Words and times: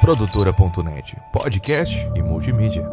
Produtora.net, 0.00 1.16
podcast 1.32 2.10
e 2.14 2.22
multimídia. 2.22 2.88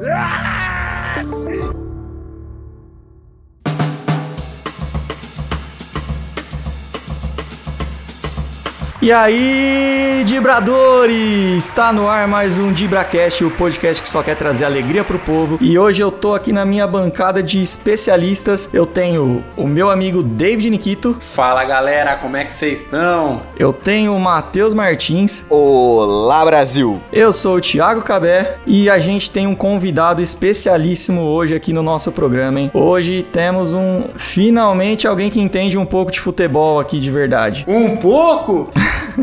E 9.02 9.14
aí, 9.14 10.26
Dibradores! 10.26 11.64
Está 11.64 11.94
no 11.94 12.10
ar 12.10 12.28
mais 12.28 12.60
um 12.60 12.70
Dibracast, 12.74 13.46
o 13.46 13.50
podcast 13.50 14.04
que 14.04 14.10
só 14.10 14.22
quer 14.22 14.36
trazer 14.36 14.66
alegria 14.66 15.06
pro 15.06 15.18
povo. 15.18 15.58
E 15.62 15.80
hoje 15.80 16.04
eu 16.04 16.12
tô 16.12 16.36
aqui 16.36 16.52
na 16.52 16.66
minha 16.66 16.86
bancada 16.86 17.42
de 17.42 17.62
especialistas. 17.62 18.68
Eu 18.74 18.86
tenho 18.86 19.42
o 19.56 19.66
meu 19.66 19.90
amigo 19.90 20.22
David 20.22 20.70
Nikito. 20.70 21.16
Fala 21.18 21.64
galera, 21.64 22.18
como 22.18 22.36
é 22.36 22.44
que 22.44 22.52
vocês 22.52 22.84
estão? 22.84 23.42
Eu 23.58 23.72
tenho 23.72 24.14
o 24.14 24.20
Matheus 24.20 24.74
Martins. 24.74 25.46
Olá, 25.50 26.44
Brasil! 26.44 27.02
Eu 27.14 27.32
sou 27.32 27.56
o 27.56 27.62
Thiago 27.62 28.02
Cabé 28.02 28.58
e 28.68 28.90
a 28.90 29.00
gente 29.00 29.32
tem 29.32 29.48
um 29.48 29.56
convidado 29.56 30.22
especialíssimo 30.22 31.22
hoje 31.22 31.56
aqui 31.56 31.72
no 31.72 31.82
nosso 31.82 32.12
programa, 32.12 32.60
hein? 32.60 32.72
Hoje 32.74 33.24
temos 33.24 33.72
um 33.72 34.10
finalmente 34.16 35.08
alguém 35.08 35.30
que 35.30 35.40
entende 35.40 35.78
um 35.78 35.86
pouco 35.86 36.12
de 36.12 36.20
futebol 36.20 36.82
aqui 36.82 37.00
de 37.00 37.10
verdade. 37.10 37.64
Um 37.66 37.96
pouco? 37.96 38.70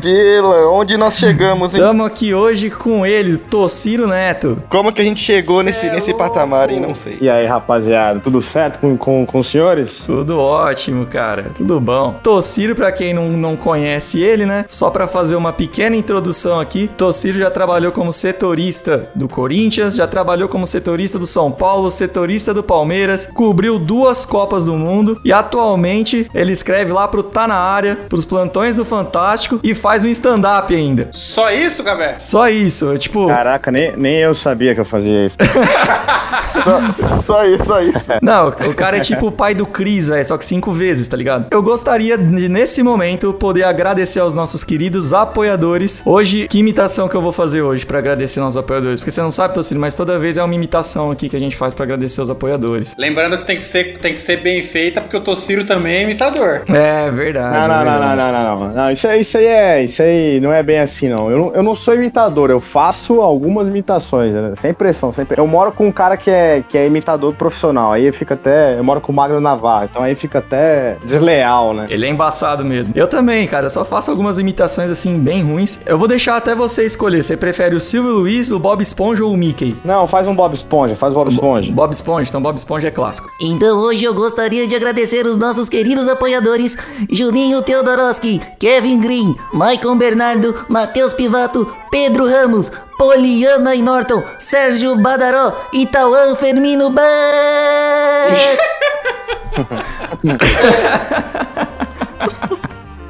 Pela, 0.00 0.70
onde 0.70 0.96
nós 0.96 1.16
chegamos, 1.16 1.72
hein? 1.72 1.80
Estamos 1.80 2.06
aqui 2.06 2.34
hoje 2.34 2.70
com 2.70 3.06
ele, 3.06 3.36
Tociro 3.36 4.06
Neto. 4.06 4.62
Como 4.68 4.92
que 4.92 5.00
a 5.00 5.04
gente 5.04 5.20
chegou 5.20 5.60
Cê 5.60 5.66
nesse, 5.66 5.86
é 5.86 5.92
nesse 5.92 6.14
patamar, 6.14 6.70
hein? 6.70 6.80
Não 6.80 6.94
sei. 6.94 7.18
E 7.20 7.30
aí, 7.30 7.46
rapaziada, 7.46 8.20
tudo 8.20 8.42
certo 8.42 8.78
com, 8.78 8.96
com, 8.96 9.24
com 9.24 9.38
os 9.40 9.46
senhores? 9.46 10.02
Tudo 10.04 10.38
ótimo, 10.38 11.06
cara. 11.06 11.50
Tudo 11.54 11.80
bom. 11.80 12.18
Tociro, 12.22 12.74
pra 12.74 12.92
quem 12.92 13.14
não, 13.14 13.30
não 13.30 13.56
conhece 13.56 14.20
ele, 14.20 14.44
né? 14.44 14.64
Só 14.68 14.90
pra 14.90 15.06
fazer 15.06 15.36
uma 15.36 15.52
pequena 15.52 15.96
introdução 15.96 16.60
aqui, 16.60 16.88
Tociro 16.88 17.38
já 17.38 17.50
trabalhou 17.50 17.92
como 17.92 18.12
setorista 18.12 19.08
do 19.14 19.28
Corinthians, 19.28 19.94
já 19.94 20.06
trabalhou 20.06 20.48
como 20.48 20.66
setorista 20.66 21.18
do 21.18 21.26
São 21.26 21.50
Paulo, 21.50 21.90
setorista 21.90 22.52
do 22.52 22.62
Palmeiras, 22.62 23.26
cobriu 23.32 23.78
duas 23.78 24.24
Copas 24.24 24.66
do 24.66 24.74
Mundo 24.74 25.20
e 25.24 25.32
atualmente 25.32 26.28
ele 26.34 26.52
escreve 26.52 26.92
lá 26.92 27.08
pro 27.08 27.22
Tá 27.22 27.46
Na 27.46 27.56
Área, 27.56 27.96
pros 28.08 28.24
plantões 28.24 28.74
do 28.74 28.84
Fantástico 28.84 29.55
e 29.64 29.74
faz 29.74 30.04
um 30.04 30.08
stand-up 30.08 30.74
ainda. 30.74 31.08
Só 31.12 31.50
isso, 31.50 31.82
Cabé? 31.82 32.18
Só 32.18 32.48
isso, 32.48 32.92
é 32.92 32.98
tipo... 32.98 33.26
Caraca, 33.28 33.70
nem, 33.70 33.96
nem 33.96 34.16
eu 34.16 34.34
sabia 34.34 34.74
que 34.74 34.80
eu 34.80 34.84
fazia 34.84 35.26
isso. 35.26 35.36
Só, 36.48 36.90
só 36.90 37.44
isso, 37.44 37.64
só 37.64 37.80
isso. 37.80 38.12
Não, 38.22 38.48
o 38.48 38.74
cara 38.74 38.98
é 38.98 39.00
tipo 39.00 39.28
o 39.28 39.32
pai 39.32 39.54
do 39.54 39.66
Cris, 39.66 40.08
velho, 40.08 40.24
só 40.24 40.38
que 40.38 40.44
cinco 40.44 40.70
vezes, 40.70 41.08
tá 41.08 41.16
ligado? 41.16 41.46
Eu 41.50 41.62
gostaria 41.62 42.16
de, 42.16 42.48
nesse 42.48 42.82
momento, 42.82 43.32
poder 43.32 43.64
agradecer 43.64 44.20
aos 44.20 44.32
nossos 44.32 44.62
queridos 44.62 45.12
apoiadores. 45.12 46.02
Hoje, 46.04 46.46
que 46.48 46.58
imitação 46.58 47.08
que 47.08 47.14
eu 47.14 47.22
vou 47.22 47.32
fazer 47.32 47.62
hoje 47.62 47.84
pra 47.84 47.98
agradecer 47.98 48.40
nossos 48.40 48.56
apoiadores? 48.56 49.00
Porque 49.00 49.10
você 49.10 49.20
não 49.20 49.30
sabe, 49.30 49.54
Tocino, 49.54 49.80
mas 49.80 49.94
toda 49.94 50.18
vez 50.18 50.36
é 50.36 50.42
uma 50.42 50.54
imitação 50.54 51.10
aqui 51.10 51.28
que 51.28 51.36
a 51.36 51.40
gente 51.40 51.56
faz 51.56 51.74
pra 51.74 51.84
agradecer 51.84 52.20
os 52.20 52.30
apoiadores. 52.30 52.94
Lembrando 52.96 53.38
que 53.38 53.44
tem 53.44 53.56
que 53.56 53.66
ser, 53.66 53.98
tem 53.98 54.14
que 54.14 54.20
ser 54.20 54.38
bem 54.38 54.62
feita, 54.62 55.00
porque 55.00 55.16
o 55.16 55.20
Tociro 55.20 55.64
também 55.64 55.96
é 55.96 56.02
imitador. 56.02 56.62
É 56.68 57.10
verdade. 57.10 57.58
Não, 57.58 57.68
não, 57.68 57.74
é 57.74 57.84
não, 57.84 57.92
não, 57.92 58.08
verdade. 58.08 58.16
não, 58.16 58.32
não, 58.32 58.68
não. 58.68 58.74
Não, 58.74 58.90
isso 58.90 59.08
aí, 59.08 59.20
isso 59.20 59.36
aí 59.38 59.45
é. 59.46 59.84
Isso 59.84 60.02
aí 60.02 60.40
não 60.40 60.52
é 60.52 60.62
bem 60.62 60.78
assim, 60.78 61.08
não. 61.08 61.30
Eu, 61.30 61.38
não. 61.38 61.54
eu 61.54 61.62
não 61.62 61.74
sou 61.74 61.94
imitador, 61.94 62.50
eu 62.50 62.60
faço 62.60 63.20
algumas 63.20 63.68
imitações, 63.68 64.32
né? 64.32 64.52
sem 64.56 64.72
pressão, 64.72 65.12
sem 65.12 65.24
pressão. 65.24 65.44
Eu 65.44 65.48
moro 65.48 65.72
com 65.72 65.86
um 65.86 65.92
cara 65.92 66.16
que 66.16 66.30
é, 66.30 66.62
que 66.68 66.76
é 66.76 66.86
imitador 66.86 67.34
profissional. 67.34 67.92
Aí 67.92 68.10
fica 68.12 68.34
até. 68.34 68.78
Eu 68.78 68.84
moro 68.84 69.00
com 69.00 69.12
o 69.12 69.14
Magno 69.14 69.40
Navarro, 69.40 69.88
então 69.90 70.02
aí 70.02 70.14
fica 70.14 70.38
até 70.38 70.96
desleal, 71.04 71.72
né? 71.74 71.86
Ele 71.90 72.06
é 72.06 72.08
embaçado 72.08 72.64
mesmo. 72.64 72.92
Eu 72.96 73.06
também, 73.06 73.46
cara. 73.46 73.66
Eu 73.66 73.70
só 73.70 73.84
faço 73.84 74.10
algumas 74.10 74.38
imitações 74.38 74.90
assim, 74.90 75.18
bem 75.18 75.42
ruins. 75.42 75.80
Eu 75.86 75.98
vou 75.98 76.08
deixar 76.08 76.36
até 76.36 76.54
você 76.54 76.84
escolher. 76.84 77.22
Você 77.22 77.36
prefere 77.36 77.74
o 77.74 77.80
Silvio 77.80 78.12
Luiz, 78.12 78.50
o 78.50 78.58
Bob 78.58 78.82
Esponja 78.82 79.24
ou 79.24 79.32
o 79.32 79.36
Mickey? 79.36 79.76
Não, 79.84 80.06
faz 80.06 80.26
um 80.26 80.34
Bob 80.34 80.54
Esponja, 80.54 80.96
faz 80.96 81.12
o 81.12 81.16
Bob 81.16 81.30
Esponja. 81.30 81.72
Bob 81.72 81.92
Esponja, 81.92 82.28
então 82.28 82.42
Bob 82.42 82.56
Esponja 82.56 82.88
é 82.88 82.90
clássico. 82.90 83.30
Então 83.40 83.78
hoje 83.78 84.04
eu 84.04 84.14
gostaria 84.14 84.66
de 84.66 84.74
agradecer 84.74 85.26
os 85.26 85.36
nossos 85.36 85.68
queridos 85.68 86.08
apoiadores 86.08 86.76
Juninho 87.10 87.62
Teodoroski, 87.62 88.40
Kevin 88.58 89.00
Green, 89.00 89.35
Maicon 89.52 89.96
Bernardo, 89.98 90.66
Matheus 90.68 91.12
Pivato, 91.12 91.74
Pedro 91.90 92.28
Ramos, 92.28 92.70
Poliana 92.98 93.74
e 93.74 93.82
Norton, 93.82 94.22
Sérgio 94.38 94.96
Badaró 94.96 95.52
e 95.72 95.86
Tauan 95.86 96.36
Fermino. 96.36 96.92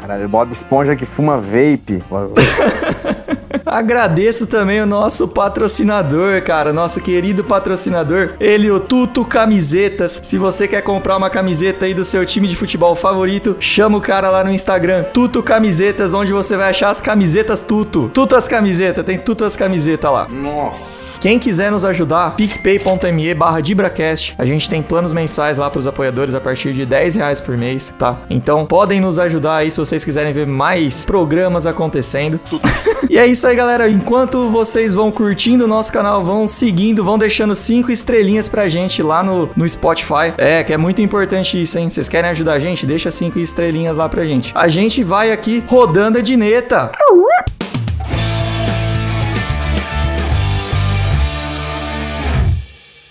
Caralho, 0.01 0.29
Bob 0.29 0.53
Esponja 0.53 0.95
que 0.95 1.05
fuma 1.07 1.37
vape. 1.37 2.03
Agradeço 3.67 4.47
também 4.47 4.81
o 4.81 4.87
nosso 4.87 5.27
patrocinador, 5.27 6.41
cara, 6.43 6.73
nosso 6.73 7.01
querido 7.01 7.43
patrocinador, 7.43 8.35
ele, 8.39 8.71
o 8.71 8.79
Tuto 8.79 9.25
Camisetas. 9.25 10.21
Se 10.23 10.39
você 10.39 10.69
quer 10.69 10.83
comprar 10.83 11.17
uma 11.17 11.29
camiseta 11.29 11.85
aí 11.85 11.93
do 11.93 12.05
seu 12.05 12.25
time 12.25 12.47
de 12.47 12.55
futebol 12.55 12.95
favorito, 12.95 13.57
chama 13.59 13.99
o 13.99 14.01
cara 14.01 14.31
lá 14.31 14.45
no 14.45 14.53
Instagram, 14.53 15.03
Tuto 15.13 15.43
Camisetas, 15.43 16.15
onde 16.15 16.33
você 16.33 16.57
vai 16.57 16.71
achar 16.71 16.91
as 16.91 17.01
camisetas 17.01 17.61
Tuto. 17.61 18.09
Tuto 18.15 18.37
as 18.37 18.47
camisetas, 18.47 19.05
tem 19.05 19.19
Tuto 19.19 19.45
as 19.45 19.57
camisetas 19.57 20.13
lá. 20.13 20.29
Nossa. 20.31 21.19
Quem 21.19 21.37
quiser 21.37 21.73
nos 21.73 21.85
ajudar, 21.85 22.37
picpay.me 22.37 23.35
barra 23.35 23.61
Dibracast. 23.61 24.37
A 24.39 24.45
gente 24.45 24.71
tem 24.71 24.81
planos 24.81 25.13
mensais 25.13 25.59
lá 25.59 25.69
para 25.69 25.81
os 25.81 25.89
apoiadores 25.89 26.37
a 26.37 26.41
partir 26.41 26.73
de 26.73 26.87
10 26.87 27.17
reais 27.17 27.41
por 27.41 27.59
mês, 27.59 27.93
tá? 27.99 28.19
Então 28.31 28.65
podem 28.65 29.01
nos 29.01 29.19
ajudar 29.19 29.57
aí 29.57 29.73
se 29.73 29.79
vocês 29.79 30.05
quiserem 30.05 30.33
ver 30.33 30.47
mais 30.47 31.05
programas 31.05 31.67
acontecendo. 31.67 32.39
e 33.11 33.19
é 33.19 33.27
isso 33.27 33.45
aí, 33.47 33.56
galera. 33.57 33.89
Enquanto 33.89 34.49
vocês 34.51 34.95
vão 34.95 35.11
curtindo 35.11 35.65
o 35.65 35.67
nosso 35.67 35.93
canal, 35.93 36.23
vão 36.23 36.47
seguindo, 36.47 37.03
vão 37.03 37.19
deixando 37.19 37.55
cinco 37.55 37.91
estrelinhas 37.91 38.49
pra 38.49 38.69
gente 38.69 39.03
lá 39.03 39.23
no, 39.23 39.51
no 39.57 39.69
Spotify. 39.69 40.35
É, 40.37 40.63
que 40.63 40.73
é 40.73 40.77
muito 40.77 41.01
importante 41.01 41.61
isso, 41.61 41.79
hein? 41.79 41.91
Vocês 41.91 42.09
querem 42.09 42.31
ajudar 42.31 42.53
a 42.53 42.61
gente? 42.61 42.87
Deixa 42.87 43.11
cinco 43.11 43.39
estrelinhas 43.39 43.97
lá 43.97 44.09
pra 44.09 44.25
gente. 44.25 44.53
A 44.55 44.69
gente 44.69 45.03
vai 45.03 45.33
aqui 45.33 45.65
rodando 45.67 46.19
a 46.19 46.21
dineta. 46.21 46.93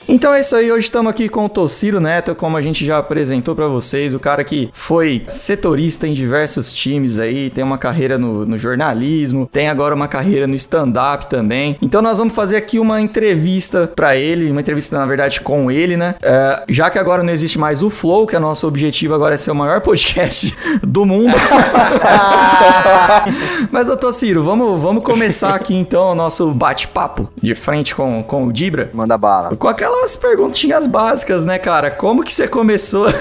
Então 0.07 0.33
é 0.33 0.39
isso 0.39 0.55
aí, 0.55 0.71
hoje 0.71 0.85
estamos 0.85 1.09
aqui 1.09 1.27
com 1.27 1.45
o 1.45 1.49
Tociro 1.49 1.99
Neto, 1.99 2.35
como 2.35 2.55
a 2.55 2.61
gente 2.61 2.85
já 2.85 2.99
apresentou 2.99 3.55
pra 3.55 3.67
vocês, 3.67 4.13
o 4.13 4.19
cara 4.19 4.43
que 4.43 4.69
foi 4.71 5.25
setorista 5.29 6.07
em 6.07 6.13
diversos 6.13 6.71
times 6.71 7.17
aí, 7.17 7.49
tem 7.49 7.63
uma 7.63 7.77
carreira 7.77 8.15
no, 8.15 8.45
no 8.45 8.57
jornalismo, 8.57 9.49
tem 9.51 9.67
agora 9.67 9.95
uma 9.95 10.07
carreira 10.07 10.45
no 10.45 10.53
stand-up 10.53 11.27
também. 11.27 11.75
Então 11.81 12.03
nós 12.03 12.19
vamos 12.19 12.35
fazer 12.35 12.55
aqui 12.55 12.77
uma 12.77 13.01
entrevista 13.01 13.91
pra 13.95 14.15
ele, 14.15 14.51
uma 14.51 14.61
entrevista 14.61 14.95
na 14.95 15.07
verdade 15.07 15.41
com 15.41 15.71
ele, 15.71 15.97
né? 15.97 16.13
É, 16.21 16.63
já 16.69 16.87
que 16.91 16.99
agora 16.99 17.23
não 17.23 17.33
existe 17.33 17.57
mais 17.57 17.81
o 17.81 17.89
Flow, 17.89 18.27
que 18.27 18.35
é 18.35 18.39
nosso 18.39 18.67
objetivo 18.67 19.15
agora 19.15 19.33
é 19.33 19.37
ser 19.37 19.49
o 19.49 19.55
maior 19.55 19.81
podcast 19.81 20.55
do 20.83 21.03
mundo. 21.03 21.35
Mas 23.71 23.89
ô 23.89 23.97
Tociro, 23.97 24.43
vamos, 24.43 24.79
vamos 24.79 25.03
começar 25.03 25.55
aqui 25.55 25.73
então 25.73 26.11
o 26.11 26.15
nosso 26.15 26.51
bate-papo 26.51 27.27
de 27.41 27.55
frente 27.55 27.95
com, 27.95 28.21
com 28.21 28.45
o 28.45 28.53
Dibra. 28.53 28.91
Manda 28.93 29.17
bala. 29.17 29.55
Com 29.55 29.67
aquelas 29.95 30.17
perguntinhas 30.17 30.87
básicas, 30.87 31.45
né, 31.45 31.57
cara? 31.57 31.89
Como 31.89 32.23
que 32.23 32.33
você 32.33 32.47
começou? 32.47 33.07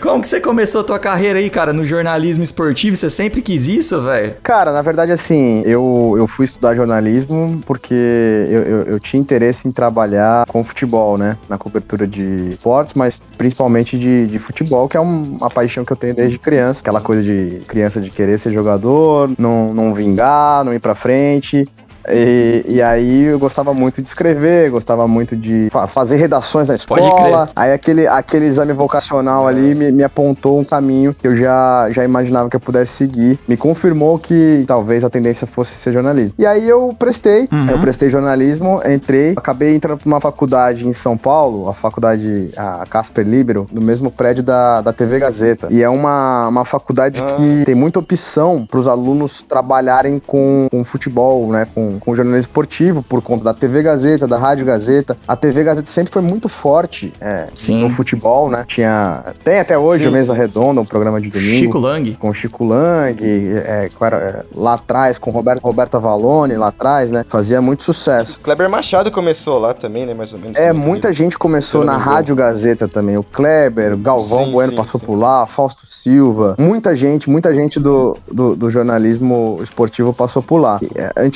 Como 0.00 0.20
que 0.20 0.28
você 0.28 0.40
começou 0.40 0.82
a 0.82 0.84
tua 0.84 0.98
carreira 0.98 1.38
aí, 1.40 1.50
cara, 1.50 1.72
no 1.72 1.84
jornalismo 1.84 2.44
esportivo? 2.44 2.94
Você 2.96 3.10
sempre 3.10 3.42
quis 3.42 3.66
isso, 3.66 4.00
velho? 4.00 4.36
Cara, 4.42 4.70
na 4.70 4.82
verdade, 4.82 5.10
assim, 5.10 5.62
eu, 5.66 6.14
eu 6.16 6.28
fui 6.28 6.44
estudar 6.44 6.76
jornalismo 6.76 7.60
porque 7.66 7.94
eu, 7.94 8.62
eu, 8.62 8.82
eu 8.82 9.00
tinha 9.00 9.18
interesse 9.20 9.66
em 9.66 9.72
trabalhar 9.72 10.46
com 10.46 10.62
futebol, 10.62 11.18
né? 11.18 11.36
Na 11.48 11.58
cobertura 11.58 12.06
de 12.06 12.50
esportes, 12.50 12.94
mas 12.94 13.20
principalmente 13.36 13.98
de, 13.98 14.26
de 14.28 14.38
futebol, 14.38 14.86
que 14.88 14.96
é 14.96 15.00
um- 15.00 15.36
uma 15.40 15.50
paixão 15.50 15.84
que 15.84 15.92
eu 15.92 15.96
tenho 15.96 16.14
desde 16.14 16.38
criança. 16.38 16.80
Aquela 16.80 17.00
coisa 17.00 17.22
de 17.22 17.62
criança 17.66 18.00
de 18.00 18.10
querer 18.10 18.38
ser 18.38 18.52
jogador, 18.52 19.28
não, 19.38 19.74
não 19.74 19.92
vingar, 19.94 20.64
não 20.64 20.72
ir 20.72 20.78
pra 20.78 20.94
frente. 20.94 21.64
E, 22.10 22.64
e 22.66 22.82
aí 22.82 23.24
eu 23.24 23.38
gostava 23.38 23.72
muito 23.74 24.00
de 24.02 24.08
escrever, 24.08 24.70
gostava 24.70 25.06
muito 25.08 25.36
de 25.36 25.68
fa- 25.70 25.86
fazer 25.86 26.16
redações 26.16 26.68
na 26.68 26.74
escola. 26.74 27.48
Aí 27.54 27.72
aquele, 27.72 28.06
aquele 28.06 28.46
exame 28.46 28.72
vocacional 28.72 29.46
ali 29.46 29.74
me, 29.74 29.90
me 29.92 30.02
apontou 30.02 30.58
um 30.58 30.64
caminho 30.64 31.14
que 31.14 31.26
eu 31.26 31.36
já, 31.36 31.88
já 31.90 32.04
imaginava 32.04 32.48
que 32.48 32.56
eu 32.56 32.60
pudesse 32.60 32.92
seguir. 32.92 33.38
Me 33.48 33.56
confirmou 33.56 34.18
que 34.18 34.64
talvez 34.66 35.04
a 35.04 35.10
tendência 35.10 35.46
fosse 35.46 35.74
ser 35.76 35.92
jornalismo. 35.92 36.34
E 36.38 36.46
aí 36.46 36.68
eu 36.68 36.94
prestei, 36.98 37.48
Uhum. 37.52 37.70
eu 37.70 37.78
prestei 37.80 38.10
jornalismo, 38.10 38.80
entrei, 38.88 39.34
acabei 39.36 39.74
entrando 39.74 39.98
pra 39.98 40.06
uma 40.08 40.20
faculdade 40.20 40.86
em 40.86 40.92
São 40.92 41.16
Paulo, 41.16 41.68
a 41.68 41.72
faculdade, 41.74 42.50
a 42.56 42.84
Casper 42.88 43.26
Libero, 43.26 43.66
no 43.72 43.80
mesmo 43.80 44.10
prédio 44.10 44.42
da, 44.42 44.80
da 44.80 44.92
TV 44.92 45.18
Gazeta. 45.18 45.68
E 45.70 45.82
é 45.82 45.88
uma, 45.88 46.48
uma 46.48 46.64
faculdade 46.64 47.22
que 47.22 47.64
tem 47.64 47.74
muita 47.74 47.98
opção 47.98 48.66
para 48.68 48.80
os 48.80 48.86
alunos 48.86 49.42
trabalharem 49.48 50.20
com, 50.26 50.66
com 50.70 50.84
futebol, 50.84 51.48
né? 51.50 51.66
Com 51.74 51.97
com, 51.98 52.10
com 52.10 52.14
jornalismo 52.14 52.48
esportivo 52.48 53.02
por 53.02 53.22
conta 53.22 53.44
da 53.44 53.54
TV 53.54 53.82
Gazeta, 53.82 54.26
da 54.26 54.38
Rádio 54.38 54.66
Gazeta. 54.66 55.16
A 55.26 55.36
TV 55.36 55.64
Gazeta 55.64 55.88
sempre 55.88 56.12
foi 56.12 56.22
muito 56.22 56.48
forte 56.48 57.12
é, 57.20 57.46
Sim. 57.54 57.82
no 57.82 57.90
futebol, 57.90 58.50
né? 58.50 58.64
Tinha. 58.66 59.24
Tem 59.44 59.60
até 59.60 59.78
hoje 59.78 60.04
Sim, 60.04 60.08
o 60.08 60.12
Mesa 60.12 60.32
sim, 60.32 60.38
Redonda, 60.38 60.80
um 60.80 60.84
programa 60.84 61.20
de 61.20 61.30
domingo. 61.30 61.58
Chico 61.58 61.78
Lang. 61.78 62.14
Com 62.14 62.30
o 62.30 62.34
Chico 62.34 62.64
Lang, 62.64 63.22
é, 63.22 63.88
é, 63.88 64.44
lá 64.54 64.74
atrás, 64.74 65.18
com 65.18 65.30
Roberto, 65.30 65.62
Roberta 65.62 65.98
Valone, 65.98 66.54
lá 66.54 66.68
atrás, 66.68 67.10
né? 67.10 67.24
Fazia 67.28 67.60
muito 67.60 67.82
sucesso. 67.82 68.40
Kleber 68.40 68.68
Machado 68.68 69.10
começou 69.10 69.58
lá 69.58 69.72
também, 69.74 70.06
né? 70.06 70.14
Mais 70.14 70.32
ou 70.32 70.38
menos. 70.38 70.58
É, 70.58 70.72
muita 70.72 71.12
gente 71.12 71.38
começou 71.38 71.84
na. 71.84 71.98
Rádio 72.08 72.34
Gazeta 72.34 72.88
também. 72.88 73.16
O 73.16 73.22
Kleber, 73.22 73.94
o 73.94 73.98
Galvão 73.98 74.46
Sim, 74.46 74.52
Bueno 74.52 74.70
sim, 74.70 74.76
passou 74.76 75.00
sim. 75.00 75.06
por 75.06 75.16
lá, 75.16 75.46
Fausto 75.46 75.86
Silva. 75.86 76.54
Muita 76.58 76.96
gente, 76.96 77.28
muita 77.28 77.54
gente 77.54 77.78
do, 77.78 78.16
do, 78.30 78.56
do 78.56 78.70
jornalismo 78.70 79.58
esportivo 79.62 80.14
passou 80.14 80.42
por 80.42 80.58
lá. 80.58 80.80
E, 80.82 80.90
é, 80.98 81.26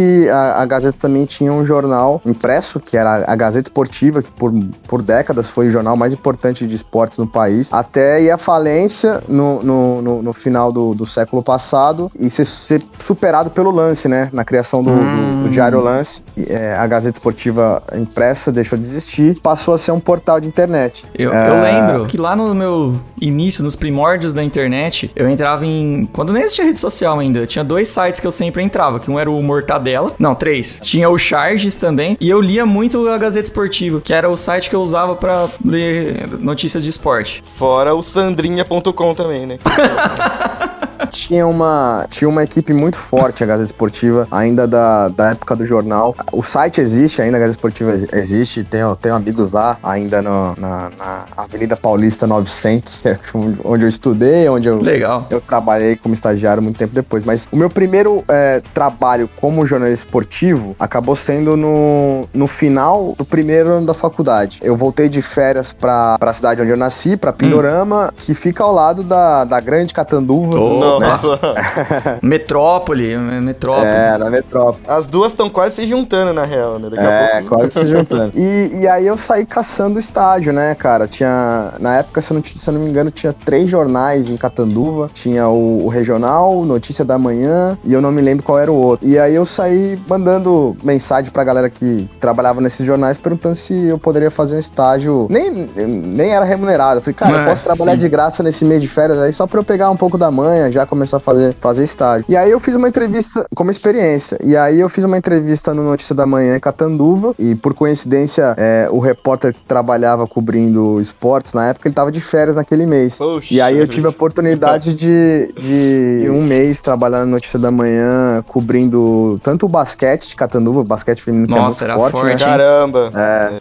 antigamente, 0.00 0.28
a, 0.30 0.62
a 0.62 0.66
Gazeta 0.66 0.96
também 1.00 1.24
tinha 1.26 1.52
um 1.52 1.64
jornal 1.64 2.20
impresso, 2.24 2.80
que 2.80 2.96
era 2.96 3.24
a 3.26 3.36
Gazeta 3.36 3.68
Esportiva, 3.68 4.22
que 4.22 4.30
por, 4.30 4.52
por 4.86 5.02
décadas 5.02 5.48
foi 5.48 5.68
o 5.68 5.70
jornal 5.70 5.96
mais 5.96 6.12
importante 6.12 6.66
de 6.66 6.74
esportes 6.74 7.18
no 7.18 7.26
país, 7.26 7.68
até 7.72 8.22
ir 8.22 8.30
à 8.30 8.38
falência 8.38 9.22
no, 9.28 9.62
no, 9.62 10.02
no, 10.02 10.22
no 10.22 10.32
final 10.32 10.72
do, 10.72 10.94
do 10.94 11.06
século 11.06 11.42
passado 11.42 12.10
e 12.18 12.30
ser, 12.30 12.44
ser 12.44 12.82
superado 12.98 13.50
pelo 13.50 13.70
Lance, 13.70 14.08
né? 14.08 14.28
Na 14.32 14.44
criação 14.44 14.82
do, 14.82 14.90
do- 14.90 15.42
do 15.44 15.48
Diário 15.50 15.80
Lance. 15.80 16.22
É, 16.48 16.74
a 16.76 16.86
Gazeta 16.86 17.18
Esportiva 17.18 17.82
impressa 17.94 18.50
deixou 18.52 18.78
de 18.78 18.86
existir, 18.86 19.38
passou 19.40 19.74
a 19.74 19.78
ser 19.78 19.92
um 19.92 20.00
portal 20.00 20.40
de 20.40 20.46
internet. 20.46 21.04
Eu, 21.16 21.32
É. 21.32 21.48
eu 21.48 21.62
lembro 21.62 22.06
que 22.06 22.16
lá 22.16 22.34
no 22.34 22.54
meu 22.54 22.94
início, 23.20 23.62
nos 23.62 23.76
primórdios 23.76 24.32
da 24.34 24.42
internet, 24.42 25.10
eu 25.14 25.28
entrava 25.28 25.64
em. 25.64 26.08
Quando 26.12 26.32
nem 26.32 26.42
existia 26.42 26.64
rede 26.64 26.78
social 26.78 27.18
ainda, 27.18 27.46
tinha 27.46 27.64
dois 27.64 27.88
sites 27.88 28.20
que 28.20 28.26
eu 28.26 28.32
sempre 28.32 28.62
entrava, 28.62 28.98
que 28.98 29.10
um 29.10 29.18
era 29.18 29.30
o 29.30 29.42
Mortadela. 29.90 30.14
Não, 30.18 30.34
três. 30.34 30.80
Tinha 30.82 31.08
o 31.08 31.18
Charges 31.18 31.76
também. 31.76 32.16
E 32.20 32.28
eu 32.28 32.40
lia 32.40 32.64
muito 32.64 33.08
a 33.08 33.18
Gazeta 33.18 33.48
Esportiva, 33.48 34.00
que 34.00 34.12
era 34.12 34.28
o 34.28 34.36
site 34.36 34.70
que 34.70 34.76
eu 34.76 34.82
usava 34.82 35.16
pra 35.16 35.48
ler 35.64 36.28
notícias 36.38 36.82
de 36.82 36.90
esporte. 36.90 37.42
Fora 37.56 37.94
o 37.94 38.02
sandrinha.com 38.02 39.14
também, 39.14 39.46
né? 39.46 39.58
Tinha 41.10 41.46
uma, 41.46 42.06
tinha 42.10 42.28
uma 42.28 42.42
equipe 42.42 42.72
muito 42.72 42.96
forte, 42.96 43.42
a 43.42 43.46
Gazeta 43.46 43.66
Esportiva, 43.66 44.26
ainda 44.30 44.66
da, 44.66 45.08
da 45.08 45.30
época 45.30 45.54
do 45.56 45.66
jornal. 45.66 46.14
O 46.32 46.42
site 46.42 46.80
existe 46.80 47.20
ainda, 47.20 47.36
a 47.36 47.40
Gazeta 47.40 47.56
Esportiva 47.58 47.92
ex- 47.92 48.12
existe. 48.12 48.64
Tenho, 48.64 48.94
tenho 48.96 49.14
amigos 49.14 49.52
lá, 49.52 49.76
ainda 49.82 50.22
no- 50.22 50.54
na, 50.58 50.90
na 50.98 51.24
Avenida 51.36 51.76
Paulista 51.76 52.26
900, 52.26 53.00
que 53.02 53.08
é 53.08 53.18
onde 53.64 53.84
eu 53.84 53.88
estudei, 53.88 54.48
onde 54.48 54.68
eu, 54.68 54.80
Legal. 54.80 55.26
Eu 55.30 55.40
trabalhei 55.40 55.96
como 55.96 56.14
estagiário 56.14 56.62
muito 56.62 56.76
tempo 56.78 56.94
depois, 56.94 57.24
mas 57.24 57.48
o 57.52 57.56
meu 57.56 57.68
primeiro 57.68 58.24
é, 58.28 58.62
trabalho 58.74 59.28
como 59.40 59.66
jornalista 59.66 60.06
esportivo 60.06 60.74
acabou 60.78 61.14
sendo 61.16 61.56
no, 61.56 62.22
no 62.32 62.46
final 62.46 63.14
do 63.16 63.24
primeiro 63.24 63.70
ano 63.70 63.86
da 63.86 63.94
faculdade. 63.94 64.58
Eu 64.62 64.76
voltei 64.76 65.08
de 65.08 65.20
férias 65.22 65.72
pra, 65.72 66.16
pra 66.18 66.32
cidade 66.32 66.60
onde 66.62 66.70
eu 66.70 66.76
nasci, 66.76 67.16
pra 67.16 67.32
Pindorama, 67.32 68.12
que 68.16 68.34
fica 68.34 68.62
ao 68.64 68.72
lado 68.72 69.02
da, 69.02 69.44
da 69.44 69.60
Grande 69.60 69.92
Catanduva. 69.94 70.58
Oh, 70.58 70.99
Nossa. 71.06 71.38
Metrópole, 72.22 73.12
é, 73.12 73.16
Metrópole. 73.40 73.86
É, 73.86 74.18
na 74.18 74.30
metrópole. 74.30 74.84
As 74.86 75.06
duas 75.06 75.32
estão 75.32 75.48
quase 75.50 75.76
se 75.76 75.86
juntando, 75.86 76.32
na 76.32 76.44
real, 76.44 76.78
né? 76.78 76.88
Daqui 76.90 77.04
a 77.06 77.10
É, 77.10 77.40
pouco. 77.40 77.56
quase 77.56 77.70
se 77.72 77.86
juntando. 77.86 78.32
E, 78.40 78.80
e 78.82 78.88
aí 78.88 79.06
eu 79.06 79.16
saí 79.16 79.44
caçando 79.44 79.98
estágio, 79.98 80.52
né, 80.52 80.74
cara? 80.74 81.06
Tinha. 81.06 81.72
Na 81.78 81.96
época, 81.98 82.22
se 82.22 82.32
eu 82.32 82.36
não, 82.36 82.42
se 82.44 82.68
eu 82.68 82.74
não 82.74 82.80
me 82.80 82.88
engano, 82.90 83.10
tinha 83.10 83.32
três 83.32 83.68
jornais 83.68 84.28
em 84.28 84.36
Catanduva. 84.36 85.10
Tinha 85.12 85.48
o, 85.48 85.84
o 85.84 85.88
Regional, 85.88 86.64
Notícia 86.64 87.04
da 87.04 87.18
Manhã, 87.18 87.76
e 87.84 87.92
eu 87.92 88.00
não 88.00 88.10
me 88.12 88.22
lembro 88.22 88.44
qual 88.44 88.58
era 88.58 88.70
o 88.70 88.74
outro. 88.74 89.06
E 89.06 89.18
aí 89.18 89.34
eu 89.34 89.44
saí 89.44 89.98
mandando 90.08 90.76
mensagem 90.82 91.30
pra 91.30 91.44
galera 91.44 91.68
que 91.68 92.08
trabalhava 92.20 92.60
nesses 92.60 92.86
jornais, 92.86 93.18
perguntando 93.18 93.54
se 93.54 93.74
eu 93.88 93.98
poderia 93.98 94.30
fazer 94.30 94.56
um 94.56 94.58
estágio. 94.58 95.26
Nem, 95.28 95.50
nem 95.76 96.30
era 96.30 96.44
remunerado. 96.44 96.98
Eu 96.98 97.02
falei, 97.02 97.14
cara, 97.14 97.32
eu 97.32 97.40
É, 97.40 97.44
posso 97.46 97.62
trabalhar 97.62 97.92
sim. 97.92 97.98
de 97.98 98.08
graça 98.08 98.42
nesse 98.42 98.64
mês 98.64 98.80
de 98.80 98.88
férias 98.88 99.18
aí 99.18 99.32
só 99.32 99.46
pra 99.46 99.58
eu 99.60 99.64
pegar 99.64 99.90
um 99.90 99.96
pouco 99.96 100.16
da 100.16 100.30
manhã, 100.30 100.70
já 100.70 100.86
começar 100.90 101.18
a 101.18 101.20
fazer, 101.20 101.54
fazer 101.60 101.84
estágio. 101.84 102.26
E 102.28 102.36
aí 102.36 102.50
eu 102.50 102.60
fiz 102.60 102.74
uma 102.74 102.88
entrevista 102.88 103.46
como 103.54 103.70
experiência. 103.70 104.38
E 104.42 104.56
aí 104.56 104.80
eu 104.80 104.88
fiz 104.88 105.04
uma 105.04 105.16
entrevista 105.16 105.72
no 105.72 105.82
Notícia 105.82 106.14
da 106.14 106.26
Manhã 106.26 106.56
em 106.56 106.60
Catanduva. 106.60 107.34
E 107.38 107.54
por 107.54 107.72
coincidência, 107.72 108.54
é, 108.58 108.88
o 108.90 108.98
repórter 108.98 109.54
que 109.54 109.62
trabalhava 109.62 110.26
cobrindo 110.26 111.00
esportes 111.00 111.52
na 111.52 111.68
época, 111.68 111.88
ele 111.88 111.94
tava 111.94 112.10
de 112.12 112.20
férias 112.20 112.56
naquele 112.56 112.86
mês. 112.86 113.16
Poxa 113.16 113.54
E 113.54 113.60
aí 113.60 113.78
eu 113.78 113.86
tive 113.86 114.06
a 114.06 114.10
oportunidade 114.10 114.92
de, 114.94 115.52
de 115.56 116.28
um 116.30 116.42
mês 116.42 116.80
trabalhar 116.80 117.20
no 117.24 117.32
Notícia 117.32 117.58
da 117.58 117.70
Manhã, 117.70 118.44
cobrindo 118.48 119.40
tanto 119.42 119.66
o 119.66 119.68
basquete 119.68 120.28
de 120.28 120.36
Catanduva, 120.36 120.80
o 120.80 120.84
basquete 120.84 121.22
feminino 121.22 121.48
que 121.48 121.54
Nossa, 121.54 121.84
é 121.84 121.86
era 121.86 121.96
muito 121.96 122.10
forte, 122.10 122.24
né? 122.24 122.30
forte. 122.30 122.44
Caramba. 122.44 123.12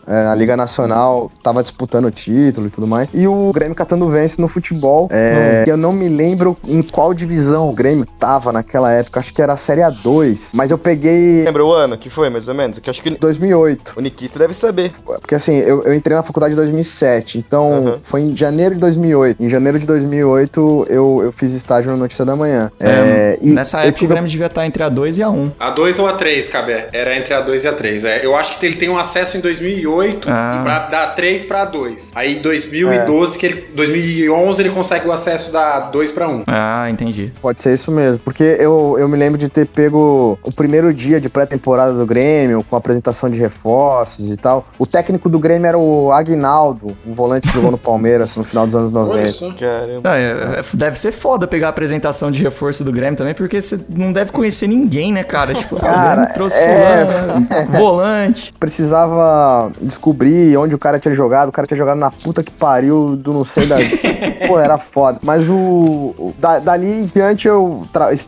É, 0.07 0.27
a 0.27 0.35
Liga 0.35 0.57
Nacional 0.57 1.31
tava 1.43 1.61
disputando 1.61 2.05
o 2.05 2.11
título 2.11 2.67
e 2.67 2.69
tudo 2.69 2.87
mais. 2.87 3.09
E 3.13 3.27
o 3.27 3.51
Grêmio 3.53 3.75
Catanduvense 3.75 4.39
no 4.41 4.47
futebol. 4.47 5.07
É, 5.11 5.63
Eu 5.67 5.77
não 5.77 5.91
me 5.91 6.09
lembro 6.09 6.57
em 6.67 6.81
qual 6.81 7.13
divisão 7.19 7.69
o 7.69 7.73
Grêmio 7.73 8.05
tava 8.19 8.51
naquela 8.51 8.91
época. 8.91 9.19
Acho 9.19 9.33
que 9.33 9.41
era 9.41 9.53
a 9.53 9.57
Série 9.57 9.81
A2. 9.81 10.51
Mas 10.53 10.71
eu 10.71 10.77
peguei 10.77 11.43
Lembra 11.43 11.63
o 11.65 11.71
ano 11.73 11.97
que 11.97 12.09
foi, 12.09 12.29
mais 12.29 12.47
ou 12.47 12.55
menos? 12.55 12.79
Que 12.79 12.89
acho 12.89 13.01
que 13.01 13.09
2008. 13.11 13.93
o 13.95 14.01
Nikita 14.01 14.39
deve 14.39 14.53
saber. 14.53 14.91
Porque 15.05 15.35
assim, 15.35 15.57
eu, 15.57 15.83
eu 15.83 15.93
entrei 15.93 16.15
na 16.15 16.23
faculdade 16.23 16.53
em 16.53 16.55
2007. 16.57 17.37
Então 17.37 17.71
Aham. 17.87 17.99
foi 18.03 18.21
em 18.21 18.35
janeiro 18.35 18.75
de 18.75 18.81
2008. 18.81 19.43
Em 19.43 19.49
janeiro 19.49 19.77
de 19.79 19.85
2008 19.85 20.87
eu, 20.89 21.21
eu 21.23 21.31
fiz 21.31 21.53
estágio 21.53 21.91
no 21.91 21.97
Notícia 21.97 22.25
da 22.25 22.35
Manhã. 22.35 22.71
É, 22.79 22.89
É, 22.89 23.39
e 23.41 23.51
Nessa 23.51 23.79
época 23.79 23.89
o 23.91 23.99
tive- 23.99 24.13
Grêmio 24.13 24.29
devia 24.29 24.45
estar 24.47 24.65
entre 24.65 24.83
a 24.83 24.89
2 24.89 25.17
e 25.17 25.23
a 25.23 25.29
1. 25.29 25.51
A 25.59 25.69
2 25.71 25.99
ou 25.99 26.07
a 26.07 26.13
3, 26.13 26.47
Cabé? 26.47 26.89
Era 26.93 27.15
entre 27.17 27.33
a 27.33 27.41
2 27.41 27.65
e 27.65 27.67
a 27.67 27.73
3. 27.73 28.05
É, 28.05 28.25
eu 28.25 28.35
acho 28.35 28.59
que 28.59 28.65
ele 28.65 28.75
tem 28.75 28.89
um 28.89 28.97
acesso 28.97 29.37
em 29.37 29.41
2008 29.41 30.27
Ah. 30.29 30.61
pra, 30.63 30.79
da 30.87 31.07
3 31.07 31.43
pra 31.43 31.65
2. 31.65 32.11
Aí 32.15 32.37
em 32.37 32.41
2012, 32.41 33.37
que 33.37 33.45
ele, 33.45 33.69
2011, 33.75 34.61
ele 34.61 34.69
consegue 34.69 35.07
o 35.07 35.11
acesso 35.11 35.51
da 35.51 35.79
2 35.81 36.11
pra 36.11 36.27
1. 36.27 36.43
Ah, 36.47 36.87
entendi. 36.89 37.08
Pode 37.41 37.61
ser 37.61 37.73
isso 37.73 37.91
mesmo, 37.91 38.19
porque 38.23 38.43
eu, 38.59 38.95
eu 38.99 39.07
me 39.07 39.17
lembro 39.17 39.37
de 39.37 39.49
ter 39.49 39.65
pego 39.67 40.37
o 40.43 40.51
primeiro 40.51 40.93
dia 40.93 41.19
de 41.19 41.29
pré-temporada 41.29 41.93
do 41.93 42.05
Grêmio, 42.05 42.63
com 42.69 42.75
apresentação 42.75 43.29
de 43.29 43.37
reforços 43.37 44.29
e 44.31 44.37
tal. 44.37 44.65
O 44.77 44.85
técnico 44.85 45.29
do 45.29 45.39
Grêmio 45.39 45.67
era 45.67 45.77
o 45.77 46.11
Aguinaldo, 46.11 46.95
um 47.05 47.13
volante 47.13 47.47
que 47.47 47.53
jogou 47.53 47.71
no 47.71 47.77
Palmeiras 47.77 48.35
no 48.37 48.43
final 48.43 48.65
dos 48.65 48.75
anos 48.75 48.91
90. 48.91 49.27
só. 49.29 49.51
Caramba. 49.53 50.01
Ah, 50.11 50.17
é- 50.17 50.59
é- 50.59 50.61
deve 50.73 50.97
ser 50.99 51.11
foda 51.11 51.47
pegar 51.47 51.67
a 51.67 51.69
apresentação 51.69 52.31
de 52.31 52.41
reforço 52.43 52.83
do 52.83 52.91
Grêmio 52.91 53.17
também, 53.17 53.33
porque 53.33 53.61
você 53.61 53.79
não 53.89 54.11
deve 54.11 54.31
conhecer 54.31 54.67
ninguém, 54.67 55.11
né, 55.11 55.23
cara? 55.23 55.53
Tipo, 55.53 55.75
ah, 55.75 55.77
o 55.77 55.81
Cara, 55.81 56.15
Grêmio 56.15 56.33
trouxe 56.33 56.59
é- 56.59 57.05
fulano, 57.05 57.47
volante. 57.71 58.53
Precisava 58.59 59.71
descobrir 59.81 60.57
onde 60.57 60.73
o 60.75 60.77
cara 60.77 60.99
tinha 60.99 61.13
jogado. 61.13 61.49
O 61.49 61.51
cara 61.51 61.67
tinha 61.67 61.77
jogado 61.77 61.97
na 61.97 62.09
puta 62.11 62.43
que 62.43 62.51
pariu 62.51 63.15
do 63.15 63.33
não 63.33 63.45
sei 63.45 63.65
da. 63.65 63.75
Pô, 64.47 64.59
era 64.59 64.77
foda. 64.77 65.19
Mas 65.23 65.47
o. 65.47 65.53
o- 65.55 66.33
da- 66.39 66.59
dali 66.59 66.98
em 66.99 67.05
diante 67.05 67.47
eu 67.47 67.81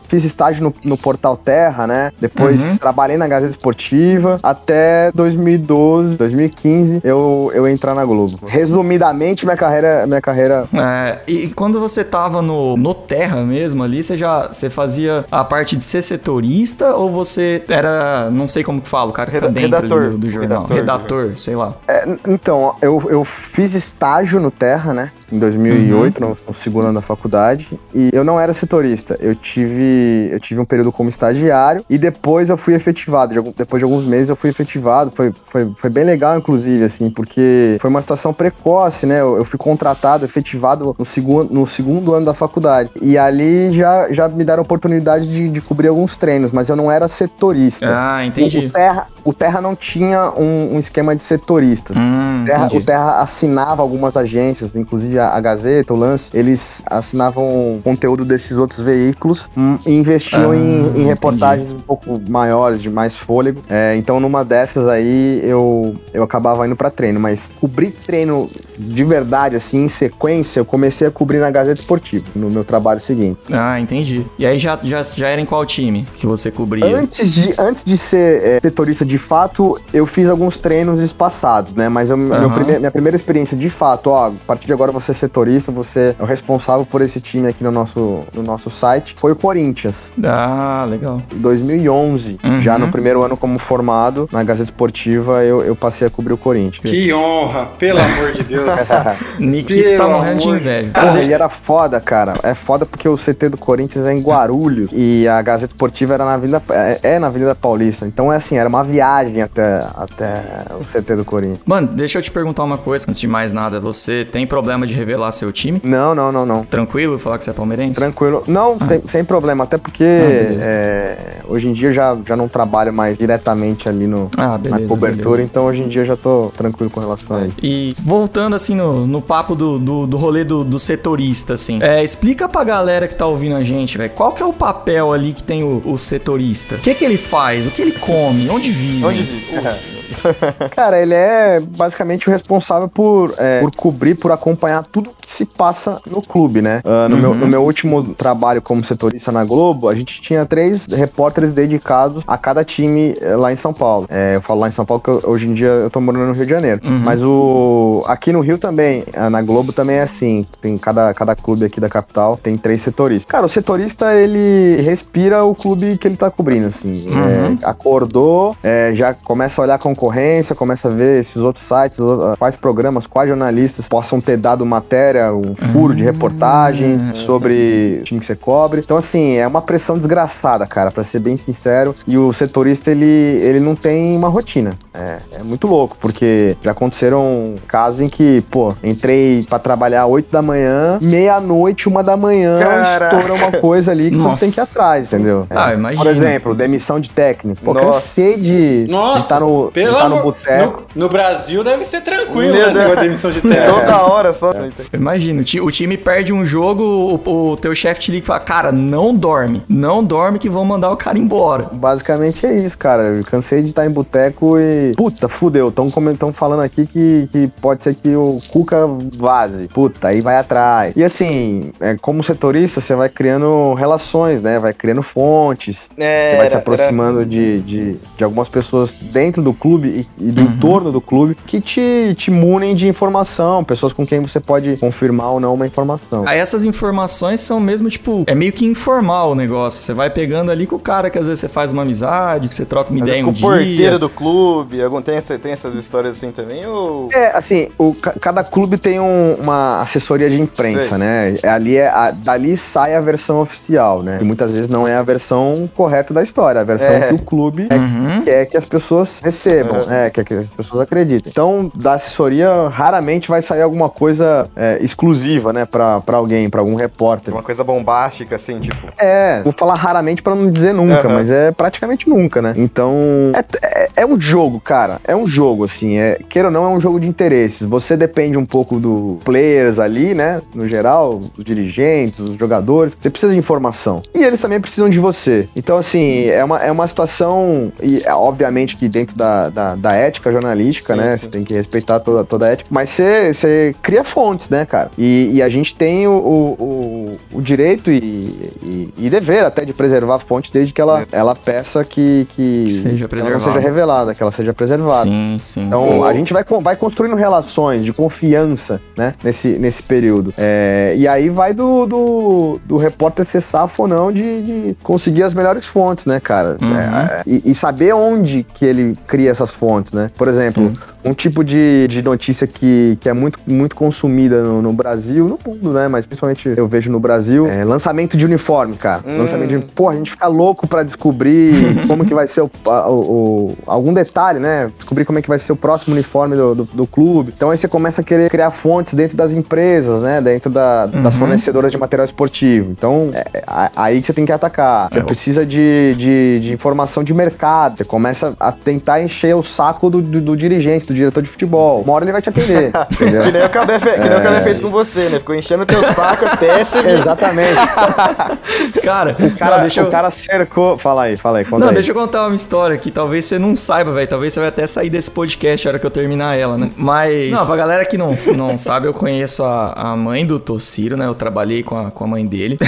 fiz 0.08 0.24
estágio 0.24 0.62
no, 0.64 0.74
no 0.84 0.96
Portal 0.96 1.36
Terra, 1.36 1.86
né? 1.86 2.10
Depois 2.20 2.60
Uhum. 2.60 2.76
trabalhei 2.76 3.16
na 3.16 3.28
Gazeta 3.28 3.52
Esportiva. 3.52 4.38
Até 4.42 5.10
2012, 5.14 6.16
2015 6.18 7.00
eu, 7.04 7.50
eu 7.54 7.66
entrar 7.68 7.94
na 7.94 8.04
Globo. 8.04 8.38
Resumidamente, 8.46 9.44
minha 9.44 9.56
carreira. 9.56 10.06
Minha 10.06 10.20
carreira 10.20 10.66
É, 10.72 11.20
e 11.26 11.48
quando 11.54 11.78
você 11.80 12.02
tava 12.04 12.40
no, 12.42 12.76
no 12.76 12.94
Terra 12.94 13.42
mesmo 13.42 13.82
ali, 13.82 14.02
você 14.02 14.16
já 14.16 14.48
você 14.48 14.68
fazia 14.70 15.24
a 15.30 15.44
parte 15.44 15.76
de 15.76 15.82
ser 15.82 16.02
setorista 16.02 16.94
ou 16.94 17.10
você 17.10 17.62
era, 17.68 18.30
não 18.30 18.48
sei 18.48 18.62
como 18.64 18.80
que 18.80 18.88
fala, 18.88 19.10
o 19.10 19.12
cara 19.12 19.30
que 19.30 19.38
tá 19.40 19.46
Reda- 19.46 19.60
redator. 19.60 20.10
do, 20.10 20.18
do 20.18 20.28
jornal. 20.30 20.66
Redator, 20.66 20.76
Redator, 21.22 21.32
sei 21.38 21.54
lá. 21.56 21.74
É, 21.86 22.06
então, 22.28 22.74
eu, 22.80 23.02
eu 23.10 23.24
fiz 23.24 23.74
estágio 23.74 24.40
no 24.40 24.50
Terra, 24.50 24.92
né? 24.94 25.10
Em 25.32 25.38
2008, 25.38 26.20
no, 26.20 26.36
no 26.46 26.54
segundo 26.54 26.84
ano 26.84 26.94
da 26.94 27.00
faculdade. 27.00 27.70
E 27.94 28.10
eu 28.12 28.22
não 28.22 28.38
era 28.38 28.52
setorista. 28.52 29.16
Eu 29.20 29.34
tive, 29.34 30.28
eu 30.30 30.38
tive 30.38 30.60
um 30.60 30.64
período 30.64 30.92
como 30.92 31.08
estagiário 31.08 31.84
e 31.88 31.96
depois 31.96 32.50
eu 32.50 32.56
fui 32.56 32.74
efetivado. 32.74 33.32
De 33.32 33.52
depois 33.56 33.80
de 33.80 33.84
alguns 33.84 34.04
meses 34.04 34.28
eu 34.28 34.36
fui 34.36 34.50
efetivado. 34.50 35.10
Foi, 35.14 35.32
foi, 35.46 35.72
foi 35.76 35.90
bem 35.90 36.04
legal, 36.04 36.36
inclusive, 36.36 36.84
assim, 36.84 37.08
porque 37.10 37.78
foi 37.80 37.88
uma 37.88 38.02
situação 38.02 38.32
precoce, 38.32 39.06
né? 39.06 39.20
Eu, 39.20 39.38
eu 39.38 39.44
fui 39.44 39.58
contratado, 39.58 40.24
efetivado 40.24 40.94
no 40.98 41.04
segundo, 41.04 41.52
no 41.52 41.66
segundo 41.66 42.14
ano 42.14 42.26
da 42.26 42.34
faculdade. 42.34 42.90
E 43.00 43.16
ali 43.16 43.72
já, 43.72 44.12
já 44.12 44.28
me 44.28 44.44
deram 44.44 44.62
oportunidade 44.62 45.26
de, 45.26 45.48
de 45.48 45.60
cobrir 45.60 45.88
alguns 45.88 46.16
treinos, 46.16 46.50
mas 46.50 46.68
eu 46.68 46.76
não 46.76 46.90
era 46.90 47.08
setorista. 47.08 47.86
Ah, 47.88 48.20
O, 48.20 48.24
entendi. 48.26 48.58
o 48.58 48.70
Terra, 48.70 49.06
o 49.24 49.32
Terra 49.32 49.60
não 49.60 49.74
tinha 49.74 50.30
um, 50.36 50.74
um 50.74 50.78
esquema 50.78 51.16
de 51.16 51.22
setoristas. 51.22 51.96
Hum, 51.96 52.42
O 52.42 52.46
Terra, 52.46 52.68
o 52.72 52.80
Terra 52.82 53.20
assinava 53.20 53.82
algumas 53.82 54.16
agências, 54.16 54.76
inclusive 54.76 55.18
a, 55.22 55.36
a 55.36 55.40
Gazeta, 55.40 55.92
o 55.94 55.96
Lance, 55.96 56.30
eles 56.34 56.82
assinavam 56.86 57.80
conteúdo 57.82 58.24
desses 58.24 58.56
outros 58.56 58.80
veículos 58.80 59.50
hum, 59.56 59.76
e 59.86 59.90
investiam 59.92 60.50
Ah, 60.52 60.56
em, 60.56 61.02
em 61.02 61.04
reportagens 61.04 61.70
um 61.70 61.78
pouco 61.78 62.20
maiores, 62.28 62.80
de 62.82 62.90
mais 62.90 63.14
fôlego. 63.14 63.62
É, 63.68 63.94
então, 63.96 64.18
numa 64.20 64.44
dessas 64.44 64.88
aí, 64.88 65.40
eu, 65.44 65.94
eu 66.12 66.22
acabava 66.22 66.66
indo 66.66 66.76
pra 66.76 66.90
treino. 66.90 67.20
Mas 67.20 67.52
cobrir 67.60 67.90
treino 68.04 68.48
de 68.78 69.04
verdade, 69.04 69.56
assim, 69.56 69.84
em 69.84 69.88
sequência, 69.88 70.60
eu 70.60 70.64
comecei 70.64 71.06
a 71.06 71.10
cobrir 71.10 71.38
na 71.38 71.50
Gazeta 71.50 71.80
Esportiva, 71.80 72.24
no 72.34 72.50
meu 72.50 72.64
trabalho 72.64 73.00
seguinte. 73.00 73.38
Ah, 73.52 73.78
entendi. 73.80 74.24
E 74.38 74.46
aí 74.46 74.58
já, 74.58 74.78
já, 74.82 75.02
já 75.02 75.28
era 75.28 75.40
em 75.40 75.46
qual 75.46 75.64
time 75.66 76.06
que 76.16 76.26
você 76.26 76.50
cobria? 76.50 76.84
Antes 76.96 77.30
de, 77.32 77.54
antes 77.58 77.84
de 77.84 77.96
ser 77.96 78.42
é, 78.42 78.60
setorista 78.60 79.04
de 79.04 79.18
fato, 79.18 79.78
eu 79.92 80.06
fiz 80.06 80.28
alguns 80.28 80.56
treinos 80.58 81.00
espaçados, 81.00 81.72
né? 81.74 81.88
Mas 81.88 82.10
eu- 82.10 82.16
Aham. 82.16 82.50
prime- 82.54 82.78
minha 82.78 82.90
primeira 82.90 83.16
experiência 83.16 83.56
de 83.56 83.68
fato, 83.70 84.10
ó, 84.10 84.28
a 84.28 84.32
partir 84.46 84.66
de 84.66 84.72
agora 84.72 84.90
você 84.92 85.11
é 85.12 85.14
setorista, 85.14 85.70
você 85.72 86.14
é 86.18 86.22
o 86.22 86.26
responsável 86.26 86.84
por 86.84 87.00
esse 87.02 87.20
time 87.20 87.48
aqui 87.48 87.62
no 87.62 87.70
nosso, 87.70 88.20
no 88.34 88.42
nosso 88.42 88.68
site, 88.70 89.14
foi 89.18 89.32
o 89.32 89.36
Corinthians. 89.36 90.12
Ah, 90.24 90.86
legal. 90.88 91.22
Em 91.32 91.38
2011, 91.38 92.38
Uhum. 92.42 92.60
já 92.60 92.78
no 92.78 92.90
primeiro 92.90 93.22
ano 93.22 93.36
como 93.36 93.58
formado, 93.58 94.28
na 94.32 94.42
Gazeta 94.42 94.64
Esportiva, 94.70 95.44
eu, 95.44 95.62
eu 95.62 95.74
passei 95.76 96.06
a 96.06 96.10
cobrir 96.10 96.32
o 96.32 96.36
Corinthians. 96.36 96.82
Que 96.90 97.12
honra, 97.12 97.66
pelo 97.78 97.98
amor 98.02 98.32
de 98.32 98.42
Deus. 98.44 98.90
Nick 99.38 99.72
Pelo 99.74 99.96
tá 99.98 100.08
morrendo 100.08 100.38
de 100.40 100.48
amor 100.48 100.58
de- 100.58 100.64
inveja. 100.64 100.90
Porra, 100.92 101.22
e 101.22 101.32
era 101.32 101.48
foda, 101.48 102.00
cara. 102.00 102.34
É 102.42 102.54
foda 102.54 102.84
porque 102.86 103.08
o 103.08 103.16
CT 103.16 103.50
do 103.50 103.56
Corinthians 103.58 104.06
é 104.06 104.12
em 104.14 104.20
Guarulhos 104.20 104.90
e 104.92 105.26
a 105.28 105.40
Gazeta 105.42 105.72
Esportiva 105.72 106.14
era 106.14 106.24
na 106.24 106.34
Avenida, 106.34 106.62
é, 106.70 106.98
é 107.02 107.18
na 107.18 107.26
Avenida 107.28 107.54
Paulista. 107.54 108.06
Então 108.06 108.32
é 108.32 108.36
assim, 108.36 108.56
era 108.56 108.68
uma 108.68 108.82
viagem 108.84 109.42
até, 109.42 109.84
até 109.94 110.42
o 110.78 110.84
CT 110.84 111.16
do 111.16 111.24
Corinthians. 111.24 111.60
Mano, 111.66 111.88
deixa 111.88 112.18
eu 112.18 112.22
te 112.22 112.30
perguntar 112.30 112.64
uma 112.64 112.78
coisa, 112.78 113.06
antes 113.08 113.20
de 113.20 113.26
mais 113.28 113.52
nada. 113.52 113.80
Você 113.80 114.24
tem 114.24 114.46
problema 114.46 114.86
de 114.86 114.91
revelar 114.94 115.32
seu 115.32 115.52
time? 115.52 115.80
Não, 115.84 116.14
não, 116.14 116.30
não, 116.32 116.44
não. 116.46 116.64
Tranquilo 116.64 117.18
falar 117.18 117.38
que 117.38 117.44
você 117.44 117.50
é 117.50 117.52
palmeirense? 117.52 118.00
Tranquilo. 118.00 118.42
Não, 118.46 118.76
sem, 118.86 119.02
sem 119.10 119.24
problema. 119.24 119.64
Até 119.64 119.78
porque 119.78 120.04
Ah, 120.04 120.64
é, 120.64 121.16
hoje 121.46 121.68
em 121.68 121.72
dia 121.72 121.88
eu 121.90 121.94
já, 121.94 122.16
já 122.26 122.36
não 122.36 122.48
trabalho 122.48 122.92
mais 122.92 123.16
diretamente 123.18 123.88
ali 123.88 124.06
no, 124.06 124.30
Ah, 124.36 124.56
beleza. 124.58 124.82
na 124.82 124.88
cobertura. 124.88 125.22
beleza. 125.30 125.42
Então 125.42 125.64
hoje 125.66 125.80
em 125.80 125.88
dia 125.88 126.02
eu 126.02 126.06
já 126.06 126.16
tô 126.16 126.52
tranquilo 126.56 126.90
com 126.90 127.00
relação 127.00 127.36
a 127.36 127.46
isso. 127.46 127.56
E 127.62 127.94
voltando 128.00 128.54
assim 128.54 128.74
no, 128.74 129.06
no 129.06 129.20
papo 129.20 129.54
do, 129.54 129.78
do, 129.78 130.06
do 130.06 130.16
rolê 130.16 130.44
do, 130.44 130.64
do 130.64 130.78
setorista, 130.78 131.54
assim. 131.54 131.82
É, 131.82 132.02
explica 132.02 132.48
pra 132.48 132.64
galera 132.64 133.06
que 133.08 133.14
tá 133.14 133.26
ouvindo 133.26 133.56
a 133.56 133.62
gente, 133.62 133.96
velho, 133.98 134.10
qual 134.10 134.32
que 134.32 134.42
é 134.42 134.46
o 134.46 134.52
papel 134.52 135.12
ali 135.12 135.32
que 135.32 135.42
tem 135.42 135.62
o, 135.62 135.82
o 135.84 135.96
setorista? 135.98 136.76
O 136.76 136.78
que 136.78 136.94
que 136.94 137.04
ele 137.04 137.16
faz? 137.18 137.66
O 137.66 137.70
que 137.70 137.82
ele 137.82 137.92
come? 137.92 138.48
Onde 138.48 138.70
vive? 138.70 139.04
Onde 139.04 139.22
vive? 139.22 139.46
Cara, 140.74 141.00
ele 141.00 141.14
é 141.14 141.60
basicamente 141.60 142.28
o 142.28 142.32
responsável 142.32 142.88
por, 142.88 143.34
é, 143.38 143.60
por 143.60 143.74
cobrir, 143.74 144.14
por 144.14 144.32
acompanhar 144.32 144.82
tudo 144.86 145.10
que 145.20 145.30
se 145.30 145.44
passa 145.44 146.00
no 146.06 146.20
clube, 146.22 146.60
né? 146.62 146.80
Ah, 146.84 147.08
no, 147.08 147.16
meu, 147.16 147.34
no 147.34 147.46
meu 147.46 147.62
último 147.62 148.14
trabalho 148.14 148.60
como 148.62 148.84
setorista 148.84 149.30
na 149.32 149.44
Globo, 149.44 149.88
a 149.88 149.94
gente 149.94 150.20
tinha 150.20 150.44
três 150.44 150.86
repórteres 150.86 151.52
dedicados 151.52 152.22
a 152.26 152.36
cada 152.38 152.64
time 152.64 153.14
eh, 153.20 153.36
lá 153.36 153.52
em 153.52 153.56
São 153.56 153.72
Paulo. 153.72 154.06
É, 154.10 154.36
eu 154.36 154.42
falo 154.42 154.60
lá 154.60 154.68
em 154.68 154.72
São 154.72 154.84
Paulo 154.84 155.02
porque 155.02 155.26
eu- 155.26 155.30
hoje 155.30 155.46
em 155.46 155.54
dia 155.54 155.68
eu 155.68 155.90
tô 155.90 156.00
morando 156.00 156.26
no 156.26 156.32
Rio 156.32 156.44
de 156.46 156.52
Janeiro. 156.52 156.80
Mas 156.82 157.20
o 157.22 158.04
aqui 158.06 158.32
no 158.32 158.40
Rio 158.40 158.58
também, 158.58 159.04
ah, 159.14 159.30
na 159.30 159.42
Globo 159.42 159.72
também 159.72 159.96
é 159.96 160.02
assim. 160.02 160.44
Tem 160.60 160.76
cada, 160.78 161.12
cada 161.14 161.34
clube 161.34 161.64
aqui 161.64 161.80
da 161.80 161.88
capital 161.88 162.38
tem 162.42 162.56
três 162.56 162.82
setoristas. 162.82 163.30
Cara, 163.30 163.46
o 163.46 163.48
setorista 163.48 164.14
ele 164.14 164.80
respira 164.82 165.44
o 165.44 165.54
clube 165.54 165.96
que 165.98 166.06
ele 166.06 166.16
tá 166.16 166.30
cobrindo, 166.30 166.66
assim. 166.66 167.08
Uhum. 167.08 167.58
É, 167.62 167.66
acordou, 167.66 168.56
é, 168.62 168.92
já 168.94 169.14
começa 169.14 169.60
a 169.60 169.64
olhar 169.64 169.74
a 169.74 169.78
concorrência, 170.02 170.54
começa 170.54 170.88
a 170.88 170.90
ver 170.90 171.20
esses 171.20 171.36
outros 171.36 171.64
sites, 171.64 171.96
quais 172.38 172.56
programas, 172.56 173.06
quais 173.06 173.28
jornalistas 173.28 173.88
possam 173.88 174.20
ter 174.20 174.36
dado 174.36 174.66
matéria, 174.66 175.32
um 175.32 175.54
furo 175.72 175.94
de 175.94 176.02
reportagem 176.02 176.98
sobre 177.24 177.98
o 178.00 178.04
time 178.04 178.18
que 178.18 178.26
você 178.26 178.34
cobre. 178.34 178.80
Então, 178.80 178.96
assim, 178.96 179.36
é 179.36 179.46
uma 179.46 179.62
pressão 179.62 179.96
desgraçada, 179.96 180.66
cara, 180.66 180.90
pra 180.90 181.04
ser 181.04 181.20
bem 181.20 181.36
sincero. 181.36 181.94
E 182.06 182.18
o 182.18 182.32
setorista, 182.32 182.90
ele, 182.90 183.06
ele 183.06 183.60
não 183.60 183.76
tem 183.76 184.16
uma 184.16 184.28
rotina. 184.28 184.72
É, 184.92 185.18
é 185.38 185.42
muito 185.42 185.68
louco, 185.68 185.96
porque 186.00 186.56
já 186.62 186.72
aconteceram 186.72 187.54
casos 187.68 188.00
em 188.00 188.08
que, 188.08 188.40
pô, 188.50 188.74
entrei 188.82 189.44
pra 189.48 189.58
trabalhar 189.58 190.06
8 190.06 190.30
da 190.32 190.42
manhã, 190.42 190.98
meia-noite, 191.00 191.88
uma 191.88 192.02
da 192.02 192.16
manhã, 192.16 192.58
Caraca. 192.58 193.16
estoura 193.16 193.34
uma 193.34 193.60
coisa 193.60 193.92
ali 193.92 194.10
que 194.10 194.16
Nossa. 194.16 194.36
você 194.36 194.44
tem 194.46 194.54
que 194.54 194.60
ir 194.60 194.62
atrás, 194.62 195.12
entendeu? 195.12 195.46
Ah, 195.50 195.72
imagina. 195.72 196.02
Por 196.02 196.10
exemplo, 196.10 196.54
demissão 196.54 196.98
de 196.98 197.08
técnico. 197.08 197.62
Pô, 197.62 197.72
Nossa. 197.72 197.92
cansei 197.92 198.36
de 198.36 198.86
Nossa, 198.88 199.18
estar 199.18 199.40
no, 199.40 199.70
pelo 199.96 200.08
tá 200.08 200.08
no 200.08 200.22
boteco. 200.22 200.86
No, 200.94 201.04
no 201.04 201.08
Brasil 201.08 201.62
deve 201.64 201.84
ser 201.84 202.00
tranquilo, 202.02 202.54
Meu 202.54 202.66
né? 202.68 202.72
Negócio 202.74 202.96
de 202.96 203.02
demissão 203.02 203.30
de 203.30 203.40
técnico. 203.42 203.72
Toda 203.80 204.02
hora 204.02 204.32
só. 204.32 204.50
Imagina, 204.92 205.40
o, 205.40 205.44
ti- 205.44 205.60
o 205.60 205.70
time 205.70 205.96
perde 205.96 206.32
um 206.32 206.44
jogo, 206.44 206.82
o, 207.24 207.50
o 207.52 207.56
teu 207.56 207.74
chefe 207.74 208.00
te 208.00 208.10
liga 208.10 208.24
e 208.24 208.26
fala, 208.26 208.40
cara, 208.40 208.72
não 208.72 209.14
dorme. 209.14 209.62
Não 209.68 210.02
dorme 210.04 210.38
que 210.38 210.48
vão 210.48 210.64
mandar 210.64 210.90
o 210.90 210.96
cara 210.96 211.18
embora. 211.18 211.68
Basicamente 211.72 212.46
é 212.46 212.54
isso, 212.54 212.76
cara. 212.78 213.02
Eu 213.02 213.24
cansei 213.24 213.62
de 213.62 213.68
estar 213.68 213.86
em 213.86 213.90
boteco 213.90 214.58
e. 214.58 214.92
Puta, 214.96 215.28
fudeu. 215.28 215.68
Estão 215.68 216.32
falando 216.32 216.60
aqui 216.60 216.86
que, 216.86 217.28
que 217.32 217.50
pode 217.60 217.82
ser 217.82 217.94
que 217.94 218.14
o 218.14 218.38
Cuca 218.50 218.86
vaze. 219.16 219.68
Puta, 219.68 220.08
aí 220.08 220.20
vai 220.20 220.36
atrás. 220.36 220.92
E 220.96 221.02
assim, 221.04 221.72
é, 221.80 221.96
como 222.00 222.22
setorista, 222.22 222.80
você 222.80 222.94
vai 222.94 223.08
criando 223.08 223.74
relações, 223.74 224.42
né? 224.42 224.58
Vai 224.58 224.72
criando 224.72 225.02
fontes. 225.02 225.78
É, 225.96 226.30
Você 226.32 226.36
vai 226.36 226.46
se 226.46 226.52
era- 226.52 226.58
aproximando 226.58 227.24
de, 227.24 227.60
de, 227.60 227.96
de 228.16 228.24
algumas 228.24 228.48
pessoas 228.48 228.94
dentro 228.94 229.42
do 229.42 229.52
clube 229.52 229.81
e, 229.86 230.06
e 230.18 230.30
do 230.32 230.40
entorno 230.42 230.90
do 230.92 231.00
clube 231.00 231.36
que 231.46 231.60
te, 231.60 232.14
te 232.16 232.30
munem 232.30 232.74
de 232.74 232.86
informação, 232.88 233.62
pessoas 233.64 233.92
com 233.92 234.06
quem 234.06 234.20
você 234.20 234.40
pode 234.40 234.76
confirmar 234.76 235.30
ou 235.30 235.40
não 235.40 235.54
uma 235.54 235.66
informação. 235.66 236.24
Aí 236.26 236.38
essas 236.38 236.64
informações 236.64 237.40
são 237.40 237.60
mesmo, 237.60 237.88
tipo, 237.90 238.24
é 238.26 238.34
meio 238.34 238.52
que 238.52 238.64
informal 238.64 239.32
o 239.32 239.34
negócio. 239.34 239.82
Você 239.82 239.92
vai 239.92 240.10
pegando 240.10 240.50
ali 240.50 240.66
com 240.66 240.76
o 240.76 240.78
cara 240.78 241.10
que 241.10 241.18
às 241.18 241.26
vezes 241.26 241.40
você 241.40 241.48
faz 241.48 241.72
uma 241.72 241.82
amizade, 241.82 242.48
que 242.48 242.54
você 242.54 242.64
troca 242.64 242.90
uma 242.90 242.98
Às 242.98 243.08
ideia 243.10 243.24
vezes 243.24 243.28
um 243.28 243.42
com 243.42 243.48
o 243.48 243.52
dia. 243.58 243.66
porteiro 243.66 243.98
do 243.98 244.08
clube, 244.08 244.82
algum, 244.82 245.00
tem, 245.02 245.20
tem 245.20 245.52
essas 245.52 245.74
histórias 245.74 246.16
assim 246.16 246.30
também? 246.30 246.66
Ou... 246.66 247.08
É, 247.12 247.36
assim, 247.36 247.68
o, 247.78 247.94
ca- 247.94 248.14
cada 248.20 248.44
clube 248.44 248.78
tem 248.78 248.98
um- 249.00 249.34
uma 249.42 249.80
assessoria 249.82 250.28
de 250.28 250.40
imprensa, 250.40 250.88
Sei. 250.90 250.98
né? 250.98 251.34
É, 251.42 251.48
Ali 251.48 251.76
é, 251.76 251.88
a- 251.88 252.10
dali 252.10 252.56
sai 252.56 252.94
a 252.94 253.00
versão 253.00 253.40
oficial, 253.40 254.02
né? 254.02 254.18
E 254.20 254.24
muitas 254.24 254.50
vezes 254.52 254.68
não 254.68 254.86
é 254.86 254.94
a 254.96 255.02
versão 255.02 255.68
correta 255.74 256.12
da 256.14 256.22
história, 256.22 256.60
a 256.60 256.64
versão 256.64 256.88
É. 256.88 257.08
que 257.08 257.14
o 257.14 257.18
clube 257.22 257.62
Uhum. 257.70 258.22
quer 258.22 258.46
que 258.46 258.56
as 258.56 258.64
pessoas 258.64 259.20
recebam, 259.22 259.71
é, 259.90 260.10
quer 260.10 260.24
que 260.24 260.34
as 260.34 260.48
pessoas 260.48 260.80
acreditem. 260.80 261.30
Então, 261.30 261.70
da 261.74 261.94
assessoria, 261.94 262.68
raramente 262.68 263.28
vai 263.28 263.42
sair 263.42 263.62
alguma 263.62 263.88
coisa 263.88 264.48
é, 264.56 264.78
exclusiva, 264.80 265.52
né, 265.52 265.64
pra, 265.64 266.00
pra 266.00 266.16
alguém, 266.16 266.48
pra 266.48 266.60
algum 266.60 266.74
repórter. 266.74 267.32
Uma 267.32 267.42
coisa 267.42 267.64
bombástica, 267.64 268.36
assim, 268.36 268.58
tipo. 268.58 268.88
É, 268.98 269.42
vou 269.42 269.52
falar 269.52 269.74
raramente 269.74 270.22
pra 270.22 270.34
não 270.34 270.50
dizer 270.50 270.72
nunca, 270.72 271.06
Aham. 271.06 271.14
mas 271.14 271.30
é 271.30 271.50
praticamente 271.50 272.08
nunca, 272.08 272.40
né? 272.42 272.54
Então, 272.56 272.96
é, 273.34 273.82
é, 273.82 273.90
é 273.96 274.06
um 274.06 274.20
jogo, 274.20 274.60
cara. 274.60 275.00
É 275.04 275.14
um 275.14 275.26
jogo, 275.26 275.64
assim. 275.64 275.98
É, 275.98 276.18
queira 276.28 276.48
ou 276.48 276.52
não, 276.52 276.64
é 276.64 276.68
um 276.68 276.80
jogo 276.80 277.00
de 277.00 277.06
interesses. 277.06 277.68
Você 277.68 277.96
depende 277.96 278.38
um 278.38 278.46
pouco 278.46 278.78
do 278.78 279.18
players 279.24 279.78
ali, 279.78 280.14
né? 280.14 280.40
No 280.54 280.68
geral, 280.68 281.20
os 281.36 281.44
dirigentes, 281.44 282.20
os 282.20 282.34
jogadores. 282.36 282.96
Você 283.00 283.10
precisa 283.10 283.32
de 283.32 283.38
informação. 283.38 284.02
E 284.14 284.22
eles 284.22 284.40
também 284.40 284.60
precisam 284.60 284.88
de 284.88 284.98
você. 284.98 285.48
Então, 285.56 285.78
assim, 285.78 286.26
é 286.26 286.44
uma, 286.44 286.58
é 286.58 286.70
uma 286.70 286.86
situação. 286.86 287.72
E 287.82 288.02
é, 288.04 288.14
obviamente 288.14 288.76
que 288.76 288.88
dentro 288.88 289.16
da, 289.16 289.48
da, 289.48 289.61
da 289.76 289.92
ética 289.92 290.30
jornalística, 290.32 290.94
Sim, 290.94 291.00
né? 291.00 291.10
sim. 291.10 291.16
Você 291.18 291.26
tem 291.28 291.44
que 291.44 291.54
respeitar 291.54 292.00
toda, 292.00 292.24
toda 292.24 292.46
a 292.46 292.50
ética. 292.50 292.68
Mas 292.70 292.90
você, 292.90 293.74
cria 293.82 294.04
fontes, 294.04 294.48
né, 294.48 294.64
cara? 294.66 294.90
E, 294.96 295.30
e 295.34 295.42
a 295.42 295.48
gente 295.48 295.74
tem 295.74 296.06
o, 296.06 296.12
o, 296.12 297.18
o, 297.34 297.42
direito 297.42 297.90
e, 297.90 298.50
e, 298.62 298.94
e 298.96 299.10
dever 299.10 299.44
até 299.44 299.64
de 299.64 299.72
preservar 299.72 300.16
a 300.16 300.18
fonte 300.18 300.52
desde 300.52 300.72
que 300.72 300.80
ela, 300.80 301.06
ela 301.12 301.34
peça 301.34 301.84
que, 301.84 302.26
que, 302.30 302.64
Que 302.64 302.70
seja 302.70 303.08
que 303.08 303.14
ela 303.14 303.24
preservada. 303.24 303.52
seja 303.52 303.58
revelada, 303.58 304.14
que 304.14 304.22
ela 304.22 304.32
seja 304.32 304.52
preservada. 304.52 305.04
Sim, 305.04 305.36
sim. 305.40 305.66
Então 305.66 305.82
sim. 305.84 306.04
a 306.04 306.12
gente 306.12 306.32
vai, 306.32 306.44
vai 306.60 306.76
construindo 306.76 307.16
relações 307.16 307.84
de 307.84 307.92
confiança, 307.92 308.80
né, 308.96 309.14
nesse, 309.22 309.48
nesse 309.58 309.82
período. 309.82 310.32
É, 310.36 310.94
e 310.96 311.06
aí 311.06 311.28
vai 311.28 311.52
do, 311.52 311.86
do, 311.86 312.60
do 312.64 312.76
repórter 312.76 313.24
ser 313.24 313.40
safo 313.40 313.82
ou 313.82 313.88
não 313.88 314.12
de, 314.12 314.42
de 314.42 314.76
conseguir 314.82 315.22
as 315.22 315.34
melhores 315.34 315.66
fontes, 315.66 316.06
né, 316.06 316.20
cara? 316.20 316.56
Uhum. 316.60 316.76
É, 316.76 317.22
e, 317.26 317.52
e 317.52 317.54
saber 317.54 317.92
onde 317.94 318.44
que 318.54 318.64
ele 318.64 318.94
cria 319.06 319.30
essas 319.30 319.50
fontes, 319.52 319.92
né? 319.92 320.10
Por 320.16 320.28
exemplo, 320.28 320.68
Sim. 320.70 320.76
um 321.04 321.14
tipo 321.14 321.42
de, 321.44 321.86
de 321.88 322.02
notícia 322.02 322.46
que, 322.46 322.96
que 323.00 323.08
é 323.08 323.12
muito, 323.12 323.38
muito 323.46 323.74
consumida 323.76 324.42
no, 324.42 324.60
no 324.62 324.72
Brasil, 324.72 325.26
no 325.28 325.38
mundo, 325.46 325.72
né? 325.72 325.88
Mas 325.88 326.06
principalmente 326.06 326.52
eu 326.56 326.66
vejo 326.66 326.90
no 326.90 326.98
Brasil, 327.00 327.46
é 327.46 327.64
lançamento 327.64 328.16
de 328.16 328.24
uniforme, 328.24 328.76
cara. 328.76 329.02
Hum. 329.06 329.18
Lançamento 329.18 329.48
de 329.50 329.58
Pô, 329.74 329.88
a 329.88 329.94
gente 329.94 330.10
fica 330.10 330.26
louco 330.26 330.66
pra 330.66 330.82
descobrir 330.82 331.52
como 331.86 332.04
que 332.04 332.14
vai 332.14 332.26
ser 332.26 332.42
o, 332.42 332.50
o- 332.66 332.90
o- 332.90 333.56
algum 333.66 333.92
detalhe, 333.92 334.38
né? 334.38 334.70
Descobrir 334.76 335.04
como 335.04 335.18
é 335.18 335.22
que 335.22 335.28
vai 335.28 335.38
ser 335.38 335.52
o 335.52 335.56
próximo 335.56 335.94
uniforme 335.94 336.36
do, 336.36 336.54
do, 336.54 336.64
do 336.64 336.86
clube. 336.86 337.32
Então 337.34 337.50
aí 337.50 337.58
você 337.58 337.68
começa 337.68 338.00
a 338.00 338.04
querer 338.04 338.30
criar 338.30 338.50
fontes 338.50 338.94
dentro 338.94 339.16
das 339.16 339.32
empresas, 339.32 340.02
né? 340.02 340.20
Dentro 340.20 340.50
da- 340.50 340.86
das 340.86 341.14
Uhum. 341.14 341.20
fornecedoras 341.20 341.70
de 341.72 341.78
material 341.78 342.04
esportivo. 342.04 342.70
Então 342.70 343.10
é, 343.12 343.26
é 343.38 343.42
aí 343.76 344.00
que 344.00 344.06
você 344.06 344.12
tem 344.12 344.24
que 344.26 344.32
atacar. 344.32 344.88
Você 344.92 344.98
É, 344.98 345.02
precisa 345.02 345.44
de, 345.46 345.94
de, 345.96 346.40
de 346.40 346.52
informação 346.52 347.02
de 347.04 347.12
mercado. 347.14 347.78
Você 347.78 347.84
começa 347.84 348.34
a 348.38 348.52
tentar 348.52 349.00
encher 349.02 349.31
o 349.34 349.42
saco 349.42 349.88
do, 349.90 350.00
do, 350.02 350.20
do 350.20 350.36
dirigente, 350.36 350.86
do 350.86 350.94
diretor 350.94 351.22
de 351.22 351.28
futebol. 351.28 351.82
Uma 351.82 351.94
hora 351.94 352.04
ele 352.04 352.12
vai 352.12 352.22
te 352.22 352.28
atender. 352.28 352.70
entendeu? 352.92 353.22
Que 353.22 353.32
nem 353.32 353.44
o 353.44 353.48
Cabé, 353.50 353.78
fe... 353.78 353.90
que 353.92 354.08
nem 354.08 354.18
o 354.18 354.22
Cabé 354.22 354.38
É. 354.38 354.42
fez 354.42 354.60
com 354.60 354.70
você, 354.70 355.08
né? 355.08 355.18
Ficou 355.18 355.34
enchendo 355.34 355.62
o 355.62 355.66
teu 355.66 355.82
saco 355.82 356.24
até. 356.26 356.60
Exatamente. 356.60 357.56
Cara, 358.82 359.16
O 359.18 359.38
cara, 359.38 359.54
não, 359.56 359.60
deixa 359.62 359.80
eu... 359.80 359.86
o 359.86 359.90
cara 359.90 360.10
cercou. 360.10 360.76
Fala 360.78 361.04
aí, 361.04 361.16
fala 361.16 361.38
aí. 361.38 361.44
Conta 361.44 361.60
Não, 361.60 361.68
aí. 361.68 361.74
deixa 361.74 361.90
eu 361.90 361.94
contar 361.94 362.26
uma 362.26 362.34
história 362.34 362.76
que 362.76 362.90
talvez 362.90 363.24
você 363.24 363.38
não 363.38 363.54
saiba, 363.54 363.92
velho. 363.92 364.08
Talvez 364.08 364.32
você 364.32 364.40
vai 364.40 364.48
até 364.48 364.66
sair 364.66 364.90
desse 364.90 365.10
podcast 365.10 365.66
a 365.66 365.70
hora 365.70 365.78
que 365.78 365.86
eu 365.86 365.90
terminar 365.90 366.36
ela, 366.36 366.58
né? 366.58 366.70
Mas. 366.76 367.30
Não, 367.30 367.46
pra 367.46 367.56
galera 367.56 367.84
que 367.84 367.96
não, 367.96 368.16
não 368.36 368.58
sabe, 368.58 368.86
eu 368.86 368.94
conheço 368.94 369.44
a, 369.44 369.72
a 369.72 369.96
mãe 369.96 370.26
do 370.26 370.38
Tossiro, 370.40 370.96
né? 370.96 371.06
Eu 371.06 371.14
trabalhei 371.14 371.62
com 371.62 371.76
a, 371.76 371.90
com 371.90 372.04
a 372.04 372.06
mãe 372.06 372.24
dele. 372.26 372.58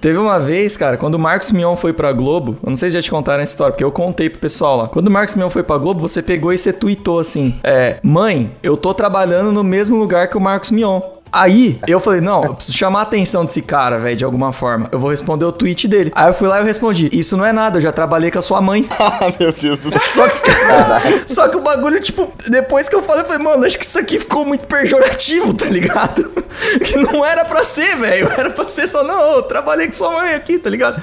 Teve 0.00 0.18
uma 0.18 0.38
vez, 0.38 0.76
cara, 0.76 0.96
quando 0.96 1.14
o 1.14 1.18
Marcos 1.18 1.52
Mion 1.52 1.76
foi 1.76 1.92
pra 1.92 2.12
Globo. 2.12 2.56
Eu 2.62 2.70
não 2.70 2.76
sei 2.76 2.90
se 2.90 2.94
já 2.96 3.02
te 3.02 3.10
contaram 3.10 3.42
essa 3.42 3.52
história, 3.52 3.72
porque 3.72 3.84
eu 3.84 3.92
contei 3.92 4.28
pro 4.28 4.38
pessoal 4.40 4.76
lá. 4.76 4.88
Quando 4.88 5.08
o 5.08 5.10
Marcos 5.10 5.34
Mion 5.36 5.50
foi 5.50 5.62
pra 5.62 5.71
Globo, 5.78 6.00
você 6.00 6.22
pegou 6.22 6.52
e 6.52 6.58
você 6.58 6.72
tweetou 6.72 7.18
assim: 7.18 7.54
É, 7.62 7.98
mãe, 8.02 8.54
eu 8.62 8.76
tô 8.76 8.92
trabalhando 8.94 9.52
no 9.52 9.64
mesmo 9.64 9.96
lugar 9.96 10.28
que 10.28 10.36
o 10.36 10.40
Marcos 10.40 10.70
Mion. 10.70 11.00
Aí, 11.32 11.80
eu 11.88 11.98
falei, 11.98 12.20
não, 12.20 12.44
eu 12.44 12.54
preciso 12.54 12.76
chamar 12.76 12.98
a 12.98 13.02
atenção 13.04 13.42
desse 13.42 13.62
cara, 13.62 13.98
velho, 13.98 14.14
de 14.14 14.24
alguma 14.24 14.52
forma. 14.52 14.90
Eu 14.92 14.98
vou 14.98 15.08
responder 15.08 15.46
o 15.46 15.50
tweet 15.50 15.88
dele. 15.88 16.12
Aí 16.14 16.28
eu 16.28 16.34
fui 16.34 16.46
lá 16.46 16.58
e 16.58 16.60
eu 16.60 16.66
respondi, 16.66 17.08
isso 17.10 17.38
não 17.38 17.46
é 17.46 17.54
nada, 17.54 17.78
eu 17.78 17.80
já 17.80 17.90
trabalhei 17.90 18.30
com 18.30 18.38
a 18.38 18.42
sua 18.42 18.60
mãe. 18.60 18.86
Ah, 19.02 19.32
meu 19.38 19.52
Deus 19.52 19.78
do 19.78 19.90
céu. 19.90 20.00
Só 20.00 20.28
que, 20.28 21.24
só 21.32 21.48
que 21.48 21.56
o 21.56 21.60
bagulho, 21.60 22.00
tipo, 22.00 22.30
depois 22.48 22.88
que 22.88 22.94
eu 22.94 23.02
falei, 23.02 23.22
eu 23.22 23.26
falei, 23.26 23.42
mano, 23.42 23.64
acho 23.64 23.78
que 23.78 23.84
isso 23.84 23.98
aqui 23.98 24.18
ficou 24.18 24.44
muito 24.44 24.66
pejorativo, 24.66 25.54
tá 25.54 25.66
ligado? 25.66 26.30
Que 26.84 26.96
não 26.98 27.24
era 27.24 27.44
pra 27.44 27.62
ser, 27.62 27.96
velho. 27.96 28.30
Era 28.36 28.50
pra 28.50 28.68
ser 28.68 28.86
só, 28.86 29.02
não, 29.02 29.36
eu 29.36 29.42
trabalhei 29.42 29.86
com 29.86 29.92
sua 29.94 30.12
mãe 30.12 30.34
aqui, 30.34 30.58
tá 30.58 30.68
ligado? 30.68 31.02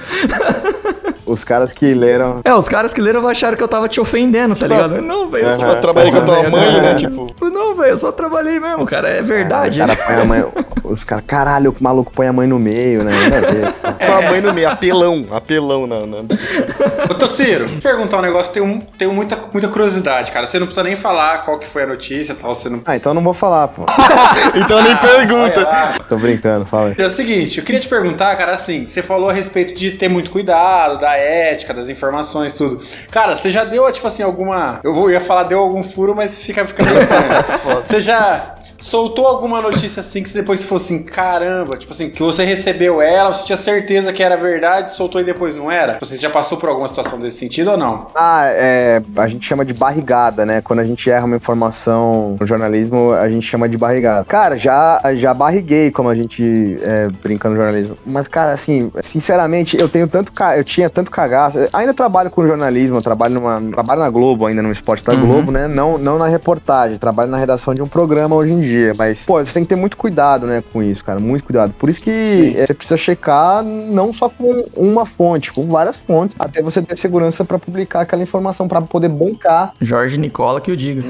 Os 1.29 1.43
caras 1.43 1.71
que 1.71 1.93
leram. 1.93 2.41
É, 2.43 2.53
os 2.53 2.67
caras 2.67 2.93
que 2.93 2.99
leram 2.99 3.27
acharam 3.27 3.55
que 3.55 3.63
eu 3.63 3.67
tava 3.67 3.87
te 3.87 4.01
ofendendo, 4.01 4.55
tá 4.55 4.65
ligado? 4.65 4.99
Não, 5.01 5.29
velho, 5.29 5.51
só 5.51 5.67
Eu 5.67 5.81
trabalhei 5.81 6.11
com 6.11 6.17
a 6.17 6.21
tua 6.21 6.49
mãe, 6.49 6.81
né? 6.81 6.95
Tipo... 6.95 7.35
Não, 7.41 7.75
velho, 7.75 7.91
eu 7.91 7.97
só 7.97 8.11
trabalhei 8.11 8.59
mesmo, 8.59 8.85
cara, 8.85 9.09
é 9.09 9.21
verdade. 9.21 9.77
cara 9.77 9.95
põe 9.95 10.15
a 10.15 10.25
mãe. 10.25 10.45
Os 10.83 11.03
caras, 11.03 11.23
caralho, 11.27 11.75
o 11.79 11.83
maluco 11.83 12.11
põe 12.11 12.27
a 12.27 12.33
mãe 12.33 12.47
no 12.47 12.57
meio, 12.57 13.03
né? 13.03 13.11
Ver. 13.11 13.73
Com 14.09 14.13
a 14.13 14.21
mãe 14.23 14.41
no 14.41 14.53
meio, 14.53 14.69
apelão, 14.69 15.27
apelão 15.31 15.85
na, 15.85 16.05
na 16.07 16.21
discussão. 16.23 16.65
Ô, 17.09 17.13
Tociro, 17.13 17.65
deixa 17.65 17.75
eu 17.75 17.81
perguntar 17.81 18.17
um 18.17 18.21
negócio, 18.21 18.51
tenho, 18.51 18.81
tenho 18.97 19.13
muita, 19.13 19.37
muita 19.53 19.67
curiosidade, 19.67 20.31
cara. 20.31 20.47
Você 20.47 20.57
não 20.57 20.65
precisa 20.65 20.83
nem 20.83 20.95
falar 20.95 21.39
qual 21.39 21.59
que 21.59 21.67
foi 21.67 21.83
a 21.83 21.87
notícia 21.87 22.33
e 22.33 22.35
tal, 22.35 22.53
você 22.53 22.69
não... 22.69 22.81
Ah, 22.85 22.95
então 22.95 23.11
eu 23.11 23.13
não 23.13 23.23
vou 23.23 23.33
falar, 23.33 23.67
pô. 23.67 23.85
Então 24.55 24.81
nem 24.81 24.95
pergunta. 24.97 25.99
Tô 26.07 26.17
brincando, 26.17 26.65
fala 26.65 26.89
aí. 26.89 26.95
É 26.97 27.05
o 27.05 27.09
seguinte, 27.09 27.59
eu 27.59 27.63
queria 27.63 27.79
te 27.79 27.87
perguntar, 27.87 28.35
cara, 28.35 28.53
assim, 28.53 28.87
você 28.87 29.03
falou 29.03 29.29
a 29.29 29.33
respeito 29.33 29.73
de 29.73 29.91
ter 29.91 30.07
muito 30.07 30.31
cuidado, 30.31 30.99
da 30.99 31.18
ética, 31.19 31.73
das 31.73 31.89
informações, 31.89 32.53
tudo. 32.53 32.81
Cara, 33.11 33.35
você 33.35 33.49
já 33.49 33.63
deu, 33.63 33.91
tipo 33.91 34.07
assim, 34.07 34.23
alguma. 34.23 34.79
Eu 34.83 34.93
vou, 34.93 35.11
ia 35.11 35.19
falar 35.19 35.43
deu 35.43 35.59
algum 35.59 35.83
furo, 35.83 36.15
mas 36.15 36.41
fica, 36.41 36.65
fica 36.65 36.83
meio. 36.83 36.99
Você 37.81 38.01
já 38.01 38.58
soltou 38.79 39.27
alguma 39.27 39.61
notícia 39.61 39.99
assim 39.99 40.23
que 40.23 40.29
você 40.29 40.39
depois 40.39 40.63
falou 40.63 40.77
assim, 40.77 41.03
caramba, 41.03 41.77
tipo 41.77 41.91
assim, 41.91 42.09
que 42.09 42.21
você 42.21 42.43
recebeu 42.45 43.01
ela, 43.01 43.31
você 43.33 43.45
tinha 43.45 43.57
certeza 43.57 44.13
que 44.13 44.23
era 44.23 44.37
verdade, 44.37 44.93
soltou 44.93 45.21
e 45.21 45.23
depois 45.23 45.55
não 45.55 45.69
era? 45.69 45.97
Você 45.99 46.17
já 46.17 46.29
passou 46.29 46.57
por 46.57 46.69
alguma 46.69 46.87
situação 46.87 47.19
desse 47.19 47.37
sentido 47.37 47.71
ou 47.71 47.77
não? 47.77 48.07
Ah, 48.15 48.45
é, 48.45 49.01
a 49.17 49.27
gente 49.27 49.45
chama 49.45 49.65
de 49.65 49.73
barrigada, 49.73 50.45
né? 50.45 50.61
Quando 50.61 50.79
a 50.79 50.83
gente 50.83 51.09
erra 51.09 51.25
uma 51.25 51.35
informação 51.35 52.35
no 52.39 52.47
jornalismo, 52.47 53.13
a 53.13 53.29
gente 53.29 53.45
chama 53.45 53.67
de 53.67 53.77
barrigada. 53.77 54.23
Cara, 54.25 54.57
já, 54.57 55.01
já 55.15 55.33
barriguei, 55.33 55.91
como 55.91 56.09
a 56.09 56.15
gente 56.15 56.79
é, 56.81 57.07
brinca 57.21 57.49
no 57.49 57.55
jornalismo. 57.55 57.97
Mas, 58.05 58.27
cara, 58.27 58.53
assim, 58.53 58.91
sinceramente, 59.01 59.77
eu 59.79 59.89
tenho 59.89 60.07
tanto 60.07 60.31
eu 60.55 60.63
tinha 60.63 60.89
tanto 60.89 61.11
cagaço. 61.11 61.57
Ainda 61.73 61.93
trabalho 61.93 62.29
com 62.29 62.47
jornalismo, 62.47 62.97
eu 62.97 63.01
trabalho 63.01 63.33
numa. 63.33 63.59
Trabalho 63.71 63.99
na 63.99 64.09
Globo, 64.09 64.45
ainda 64.45 64.61
no 64.61 64.71
esporte 64.71 65.03
da 65.03 65.13
Globo, 65.15 65.51
né? 65.51 65.67
Não, 65.67 65.97
não 65.97 66.17
na 66.17 66.27
reportagem, 66.27 66.97
trabalho 66.97 67.29
na 67.29 67.37
redação 67.37 67.73
de 67.73 67.81
um 67.81 67.87
programa 67.87 68.35
hoje 68.35 68.53
em 68.53 68.59
dia. 68.59 68.68
Mas, 68.97 69.23
pô, 69.23 69.43
você 69.43 69.53
tem 69.53 69.63
que 69.63 69.69
ter 69.69 69.75
muito 69.75 69.97
cuidado, 69.97 70.45
né, 70.45 70.63
com 70.71 70.81
isso, 70.81 71.03
cara. 71.03 71.19
Muito 71.19 71.43
cuidado. 71.43 71.73
Por 71.77 71.89
isso 71.89 72.03
que 72.03 72.55
é, 72.57 72.65
você 72.65 72.73
precisa 72.73 72.97
checar 72.97 73.63
não 73.63 74.13
só 74.13 74.29
com 74.29 74.65
uma 74.75 75.05
fonte, 75.05 75.51
com 75.51 75.67
várias 75.67 75.97
fontes, 75.97 76.35
até 76.39 76.61
você 76.61 76.81
ter 76.81 76.97
segurança 76.97 77.43
pra 77.45 77.59
publicar 77.59 78.01
aquela 78.01 78.23
informação, 78.23 78.67
pra 78.67 78.81
poder 78.81 79.09
bancar. 79.09 79.73
Jorge 79.81 80.19
Nicola 80.19 80.61
que 80.61 80.71
eu 80.71 80.75
digo. 80.75 81.01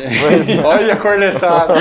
Olha 0.63 0.94
a 0.94 0.98
cornetada. 0.98 1.74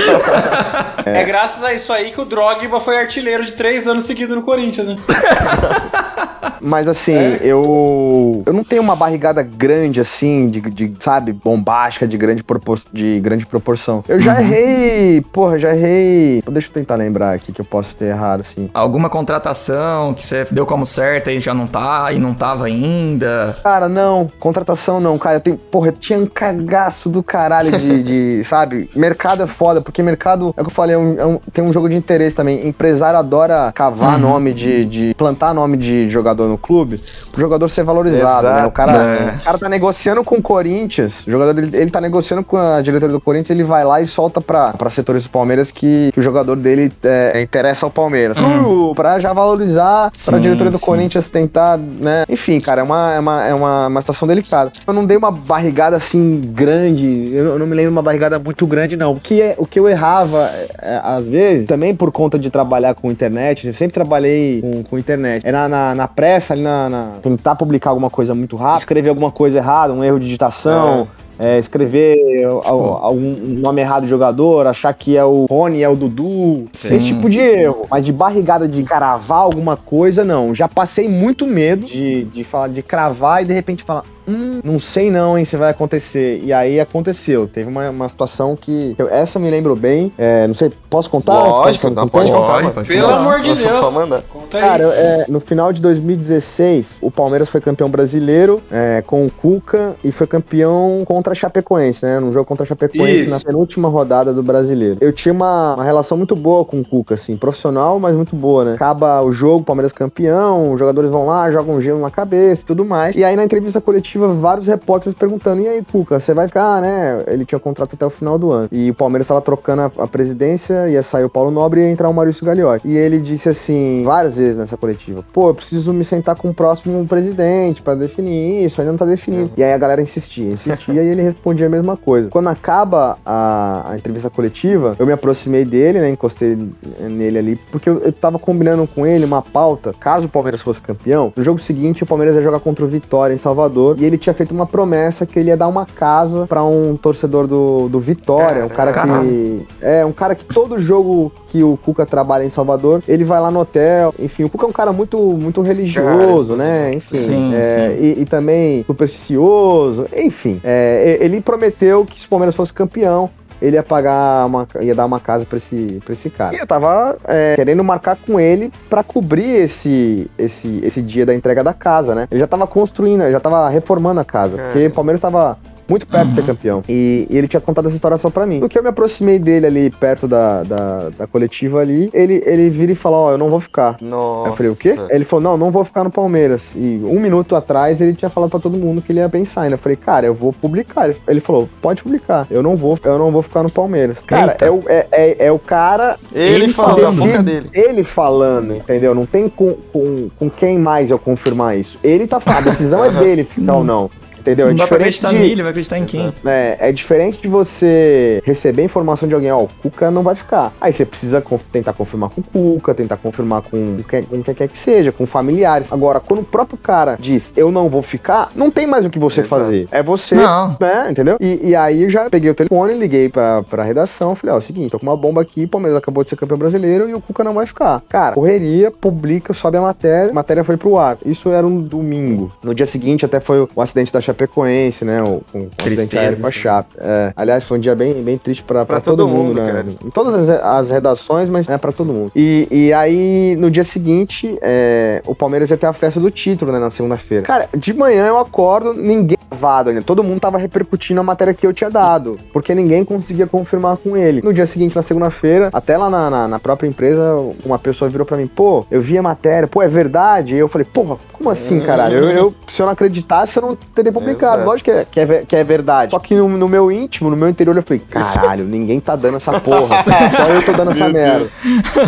é. 1.05 1.25
graças 1.25 1.63
a 1.63 1.73
isso 1.73 1.93
aí 1.93 2.11
que 2.11 2.21
o 2.21 2.25
Drogba 2.25 2.81
foi 2.81 2.99
artilheiro 2.99 3.45
de 3.45 3.53
três 3.53 3.87
anos 3.87 4.05
seguidos 4.05 4.35
no 4.35 4.43
Corinthians, 4.43 4.89
né? 4.89 4.97
Mas 6.61 6.89
assim, 6.89 7.15
É? 7.15 7.39
eu. 7.43 8.43
Eu 8.45 8.53
não 8.53 8.65
tenho 8.65 8.83
uma 8.83 8.97
barrigada 8.97 9.43
grande, 9.43 10.01
assim, 10.01 10.49
de, 10.49 10.61
de, 10.61 10.93
sabe, 10.99 11.33
bombástica, 11.33 12.07
de 12.07 12.17
grande, 12.17 12.43
propor, 12.43 12.81
de 12.93 13.21
grande 13.21 13.47
proporção. 13.47 14.05
Eu 14.09 14.21
já 14.21 14.41
errei. 14.41 15.21
Porra, 15.33 15.59
já 15.59 15.68
errei. 15.69 16.43
Deixa 16.51 16.69
eu 16.69 16.73
tentar 16.73 16.97
lembrar 16.97 17.35
aqui 17.35 17.53
que 17.53 17.61
eu 17.61 17.65
posso 17.65 17.95
ter 17.97 18.07
errado, 18.07 18.41
assim. 18.41 18.69
Alguma 18.75 19.09
contratação 19.09 20.13
que 20.15 20.23
você 20.25 20.47
deu 20.51 20.67
como 20.67 20.85
certa 20.85 21.31
e 21.33 21.41
já 21.41 21.55
não 21.55 21.67
tá, 21.67 22.13
e 22.13 22.19
não 22.19 22.35
tava 22.35 22.67
ainda. 22.67 23.57
Cara, 23.63 23.89
não, 23.89 24.29
contratação 24.39 25.01
não, 25.01 25.19
cara. 25.19 25.37
Eu 25.37 25.41
tenho, 25.41 25.57
porra, 25.57 25.89
eu 25.89 25.93
tinha 25.93 26.19
um 26.19 26.27
cagaço 26.27 27.09
do 27.09 27.23
caralho 27.23 27.71
de, 27.71 28.03
de, 28.03 28.45
sabe? 28.49 28.89
Mercado 28.95 29.43
é 29.43 29.47
foda, 29.47 29.81
porque 29.81 30.03
mercado, 30.03 30.55
é 30.57 30.61
o 30.61 30.65
que 30.65 30.71
eu 30.71 30.75
falei, 30.75 30.95
é 30.95 30.99
um- 30.99 31.19
é 31.21 31.27
um- 31.27 31.39
tem 31.53 31.65
um 31.65 31.73
jogo 31.73 31.89
de 31.89 31.97
interesse 31.97 32.37
também. 32.37 32.67
Empresário 32.67 33.19
adora 33.19 33.73
cavar 33.75 34.19
nome 34.19 34.53
de, 34.55 34.85
de. 34.85 35.15
plantar 35.15 35.53
nome 35.55 35.77
de 35.77 36.09
jogador 36.11 36.47
no 36.49 36.59
clube, 36.59 37.01
pro 37.33 37.41
jogador 37.41 37.69
ser 37.69 37.83
valorizado, 37.85 38.47
né? 38.49 38.67
O 38.67 38.71
cara, 38.71 38.93
É. 38.93 39.35
o 39.41 39.45
cara 39.45 39.59
tá 39.59 39.69
negociando 39.69 40.23
com 40.25 40.37
o 40.37 40.43
Corinthians, 40.43 41.27
o 41.27 41.31
jogador 41.31 41.59
ele, 41.59 41.77
ele 41.77 41.91
tá 41.91 42.01
negociando 42.01 42.43
com 42.45 42.57
a 42.57 42.81
diretoria 42.83 43.13
do 43.15 43.21
Corinthians, 43.21 43.51
ele 43.51 43.65
vai 43.65 43.85
lá 43.85 44.01
e 44.01 44.07
solta 44.07 44.41
pra, 44.41 44.73
pra 44.73 44.91
setores 44.91 45.25
do 45.25 45.31
Palmeiras 45.31 45.58
que, 45.71 46.11
que 46.13 46.21
o 46.21 46.23
jogador 46.23 46.57
dele 46.57 46.93
é, 47.03 47.41
interessa 47.41 47.87
ao 47.87 47.91
Palmeiras. 47.91 48.37
Uh, 48.39 48.95
pra 48.95 49.19
já 49.21 49.33
valorizar, 49.33 50.11
pra 50.25 50.37
Sim, 50.37 50.41
diretoria 50.43 50.71
do 50.71 50.79
sim. 50.79 50.87
Corinthians 50.87 51.31
tentar, 51.31 51.77
né? 51.79 52.25
Enfim, 52.29 52.59
cara, 52.61 52.81
é 52.81 52.85
uma, 52.85 53.13
é 53.15 53.19
uma, 53.21 53.47
é 53.49 53.55
uma, 53.55 53.87
uma 53.89 54.01
situação 54.01 54.27
delicada. 54.29 54.71
Eu 54.87 54.93
não 54.93 55.05
dei 55.05 55.17
uma 55.17 55.31
barrigada 55.31 55.97
assim 55.97 56.41
grande, 56.55 57.31
eu 57.35 57.59
não- 57.59 57.67
me 57.67 57.75
lembro 57.75 57.91
de 57.91 57.97
uma 57.97 58.03
barrigada 58.03 58.39
muito 58.39 58.67
grande, 58.67 58.97
não. 58.97 59.13
O 59.13 59.21
que, 59.21 59.41
é, 59.43 59.55
o 59.59 59.67
que 59.67 59.79
eu 59.79 59.89
errava, 59.89 60.45
é, 60.55 60.69
é, 60.81 61.01
às 61.05 61.29
vezes, 61.29 61.67
também 61.67 61.95
por 61.95 62.11
conta 62.11 62.39
de 62.39 62.51
trabalhar 62.51 62.95
com 62.95 63.11
internet, 63.11 63.67
eu 63.67 63.75
sempre 63.75 63.93
trabalhei 63.95 64.61
com, 64.63 64.83
com 64.85 64.99
internet. 64.99 65.47
Era 65.47 65.69
na, 65.69 65.95
na 65.95 66.09
pressa, 66.09 66.55
ali 66.55 66.63
na, 66.63 66.89
na- 66.89 67.13
tentar 67.23 67.55
publicar 67.57 67.91
alguma 67.91 68.11
coisa 68.11 68.35
muito 68.35 68.57
rápido, 68.57 68.79
escrever 68.81 69.09
alguma 69.11 69.31
coisa 69.31 69.59
errada, 69.59 69.93
um 69.93 70.03
erro 70.03 70.19
de 70.19 70.27
digitação. 70.27 71.07
é, 71.25 71.28
escrever 71.59 72.19
al- 72.65 72.99
algum 73.03 73.37
nome 73.61 73.81
errado 73.81 74.03
de 74.05 74.09
jogador, 74.11 74.67
achar 74.67 74.93
que 74.95 75.17
é 75.17 75.25
o 75.25 75.47
Rony, 75.49 75.83
é 75.83 75.89
o 75.89 75.95
Dudu, 75.97 76.65
Sim. 76.73 76.97
esse 76.97 77.07
tipo 77.07 77.29
de 77.31 77.39
erro. 77.39 77.87
Mas 77.91 78.05
de 78.05 78.13
barrigada 78.13 78.67
de 78.67 78.83
cravar 78.83 79.39
alguma 79.39 79.77
coisa, 79.77 80.25
não. 80.25 80.55
Já 80.55 80.67
passei 80.69 81.09
muito 81.09 81.47
medo 81.47 81.87
de, 81.87 82.25
de 82.25 82.45
falar, 82.45 82.69
de 82.69 82.83
cravar 82.83 83.43
e 83.43 83.47
de 83.47 83.53
repente 83.55 83.85
falar, 83.85 84.03
hum, 84.29 84.61
não 84.63 84.79
sei 84.81 85.11
não, 85.11 85.39
hein, 85.39 85.45
se 85.45 85.57
vai 85.57 85.71
acontecer. 85.71 86.41
E 86.45 86.53
aí 86.53 86.79
aconteceu. 86.81 87.49
Teve 87.49 87.69
uma, 87.69 87.91
uma 87.91 88.09
situação 88.09 88.55
que. 88.57 88.95
eu- 88.99 89.09
essa 89.09 89.39
me 89.39 89.51
lembro 89.51 89.75
bem. 89.75 90.13
É, 90.19 90.47
não 90.47 90.55
sei, 90.55 90.71
posso 90.91 91.09
contar? 91.11 91.33
Lógico, 91.45 91.89
não, 91.91 92.07
pode 92.07 92.31
contar, 92.31 92.61
Pode, 92.61 92.73
pode 92.73 92.89
Pelo 92.89 93.09
falar. 93.09 93.21
amor 93.21 93.41
de 93.41 93.49
Nossa, 93.51 93.63
Deus. 93.63 93.87
só 93.87 93.91
manda. 93.93 94.25
Conta 94.29 94.57
aí. 94.59 94.63
Cara, 94.63 94.85
é, 94.95 95.25
no 95.29 95.41
final 95.41 95.73
de 95.73 95.81
2016, 95.83 96.99
o 97.03 97.11
Palmeiras 97.11 97.49
foi 97.49 97.61
campeão 97.61 97.89
brasileiro 97.89 98.61
é, 98.71 99.03
com 99.07 99.27
o 99.27 99.31
Cuca 99.31 99.97
e 100.05 100.13
foi 100.13 100.27
campeão 100.27 101.03
contra 101.05 101.33
a 101.33 101.35
Chapecoense, 101.37 102.05
né? 102.05 102.19
Num 102.21 102.33
jogo 102.33 102.45
contra 102.47 102.65
a 102.65 102.67
Chapecoense 102.67 103.25
Isso. 103.25 103.35
na 103.35 103.41
penúltima 103.41 103.89
rodada 103.89 104.33
do 104.33 104.43
brasileiro. 104.43 104.99
Eu 105.01 105.13
tinha 105.13 105.33
uma, 105.33 105.75
uma 105.75 105.85
relação 105.85 106.17
muito 106.19 106.35
boa 106.37 106.65
com 106.65 106.81
o 106.81 106.85
Cuca, 106.85 107.15
assim, 107.15 107.37
profissional, 107.37 107.99
mas 107.99 108.15
muito 108.15 108.35
boa, 108.37 108.65
né? 108.65 108.75
Acaba 108.75 109.23
o 109.23 109.33
jogo, 109.33 109.65
Palmeiras 109.65 109.93
campeão, 109.93 110.73
os 110.73 110.79
jogadores 110.79 111.11
vão 111.11 111.27
lá, 111.27 111.51
jogam 111.51 111.81
gelo 111.81 112.01
na 112.01 112.11
cabeça 112.11 112.63
e 112.63 112.65
tudo 112.67 112.85
mais. 112.85 113.17
E 113.17 113.25
aí 113.25 113.37
na 113.37 113.45
entrevista 113.45 113.81
coletiva, 113.81 114.18
vários 114.19 114.67
repórteres 114.67 115.17
perguntando: 115.19 115.63
e 115.63 115.69
aí, 115.69 115.85
Cuca, 115.85 116.19
você 116.19 116.35
vai 116.35 116.47
ficar, 116.47 116.81
né? 116.81 117.23
Ele 117.27 117.45
tinha 117.45 117.59
contrato 117.59 117.95
até 117.95 118.05
o 118.05 118.11
final 118.11 118.39
do 118.39 118.51
ano. 118.53 118.69
E 118.71 118.91
o 118.91 118.95
Palmeiras 118.95 119.25
estava 119.25 119.41
trocando 119.41 119.83
a, 119.83 119.91
a 119.99 120.07
presidência, 120.07 120.89
ia 120.89 121.03
sair 121.03 121.25
o 121.25 121.31
Paulo 121.31 121.51
Nobre 121.51 121.81
e 121.81 121.85
ia 121.85 121.91
entrar 121.91 122.09
o 122.09 122.15
Maurício 122.15 122.45
Gagliotti. 122.45 122.87
E 122.87 122.97
ele 122.97 123.19
disse 123.19 123.49
assim, 123.49 124.03
várias 124.05 124.37
vezes 124.37 124.57
nessa 124.57 124.77
coletiva: 124.77 125.25
pô, 125.33 125.51
eu 125.51 125.55
preciso 125.55 125.93
me 125.93 126.05
sentar 126.05 126.37
com 126.37 126.51
o 126.51 126.55
próximo 126.55 127.07
presidente 127.07 127.83
pra 127.83 127.95
definir 127.95 128.65
isso, 128.65 128.81
ainda 128.81 128.93
não 128.93 128.99
tá 128.99 129.07
definido. 129.07 129.51
E 129.57 129.63
aí 129.63 129.73
a 129.73 129.79
galera 129.79 130.03
insistia, 130.03 130.53
insistia 130.53 131.03
e 131.03 131.09
ele 131.09 131.23
respondia 131.23 131.67
a 131.67 131.71
mesma 131.71 131.97
coisa. 131.97 132.29
Quando 132.29 132.49
acaba 132.49 133.19
a, 133.25 133.93
a 133.93 133.97
entrevista 133.97 134.31
coletiva, 134.31 134.97
eu 134.99 135.07
me 135.07 135.13
aproximei 135.13 135.65
dele, 135.65 136.01
né? 136.01 136.11
Encostei 136.11 136.57
nele 137.01 137.39
ali, 137.39 137.57
porque 137.71 137.89
eu, 137.89 137.99
eu 137.99 138.13
tava 138.13 138.39
combinando 138.39 138.87
com 138.87 139.07
ele 139.07 139.25
uma 139.25 139.43
pauta, 139.43 139.95
caso 139.99 140.27
o 140.27 140.29
Palmeiras 140.29 140.61
fosse 140.61 140.81
campeão, 140.81 141.33
no 141.37 141.45
jogo 141.45 141.59
seguinte 141.59 142.03
o 142.03 142.07
Palmeiras 142.07 142.37
ia 142.37 142.43
jogar 142.43 142.61
contra 142.61 142.85
o 142.85 142.89
Vitória 142.89 143.35
em 143.35 143.39
Salvador, 143.39 143.97
e 143.99 144.05
ele 144.09 144.19
tinha 144.19 144.35
feito 144.35 144.53
uma 144.53 144.67
promessa 144.67 145.27
que 145.27 145.39
ele 145.39 145.51
ia 145.51 145.57
dar 145.57 145.69
uma 145.69 145.87
casa 145.87 146.47
pra 146.47 146.65
um 146.65 146.97
torcedor 146.97 147.47
do, 147.47 147.89
do 147.89 148.01
Vitória, 148.01 148.65
um 148.65 148.69
cara 148.69 148.93
que. 148.93 149.67
É, 149.81 150.05
um 150.05 150.13
cara 150.13 150.35
que 150.35 150.45
todo 150.45 150.79
jogo 150.79 151.33
que 151.49 151.63
o 151.63 151.77
Cuca 151.77 152.05
trabalha 152.05 152.45
em 152.45 152.51
Salvador, 152.51 153.03
ele 153.07 153.25
vai 153.25 153.41
lá 153.41 153.51
no 153.51 153.61
hotel. 153.61 154.15
Enfim, 154.19 154.45
o 154.45 154.49
Cuca 154.49 154.67
é 154.67 154.69
um 154.69 154.73
cara 154.73 154.93
muito, 154.93 155.19
muito 155.19 155.63
religioso, 155.63 156.55
né? 156.57 156.93
Enfim. 156.95 157.15
Sim, 157.15 157.55
é, 157.55 157.63
sim. 157.63 158.03
E, 158.03 158.23
e 158.23 158.25
também 158.25 158.85
supersticioso. 158.85 160.07
Enfim, 160.17 160.61
é, 160.65 161.19
ele 161.21 161.41
prometeu 161.41 162.05
que 162.05 162.19
se 162.19 162.27
o 162.27 162.29
Palmeiras 162.29 162.55
fosse 162.55 162.73
campeão, 162.73 163.31
ele 163.61 163.77
ia 163.77 163.83
pagar 163.83 164.47
uma, 164.47 164.67
ia 164.81 164.95
dar 164.95 165.07
uma 165.07 165.21
casa 165.21 165.45
pra 165.45 165.57
esse, 165.57 166.01
pra 166.05 166.13
esse 166.13 166.31
cara. 166.31 166.55
E 166.55 166.59
eu 166.59 166.67
tava 166.67 167.17
é, 167.25 167.55
querendo 167.57 167.83
marcar 167.83 168.17
com 168.17 168.39
ele 168.39 168.73
pra 168.89 169.03
cobrir 169.03 169.65
esse, 169.65 170.31
esse, 170.39 170.81
esse 170.83 171.03
dia 171.03 171.27
da 171.27 171.35
entrega 171.35 171.63
da 171.63 171.75
casa, 171.75 172.15
né? 172.15 172.27
Ele 172.31 172.41
já 172.41 172.47
tava 172.47 172.67
construindo, 172.67 173.31
já 173.31 173.41
tava 173.41 173.69
reformando 173.69 174.21
a 174.21 174.25
casa, 174.25 174.57
porque 174.57 174.87
o 174.87 174.91
Palmeiras 174.91 175.21
tava 175.21 175.59
muito 175.89 176.07
perto 176.07 176.29
de 176.29 176.35
ser 176.35 176.45
campeão. 176.45 176.83
E, 176.89 177.27
e 177.31 177.37
ele 177.39 177.49
tinha 177.49 177.61
contado 177.61 177.87
essa 177.87 177.97
história 177.97 178.19
só 178.19 178.31
pra 178.31 178.45
mim. 178.47 178.59
No 178.59 178.69
que 178.69 178.79
eu 178.79 178.83
me 178.83 178.89
aproximei 178.89 179.39
dele 179.39 179.67
ali, 179.67 179.91
perto 179.91 180.29
da, 180.29 180.63
da, 180.63 181.09
da 181.17 181.27
coletiva 181.27 181.81
ali, 181.81 182.11
ele, 182.13 182.43
ele 182.45 182.69
vira 182.69 182.93
e 182.93 182.95
fala, 182.95 183.17
ó, 183.17 183.33
eu 183.33 183.39
não 183.39 183.49
vou 183.51 183.61
ficar. 183.61 183.97
Nossa. 184.01 184.51
Eu 184.51 184.57
falei, 184.57 184.73
o 184.73 184.77
quê? 184.77 184.95
Ele 185.11 185.25
falou, 185.25 185.43
não, 185.43 185.57
não 185.57 185.71
vou 185.71 185.85
ficar 185.85 186.05
no 186.05 186.11
Palmeiras. 186.11 186.63
E 186.75 187.01
um 187.05 187.19
minuto 187.19 187.57
atrás 187.57 188.01
ele 188.01 188.15
tinha 188.15 188.29
falado 188.29 188.51
pra 188.51 188.61
todo 188.61 188.77
mundo 188.77 189.01
que 189.03 189.13
ele 189.13 189.21
ia 189.21 189.29
pensar 189.29 189.63
ainda. 189.63 189.75
Eu 189.75 189.79
falei, 189.79 189.97
cara, 189.97 190.27
eu 190.27 190.35
vou 190.35 190.53
publicar. 190.53 191.09
Ele- 191.27 191.41
falou, 191.41 191.69
pode 191.81 192.03
publicar. 192.03 192.47
Eu 192.51 192.63
não 192.63 192.77
vou, 192.77 192.99
eu 193.03 193.19
não 193.19 193.31
vou 193.31 193.43
ficar 193.43 193.63
no 193.63 193.71
Palmeiras. 193.71 194.19
Cara, 194.27 194.57
é 194.61 194.71
o, 194.71 194.83
é, 194.87 195.07
é, 195.11 195.47
é 195.47 195.53
o 195.53 195.59
cara. 195.59 196.17
Ele, 196.35 196.65
Ele 196.65 196.73
falando. 196.73 197.17
boca 197.19 197.43
dele. 197.43 197.71
Ele 197.73 198.03
falando, 198.03 198.75
entendeu? 198.75 199.15
Não 199.15 199.25
tem 199.25 199.49
com, 199.49 199.75
com, 199.93 200.29
com 200.39 200.51
quem 200.51 200.79
mais 200.79 201.11
eu 201.11 201.19
confirmar 201.19 201.79
isso. 201.79 201.99
Ele 202.05 202.27
tá 202.27 202.41
falando, 202.41 202.69
a 202.69 202.71
decisão 202.71 203.05
é 203.05 203.11
dele 203.19 203.45
ficar 203.45 203.77
ou 203.77 203.85
não. 203.85 204.11
Entendeu? 204.49 204.67
É 204.67 204.71
Não 204.71 204.77
dá 204.77 204.87
pra 204.87 204.97
acreditar 204.97 205.31
de- 205.31 205.39
nele, 205.39 205.63
vai 205.63 205.71
acreditar 205.71 205.99
em 205.99 206.05
quem? 206.07 206.33
é, 206.47 206.77
é 206.81 206.93
diferente 206.93 207.39
de 207.41 207.49
você 207.49 208.43
receber 208.45 208.83
informação 208.83 209.29
de 209.29 209.35
alguém, 209.35 209.51
ó, 209.53 209.63
o 209.65 209.69
Cuca 209.83 210.11
não 210.11 210.23
vai 210.23 210.35
ficar. 210.35 210.73
Aí 210.81 210.93
você 210.93 211.05
precisa 211.05 211.41
conf- 211.41 211.63
tentar 211.71 211.93
confirmar 211.93 212.31
com 212.31 212.41
o 212.41 212.45
Cuca, 212.75 212.95
tentar 212.95 213.17
confirmar 213.19 213.63
com 213.63 213.99
quem, 214.09 214.23
com 214.23 214.43
quem 214.43 214.55
quer 214.55 214.69
que 214.69 214.79
seja, 214.79 215.13
com 215.13 215.27
familiares. 215.27 215.93
Agora, 215.93 216.21
quando 216.21 216.41
o 216.41 216.45
próprio 216.45 216.79
cara 216.79 217.17
diz, 217.21 217.53
eu 217.57 217.71
não 217.71 217.89
vou 217.89 218.03
ficar, 218.03 218.51
não 218.55 218.71
tem 218.71 218.87
mais 218.87 219.05
o 219.05 219.11
que 219.11 219.19
você 219.19 219.41
Exato. 219.41 219.63
fazer. 219.63 219.87
É 219.93 220.03
você, 220.03 220.35
Não. 220.35 220.77
né, 220.81 221.09
entendeu? 221.11 221.37
E, 221.41 221.69
e 221.71 221.77
aí 221.77 222.05
eu 222.05 222.11
já 222.11 222.29
peguei 222.31 222.51
o 222.51 222.55
telefone, 222.55 222.95
liguei 222.95 223.29
pra, 223.29 223.63
pra 223.63 223.83
redação, 223.83 224.35
falei, 224.35 224.55
ó, 224.55 224.57
é 224.57 224.59
o 224.59 224.63
seguinte, 224.63 224.91
tô 224.91 224.99
com 224.99 225.07
uma 225.07 225.17
bomba 225.17 225.43
aqui, 225.43 225.65
o 225.65 225.69
Palmeiras 225.69 225.99
acabou 225.99 226.25
de 226.25 226.31
ser 226.31 226.37
campeão 226.37 226.59
brasileiro 226.59 227.09
e 227.09 227.15
o 227.15 227.21
Cuca 227.21 227.45
não 227.45 227.53
vai 227.55 227.67
ficar. 227.67 228.03
Cara, 228.09 228.35
correria, 228.35 228.91
publica, 228.91 229.53
sobe 229.53 229.77
a 229.77 229.81
matéria, 229.83 230.31
a 230.31 230.35
matéria 230.35 230.65
foi 230.65 230.77
pro 230.77 230.97
ar. 230.99 231.19
Isso 231.25 231.51
era 231.51 231.67
um 231.67 231.77
domingo. 231.79 232.51
No 232.63 232.75
dia 232.75 232.87
seguinte 232.87 233.25
até 233.25 233.41
foi 233.41 233.61
o, 233.61 233.69
acidente 233.81 234.13
da 234.13 234.21
Chapecoense, 234.39 235.05
né, 235.05 235.21
o, 235.23 235.27
o 235.27 235.43
acidente 235.53 235.77
Tristeza, 235.83 236.41
com 236.41 236.47
a. 236.47 236.51
Chape. 236.51 236.95
É, 236.99 237.33
aliás, 237.37 237.65
foi 237.65 237.79
um 237.79 237.81
dia 237.81 237.95
bem, 237.97 238.15
bem 238.23 238.39
triste 238.39 238.63
pra, 238.63 238.85
pra, 238.85 238.97
Pra 238.97 239.01
todo, 239.05 239.17
todo 239.19 239.29
mundo, 239.29 239.47
mundo, 239.49 239.61
né? 239.61 239.67
cara. 239.73 239.85
Em 240.05 240.11
todas 240.11 240.49
as, 240.49 240.61
as 240.63 240.91
redações, 240.91 241.49
mas 241.49 241.69
é 241.69 241.77
pra 241.77 241.93
todo 241.93 242.13
mundo. 242.13 242.31
E, 242.37 242.69
e 242.71 242.93
aí, 242.93 243.57
no 243.59 243.71
dia 243.71 243.85
seguinte, 243.85 244.57
é, 244.63 245.23
o 245.27 245.35
Palmeiras 245.35 245.71
ia 245.71 245.77
ter 245.77 245.87
a 245.87 245.93
festa 245.93 246.21
do 246.21 246.31
título, 246.31 246.71
né, 246.73 246.79
na 246.79 246.91
segunda-feira. 246.91 247.45
Cara, 247.45 247.69
de 247.77 247.93
manhã 247.93 248.27
eu 248.27 248.39
acordo, 248.39 248.95
ninguém 248.95 249.37
gravado 249.51 249.91
ainda. 249.91 250.03
Todo 250.03 250.23
mundo 250.23 250.41
tava 250.41 250.59
repercutindo 250.59 251.21
a 251.21 251.25
matéria 251.25 251.53
que 251.55 251.67
eu 251.67 251.73
tinha 251.73 251.91
dado, 251.91 252.39
porque 252.53 252.75
ninguém 252.75 253.05
conseguia 253.05 253.47
confirmar 253.47 253.97
com 253.97 254.17
ele. 254.17 254.41
No 254.43 254.53
dia 254.53 254.67
seguinte, 254.67 254.95
na 254.95 255.03
segunda-feira, 255.03 255.71
até 255.73 255.97
lá 255.97 256.09
na, 256.09 256.31
na, 256.31 256.49
na 256.49 256.59
própria 256.59 256.87
empresa, 256.89 257.35
uma 257.65 257.79
pessoa 257.79 258.09
virou 258.09 258.27
pra 258.27 258.37
mim, 258.37 258.47
pô, 258.47 258.85
eu 258.91 259.01
vi 259.01 259.17
a 259.19 259.23
matéria, 259.23 259.67
pô, 259.67 259.83
é 259.83 259.89
verdade? 259.89 260.55
E 260.55 260.59
eu 260.59 260.69
falei, 260.69 260.85
porra, 260.85 261.17
como 261.33 261.51
assim, 261.51 261.81
caralho? 261.81 262.17
Eu, 262.19 262.31
eu- 262.31 262.55
se 262.73 262.83
eu 262.83 262.87
não 262.87 262.93
acreditasse, 262.93 263.57
eu 263.57 263.63
não 263.63 263.77
teria 263.95 264.13
publicado. 264.19 264.55
Exato. 264.55 264.69
Lógico 264.69 264.85
que 264.91 264.97
é, 264.97 265.07
que, 265.11 265.21
é, 265.21 265.45
que 265.49 265.57
é 265.57 265.65
verdade. 265.65 266.11
Só 266.11 266.19
que 266.19 266.35
no, 266.35 266.49
no 266.49 266.69
meu 266.69 266.91
íntimo, 266.93 267.31
no 267.31 267.37
meu 267.37 267.49
interior, 267.49 267.77
eu 267.77 267.83
falei, 267.83 268.03
caralho, 268.09 268.65
ninguém 268.65 269.01
tá 269.01 269.17
dando 269.17 269.37
essa 269.37 269.59
porra. 269.61 270.05
Só 270.37 270.49
eu 270.49 270.63
tô 270.65 270.73
dando 270.73 270.91
essa 270.93 271.05
Meu 271.05 271.13
merda. 271.13 271.39
Deus. 271.39 271.61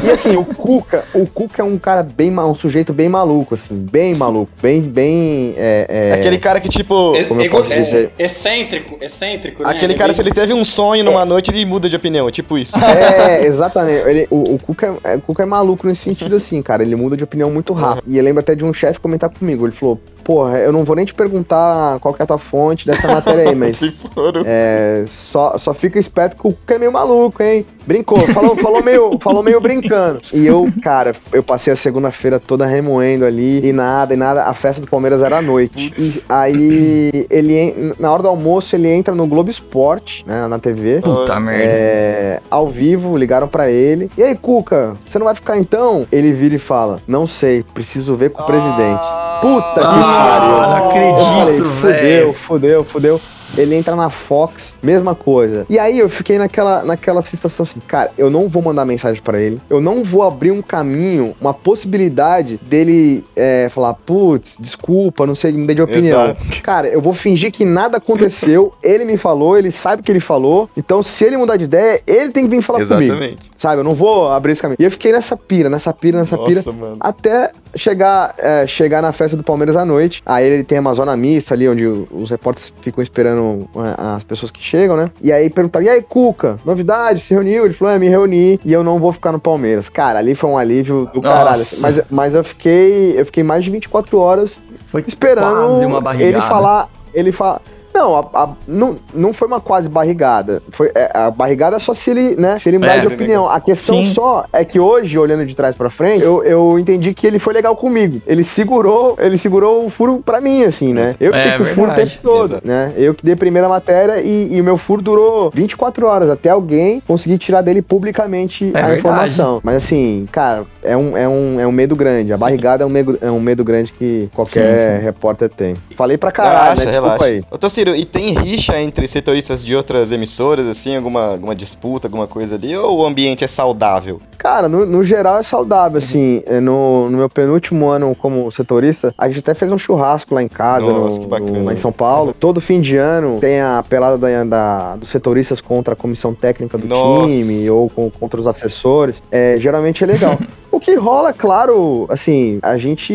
E 0.04 0.10
assim, 0.10 0.36
o 0.36 0.44
Cuca, 0.44 1.04
o 1.14 1.26
Cuca 1.26 1.62
é 1.62 1.64
um 1.64 1.78
cara 1.78 2.02
bem, 2.02 2.30
ma- 2.30 2.46
um 2.46 2.54
sujeito 2.54 2.92
bem 2.92 3.08
maluco, 3.08 3.54
assim, 3.54 3.74
bem 3.76 4.14
maluco, 4.14 4.50
bem, 4.62 4.80
bem, 4.80 5.54
é, 5.56 5.86
é- 5.88 6.08
É 6.10 6.14
Aquele 6.14 6.38
cara 6.38 6.60
que, 6.60 6.68
tipo. 6.68 7.12
Como 7.28 7.40
eu 7.40 7.44
ego- 7.46 7.56
posso 7.58 7.72
é- 7.72 7.80
dizer? 7.80 8.12
excêntrico, 8.18 8.96
excêntrico, 9.00 9.62
né? 9.62 9.70
Aquele 9.70 9.92
Ele 9.92 9.98
cara, 9.98 10.10
é 10.12 10.14
se 10.14 10.20
ele 10.20 10.30
teve 10.32 10.52
um 10.52 10.64
sonho 10.64 11.04
numa 11.04 11.24
noite, 11.24 11.50
ele 11.50 11.64
muda 11.64 11.88
de 11.88 11.96
opinião. 11.96 12.30
Tipo 12.30 12.56
isso. 12.58 12.76
É, 12.82 13.44
exatamente. 13.46 14.08
Ele, 14.08 14.26
o, 14.30 14.54
o, 14.54 14.58
Cuca 14.58 14.94
é, 15.04 15.16
o 15.16 15.20
Cuca 15.20 15.42
é 15.42 15.46
maluco 15.46 15.86
nesse 15.86 16.02
sentido, 16.02 16.36
assim, 16.36 16.60
cara. 16.62 16.82
Ele 16.82 16.96
muda 16.96 17.16
de 17.16 17.24
opinião 17.24 17.50
muito 17.50 17.72
rápido. 17.72 18.04
E 18.06 18.16
eu 18.16 18.24
lembro 18.24 18.40
até 18.40 18.54
de 18.54 18.64
um 18.64 18.72
chefe 18.72 18.98
comentar 19.00 19.28
comigo. 19.30 19.66
Ele 19.66 19.72
falou: 19.72 20.00
Porra, 20.30 20.58
eu 20.58 20.70
não 20.70 20.84
vou 20.84 20.94
nem 20.94 21.04
te 21.04 21.12
perguntar 21.12 21.98
qual 21.98 22.14
que 22.14 22.22
é 22.22 22.24
a 22.24 22.26
tua 22.26 22.38
fonte 22.38 22.86
dessa 22.86 23.12
matéria 23.12 23.48
aí, 23.48 23.54
mas. 23.56 23.78
Se 23.82 23.90
for. 23.90 24.32
É, 24.46 25.02
só, 25.08 25.58
só 25.58 25.74
fica 25.74 25.98
esperto 25.98 26.36
que 26.40 26.46
o 26.46 26.52
Cuca 26.52 26.76
é 26.76 26.78
meio 26.78 26.92
maluco, 26.92 27.42
hein? 27.42 27.66
Brincou, 27.84 28.20
falou, 28.32 28.54
falou, 28.54 28.80
meio, 28.80 29.18
falou 29.18 29.42
meio 29.42 29.60
brincando. 29.60 30.20
E 30.32 30.46
eu, 30.46 30.72
cara, 30.84 31.16
eu 31.32 31.42
passei 31.42 31.72
a 31.72 31.76
segunda-feira 31.76 32.38
toda 32.38 32.64
remoendo 32.64 33.24
ali 33.24 33.66
e 33.66 33.72
nada, 33.72 34.14
e 34.14 34.16
nada. 34.16 34.44
A 34.44 34.54
festa 34.54 34.80
do 34.80 34.86
Palmeiras 34.86 35.20
era 35.20 35.38
à 35.38 35.42
noite. 35.42 35.92
E 35.98 36.22
aí, 36.28 37.26
ele, 37.28 37.92
na 37.98 38.12
hora 38.12 38.22
do 38.22 38.28
almoço, 38.28 38.76
ele 38.76 38.88
entra 38.88 39.16
no 39.16 39.26
Globo 39.26 39.50
Esporte, 39.50 40.24
né, 40.24 40.46
na 40.46 40.60
TV. 40.60 41.00
Puta 41.00 41.40
merda. 41.40 41.64
É, 41.64 42.40
ao 42.48 42.68
vivo, 42.68 43.16
ligaram 43.16 43.48
pra 43.48 43.68
ele. 43.68 44.08
E 44.16 44.22
aí, 44.22 44.36
Cuca, 44.36 44.94
você 45.08 45.18
não 45.18 45.26
vai 45.26 45.34
ficar 45.34 45.58
então? 45.58 46.06
Ele 46.12 46.30
vira 46.30 46.54
e 46.54 46.60
fala: 46.60 47.00
Não 47.08 47.26
sei, 47.26 47.64
preciso 47.74 48.14
ver 48.14 48.30
com 48.30 48.44
o 48.44 48.46
presidente. 48.46 49.29
Puta 49.40 49.74
que 49.74 49.80
Ah, 49.80 50.38
pariu. 50.40 50.50
não 50.50 50.90
Eu 50.96 51.18
falei, 51.18 51.50
acredito, 51.50 51.64
fudeu, 51.64 51.92
velho. 51.92 52.32
fudeu, 52.34 52.84
fudeu. 52.84 53.20
Ele 53.56 53.74
entra 53.74 53.96
na 53.96 54.10
Fox, 54.10 54.76
mesma 54.82 55.14
coisa. 55.14 55.66
E 55.68 55.78
aí 55.78 55.98
eu 55.98 56.08
fiquei 56.08 56.38
naquela, 56.38 56.84
naquela 56.84 57.22
sensação 57.22 57.64
assim, 57.64 57.80
cara, 57.80 58.10
eu 58.16 58.30
não 58.30 58.48
vou 58.48 58.62
mandar 58.62 58.84
mensagem 58.84 59.22
pra 59.22 59.40
ele, 59.40 59.60
eu 59.68 59.80
não 59.80 60.02
vou 60.04 60.22
abrir 60.22 60.50
um 60.50 60.62
caminho, 60.62 61.34
uma 61.40 61.52
possibilidade 61.52 62.58
dele 62.62 63.24
é, 63.34 63.68
falar, 63.70 63.94
putz, 63.94 64.56
desculpa, 64.58 65.26
não 65.26 65.34
sei, 65.34 65.52
mudei 65.52 65.74
de 65.74 65.82
opinião. 65.82 66.24
Exato. 66.24 66.62
Cara, 66.62 66.88
eu 66.88 67.00
vou 67.00 67.12
fingir 67.12 67.50
que 67.50 67.64
nada 67.64 67.96
aconteceu, 67.96 68.72
ele 68.82 69.04
me 69.04 69.16
falou, 69.16 69.58
ele 69.58 69.70
sabe 69.70 70.00
o 70.00 70.04
que 70.04 70.12
ele 70.12 70.20
falou, 70.20 70.68
então 70.76 71.02
se 71.02 71.24
ele 71.24 71.36
mudar 71.36 71.56
de 71.56 71.64
ideia, 71.64 72.00
ele 72.06 72.30
tem 72.30 72.44
que 72.44 72.50
vir 72.50 72.62
falar 72.62 72.84
comigo. 72.86 73.02
Exatamente. 73.02 73.50
Sabe, 73.56 73.80
eu 73.80 73.84
não 73.84 73.94
vou 73.94 74.28
abrir 74.28 74.52
esse 74.52 74.62
caminho. 74.62 74.76
E 74.78 74.84
eu 74.84 74.90
fiquei 74.90 75.12
nessa 75.12 75.36
pira, 75.36 75.68
nessa 75.68 75.92
pira, 75.92 76.18
nessa 76.18 76.38
pira. 76.38 76.56
Nossa, 76.56 76.72
mano. 76.72 76.96
Até 77.00 77.52
chegar, 77.74 78.34
é, 78.38 78.66
chegar 78.66 79.02
na 79.02 79.12
festa 79.12 79.36
do 79.36 79.42
Palmeiras 79.42 79.76
à 79.76 79.84
noite. 79.84 80.22
Aí 80.24 80.46
ele 80.46 80.64
tem 80.64 80.78
a 80.78 80.80
Amazônia 80.80 81.16
Mista 81.16 81.54
ali, 81.54 81.68
onde 81.68 81.86
os 81.86 82.30
repórteres 82.30 82.72
ficam 82.80 83.02
esperando 83.02 83.39
é, 83.76 84.14
as 84.16 84.24
pessoas 84.24 84.50
que 84.50 84.62
chegam, 84.62 84.96
né? 84.96 85.10
E 85.22 85.32
aí 85.32 85.48
perguntaram: 85.48 85.84
e 85.84 85.88
aí, 85.88 86.02
Cuca, 86.02 86.58
novidade? 86.64 87.20
Se 87.20 87.34
reuniu? 87.34 87.64
Ele 87.64 87.74
falou: 87.74 87.94
é, 87.94 87.98
me 87.98 88.08
reuni 88.08 88.60
e 88.64 88.72
eu 88.72 88.84
não 88.84 88.98
vou 88.98 89.12
ficar 89.12 89.32
no 89.32 89.40
Palmeiras. 89.40 89.88
Cara, 89.88 90.18
ali 90.18 90.34
foi 90.34 90.50
um 90.50 90.58
alívio 90.58 91.10
do 91.12 91.20
caralho. 91.20 91.48
Nossa. 91.48 91.82
Mas, 91.82 92.02
mas 92.10 92.34
eu 92.34 92.44
fiquei. 92.44 93.18
Eu 93.18 93.26
fiquei 93.26 93.42
mais 93.42 93.64
de 93.64 93.70
24 93.70 94.18
horas 94.18 94.52
Foi 94.86 95.04
esperando 95.06 95.72
ele 96.18 96.40
falar. 96.40 96.88
Ele 97.12 97.32
fala. 97.32 97.60
Não, 98.00 98.16
a- 98.16 98.26
a- 98.44 98.48
não, 98.66 98.96
não 99.12 99.32
foi 99.34 99.46
uma 99.46 99.60
quase 99.60 99.86
barrigada. 99.88 100.62
Foi, 100.70 100.90
é, 100.94 101.10
a 101.12 101.30
barrigada 101.30 101.76
é 101.76 101.78
só 101.78 101.92
se 101.92 102.10
ele, 102.10 102.34
né? 102.36 102.58
Se 102.58 102.68
ele 102.70 102.78
mudar 102.78 102.96
É, 102.96 103.00
de 103.00 103.08
opinião. 103.08 103.44
A 103.46 103.60
questão 103.60 103.96
Sim. 103.96 104.14
só 104.14 104.46
é 104.52 104.64
que 104.64 104.80
hoje, 104.80 105.18
olhando 105.18 105.44
de 105.44 105.54
trás 105.54 105.74
pra 105.76 105.90
frente, 105.90 106.22
eu, 106.24 106.42
eu 106.42 106.78
entendi 106.78 107.12
que 107.12 107.26
ele 107.26 107.38
foi 107.38 107.52
legal 107.52 107.76
comigo. 107.76 108.22
Ele 108.26 108.42
segurou, 108.42 109.16
ele 109.18 109.36
segurou 109.36 109.84
o 109.84 109.90
furo 109.90 110.22
pra 110.24 110.40
mim, 110.40 110.64
assim, 110.64 110.94
né? 110.94 111.14
Eu 111.20 111.30
que 111.30 111.38
É, 111.38 111.42
fiquei 111.42 111.58
com 111.58 111.62
o 111.64 111.74
furo 111.74 111.92
o 111.92 111.94
tempo 111.94 112.10
todo, 112.22 112.44
Exato. 112.52 112.66
né? 112.66 112.92
Eu 112.96 113.14
que 113.14 113.22
dei 113.22 113.34
a 113.34 113.36
primeira 113.36 113.68
matéria 113.68 114.20
e, 114.22 114.54
e 114.54 114.60
o 114.60 114.64
meu 114.64 114.78
furo 114.78 115.02
durou 115.02 115.50
24 115.50 116.06
horas 116.06 116.30
até 116.30 116.48
alguém 116.48 117.02
conseguir 117.06 117.36
tirar 117.36 117.60
dele 117.60 117.82
publicamente 117.82 118.64
É 118.74 118.78
a 118.78 118.82
verdade. 118.86 118.98
informação. 119.00 119.60
Mas 119.62 119.76
assim, 119.76 120.26
cara, 120.32 120.64
é 120.82 120.96
um, 120.96 121.16
é 121.16 121.28
um, 121.28 121.60
é 121.60 121.66
um 121.66 121.72
medo 121.72 121.94
grande. 121.94 122.32
A 122.32 122.38
barrigada 122.38 122.82
é 122.82 122.86
um 122.86 122.90
medo, 122.90 123.18
é 123.20 123.30
um 123.30 123.40
medo 123.40 123.62
grande 123.62 123.92
que 123.92 124.30
qualquer 124.34 124.78
Sim, 124.78 124.96
sim. 124.98 125.04
repórter 125.04 125.50
tem. 125.50 125.74
Falei 125.96 126.16
pra 126.16 126.32
caralho, 126.32 126.78
relaxa, 126.80 126.84
né? 126.84 126.90
Desculpa 126.92 127.06
relaxa. 127.24 127.24
aí. 127.26 127.42
Ô, 127.50 127.58
E 127.96 128.04
tem 128.04 128.32
rixa 128.32 128.80
entre 128.80 129.06
setoristas 129.06 129.64
de 129.64 129.74
outras 129.76 130.12
emissoras, 130.12 130.66
assim, 130.66 130.96
alguma, 130.96 131.32
alguma 131.32 131.54
disputa, 131.54 132.06
alguma 132.06 132.26
coisa 132.26 132.54
ali, 132.56 132.76
ou 132.76 132.98
o 133.00 133.06
ambiente 133.06 133.44
é 133.44 133.46
saudável? 133.46 134.20
Cara, 134.38 134.68
no, 134.68 134.86
no 134.86 135.02
geral 135.02 135.38
é 135.38 135.42
saudável, 135.42 135.98
assim. 135.98 136.42
É, 136.46 136.60
No, 136.60 137.10
no 137.10 137.18
meu 137.18 137.28
penúltimo 137.28 137.88
ano 137.88 138.14
como 138.18 138.50
setorista, 138.50 139.14
a 139.18 139.28
gente 139.28 139.40
até 139.40 139.54
fez 139.54 139.70
um 139.70 139.78
churrasco 139.78 140.34
lá 140.34 140.42
em 140.42 140.48
casa, 140.48 140.90
Nossa, 140.92 141.16
no- 141.18 141.22
que 141.24 141.28
bacana. 141.28 141.58
no- 141.58 141.64
lá 141.64 141.72
em 141.72 141.76
São 141.76 141.92
Paulo. 141.92 142.34
Todo 142.38 142.60
fim 142.60 142.80
de 142.80 142.96
ano 142.96 143.38
tem 143.40 143.60
a 143.60 143.84
pelada 143.86 144.16
da, 144.16 144.44
da- 144.44 144.96
dos 144.96 145.10
setoristas 145.10 145.60
contra 145.60 145.92
a 145.94 145.96
comissão 145.96 146.32
técnica 146.34 146.78
do 146.78 146.86
Nossa. 146.86 147.28
time 147.28 147.68
ou 147.70 147.90
com- 147.90 148.10
contra 148.10 148.40
os 148.40 148.46
assessores. 148.46 149.22
É, 149.30 149.56
geralmente 149.58 150.02
é 150.02 150.06
legal. 150.06 150.38
O 150.72 150.78
que 150.78 150.94
rola, 150.94 151.32
claro, 151.32 152.06
assim, 152.08 152.60
a 152.62 152.76
gente. 152.78 153.12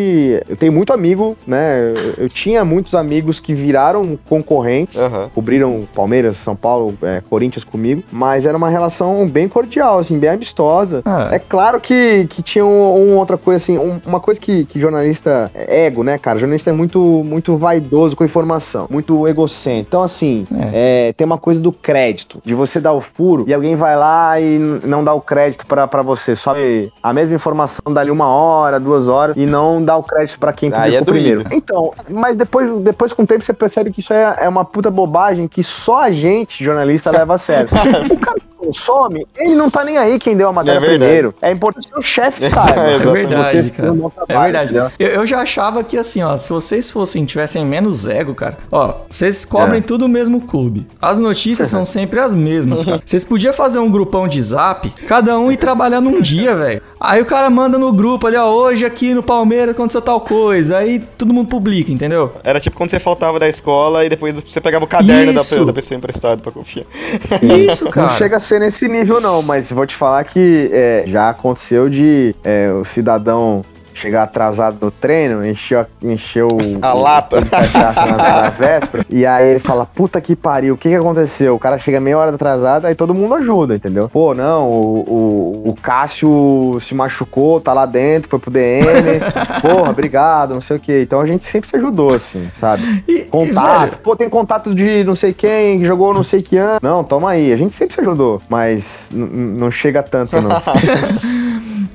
Eu 0.48 0.58
tenho 0.58 0.74
muito 0.74 0.92
amigo, 0.92 1.38
né? 1.48 1.94
Eu, 2.18 2.26
eu 2.26 2.30
tinha 2.30 2.66
muitos 2.66 2.94
amigos 2.94 3.40
que 3.40 3.54
viraram 3.54 4.20
concorrentes, 4.28 4.55
Aham. 4.98 5.30
cobriram 5.34 5.88
Palmeiras, 5.94 6.38
São 6.38 6.56
Paulo, 6.56 6.94
é, 7.02 7.22
Corinthians 7.30 7.64
comigo, 7.64 8.04
mas 8.12 8.46
era 8.46 8.58
uma 8.58 8.70
relação 8.70 9.28
bem 9.28 9.48
cordial, 9.48 10.00
assim, 10.00 10.18
bem 10.20 10.30
amistosa. 10.30 11.02
Ah, 11.06 11.30
É 11.32 11.40
claro 11.40 11.80
que, 11.80 12.28
que 12.30 12.42
tinha 12.42 12.66
um, 12.66 13.12
um 13.12 13.18
outra 13.18 13.38
coisa 13.38 13.58
assim, 13.64 13.78
um- 13.78 14.00
uma 14.06 14.20
coisa 14.20 14.40
que, 14.40 14.66
que 14.66 14.80
jornalista 14.80 15.52
é 15.54 15.86
ego, 15.86 16.04
né, 16.04 16.18
cara? 16.18 16.40
Jornalista 16.40 16.70
é 16.70 16.74
muito, 16.74 17.00
muito 17.00 17.58
vaidoso 17.58 18.16
com 18.16 18.24
informação, 18.24 18.88
muito 18.90 19.28
egocêntrico. 19.28 19.88
Então, 19.88 20.04
assim, 20.04 20.46
é, 20.74 21.14
tem 21.16 21.26
uma 21.26 21.38
coisa 21.38 21.60
do 21.62 21.72
crédito, 21.72 22.40
de 22.44 22.54
você 22.54 22.80
dar 22.80 22.94
o 22.94 23.02
furo 23.02 23.46
e 23.48 23.54
alguém 23.54 23.76
vai 23.76 23.96
lá 23.98 24.40
e 24.40 24.58
não 24.86 25.04
dá 25.04 25.14
o 25.14 25.22
crédito 25.22 25.66
pra 25.66 25.88
pra 25.88 26.02
você, 26.02 26.36
sobe 26.36 26.92
a 27.02 27.14
mesma 27.14 27.36
informação 27.36 27.94
dali 27.94 28.10
uma 28.12 28.28
hora, 28.28 28.80
duas 28.80 29.08
horas 29.08 29.36
e 29.38 29.46
não 29.46 29.82
dá 29.82 29.96
o 29.96 30.04
crédito 30.04 30.40
pra 30.40 30.52
quem 30.54 30.72
Aí 30.74 30.96
é 30.96 31.00
publicou 31.00 31.06
doído. 31.14 31.42
primeiro. 31.44 31.56
Então, 31.56 31.92
mas 32.12 32.36
depois, 32.36 32.72
depois 32.82 33.14
com 33.14 33.24
o 33.24 33.28
tempo 33.28 33.44
você 33.44 33.54
percebe 33.54 33.92
que 33.92 34.00
isso 34.00 34.14
é, 34.14 34.45
é 34.46 34.50
uma 34.50 34.64
puta 34.66 34.90
bobagem 34.92 35.48
que 35.48 35.64
só 35.64 36.04
a 36.04 36.12
gente, 36.12 36.64
jornalista, 36.64 37.12
leva 37.12 37.36
a 37.36 37.38
sério. 37.38 37.68
o 38.12 38.18
cara 38.20 38.40
que 38.40 38.46
consome, 38.58 39.28
ele 39.38 39.54
não 39.56 39.70
tá 39.70 39.84
nem 39.84 39.98
aí 39.98 40.18
quem 40.18 40.36
deu 40.36 40.50
a 40.50 40.54
matéria 40.54 40.78
É 40.78 40.80
verdade. 40.80 41.00
primeiro. 41.00 41.36
É 41.42 41.52
importante 41.52 41.88
que 41.88 42.00
o 42.00 42.02
chefe 42.02 42.44
saiba. 42.50 42.82
É 42.82 42.92
É 42.92 42.96
Exatamente. 42.96 43.28
verdade, 43.28 43.62
Você 43.64 43.70
cara. 43.70 43.92
um 43.94 44.08
É 44.08 44.10
trabalho, 44.10 44.42
verdade. 44.44 44.72
entendeu? 44.72 44.92
Eu, 44.98 45.08
eu 45.10 45.26
já 45.26 45.42
achava 45.42 45.84
que 45.84 45.98
assim, 45.98 46.24
ó, 46.24 46.36
se 46.38 46.52
vocês 46.52 46.90
fossem, 46.92 47.26
tivessem 47.26 47.66
menos 47.66 48.08
ego, 48.08 48.34
cara, 48.34 48.58
ó, 48.72 48.94
vocês 49.10 49.46
cobrem 49.46 49.80
É. 49.80 49.82
tudo 49.82 50.06
o 50.06 50.10
mesmo 50.10 50.42
clube. 50.42 50.88
As 51.02 51.20
notícias 51.20 51.68
são 51.68 51.84
sempre 51.86 52.20
as 52.20 52.34
mesmas, 52.34 52.86
cara. 52.86 53.02
Vocês 53.06 53.24
podiam 53.24 53.54
fazer 53.54 53.80
um 53.80 53.90
grupão 53.92 54.28
de 54.28 54.42
zap, 54.42 54.90
cada 55.08 55.38
um 55.38 55.52
ir 55.52 55.58
trabalhar 55.58 56.02
num 56.02 56.20
dia, 56.22 56.56
velho. 56.56 56.82
Aí 57.00 57.22
o 57.22 57.26
cara 57.26 57.50
manda 57.50 57.78
no 57.78 57.92
grupo 57.92 58.28
ali, 58.28 58.38
ó, 58.38 58.50
hoje 58.50 58.86
aqui 58.86 59.14
no 59.14 59.22
Palmeiras 59.22 59.76
aconteceu 59.76 60.02
tal 60.02 60.22
coisa. 60.22 60.78
Aí 60.78 61.00
todo 61.18 61.34
mundo 61.34 61.48
publica, 61.48 61.92
entendeu? 61.92 62.32
Era 62.44 62.60
tipo 62.60 62.76
quando 62.78 62.92
você 62.92 63.00
faltava 63.00 63.40
da 63.40 63.48
escola 63.48 64.06
e 64.06 64.10
depois 64.10 64.40
você 64.40 64.62
pegava 64.62 64.86
o 64.86 64.88
caderno 64.88 65.34
da, 65.34 65.42
Isso. 65.42 65.66
da 65.66 65.74
pessoa 65.74 65.98
emprestado 65.98 66.42
pra 66.42 66.52
confiar. 66.52 66.86
Isso, 67.68 67.90
cara. 67.90 68.08
Não 68.08 68.16
chega 68.16 68.38
a 68.38 68.40
ser 68.40 68.60
nesse 68.60 68.88
nível, 68.88 69.20
não, 69.20 69.42
mas 69.42 69.72
vou 69.72 69.86
te 69.86 69.96
falar 69.96 70.24
que 70.24 70.70
é, 70.72 71.04
já 71.08 71.30
aconteceu 71.30 71.90
de 71.90 72.36
é, 72.44 72.72
o 72.72 72.86
cidadão 72.86 73.64
chegar 73.96 74.24
atrasado 74.24 74.78
no 74.82 74.92
treino, 74.92 75.46
encheu, 75.46 75.86
encheu 76.04 76.50
A 76.82 76.94
o- 76.94 77.02
lata. 77.02 77.38
o 77.38 77.44
de 77.44 77.50
cachaça 77.50 78.06
na, 78.06 78.18
na 78.18 78.50
véspera, 78.56 79.06
e 79.10 79.26
aí 79.26 79.50
ele 79.52 79.60
fala, 79.60 79.86
puta 79.86 80.20
que 80.22 80.36
pariu, 80.36 80.76
o 80.76 80.78
que 80.78 80.90
que 80.90 80.96
aconteceu? 80.96 81.56
O 81.56 81.60
cara 81.60 81.80
chega 81.80 82.00
meia 82.00 82.18
hora 82.18 82.32
atrasado, 82.36 82.86
aí 82.86 82.94
todo 82.94 83.14
mundo 83.14 83.34
ajuda, 83.36 83.76
entendeu? 83.76 84.10
Pô, 84.10 84.34
não, 84.34 84.70
o, 84.70 85.64
o, 85.66 85.70
o 85.70 85.76
Cássio 85.82 86.78
se 86.82 86.94
machucou, 86.94 87.60
tá 87.62 87.74
lá 87.74 87.86
dentro, 87.86 88.30
foi 88.30 88.38
pro 88.40 88.52
DM, 88.52 89.20
porra, 89.62 89.90
obrigado, 89.90 90.54
não 90.54 90.62
sei 90.62 90.78
o 90.78 90.80
que. 90.80 91.02
Então 91.02 91.22
a 91.22 91.26
gente 91.26 91.46
sempre 91.46 91.70
se 91.70 91.76
ajudou, 91.78 92.14
assim, 92.14 92.50
sabe? 92.54 93.04
E- 93.08 93.16
e, 93.16 93.24
Contato. 93.26 93.80
velho, 93.92 93.98
Pô, 94.04 94.16
tem 94.16 94.30
contato 94.30 94.76
de 94.76 95.04
não 95.04 95.16
sei 95.16 95.34
quem, 95.34 95.80
que 95.80 95.86
jogou 95.86 96.14
não 96.14 96.24
sei 96.24 96.42
que 96.42 96.58
ano. 96.58 96.80
Não, 96.82 97.04
toma 97.04 97.32
aí. 97.32 97.52
A 97.52 97.56
gente 97.58 97.74
sempre 97.74 97.96
se 97.96 98.02
ajudou, 98.02 98.42
mas 98.50 99.10
não 99.14 99.72
chega 99.72 100.04
tanto, 100.04 100.40
não. 100.42 100.50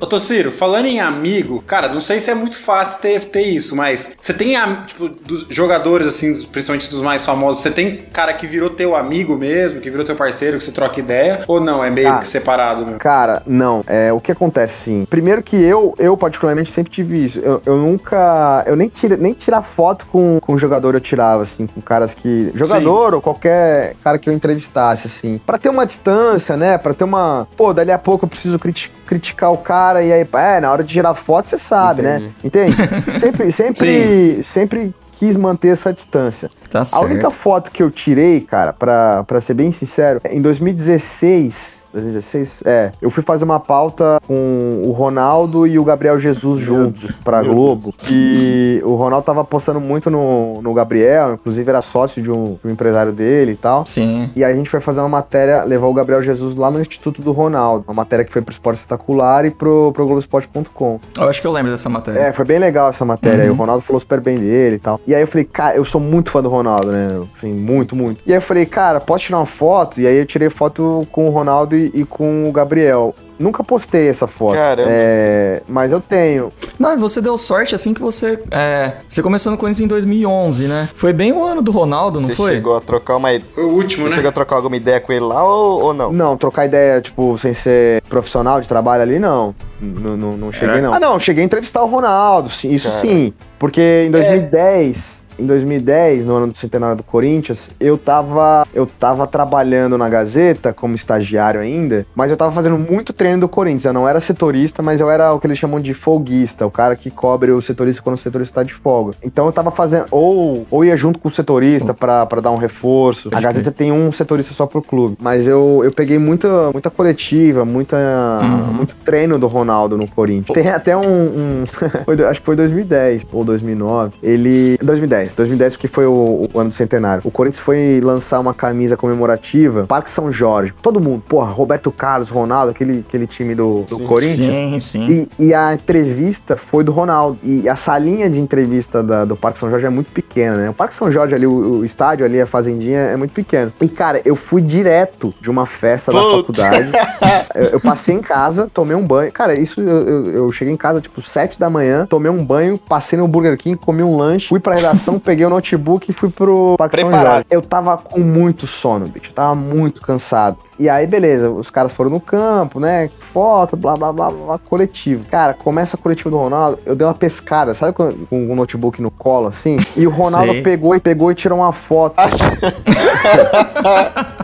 Ô, 0.01 0.07
Tociro, 0.07 0.51
falando 0.51 0.87
em 0.87 0.99
amigo, 0.99 1.63
cara, 1.67 1.89
não 1.93 2.01
sei 2.01 2.19
se 2.21 2.31
é 2.31 2.35
muito 2.35 2.59
fácil 2.59 3.03
ter, 3.03 3.21
ter 3.27 3.43
isso, 3.43 3.77
mas 3.77 4.17
você 4.19 4.33
tem, 4.33 4.55
tipo, 4.87 5.09
dos 5.11 5.47
jogadores, 5.51 6.07
assim, 6.09 6.33
principalmente 6.47 6.89
dos 6.91 7.03
mais 7.03 7.25
famosos, 7.27 7.63
você 7.63 7.71
tem 7.71 7.97
cara 8.11 8.33
que 8.33 8.47
virou 8.47 8.71
teu 8.71 8.97
amigo 8.97 9.37
mesmo, 9.37 9.79
que 9.81 9.91
virou 9.91 10.05
teu 10.07 10.17
parceiro, 10.17 10.57
que 10.57 10.65
você 10.65 10.73
troca 10.73 10.99
ideia, 10.99 11.45
ou 11.47 11.61
não? 11.61 11.85
É 11.85 11.91
meio 11.91 12.09
Ah. 12.09 12.19
que 12.19 12.27
separado, 12.29 12.87
meu? 12.87 12.97
Cara, 12.99 13.43
não. 13.47 13.85
É, 13.87 14.11
o 14.11 14.21
que 14.21 14.33
acontece, 14.33 14.73
sim. 14.85 15.07
Primeiro 15.09 15.43
que 15.43 15.57
eu, 15.57 15.95
eu 15.99 16.17
particularmente, 16.17 16.73
sempre 16.73 16.91
tive 16.93 17.23
isso. 17.25 17.39
Eu, 17.41 17.61
eu 17.67 17.77
nunca. 17.77 18.65
Eu 18.67 18.77
nem, 18.77 18.89
tira, 18.89 19.17
nem 19.19 19.35
tirar 19.35 19.61
foto 19.63 20.07
com, 20.07 20.39
com 20.41 20.57
jogador 20.57 20.95
eu 20.95 21.01
tirava, 21.01 21.43
assim, 21.43 21.67
com 21.67 21.81
caras 21.83 22.15
que. 22.15 22.51
Jogador 22.55 23.15
ou 23.15 23.21
qualquer 23.21 23.97
cara 24.03 24.19
que 24.19 24.31
eu 24.31 24.33
entrevistasse, 24.33 25.09
assim. 25.09 25.39
Pra 25.45 25.59
ter 25.59 25.69
uma 25.69 25.85
distância, 25.85 26.57
né? 26.57 26.79
Pra 26.79 26.95
ter 26.95 27.05
uma. 27.05 27.47
Pô, 27.57 27.75
dali 27.75 27.93
a 27.93 27.99
pouco 27.99 28.25
eu 28.25 28.29
preciso 28.29 28.59
criti- 28.59 28.91
criticar 29.07 29.53
o 29.53 29.59
cara 29.59 29.90
e 29.99 30.13
aí, 30.13 30.29
é, 30.33 30.61
na 30.61 30.71
hora 30.71 30.83
de 30.83 30.93
tirar 30.93 31.15
foto, 31.15 31.49
você 31.49 31.59
sabe, 31.59 32.03
né? 32.03 32.31
Entende? 32.43 32.77
sempre, 33.19 33.53
sempre, 33.53 34.43
sempre 34.43 34.95
quis 35.21 35.37
manter 35.37 35.69
essa 35.69 35.93
distância. 35.93 36.49
Tá 36.71 36.81
A 36.81 36.85
certo. 36.85 37.05
única 37.05 37.31
foto 37.31 37.71
que 37.71 37.83
eu 37.83 37.91
tirei, 37.91 38.41
cara, 38.41 38.73
pra, 38.73 39.23
pra 39.25 39.39
ser 39.39 39.53
bem 39.53 39.71
sincero, 39.71 40.19
em 40.25 40.41
2016. 40.41 41.81
2016? 41.93 42.63
É. 42.65 42.93
Eu 43.03 43.11
fui 43.11 43.23
fazer 43.23 43.45
uma 43.45 43.61
pauta 43.61 44.19
com 44.27 44.83
o 44.85 44.93
Ronaldo 44.93 45.67
e 45.67 45.79
o 45.79 45.85
Gabriel 45.85 46.19
Jesus 46.19 46.61
juntos 46.61 47.11
pra 47.25 47.43
Globo. 47.43 47.91
E 48.09 48.81
o 48.85 48.95
Ronaldo 48.95 49.25
tava 49.25 49.45
postando 49.45 49.81
muito 49.81 50.09
no, 50.09 50.63
no 50.63 50.73
Gabriel, 50.73 51.35
inclusive 51.35 51.69
era 51.69 51.83
sócio 51.83 52.23
de 52.23 52.31
um, 52.31 52.57
de 52.63 52.69
um 52.69 52.71
empresário 52.71 53.13
dele 53.13 53.53
e 53.53 53.57
tal. 53.57 53.85
Sim. 53.87 54.31
E 54.35 54.45
a 54.45 54.55
gente 54.55 54.71
foi 54.71 54.81
fazer 54.81 55.01
uma 55.01 55.09
matéria, 55.09 55.65
levar 55.65 55.89
o 55.89 55.93
Gabriel 55.95 56.23
Jesus 56.23 56.55
lá 56.55 56.71
no 56.71 56.81
Instituto 56.81 57.21
do 57.21 57.33
Ronaldo. 57.33 57.85
Uma 57.89 57.95
matéria 57.95 58.25
que 58.25 58.33
foi 58.33 58.41
pro 58.41 58.53
Esporte 58.53 58.79
Espetacular 58.79 59.45
e 59.45 59.51
pro, 59.51 59.93
pro 59.93 60.07
Globoesporte.com. 60.07 61.01
Eu 61.19 61.29
acho 61.29 61.41
que 61.41 61.47
eu 61.47 61.53
lembro 61.53 61.73
dessa 61.73 61.89
matéria. 61.89 62.21
É, 62.21 62.33
foi 62.33 62.45
bem 62.45 62.59
legal 62.59 62.89
essa 62.89 63.05
matéria. 63.05 63.47
Uhum. 63.47 63.53
O 63.53 63.55
Ronaldo 63.57 63.83
falou 63.83 63.99
super 64.01 64.21
bem 64.21 64.39
dele 64.39 64.77
e 64.77 64.79
tal. 64.79 65.01
E 65.11 65.15
aí 65.15 65.23
eu 65.23 65.27
falei, 65.27 65.45
cara, 65.45 65.75
eu 65.77 65.85
sou 65.85 66.01
muito 66.01 66.31
fã 66.31 66.41
do 66.41 66.49
Ronaldo, 66.49 66.93
né? 66.93 67.21
Assim, 67.37 67.53
muito, 67.53 67.97
muito. 67.97 68.21
E 68.25 68.31
aí 68.31 68.39
eu 68.39 68.43
falei, 68.43 68.65
cara, 68.65 69.01
posso 69.01 69.25
tirar 69.25 69.39
uma 69.39 69.47
foto? 69.47 70.01
E 70.01 70.07
aí 70.07 70.17
eu 70.17 70.25
tirei 70.25 70.49
foto 70.49 71.05
com 71.11 71.27
o 71.27 71.31
Ronaldo 71.31 71.75
e, 71.75 71.91
e 71.93 72.05
com 72.05 72.49
o 72.49 72.53
Gabriel. 72.53 73.13
Nunca 73.37 73.65
postei 73.65 74.07
essa 74.07 74.29
foto. 74.29 74.55
Caramba. 74.55 74.89
É, 74.89 75.63
mas 75.67 75.91
eu 75.91 76.01
tenho. 76.01 76.53
Não, 76.79 76.95
e 76.95 76.97
você 76.97 77.21
deu 77.21 77.37
sorte 77.37 77.75
assim 77.75 77.93
que 77.93 78.01
você. 78.01 78.41
É, 78.53 78.93
você 79.09 79.21
começou 79.21 79.51
no 79.51 79.59
Corinthians 79.59 79.85
em 79.85 79.89
2011, 79.89 80.69
né? 80.69 80.89
Foi 80.95 81.13
bem 81.13 81.33
o 81.33 81.43
ano 81.43 81.61
do 81.61 81.73
Ronaldo, 81.73 82.21
não 82.21 82.29
Você 82.29 82.37
foi? 82.37 82.53
chegou 82.53 82.77
a 82.77 82.81
trocar 82.81 83.17
uma 83.17 83.33
ideia. 83.33 83.51
Foi 83.51 83.65
o 83.65 83.75
último, 83.75 84.05
Você 84.05 84.11
né? 84.11 84.15
chegou 84.17 84.29
a 84.29 84.33
trocar 84.33 84.57
alguma 84.57 84.77
ideia 84.77 85.01
com 85.01 85.13
ele 85.13 85.25
lá 85.25 85.43
ou, 85.43 85.87
ou 85.87 85.93
não? 85.95 86.13
Não, 86.13 86.37
trocar 86.37 86.67
ideia, 86.67 87.01
tipo, 87.01 87.37
sem 87.41 87.53
ser 87.53 88.01
profissional 88.03 88.61
de 88.61 88.69
trabalho 88.69 89.03
ali, 89.03 89.19
não. 89.19 89.57
Não, 89.81 90.17
não, 90.17 90.37
não 90.37 90.53
cheguei, 90.53 90.77
É? 90.77 90.81
não. 90.81 90.93
Ah, 90.95 91.01
não, 91.01 91.19
cheguei 91.19 91.43
a 91.43 91.47
entrevistar 91.47 91.83
o 91.83 91.87
Ronaldo, 91.87 92.51
sim, 92.51 92.73
isso 92.75 92.89
Cara. 92.89 93.01
sim. 93.01 93.33
Porque 93.59 94.05
em 94.07 94.11
2010, 94.11 95.20
em 95.41 95.47
2010, 95.47 96.25
no 96.27 96.35
ano 96.37 96.47
do 96.49 96.59
centenário 96.59 96.97
do 96.97 97.03
Corinthians, 97.03 97.71
eu 97.81 97.97
tava, 97.97 98.67
eu 98.75 98.87
tava 98.87 99.27
trabalhando 99.27 99.97
na 99.97 100.09
Gazeta 100.09 100.73
como 100.73 100.95
estagiário 100.95 101.61
ainda, 101.61 102.07
mas 102.15 102.31
eu 102.31 102.37
tava 102.37 102.53
fazendo 102.53 102.77
muito 102.79 103.13
treino 103.13 103.41
do 103.41 103.49
Corinthians. 103.49 103.85
Eu 103.85 103.93
não 103.93 104.09
era 104.09 104.21
setorista, 104.21 104.83
mas 104.83 105.01
eu 105.01 105.11
era 105.11 105.33
o 105.33 105.41
que 105.41 105.47
eles 105.47 105.59
chamam 105.59 105.81
de 105.81 105.95
folguista, 105.95 106.67
o 106.67 106.71
cara 106.71 106.95
que 106.97 107.11
cobre 107.11 107.51
o 107.51 107.61
setorista 107.63 108.03
quando 108.03 108.17
o 108.17 108.21
setorista 108.21 108.61
tá 108.61 108.63
de 108.63 108.75
folga. 108.75 109.13
Então 109.23 109.47
eu 109.47 109.53
tava 109.53 109.71
fazendo, 109.71 110.07
ou, 110.11 110.67
ou 110.71 110.85
ia 110.85 110.97
junto 110.97 111.19
com 111.19 111.29
o 111.29 111.31
setorista 111.31 111.95
pra, 111.95 112.27
pra 112.27 112.41
dar 112.41 112.51
um 112.51 112.57
reforço. 112.57 113.29
A 113.33 113.41
Gazeta 113.41 113.71
tem 113.71 113.91
um 113.93 114.11
setorista 114.13 114.53
só 114.55 114.67
pro 114.67 114.83
clube. 114.83 115.17
Mas 115.21 115.47
eu, 115.49 115.81
eu 115.85 115.91
peguei 115.91 116.19
muita, 116.19 116.71
muita 116.73 116.91
coletiva, 116.91 117.65
muita, 117.65 117.97
Uhum. 118.41 118.73
muito 118.75 118.95
treino 119.05 119.39
do 119.39 119.47
Ronaldo 119.47 119.97
no 119.97 120.07
Corinthians. 120.09 120.55
Tem 120.55 120.69
até 120.71 120.97
um. 120.97 121.01
um- 121.01 121.65
acho 122.29 122.41
que 122.41 122.47
foi 122.47 122.57
2010 122.57 123.23
ou 123.33 123.45
2009. 123.45 124.15
Ele. 124.23 124.79
2010. 124.83 125.30
2010 125.37 125.77
que 125.77 125.89
foi 125.89 126.07
o, 126.07 126.49
o 126.53 126.59
ano 126.61 126.71
do 126.71 126.75
centenário. 126.75 127.23
O 127.25 127.31
Corinthians 127.31 127.63
foi 127.63 128.01
lançar 128.03 128.39
uma 128.41 128.55
camisa 128.55 128.97
comemorativa, 128.97 129.85
Parque 129.87 130.11
São 130.11 130.31
Jorge. 130.33 130.73
Todo 130.83 131.01
mundo, 131.01 131.23
porra, 131.29 131.51
Roberto 131.51 131.91
Carlos, 131.91 132.29
Ronaldo, 132.29 132.71
aquele, 132.71 133.05
aquele 133.07 133.27
time 133.27 133.55
do, 133.55 133.83
do 133.89 133.97
Sim. 133.97 134.07
Corinthians. 134.07 134.85
Sim, 134.85 135.07
sim. 135.07 135.29
E, 135.39 135.47
e 135.47 135.55
a 135.55 135.75
entrevista 135.75 136.57
foi 136.57 136.83
do 136.85 136.93
Ronaldo. 136.93 137.39
E 137.43 137.69
a 137.69 137.77
salinha 137.77 138.29
de 138.29 138.41
entrevista 138.41 139.03
da- 139.03 139.25
do 139.25 139.37
Parque 139.37 139.59
São 139.59 139.71
Jorge 139.71 139.87
é 139.87 139.91
muito 139.91 140.11
pequena, 140.13 140.57
né? 140.57 140.71
O 140.71 140.75
Parque 140.75 140.95
São 140.95 141.11
Jorge 141.11 141.35
ali, 141.35 141.47
o, 141.47 141.79
o 141.81 141.85
estádio 141.85 142.25
ali, 142.25 142.41
a 142.41 142.47
fazendinha, 142.47 142.99
é 142.99 143.17
muito 143.17 143.33
pequeno. 143.33 143.73
E, 143.81 143.89
cara, 143.89 144.21
eu 144.25 144.35
fui 144.35 144.63
direto 144.63 145.35
de 145.41 145.51
uma 145.51 145.67
festa 145.67 146.13
da 146.13 146.21
Putz. 146.21 146.37
faculdade. 146.39 146.91
eu, 147.55 147.65
eu 147.65 147.81
passei 147.81 148.15
em 148.17 148.21
casa, 148.21 148.71
tomei 148.73 148.97
um 148.97 149.07
banho. 149.07 149.31
Cara, 149.33 149.55
isso 149.55 149.81
eu, 149.81 149.89
eu- 150.09 150.31
eu 150.31 150.53
cheguei 150.53 150.73
em 150.73 150.77
casa, 150.77 151.01
tipo, 151.01 151.21
sete 151.23 151.59
da 151.59 151.69
manhã, 151.69 152.07
tomei 152.09 152.31
um 152.31 152.45
banho, 152.45 152.79
passei 152.79 153.19
no 153.19 153.29
Burger 153.29 153.57
King, 153.57 153.77
comi 153.77 154.03
um 154.03 154.17
lanche, 154.17 154.49
fui 154.49 154.61
pra 154.61 154.75
redação, 154.75 155.19
peguei 155.21 155.45
o 155.45 155.51
notebook 155.51 156.11
e 156.11 156.13
fui 156.13 156.31
pro 156.31 156.77
Parque 156.77 156.99
São 156.99 157.09
Preparado. 157.09 157.35
Jorge. 157.35 157.47
Eu 157.51 157.63
tava 157.63 157.97
com 157.97 158.21
muito 158.21 158.67
sono, 158.67 159.07
bicho. 159.07 159.31
Eu 159.31 159.35
tava 159.35 159.55
muito 159.55 160.01
cansado. 160.01 160.59
E 160.81 160.89
aí, 160.89 161.07
beleza, 161.07 161.51
os 161.51 161.69
caras 161.69 161.93
foram 161.93 162.09
no 162.11 162.19
campo, 162.19 162.81
né? 162.81 163.11
Foto, 163.35 163.77
blá 163.77 163.95
blá 163.95 164.11
blá 164.11 164.31
blá, 164.31 164.59
coletivo. 164.59 165.27
Cara, 165.31 165.53
começa 165.53 165.95
a 165.95 165.99
coletiva 166.01 166.31
do 166.31 166.39
Ronaldo, 166.39 166.79
eu 166.87 166.97
dei 166.97 167.07
uma 167.07 167.13
pescada, 167.13 167.75
sabe 167.75 167.93
com, 167.93 168.11
com 168.31 168.51
o 168.51 168.55
notebook 168.57 169.03
no 169.03 169.11
colo, 169.11 169.49
assim? 169.49 169.77
E 169.95 170.07
o 170.07 170.11
Ronaldo 170.11 170.53
Sei. 170.55 170.63
pegou 170.63 170.97
e 170.97 171.01
pegou 171.01 171.31
e 171.31 171.35
tirou 171.35 171.59
uma 171.59 171.71
foto. 171.71 172.15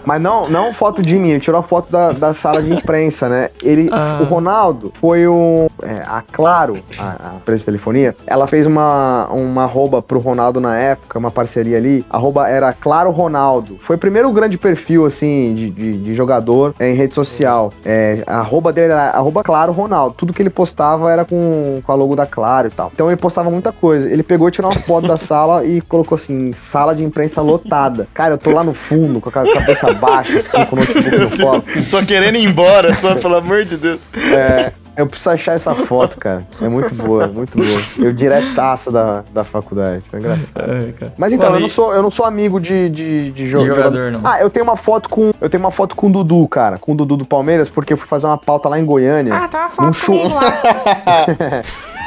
Mas 0.05 0.21
não, 0.21 0.49
não 0.49 0.73
foto 0.73 1.03
de 1.03 1.17
mim, 1.19 1.31
ele 1.31 1.41
tirou 1.41 1.59
a 1.59 1.63
foto 1.63 1.91
da, 1.91 2.13
da 2.13 2.33
sala 2.35 2.63
de 2.63 2.73
imprensa, 2.73 3.29
né? 3.29 3.49
Ele, 3.63 3.89
Ah. 3.91 4.19
o 4.21 4.25
Ronaldo 4.25 4.93
foi 5.01 5.27
um. 5.27 5.67
é, 5.83 6.03
a 6.07 6.23
Claro, 6.31 6.77
a, 6.99 7.31
a 7.33 7.37
empresa 7.37 7.61
de 7.61 7.65
telefonia, 7.65 8.15
ela 8.27 8.47
fez 8.47 8.67
uma, 8.67 9.27
uma 9.31 9.63
arroba 9.65 10.03
pro 10.03 10.19
Ronaldo 10.19 10.61
na 10.61 10.77
época, 10.77 11.19
uma 11.19 11.31
parceria 11.31 11.79
ali. 11.79 12.05
A 12.11 12.17
arroba 12.19 12.47
era 12.49 12.73
Claro 12.75 13.11
Ronaldo. 13.11 13.79
Foi 13.81 13.97
o 13.97 13.99
primeiro 13.99 14.31
grande 14.33 14.59
perfil, 14.59 15.07
assim, 15.07 15.55
de, 15.55 15.71
de, 15.71 15.99
de 16.03 16.15
jogador 16.27 16.75
é, 16.79 16.91
em 16.91 16.95
rede 16.95 17.15
social. 17.15 17.73
É, 17.85 18.23
a 18.27 18.39
arroba 18.39 18.73
dele 18.73 18.93
era 18.93 19.11
arroba 19.11 19.43
Claro 19.43 19.73
Ronaldo. 19.73 20.15
Tudo 20.17 20.33
que 20.33 20.43
ele 20.43 20.51
postava 20.51 21.11
era 21.11 21.25
com, 21.25 21.81
com 21.83 21.93
a 21.93 21.95
logo 21.95 22.17
da 22.17 22.27
Claro 22.27 22.69
e 22.69 22.71
tal. 22.71 22.91
Então 22.93 23.07
ele 23.07 23.17
postava 23.17 23.51
muita 23.51 23.73
coisa. 23.73 24.11
Ele 24.11 24.23
pegou 24.23 24.49
e 24.49 24.53
tirou 24.53 24.71
uma 24.71 24.81
foto 24.81 25.07
da 25.07 25.17
sala 25.19 25.65
e 25.65 25.81
colocou 25.81 26.17
assim, 26.17 26.53
sala 26.53 26.95
de 26.95 27.05
imprensa 27.05 27.41
lotada. 27.41 28.09
Cara, 28.13 28.35
eu 28.35 28.39
tô 28.39 28.51
lá 28.51 28.65
no 28.65 28.75
fundo, 28.75 29.21
com 29.21 29.29
a 29.29 29.33
cabeça 29.33 29.93
baixa, 29.95 30.39
assim, 30.39 30.65
com 30.67 30.77
o 30.77 30.79
notebook 30.81 31.19
no 31.19 31.31
colo. 31.39 31.65
Só 31.85 32.05
querendo 32.05 32.37
ir 32.37 32.45
embora, 32.45 32.93
só 32.93 33.15
pelo 33.15 33.37
amor 33.37 33.65
de 33.65 33.77
Deus. 33.77 34.01
É, 34.33 34.73
eu 34.97 35.07
preciso 35.07 35.31
achar 35.31 35.55
essa 35.55 35.75
foto, 35.75 36.17
cara. 36.21 36.47
É 36.61 36.69
muito 36.69 36.95
boa, 36.95 37.27
muito 37.29 37.57
boa. 37.57 37.81
Eu 37.99 38.13
diretaço 38.13 38.91
da, 38.91 39.23
da 39.33 39.45
faculdade. 39.45 40.03
Foi 40.11 40.19
engraçado. 40.21 40.71
É, 40.73 40.93
cara. 40.93 41.13
Mas 41.19 41.33
então, 41.33 41.53
eu 41.55 41.61
não 41.61 41.69
sou, 41.69 41.93
eu 41.93 42.03
não 42.03 42.11
sou 42.11 42.25
amigo 42.27 42.61
de, 42.61 42.89
de, 42.89 43.31
de 43.33 43.51
jo- 43.51 43.59
De 43.59 43.67
jogador, 43.67 44.11
não. 44.13 44.21
Ah, 44.25 44.41
eu 44.41 44.49
tenho 44.51 44.65
uma 44.65 44.77
foto 44.77 45.09
com. 45.09 45.33
Eu 45.41 45.51
tenho 45.51 45.63
uma 45.63 45.71
foto 45.71 45.95
com 45.95 46.07
o 46.07 46.11
Dudu, 46.11 46.47
cara. 46.49 46.79
Com 46.79 46.93
o 46.93 46.95
Dudu 46.95 47.17
do 47.19 47.25
Palmeiras, 47.25 47.69
porque 47.69 47.93
eu 47.93 47.97
fui 47.97 48.07
fazer 48.09 48.27
uma 48.27 48.39
pauta 48.39 48.69
lá 48.69 48.79
em 48.79 48.85
Goiânia. 48.85 49.35
Ah, 49.35 49.49
tá 49.49 49.61
uma 49.61 49.69
foto 49.93 50.07
comigo 50.07 50.35
lá. 50.35 50.43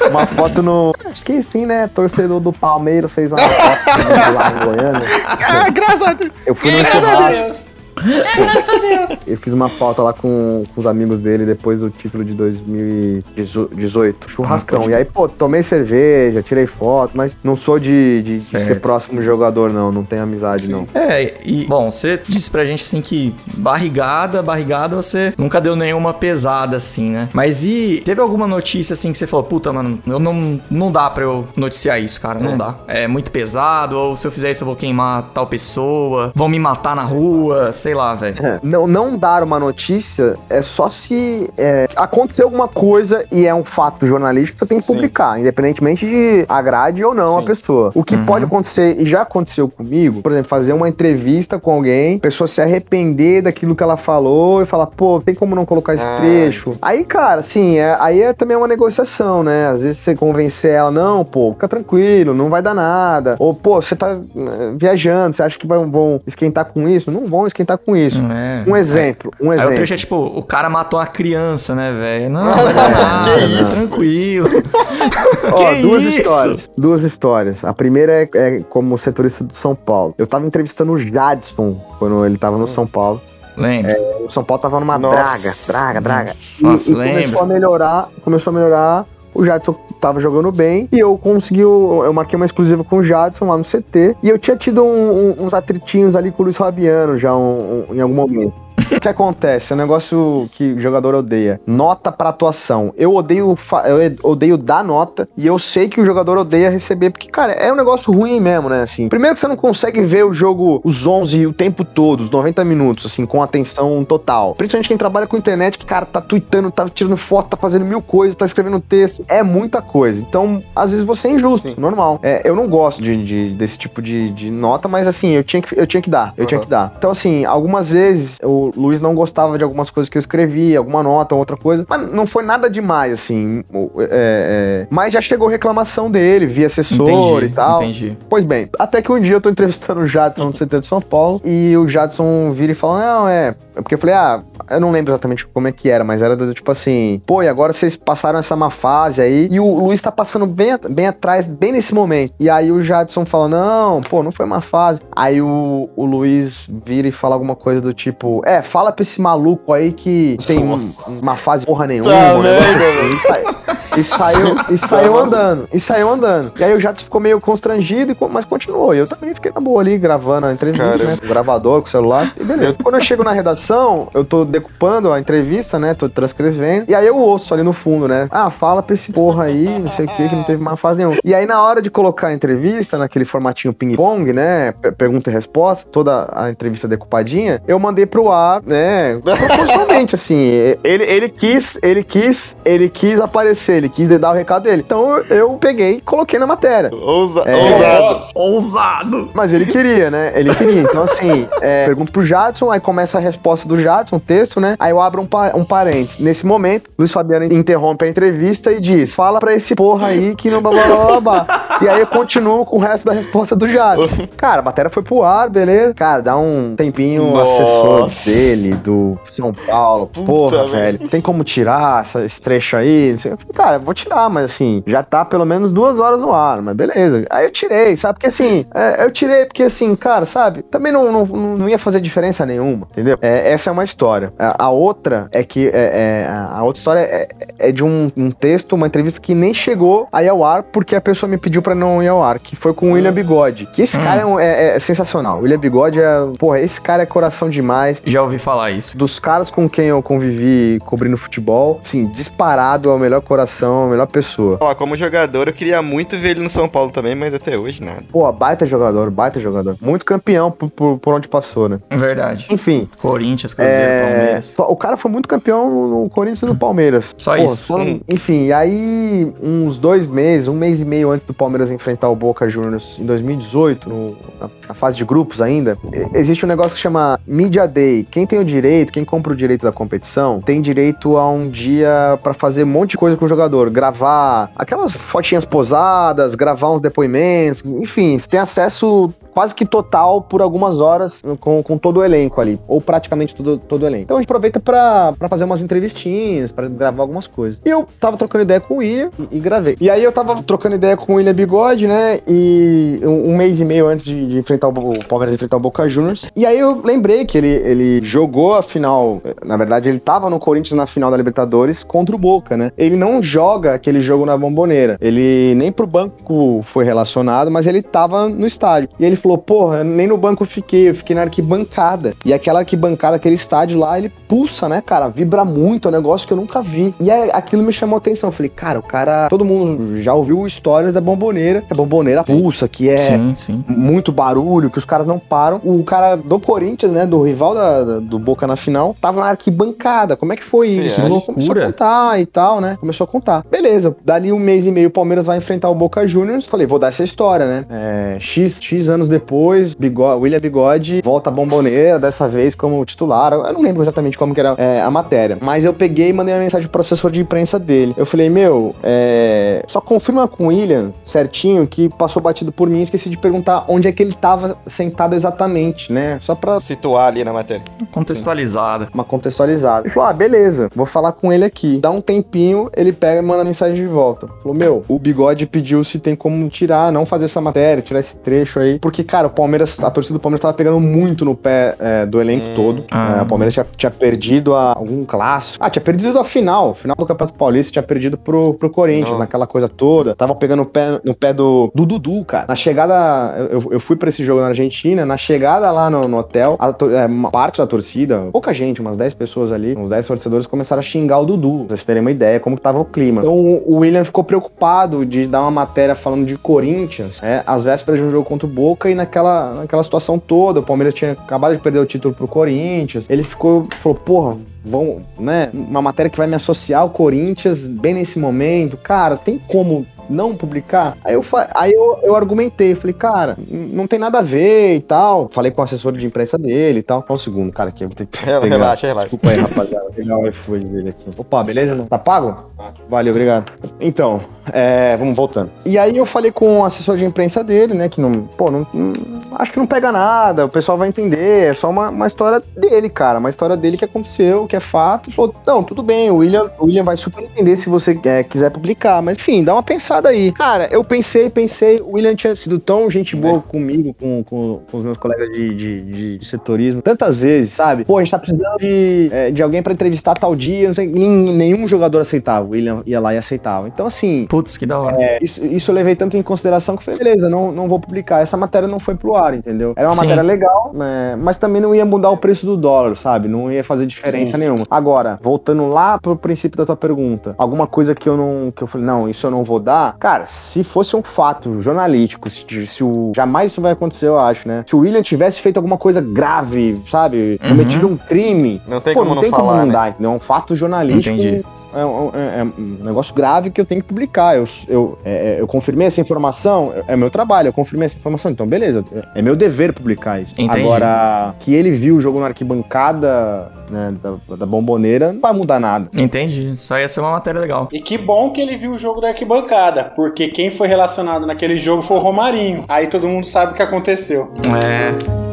uma 0.10 0.26
foto 0.26 0.64
no. 0.64 0.94
Esqueci, 1.14 1.66
né? 1.66 1.88
Torcedor 1.94 2.40
do 2.40 2.52
Palmeiras 2.54 3.12
fez 3.14 3.32
uma 3.32 3.38
foto 3.38 4.34
lá 4.34 4.52
em 4.52 4.66
Goiânia. 4.66 5.08
Ah, 5.28 5.70
graças 5.70 6.02
a 6.08 6.14
Deus. 6.14 6.32
Eu 6.46 6.56
fui 6.56 6.72
no 6.72 6.86
churrasco. 6.86 7.79
É, 8.06 8.36
graças 8.42 8.70
a 8.70 8.78
Deus. 8.80 9.28
Eu 9.28 9.38
fiz 9.38 9.54
uma 9.54 9.70
foto 9.70 10.02
lá 10.02 10.14
com, 10.14 10.64
com 10.74 10.80
os 10.80 10.88
amigos 10.88 11.20
dele 11.22 11.46
depois 11.46 11.80
do 11.80 11.90
título 11.90 12.24
de 12.26 12.34
2018. 12.34 14.30
Churrascão. 14.30 14.80
pode 14.82 14.92
e 14.92 14.96
aí, 14.96 15.06
pô, 15.06 15.28
tomei 15.28 15.64
cerveja, 15.64 16.42
tirei 16.42 16.66
foto, 16.66 17.12
mas 17.16 17.36
não 17.44 17.56
sou 17.56 17.80
de, 17.80 18.22
de- 18.24 18.36
de 18.36 18.40
ser 18.40 18.80
próximo 18.80 19.22
jogador, 19.22 19.72
não. 19.72 19.92
Não 19.92 20.04
tenho 20.04 20.24
amizade, 20.24 20.70
não. 20.70 20.88
É, 20.94 21.34
e, 21.46 21.66
bom, 21.66 21.92
você 21.92 22.20
disse 22.28 22.50
pra 22.50 22.64
gente 22.66 22.84
assim 22.84 23.02
que 23.02 23.34
barrigada, 23.56 24.42
barrigada, 24.42 24.96
você 24.96 25.34
nunca 25.38 25.60
deu 25.60 25.76
nenhuma 25.76 26.14
pesada 26.14 26.78
assim, 26.78 27.10
né? 27.10 27.30
Mas 27.34 27.64
e 27.64 28.02
teve 28.06 28.22
alguma 28.22 28.48
notícia 28.48 28.94
assim 28.94 29.12
que 29.12 29.18
você 29.18 29.28
falou, 29.28 29.46
puta, 29.46 29.72
mano, 29.74 30.00
eu 30.06 30.20
não, 30.20 30.60
não 30.70 30.92
dá 30.92 31.10
pra 31.10 31.24
eu 31.24 31.48
noticiar 31.56 32.00
isso, 32.00 32.20
cara, 32.22 32.40
não 32.40 32.58
dá. 32.58 32.76
É 32.88 33.08
muito 33.08 33.32
pesado, 33.32 33.98
ou 33.98 34.16
se 34.16 34.26
eu 34.28 34.32
fizer 34.32 34.52
isso 34.52 34.64
eu 34.64 34.68
vou 34.68 34.76
queimar 34.76 35.30
tal 35.34 35.48
pessoa, 35.48 36.32
vão 36.36 36.48
me 36.48 36.60
matar 36.60 36.96
na 36.96 37.04
rua, 37.04 37.72
sei 37.74 37.89
lá, 37.94 38.14
velho. 38.14 38.36
É, 38.46 38.60
Não, 38.64 38.88
não 38.88 39.18
dar 39.18 39.44
uma 39.44 39.60
notícia 39.60 40.36
é 40.50 40.62
só 40.62 40.90
se 40.90 41.50
é, 41.58 41.88
acontecer 41.96 42.44
alguma 42.44 42.68
coisa 42.68 43.26
e 43.32 43.46
é 43.48 43.54
um 43.54 43.64
fato 43.64 44.06
jornalístico, 44.06 44.60
você 44.60 44.66
tem 44.66 44.78
que 44.80 44.84
Sim. 44.86 44.94
publicar, 44.94 45.40
independentemente 45.40 46.06
de 46.06 46.46
agrade 46.48 47.04
ou 47.04 47.14
não 47.14 47.38
a 47.38 47.42
Sim. 47.42 47.46
pessoa. 47.46 47.92
O 47.96 48.04
que 48.04 48.16
Uhum. 48.16 48.26
pode 48.26 48.46
acontecer, 48.46 49.00
e 49.00 49.06
já 49.06 49.22
aconteceu 49.22 49.68
comigo, 49.70 50.22
por 50.22 50.32
exemplo, 50.32 50.50
fazer 50.50 50.74
uma 50.74 50.88
entrevista 50.90 51.60
com 51.60 51.74
alguém, 51.74 52.18
a 52.18 52.20
pessoa 52.20 52.48
se 52.48 52.62
arrepender 52.62 53.42
daquilo 53.42 53.76
que 53.76 53.84
ela 53.84 53.98
falou 53.98 54.62
e 54.62 54.66
falar, 54.66 54.88
pô, 54.88 55.22
tem 55.24 55.34
como 55.36 55.56
não 55.56 55.66
colocar 55.66 55.94
esse 55.96 56.04
Ah, 56.04 56.16
trecho? 56.18 56.76
Aí, 56.82 57.04
cara, 57.04 57.42
assim, 57.42 57.78
é- 57.78 57.98
aí 58.00 58.22
é 58.22 58.34
também 58.34 58.56
uma 58.56 58.68
negociação, 58.68 59.44
né? 59.44 59.68
Às 59.68 59.82
vezes 59.84 59.98
você 59.98 60.16
convencer 60.16 60.72
ela, 60.72 60.92
não, 60.92 61.24
pô, 61.26 61.54
fica 61.54 61.68
tranquilo, 61.68 62.34
não 62.34 62.50
vai 62.50 62.62
dar 62.62 62.74
nada. 62.74 63.36
Ou, 63.40 63.54
pô, 63.54 63.82
você 63.82 63.96
tá 63.96 64.12
eh, 64.12 64.74
viajando, 64.76 65.36
você 65.36 65.44
acha 65.44 65.58
que 65.58 65.66
vão, 65.68 65.90
vão 65.90 66.22
esquentar 66.28 66.66
com 66.66 66.88
isso? 66.88 67.10
Não 67.12 67.26
vão 67.26 67.48
esquentar 67.48 67.78
com 67.86 67.96
isso. 67.96 68.20
É. 68.32 68.64
Um 68.70 68.76
exemplo, 68.76 69.32
um 69.42 69.52
Aí 69.52 69.58
o 69.58 69.62
exemplo. 69.62 69.76
trecho 69.76 69.94
é 69.94 69.98
tipo, 69.98 70.16
o 70.16 70.44
cara 70.44 70.70
matou 70.70 71.00
uma 71.00 71.08
criança, 71.08 71.74
né, 71.76 71.92
velho? 71.92 72.30
Não, 72.30 72.44
não 72.46 72.74
nada, 72.92 73.30
Que 73.40 73.46
isso? 73.46 73.76
tranquilo. 73.76 74.50
Ó, 75.54 75.74
que 75.74 75.82
duas 75.82 76.04
isso? 76.04 76.18
histórias. 76.20 76.70
Duas 76.78 77.02
histórias. 77.02 77.64
A 77.66 77.74
primeira 77.74 78.24
é, 78.24 78.30
é 78.34 78.60
como 78.70 78.98
setorista 78.98 79.44
do 79.44 79.54
São 79.54 79.74
Paulo. 79.76 80.14
Eu 80.18 80.28
tava 80.28 80.46
entrevistando 80.46 80.92
o 80.94 81.00
Jadson 81.00 81.74
quando 82.00 82.26
ele 82.26 82.38
tava 82.38 82.58
no 82.58 82.68
São 82.68 82.86
Paulo. 82.86 83.22
Lembra? 83.58 83.98
O 84.24 84.30
São 84.30 84.44
Paulo 84.44 84.62
tava 84.62 84.80
numa 84.80 84.98
Nossa. 84.98 85.68
draga, 85.68 86.00
draga, 86.00 86.02
draga. 86.02 86.36
E, 86.60 86.64
Nossa, 86.64 86.92
e 86.92 86.96
lembro. 86.96 87.14
começou 87.14 87.42
a 87.42 87.46
melhorar, 87.46 88.10
começou 88.24 88.52
a 88.52 88.54
melhorar. 88.54 89.06
O 89.34 89.46
Jadson 89.46 89.74
tava 90.02 90.20
jogando 90.20 90.52
bem 90.52 90.88
e 90.92 91.00
eu 91.00 91.18
consegui, 91.18 91.62
eu 91.62 92.12
marquei 92.14 92.36
uma 92.36 92.46
exclusiva 92.46 92.84
com 92.84 92.98
o 92.98 93.04
Jadson 93.04 93.46
lá 93.46 93.58
no 93.58 93.64
CT 93.64 94.16
e 94.24 94.30
eu 94.30 94.40
tinha 94.40 94.58
tido 94.58 94.84
um- 94.84 95.36
um- 95.40 95.46
uns 95.46 95.54
atritinhos 95.54 96.16
ali 96.16 96.32
com 96.32 96.42
o 96.42 96.46
Luiz 96.46 96.58
Fabiano 96.58 97.18
já 97.18 97.36
um- 97.36 97.86
em 97.92 98.02
algum 98.02 98.16
momento. 98.16 98.54
O 99.00 99.00
que 99.00 99.08
acontece? 99.08 99.72
É 99.72 99.76
um 99.76 99.80
negócio 99.80 100.50
que 100.54 100.74
o 100.74 100.80
jogador 100.82 101.16
odeia. 101.16 101.62
Nota 101.66 102.12
pra 102.12 102.30
atuação. 102.30 102.94
Eu 102.98 103.16
odeio, 103.16 103.58
eu 103.88 104.30
odeio 104.30 104.58
dar 104.58 104.84
nota 104.84 105.28
e 105.38 105.48
eu 105.48 105.58
sei 105.58 105.88
que 105.88 106.02
o 106.02 106.06
jogador 106.06 106.38
odeia 106.38 106.70
receber, 106.70 107.10
porque, 107.10 107.30
cara, 107.30 107.54
é 107.54 107.72
um 107.72 107.76
negócio 107.76 108.12
ruim 108.12 108.40
mesmo, 108.40 108.68
né? 108.68 108.82
Assim, 108.82 109.08
primeiro 109.08 109.36
que 109.36 109.40
você 109.40 109.48
não 109.48 109.56
consegue 109.56 110.02
ver 110.02 110.26
o 110.26 110.34
jogo, 110.34 110.82
os 110.84 111.08
11 111.08 111.48
o 111.48 111.54
tempo 111.54 111.86
todo, 111.86 112.22
os 112.22 112.30
90 112.32 112.64
minutos, 112.66 113.06
assim, 113.06 113.26
com 113.26 113.42
atenção 113.42 114.04
total. 114.04 114.54
Principalmente 114.56 114.88
quem 114.90 114.98
trabalha 114.98 115.28
com 115.28 115.38
internet, 115.38 115.78
que, 115.78 115.86
cara, 115.86 116.06
tá 116.06 116.20
tweetando, 116.20 116.72
tá 116.72 116.90
tirando 116.90 117.16
foto, 117.16 117.50
tá 117.50 117.58
fazendo 117.58 117.86
mil 117.86 118.02
coisas, 118.02 118.36
tá 118.36 118.46
escrevendo 118.46 118.80
texto. 118.82 119.24
É 119.30 119.42
muita 119.44 119.82
coisa. 119.82 120.20
Então, 120.20 120.62
às 120.76 120.92
vezes 120.92 121.06
você 121.06 121.28
é 121.30 121.32
injusto, 121.32 121.70
Sim. 121.70 121.76
normal. 121.78 122.20
É, 122.22 122.42
eu 122.44 122.56
não 122.56 122.68
gosto 122.68 123.02
de, 123.02 123.24
de- 123.24 123.50
desse 123.56 123.78
tipo 123.78 124.02
de, 124.02 124.30
de 124.32 124.52
nota, 124.52 124.88
mas 124.90 125.08
assim, 125.08 125.30
eu 125.30 125.44
tinha 125.44 125.62
que, 125.62 125.80
eu 125.80 125.88
tinha 125.88 126.02
que 126.02 126.10
dar. 126.10 126.34
Eu 126.36 126.46
tinha 126.46 126.60
Uhum. 126.60 126.66
que 126.66 126.70
dar. 126.70 126.94
Então, 126.98 127.12
assim, 127.12 127.46
algumas 127.46 127.88
vezes 127.90 128.38
o 128.44 128.72
Luiz 128.80 129.02
não 129.02 129.14
gostava 129.14 129.58
de 129.58 129.64
algumas 129.64 129.90
coisas 129.90 130.10
que 130.10 130.18
eu 130.18 130.20
escrevi, 130.20 130.76
alguma 130.76 131.04
nota, 131.04 131.36
outra 131.36 131.58
coisa. 131.58 131.86
Mas 131.88 132.12
não 132.12 132.26
foi 132.26 132.44
nada 132.44 132.70
demais, 132.70 133.14
assim. 133.14 133.64
o- 133.74 133.92
é, 134.02 134.08
é, 134.12 134.88
mas 134.90 135.14
já 135.14 135.22
chegou 135.22 135.48
reclamação 135.48 136.10
dele, 136.10 136.46
via 136.46 136.68
assessor 136.68 137.02
Entendi, 137.10 137.46
e 137.46 137.50
tal. 137.50 137.82
entendi. 137.84 138.18
Pois 138.30 138.44
bem, 138.44 138.70
até 138.80 139.02
que 139.02 139.12
um 139.12 139.20
dia 139.20 139.34
eu 139.36 139.42
tô 139.42 139.50
entrevistando 139.50 140.02
o 140.02 140.08
Jadson 140.08 140.46
no 140.46 140.54
CT 140.54 140.80
de 140.82 140.88
São 140.88 141.02
Paulo 141.02 141.42
e 141.44 141.76
o 141.78 141.88
Jadson 141.88 142.52
vira 142.52 142.72
e 142.72 142.76
fala: 142.76 143.00
Não, 143.00 143.28
é. 143.28 143.56
é 143.76 143.82
Porque 143.82 143.96
eu 143.96 144.00
falei, 144.00 144.16
ah, 144.16 144.42
eu 144.70 144.80
não 144.80 144.92
lembro 144.92 145.12
exatamente 145.12 145.46
como 145.48 145.68
é 145.68 145.72
que 145.72 145.90
era, 145.90 146.04
mas 146.04 146.22
era 146.22 146.36
do 146.36 146.54
tipo 146.54 146.72
assim, 146.72 147.22
pô, 147.26 147.42
e 147.44 147.48
agora 147.48 147.74
vocês 147.74 147.96
passaram 147.96 148.40
essa 148.40 148.56
má 148.56 148.70
fase 148.70 149.22
aí, 149.22 149.48
e 149.52 149.60
o 149.60 149.80
Luiz 149.84 150.02
tá 150.02 150.12
passando 150.12 150.46
bem, 150.46 150.78
bem 150.90 151.08
atrás, 151.08 151.46
bem 151.48 151.72
nesse 151.72 151.94
momento. 151.94 152.34
E 152.40 152.50
aí 152.50 152.72
o 152.72 152.82
Jadson 152.82 153.26
fala, 153.26 153.48
não, 153.48 154.02
pô, 154.02 154.22
não 154.24 154.32
foi 154.32 154.46
uma 154.46 154.62
fase. 154.62 155.02
Aí 155.16 155.42
o, 155.42 155.90
o 155.96 156.06
Luiz 156.06 156.68
vira 156.86 157.08
e 157.08 157.12
fala 157.12 157.36
alguma 157.36 157.56
coisa 157.56 157.82
do 157.82 157.94
tipo, 157.94 158.42
é, 158.46 158.62
fala 158.70 158.92
pra 158.92 159.04
esse 159.04 159.20
maluco 159.22 159.74
aí 159.74 159.92
que 159.92 160.38
tem 160.46 160.60
um- 160.60 160.78
uma 161.22 161.36
fase 161.36 161.66
porra 161.66 161.88
nenhuma. 161.88 162.10
Tá 162.12 162.36
um 162.36 162.42
assim. 162.42 164.00
E 164.00 164.04
sai- 164.04 164.34
saiu, 164.34 164.56
e 164.70 164.78
saiu 164.78 165.18
andando. 165.18 165.68
E 165.74 165.80
saiu 165.80 166.10
andando. 166.10 166.52
E 166.60 166.64
aí 166.64 166.74
o 166.74 166.80
Jadson 166.80 167.04
ficou 167.04 167.20
meio 167.20 167.40
constrangido, 167.42 168.16
co- 168.16 168.30
mas 168.30 168.46
continuou. 168.46 168.94
E 168.94 169.00
eu 169.00 169.08
também 169.08 169.34
fiquei 169.34 169.52
na 169.54 169.60
boa 169.60 169.82
ali, 169.82 169.98
gravando 169.98 170.48
a 170.48 170.54
entrevista, 170.54 170.96
né? 170.98 171.18
Com 171.20 171.26
o 171.26 171.30
gravador, 171.30 171.82
com 171.82 171.88
o 171.88 171.92
celular. 171.92 172.32
E 172.40 172.44
beleza. 172.44 172.78
Quando 172.82 172.96
eu 172.96 173.02
chego 173.02 173.24
na 173.24 173.32
redação, 173.32 174.08
eu 174.14 174.24
tô 174.24 174.46
decupando 174.46 175.12
a 175.12 175.20
entrevista, 175.20 175.78
né? 175.80 175.94
Tô 175.94 176.08
transcrevendo. 176.08 176.86
E 176.88 176.96
aí 176.96 177.06
eu 177.08 177.18
ouço 177.18 177.54
ali 177.54 177.64
no 177.64 177.74
fundo, 177.74 178.08
né? 178.08 178.28
Ah, 178.32 178.50
fala 178.50 178.82
pra 178.84 178.94
esse 178.94 179.12
porra 179.12 179.46
aí, 179.46 179.68
não 179.80 179.92
sei 179.92 180.06
o 180.06 180.08
que, 180.08 180.30
que 180.30 180.36
não 180.36 180.44
teve 180.44 180.62
mais 180.64 180.80
fase 180.80 181.00
nenhuma. 181.00 181.18
E 181.24 181.34
aí 181.34 181.46
na 181.46 181.62
hora 181.64 181.82
de 181.82 181.90
colocar 181.90 182.28
a 182.28 182.34
entrevista, 182.34 182.98
naquele 182.98 183.26
formatinho 183.26 183.74
ping-pong, 183.74 184.32
né? 184.34 184.72
Pergunta 184.98 185.30
e 185.30 185.34
resposta, 185.34 185.90
toda 185.92 186.30
a 186.34 186.50
entrevista 186.50 186.88
decupadinha, 186.88 187.62
eu 187.68 187.78
mandei 187.80 188.06
pro 188.06 188.32
ar, 188.32 188.59
né? 188.66 189.20
Proporcionalmente, 189.24 190.16
assim. 190.16 190.38
Ele, 190.84 191.04
ele 191.04 191.30
quis, 191.30 191.78
ele 191.82 192.04
quis, 192.04 192.56
ele 192.66 192.90
quis 192.90 193.20
aparecer, 193.20 193.78
ele 193.78 193.90
quis 193.90 194.08
dar 194.10 194.32
o 194.32 194.34
recado 194.34 194.64
dele. 194.64 194.84
Então 194.86 195.18
eu, 195.30 195.54
peguei 195.54 195.96
e 195.98 196.02
coloquei 196.02 196.40
na 196.40 196.48
matéria. 196.48 196.90
Ousa, 196.94 197.42
É. 197.42 197.56
Ousado. 197.56 198.02
Nossa. 198.02 198.32
Ousado! 198.36 199.30
Mas 199.34 199.54
ele 199.54 199.66
queria, 199.66 200.10
né? 200.12 200.32
Ele 200.36 200.54
queria. 200.54 200.82
Então, 200.82 201.04
assim, 201.04 201.48
é, 201.62 201.86
pergunto 201.86 202.12
pro 202.12 202.26
Jadson, 202.26 202.72
aí 202.72 202.80
começa 202.80 203.18
a 203.18 203.22
resposta 203.22 203.68
do 203.68 203.78
Jadson, 203.80 204.18
o 204.18 204.20
texto, 204.20 204.60
né? 204.60 204.76
Aí 204.80 204.92
eu 204.92 205.00
abro 205.02 205.22
um, 205.22 205.26
pa- 205.26 205.52
um 205.56 205.64
parênteses. 205.64 206.20
Nesse 206.20 206.46
momento, 206.46 206.90
Luiz 206.98 207.12
Fabiano 207.12 207.46
interrompe 207.46 208.06
a 208.06 208.08
entrevista 208.08 208.72
e 208.72 208.80
diz: 208.80 209.14
Fala 209.14 209.40
pra 209.40 209.54
esse 209.56 209.76
porra 209.76 210.08
aí 210.08 210.36
que 210.36 210.50
não 210.50 210.62
blá 210.62 210.72
blá 210.72 210.88
blá 210.88 211.20
blá. 211.22 211.66
E 211.82 211.88
aí 211.88 212.00
eu 212.02 212.08
continuo 212.08 212.66
com 212.66 212.78
o 212.78 212.80
resto 212.80 213.06
da 213.06 213.14
resposta 213.14 213.56
do 213.56 213.68
Jadson. 213.68 214.28
Cara, 214.38 214.60
a 214.60 214.64
matéria 214.64 214.90
foi 214.90 215.04
pro 215.04 215.24
ar, 215.24 215.50
beleza? 215.50 215.94
Cara, 215.94 216.22
dá 216.22 216.38
um 216.38 216.76
tempinho 216.76 217.34
o 217.34 217.40
assessor 217.40 218.00
Nossa. 218.00 218.30
Dele, 218.56 218.76
do 218.76 219.18
São 219.26 219.54
Paulo. 219.54 220.08
Porra, 220.08 220.68
velho. 220.68 221.08
Tem 221.10 221.22
como 221.22 221.44
tirar 221.44 222.02
essa, 222.04 222.24
esse 222.26 222.42
trecho 222.42 222.76
aí? 222.76 223.12
Eu 223.12 223.20
falei, 223.38 223.38
cara, 223.54 223.76
eu 223.78 223.82
vou 223.82 223.94
tirar, 223.94 224.30
mas 224.30 224.46
assim, 224.46 224.84
já 224.86 225.04
tá 225.04 225.24
pelo 225.26 225.46
menos 225.46 225.72
duas 225.72 226.00
horas 226.00 226.20
no 226.20 226.34
ar, 226.34 226.62
mas 226.62 226.76
beleza. 226.76 227.26
Aí 227.30 227.46
eu 227.46 227.52
tirei, 227.52 227.96
sabe? 227.98 228.16
Porque 228.16 228.28
assim, 228.28 228.66
é, 228.74 229.04
eu 229.04 229.12
tirei 229.12 229.46
porque 229.46 229.64
assim, 229.64 229.96
cara, 229.96 230.26
sabe? 230.26 230.62
Também 230.64 230.92
não, 230.92 231.12
não, 231.12 231.26
não 231.26 231.70
ia 231.70 231.80
fazer 231.80 232.00
diferença 232.02 232.46
nenhuma, 232.46 232.88
entendeu? 232.92 233.18
É, 233.22 233.52
essa 233.52 233.70
é 233.70 233.74
uma 233.74 233.84
história. 233.84 234.34
A, 234.38 234.66
a 234.66 234.70
outra 234.70 235.28
é 235.32 235.44
que 235.44 235.68
é, 235.68 235.72
é, 235.74 236.28
a 236.30 236.64
outra 236.64 236.80
história 236.80 237.00
é, 237.02 237.28
é 237.58 237.72
de 237.72 237.84
um, 237.84 238.12
um 238.16 238.32
texto, 238.32 238.74
uma 238.74 238.88
entrevista 238.88 239.20
que 239.20 239.34
nem 239.36 239.54
chegou 239.54 240.08
aí 240.12 240.28
ao 240.28 240.44
ar 240.44 240.64
porque 240.64 240.96
a 240.96 241.02
pessoa 241.02 241.30
me 241.30 241.38
pediu 241.38 241.62
pra 241.62 241.76
não 241.76 242.02
ir 242.02 242.08
ao 242.08 242.24
ar, 242.24 242.40
que 242.40 242.56
foi 242.56 242.74
com 242.74 242.92
o 242.92 242.94
William 242.94 243.12
Bigode. 243.14 243.66
Que 243.74 243.82
esse 243.84 243.98
Hum. 243.98 244.04
cara 244.04 244.22
é, 244.22 244.26
um- 244.26 244.40
é- 244.40 244.76
é 244.76 244.80
sensacional. 244.80 245.40
O 245.40 245.42
William 245.42 245.60
Bigode 245.60 246.00
é. 246.00 246.10
Porra, 246.38 246.60
esse 246.60 246.80
cara 246.80 247.04
é 247.04 247.06
coração 247.06 247.50
demais. 247.50 248.02
Já 248.06 248.22
ouvi 248.30 248.40
falar 248.40 248.72
isso. 248.72 248.98
Dos 248.98 249.20
caras 249.20 249.50
com 249.52 249.70
quem 249.70 249.86
eu 249.88 250.02
convivi 250.02 250.80
cobrindo 250.86 251.18
futebol, 251.18 251.80
sim, 251.84 252.06
disparado 252.08 252.90
é 252.90 252.94
o 252.94 253.00
melhor 253.00 253.22
coração, 253.22 253.86
a 253.86 253.88
melhor 253.88 254.08
pessoa. 254.08 254.58
Ó, 254.62 254.74
como 254.76 254.96
jogador, 254.96 255.48
eu 255.48 255.54
queria 255.54 255.82
muito 255.82 256.18
ver 256.18 256.30
ele 256.32 256.42
no 256.42 256.50
São 256.50 256.68
Paulo 256.68 256.92
também, 256.92 257.16
mas 257.16 257.34
até 257.34 257.58
hoje 257.58 257.84
nada. 257.84 258.04
Pô, 258.12 258.30
baita 258.32 258.66
jogador, 258.66 259.10
baita 259.10 259.40
jogador. 259.40 259.76
Muito 259.82 260.06
campeão 260.06 260.52
por, 260.52 260.70
por, 260.70 261.00
por 261.00 261.14
onde 261.14 261.28
passou, 261.28 261.68
né? 261.70 261.80
Verdade. 261.90 262.48
Enfim. 262.50 262.88
Corinthians, 263.02 263.54
Cruzeiro, 263.54 263.82
é, 263.82 264.02
Palmeiras. 264.04 264.56
O 264.58 264.76
cara 264.76 264.98
foi 264.98 265.12
muito 265.12 265.28
campeão 265.28 265.90
no 266.04 266.10
Corinthians 266.10 266.42
e 266.44 266.46
no 266.46 266.56
Palmeiras. 266.56 267.14
Só 267.18 267.36
isso. 267.38 267.76
Hum. 267.76 268.00
Enfim, 268.08 268.46
e 268.46 268.54
aí, 268.54 269.34
uns 269.42 269.78
dois 269.78 270.06
meses, 270.08 270.48
um 270.48 270.54
mês 270.54 270.80
e 270.82 270.86
meio 270.86 271.12
antes 271.12 271.26
do 271.26 271.34
Palmeiras 271.34 271.72
enfrentar 271.72 272.10
o 272.10 272.16
Boca 272.16 272.48
Juniors 272.50 272.98
em 273.00 273.06
2018, 273.06 273.90
no- 273.90 274.18
na, 274.40 274.50
na 274.70 274.74
fase 274.74 274.98
de 274.98 275.06
grupos 275.06 275.42
ainda, 275.42 275.78
existe 276.14 276.46
um 276.46 276.48
negócio 276.48 276.74
que 276.74 276.80
chama 276.80 277.20
Media 277.26 277.68
Day. 277.68 278.08
Quem 278.10 278.19
tem 278.26 278.40
o 278.40 278.46
direito, 278.46 278.94
quem 278.94 279.06
compra 279.06 279.34
o 279.34 279.36
direito 279.36 279.64
da 279.64 279.72
competição, 279.72 280.42
tem 280.42 280.62
direito 280.62 281.18
a 281.18 281.30
um 281.30 281.50
dia 281.50 282.20
pra 282.22 282.34
fazer 282.34 282.64
um 282.64 282.68
monte 282.68 282.92
de 282.92 282.98
coisa 282.98 283.18
com 283.18 283.26
o 283.26 283.30
jogador. 283.30 283.70
Gravar 283.70 284.52
aquelas 284.56 284.96
fotinhas 284.96 285.46
posadas, 285.46 286.36
gravar 286.36 286.72
uns 286.72 286.82
depoimentos, 286.82 287.64
enfim, 287.66 288.18
você 288.18 288.28
tem 288.28 288.40
acesso 288.40 289.14
quase 289.34 289.54
que 289.56 289.66
total 289.66 290.22
por 290.22 290.42
algumas 290.42 290.82
horas 290.82 291.22
com, 291.40 291.62
com 291.64 291.78
todo 291.78 291.98
o 291.98 292.04
elenco 292.04 292.42
ali, 292.42 292.60
ou 292.68 292.82
praticamente 292.82 293.36
todo, 293.36 293.58
todo 293.58 293.84
o 293.84 293.88
elenco. 293.88 294.04
Então 294.04 294.18
a 294.18 294.20
gente 294.20 294.30
aproveita 294.30 294.60
pra, 294.60 295.14
pra 295.18 295.30
fazer 295.30 295.44
umas 295.44 295.62
entrevistinhas, 295.62 296.52
pra 296.52 296.68
gravar 296.68 297.04
algumas 297.04 297.28
coisas. 297.28 297.60
E 297.66 297.70
eu 297.70 297.88
tava 298.00 298.18
trocando 298.18 298.44
ideia 298.44 298.60
com 298.60 298.76
o 298.76 298.78
William 298.78 299.10
e, 299.32 299.38
e 299.38 299.40
gravei. 299.40 299.78
E 299.80 299.90
aí 299.90 300.04
eu 300.04 300.12
tava 300.12 300.42
trocando 300.44 300.76
ideia 300.76 300.96
com 300.98 301.14
o 301.14 301.16
William 301.18 301.34
Bigode, 301.34 301.88
né? 301.88 302.20
E 302.28 303.00
um, 303.04 303.32
um 303.32 303.38
mês 303.38 303.60
e 303.60 303.66
meio 303.66 303.88
antes 303.88 304.06
de, 304.06 304.28
de 304.28 304.38
enfrentar 304.38 304.68
o, 304.68 304.72
o 304.72 305.06
Palmeiras 305.06 305.34
enfrentar 305.34 305.58
o 305.58 305.60
Boca 305.60 305.88
Juniors. 305.88 306.26
E 306.36 306.46
aí 306.46 306.58
eu 306.58 306.82
lembrei 306.84 307.26
que 307.26 307.38
ele, 307.38 307.48
ele 307.48 308.02
jogou 308.04 308.56
a 308.56 308.64
final, 308.64 309.22
na 309.44 309.58
verdade 309.58 309.90
ele 309.90 310.00
tava 310.00 310.30
no 310.30 310.40
Corinthians 310.40 310.78
na 310.78 310.88
final 310.88 311.12
da 311.12 311.18
Libertadores 311.18 311.84
contra 311.84 312.16
o 312.16 312.20
Boca, 312.20 312.58
né? 312.58 312.72
Ele 312.78 312.96
não 312.96 313.22
joga 313.22 313.74
aquele 313.74 314.00
jogo 314.00 314.26
na 314.26 314.38
bomboneira. 314.38 314.98
Ele 315.02 315.54
nem 315.56 315.72
pro 315.72 315.88
banco 315.88 316.62
foi 316.64 316.86
relacionado, 316.86 317.52
mas 317.52 317.68
ele 317.68 317.82
tava 317.82 318.30
no 318.30 318.46
estádio. 318.46 318.90
E 319.00 319.06
ele 319.06 319.16
falou: 319.16 319.29
Porra, 319.38 319.84
nem 319.84 320.08
no 320.08 320.18
banco 320.18 320.44
eu 320.44 320.48
fiquei, 320.48 320.90
eu 320.90 320.96
fiquei 320.96 321.16
na 321.16 321.22
arquibancada. 321.24 322.14
E 322.26 322.34
aquela 322.34 322.60
arquibancada, 322.60 323.16
aquele 323.16 323.36
estádio 323.36 323.80
lá, 323.80 323.98
ele 323.98 324.10
pulsa, 324.28 324.68
né, 324.70 324.82
cara? 324.82 325.08
Vibra 325.10 325.44
muito, 325.46 325.88
é 325.88 325.90
um 325.90 325.94
negócio 325.94 326.28
que 326.28 326.34
eu 326.34 326.38
nunca 326.38 326.62
vi. 326.62 326.94
E 327.00 327.10
aí, 327.12 327.30
aquilo 327.34 327.64
me 327.64 327.72
chamou 327.74 327.96
a 327.96 328.00
atenção. 328.00 328.30
Eu 328.30 328.34
falei, 328.34 328.50
cara, 328.50 328.80
o 328.80 328.84
cara. 328.84 329.28
Todo 329.30 329.44
mundo 329.46 330.02
já 330.02 330.14
ouviu 330.14 330.46
histórias 330.46 330.94
da 330.94 331.02
bomboneira. 331.02 331.62
que 331.62 331.74
A 331.74 331.76
bomboneira 331.76 332.24
pulsa, 332.24 332.68
que 332.68 332.90
é 332.90 332.98
Sim, 332.98 333.34
sim. 333.36 333.64
muito 333.68 334.12
barulho, 334.12 334.70
que 334.70 334.78
os 334.78 334.86
caras 334.86 335.06
não 335.08 335.20
param. 335.20 335.60
O 335.64 335.84
cara 335.84 336.16
do 336.16 336.40
Corinthians, 336.40 336.92
né, 336.92 337.06
do 337.06 337.22
rival 337.22 337.54
da- 337.54 337.84
da- 337.84 338.00
do 338.00 338.20
Boca 338.20 338.46
na 338.48 338.56
final, 338.56 338.96
tava 339.02 339.22
na 339.22 339.28
arquibancada. 339.28 340.16
Como 340.16 340.32
é 340.34 340.36
que 340.36 340.44
foi 340.44 340.68
Cê 340.68 340.82
isso? 340.84 341.02
acha? 341.02 341.10
Começou 341.10 341.34
a 341.34 341.36
Loucura. 341.38 341.66
contar 341.68 342.20
e 342.20 342.26
tal, 342.26 342.62
né? 342.62 342.78
Começou 342.80 343.04
a 343.06 343.08
contar. 343.08 343.44
Beleza, 343.50 343.96
dali 344.06 344.32
um 344.32 344.40
mês 344.40 344.66
e 344.66 344.72
meio 344.72 344.88
o 344.90 344.92
Palmeiras 344.92 345.26
vai 345.26 345.38
enfrentar 345.38 345.70
o 345.70 345.76
Boca 345.76 346.06
Juniors. 346.08 346.46
Falei, 346.46 346.66
vou 346.68 346.80
dar 346.80 346.88
essa 346.88 347.04
história, 347.04 347.46
né? 347.46 347.66
É, 347.70 348.18
X, 348.20 348.60
X 348.62 348.90
anos 348.90 349.09
depois, 349.10 349.74
Bigode, 349.74 350.22
William 350.22 350.40
Bigode 350.40 351.02
volta 351.04 351.30
à 351.30 351.34
bomboneira, 351.34 352.00
dessa 352.00 352.28
vez 352.28 352.56
como 352.56 352.84
titular. 352.86 353.34
Eu 353.34 353.54
não 353.54 353.62
lembro 353.62 353.82
exatamente 353.84 354.18
como 354.18 354.34
que 354.34 354.40
era 354.40 354.56
é, 354.58 354.82
a 354.82 354.92
matéria. 354.92 355.38
Mas 355.42 355.66
eu 355.66 355.74
peguei 355.74 356.10
e 356.10 356.14
mandei 356.14 356.34
uma 356.34 356.42
mensagem 356.42 356.68
pro 356.68 356.82
assessor 356.82 357.12
de 357.12 357.22
imprensa 357.22 357.60
dele. 357.60 357.94
Eu 357.98 358.06
falei, 358.06 358.30
meu, 358.30 358.76
é, 358.84 359.64
só 359.68 359.82
confirma 359.82 360.28
com 360.28 360.46
o 360.46 360.48
William 360.48 360.94
certinho 361.04 361.68
que 361.68 361.90
passou 361.90 362.22
batido 362.22 362.52
por 362.52 362.70
mim. 362.70 362.82
Esqueci 362.82 363.10
de 363.10 363.18
perguntar 363.18 363.66
onde 363.68 363.88
é 363.88 363.92
que 363.92 364.02
ele 364.02 364.14
tava 364.14 364.58
sentado 364.68 365.16
exatamente, 365.16 365.92
né? 365.92 366.18
Só 366.22 366.36
pra 366.36 366.60
Situar 366.60 367.08
ali 367.08 367.24
na 367.24 367.34
matéria. 367.34 367.64
Contextualizada. 367.92 368.88
uma 368.94 369.04
contextualizada. 369.04 369.88
Ele 369.88 369.94
falou: 369.94 370.10
ah, 370.10 370.14
beleza, 370.14 370.70
vou 370.76 370.86
falar 370.86 371.12
com 371.14 371.32
ele 371.32 371.44
aqui. 371.44 371.80
Dá 371.80 371.90
um 371.90 372.02
tempinho, 372.02 372.70
ele 372.76 372.92
pega 372.92 373.20
e 373.20 373.22
manda 373.22 373.44
mensagem 373.44 373.76
de 373.76 373.88
volta. 373.88 374.28
Falou: 374.42 374.58
meu, 374.58 374.84
o 374.88 375.00
bigode 375.00 375.46
pediu 375.46 375.84
se 375.84 376.00
tem 376.00 376.16
como 376.16 376.48
tirar, 376.50 376.92
não 376.92 377.06
fazer 377.06 377.26
essa 377.26 377.42
matéria, 377.42 377.82
tirar 377.82 378.00
esse 378.00 378.16
trecho 378.18 378.60
aí. 378.60 378.80
Porque, 378.80 378.99
cara, 379.04 379.28
o 379.28 379.30
Palmeiras, 379.30 379.80
a 379.82 379.90
torcida 379.92 380.18
do 380.18 380.22
Palmeiras 380.22 380.42
tava 380.42 380.54
pegando 380.54 380.80
muito 380.80 381.24
no 381.26 381.36
pé 381.36 381.76
é, 381.80 382.06
do 382.06 382.20
elenco 382.22 382.46
Hum. 382.48 382.56
todo. 382.56 382.84
Ah. 382.92 383.18
É, 383.20 383.22
o 383.22 383.26
Palmeiras 383.26 383.54
tinha, 383.54 383.66
tinha 383.76 383.92
perdido 383.92 384.54
a, 384.56 384.74
algum 384.74 385.04
clássico. 385.06 385.64
Ah, 385.64 385.70
tinha 385.70 385.84
perdido 385.84 386.18
a 386.20 386.24
final. 386.24 386.74
Final 386.74 386.96
do 386.98 387.06
Campeonato 387.06 387.38
Paulista 387.38 387.72
tinha 387.72 387.84
perdido 387.84 388.18
pro, 388.18 388.54
pro 388.54 388.70
Corinthians, 388.70 389.10
Nossa. 389.10 389.20
naquela 389.20 389.48
coisa 389.48 389.68
toda. 389.68 390.16
Tava 390.16 390.36
pegando 390.36 390.60
no 390.60 390.66
pé, 390.66 391.00
no 391.04 391.16
pé 391.16 391.34
do, 391.34 391.72
do 391.74 391.86
Dudu, 391.86 392.24
cara. 392.26 392.46
Na 392.48 392.56
chegada, 392.56 393.36
eu, 393.50 393.64
eu 393.72 393.80
fui 393.80 393.96
pra 393.96 394.10
esse 394.10 394.24
jogo 394.24 394.42
na 394.42 394.48
Argentina, 394.48 395.06
na 395.06 395.18
chegada 395.18 395.72
lá 395.72 395.90
no, 395.90 396.08
no 396.08 396.18
hotel, 396.18 396.58
a 396.60 396.74
é, 396.94 397.06
uma 397.06 397.32
parte 397.32 397.58
da 397.60 397.68
torcida, 397.68 398.28
pouca 398.32 398.54
gente, 398.54 398.82
umas 398.82 398.98
10 398.98 399.14
pessoas 399.14 399.52
ali, 399.52 399.76
uns 399.78 399.90
10 399.90 400.06
torcedores 400.08 400.48
começaram 400.48 400.80
a 400.80 400.84
xingar 400.84 401.20
o 401.20 401.26
Dudu, 401.26 401.66
pra 401.66 401.76
vocês 401.76 401.84
terem 401.84 402.02
uma 402.02 402.12
ideia 402.12 402.40
como 402.40 402.56
que 402.56 402.62
tava 402.62 402.80
o 402.80 402.86
clima. 402.86 403.22
Então 403.22 403.36
o 403.36 403.78
William 403.78 404.04
ficou 404.04 404.24
preocupado 404.24 405.06
de 405.06 405.28
dar 405.28 405.42
uma 405.42 405.52
matéria 405.52 405.96
falando 405.96 406.26
de 406.26 406.38
Corinthians, 406.38 407.22
é, 407.24 407.44
às 407.46 407.64
vésperas 407.64 408.00
de 408.00 408.06
um 408.06 408.12
jogo 408.12 408.26
contra 408.26 408.46
o 408.48 408.50
Boca 408.50 408.89
naquela, 408.96 409.54
naquela 409.56 409.84
situação 409.84 410.20
toda, 410.20 410.60
o 410.60 410.64
Palmeiras 410.64 410.94
tinha 410.94 411.14
acabado 411.14 411.56
de 411.56 411.62
perder 411.62 411.80
o 411.80 411.86
título 411.86 412.14
pro 412.14 412.28
Corinthians, 412.28 413.08
ele 413.10 413.24
ficou, 413.24 413.68
falou, 413.82 413.98
porra, 413.98 414.38
vão, 414.64 415.02
né, 415.20 415.50
uma 415.54 415.82
matéria 415.82 416.10
que 416.10 416.18
vai 416.18 416.28
me 416.28 416.36
associar 416.36 416.82
ao 416.82 416.90
Corinthians 416.90 417.66
bem 417.66 417.94
nesse 417.94 418.20
momento, 418.20 418.78
cara, 418.78 419.18
tem 419.18 419.38
como 419.38 419.86
não 420.10 420.36
publicar? 420.36 420.98
Aí 421.04 421.14
eu, 421.14 421.24
aí 421.54 421.72
eu, 421.72 422.00
eu 422.04 422.16
argumentei, 422.16 422.76
falei, 422.76 422.94
cara, 422.94 423.38
não 423.50 423.88
tem 423.88 424.00
nada 424.00 424.20
a 424.20 424.22
ver 424.22 424.76
e 424.76 424.80
tal. 424.82 425.30
Falei 425.32 425.52
com 425.52 425.62
o 425.62 425.64
assessor 425.64 425.92
de 425.94 426.06
imprensa 426.06 426.38
dele 426.38 426.80
e 426.80 426.84
tal. 426.84 427.04
Só 427.08 427.14
um 427.14 427.18
segundo, 427.18 427.52
cara, 427.52 427.70
aqui 427.70 427.84
eu 427.84 427.88
vou 427.88 427.96
ter 427.96 428.06
que 428.06 428.18
Relaxa, 428.24 428.42
pegar. 428.42 428.58
relaxa, 428.58 428.88
relaxa. 428.88 429.08
Desculpa 429.10 429.30
aí, 429.36 429.42
rapaziada. 429.42 429.84
Vou 429.86 429.94
pegar 429.94 430.18
o 430.18 430.28
iFood 430.28 430.66
dele 430.66 430.90
aqui. 430.90 431.06
Opa, 431.18 431.44
beleza? 431.44 431.86
Tá 431.90 431.98
pago? 431.98 432.50
Valeu, 432.90 433.12
obrigado. 433.12 433.52
Então, 433.80 434.22
é, 434.52 434.96
vamos 434.98 435.16
voltando. 435.16 435.52
E 435.66 435.78
aí 435.78 435.98
eu 435.98 436.06
falei 436.06 436.32
com 436.32 436.60
o 436.60 436.66
assessor 436.66 436.98
de 436.98 437.06
imprensa 437.06 437.44
dele, 437.44 437.74
né, 437.74 437.88
que 437.90 438.02
não, 438.02 438.22
pô, 438.38 438.52
não, 438.52 438.66
não- 438.74 438.94
acho 439.38 439.52
que 439.52 439.60
não 439.60 439.68
pega 439.68 439.92
nada, 439.92 440.46
o 440.46 440.50
pessoal 440.50 440.78
vai 440.78 440.88
entender, 440.90 441.50
é 441.52 441.54
só 441.54 441.70
uma, 441.70 441.90
uma 441.90 442.08
história 442.08 442.42
dele, 442.58 442.90
cara, 442.90 443.20
uma 443.20 443.30
história 443.30 443.56
dele 443.56 443.78
que 443.78 443.86
aconteceu, 443.86 444.46
que 444.48 444.56
é 444.56 444.60
fato. 444.60 445.12
Falou, 445.12 445.34
não, 445.46 445.64
tudo 445.64 445.82
bem, 445.84 446.10
o 446.12 446.18
William, 446.18 446.50
o 446.60 446.66
William 446.66 446.84
vai 446.84 446.98
super 446.98 447.24
entender 447.24 447.56
se 447.58 447.70
você 447.70 447.98
é, 448.04 448.24
quiser 448.24 448.50
publicar, 448.52 449.02
mas 449.02 449.18
enfim, 449.18 449.44
dá 449.44 449.54
uma 449.54 449.64
pensada 449.64 449.99
aí. 450.08 450.32
Cara, 450.32 450.68
eu 450.72 450.84
pensei, 450.84 451.30
pensei, 451.30 451.80
o 451.82 451.92
William 451.96 452.16
tinha 452.16 452.34
sido 452.36 452.58
tão 452.60 452.90
gente 452.90 453.16
boa 453.16 453.42
comigo, 453.42 453.94
com, 454.00 454.24
com, 454.24 454.62
com 454.72 454.78
os 454.78 454.84
meus 454.84 454.98
colegas 454.98 455.30
de, 455.30 455.54
de, 455.56 456.18
de- 456.18 456.26
setorismo, 456.26 456.82
tantas 456.82 457.18
vezes, 457.18 457.52
sabe? 457.54 457.84
Pô, 457.86 457.98
a 457.98 458.04
gente 458.04 458.12
tá 458.12 458.20
precisando 458.20 458.60
de, 458.60 459.10
é, 459.12 459.32
de 459.32 459.42
alguém 459.44 459.62
pra 459.62 459.74
entrevistar 459.74 460.16
tal 460.16 460.36
dia, 460.36 460.68
não 460.68 460.74
sei, 460.74 460.88
nenhum 460.88 461.68
jogador 461.68 462.00
aceitava, 462.00 462.46
o 462.46 462.52
William 462.52 462.82
ia 462.86 463.00
lá 463.00 463.14
e 463.14 463.18
aceitava. 463.18 463.68
Então, 463.68 463.86
assim, 463.86 464.26
Putz, 464.30 464.58
que 464.58 464.66
da 464.66 464.80
hora. 464.80 464.98
é, 465.02 465.20
isso, 465.22 465.46
isso 465.46 465.72
eu 465.72 465.76
levei 465.76 465.96
tanto 465.96 466.16
em 466.18 466.22
consideração 466.22 466.76
que 466.76 466.82
eu 466.82 466.86
falei, 466.86 467.00
beleza, 467.00 467.30
não, 467.30 467.52
não 467.52 467.68
vou 467.68 467.80
publicar. 467.80 468.22
Essa 468.22 468.38
matéria 468.38 468.68
não 468.68 468.80
foi 468.80 468.96
pro 468.96 469.16
ar, 469.16 469.34
entendeu? 469.34 469.74
Era 469.76 469.88
uma 469.88 469.96
Sim. 469.96 470.02
matéria 470.02 470.24
legal, 470.24 470.72
né, 470.74 471.16
mas 471.20 471.38
também 471.38 471.62
não 471.62 471.74
ia 471.74 471.86
mudar 471.86 472.10
o 472.12 472.18
preço 472.18 472.46
do 472.46 472.56
dólar, 472.56 472.96
sabe? 472.96 473.28
Não 473.28 473.52
ia 473.52 473.64
fazer 473.64 473.86
diferença 473.86 474.38
nenhuma. 474.38 474.66
Agora, 474.70 475.20
voltando 475.22 475.68
lá 475.68 475.98
pro 475.98 476.16
princípio 476.16 476.58
da 476.58 476.66
tua 476.66 476.76
pergunta, 476.78 477.36
alguma 477.38 477.66
coisa 477.68 477.96
que 477.96 478.08
eu 478.08 478.16
não. 478.18 478.52
que 478.56 478.62
eu 478.64 478.68
falei, 478.68 478.86
não, 478.86 479.10
isso 479.10 479.26
eu 479.26 479.32
não 479.32 479.44
vou 479.44 479.60
dar. 479.60 479.89
Cara, 480.00 480.26
se 480.26 480.64
fosse 480.64 480.96
um 480.96 481.04
fato 481.04 481.62
jornalístico, 481.62 482.30
se, 482.30 482.68
se 482.68 482.84
o. 482.84 483.12
Jamais 483.16 483.52
isso 483.52 483.62
vai 483.62 483.72
acontecer, 483.72 484.08
eu 484.08 484.20
acho, 484.20 484.48
né? 484.48 484.64
Se 484.68 484.76
o 484.76 484.80
William 484.80 485.02
tivesse 485.02 485.42
feito 485.42 485.58
alguma 485.58 485.78
coisa 485.78 486.02
grave, 486.02 486.82
sabe? 486.88 487.40
Uhum. 487.42 487.50
Cometido 487.50 487.88
um 487.88 487.98
crime. 487.98 488.62
Não 488.68 488.80
tem 488.80 488.94
Pô, 488.94 489.02
como 489.02 489.10
não 489.10 489.16
não 489.16 489.22
tem 489.22 489.32
como 489.32 489.48
falar, 489.48 489.60
não 489.60 489.66
né? 489.68 489.74
dar, 489.74 489.90
entendeu? 489.90 490.12
É 490.12 490.16
um 490.16 490.20
fato 490.20 490.56
jornalístico 490.56 491.16
Entendi. 491.16 491.46
É 491.74 491.86
um, 491.86 492.12
é- 492.14 492.40
é 492.40 492.44
um 492.44 492.84
negócio 492.84 493.14
grave 493.14 493.50
que 493.50 493.60
eu 493.60 493.66
tenho 493.66 493.82
que 493.82 493.88
publicar. 493.88 494.36
Eu, 494.38 494.46
eu, 494.68 494.98
é- 495.06 495.36
é- 495.38 495.42
eu 495.42 495.48
confirmei 495.48 495.88
essa 495.88 496.02
informação, 496.02 496.74
é, 496.88 496.94
é 496.94 496.96
meu 496.96 497.10
trabalho, 497.10 497.50
eu 497.50 497.54
confirmei 497.54 497.86
essa 497.86 497.98
informação, 497.98 498.32
então 498.32 498.46
beleza, 498.48 498.84
é 499.16 499.22
meu 499.22 499.36
dever 499.36 499.74
publicar 499.74 500.22
isso. 500.22 500.34
Entendi. 500.40 500.60
Agora, 500.62 501.34
que 501.40 501.54
ele 501.54 501.72
viu 501.72 501.96
o 501.98 502.00
jogo 502.00 502.20
na 502.20 502.28
arquibancada 502.28 503.52
né, 503.70 503.94
da, 504.02 504.36
da 504.36 504.46
bomboneira, 504.46 505.14
não 505.14 505.22
vai 505.22 505.34
mudar 505.34 505.60
nada. 505.60 505.90
Entendi. 505.96 506.56
Só 506.58 506.80
ia 506.80 506.88
ser 506.88 507.00
uma 507.02 507.12
matéria 507.12 507.40
legal. 507.40 507.70
E 507.72 507.80
que 507.80 507.98
bom 507.98 508.32
que 508.32 508.42
ele 508.42 508.58
viu 508.58 508.72
o 508.74 508.78
jogo 508.78 509.00
da 509.02 509.10
arquibancada, 509.10 509.92
porque 509.96 510.28
quem 510.30 510.50
foi 510.50 510.68
relacionado 510.68 511.26
naquele 511.28 511.58
jogo 511.58 511.82
foi 511.82 511.98
o 511.98 512.00
Romarinho. 512.00 512.66
Aí 512.68 512.88
todo 512.88 513.08
mundo 513.08 513.26
sabe 513.26 513.52
o 513.52 513.56
que 513.56 513.62
aconteceu. 513.62 514.32
É. 514.64 515.29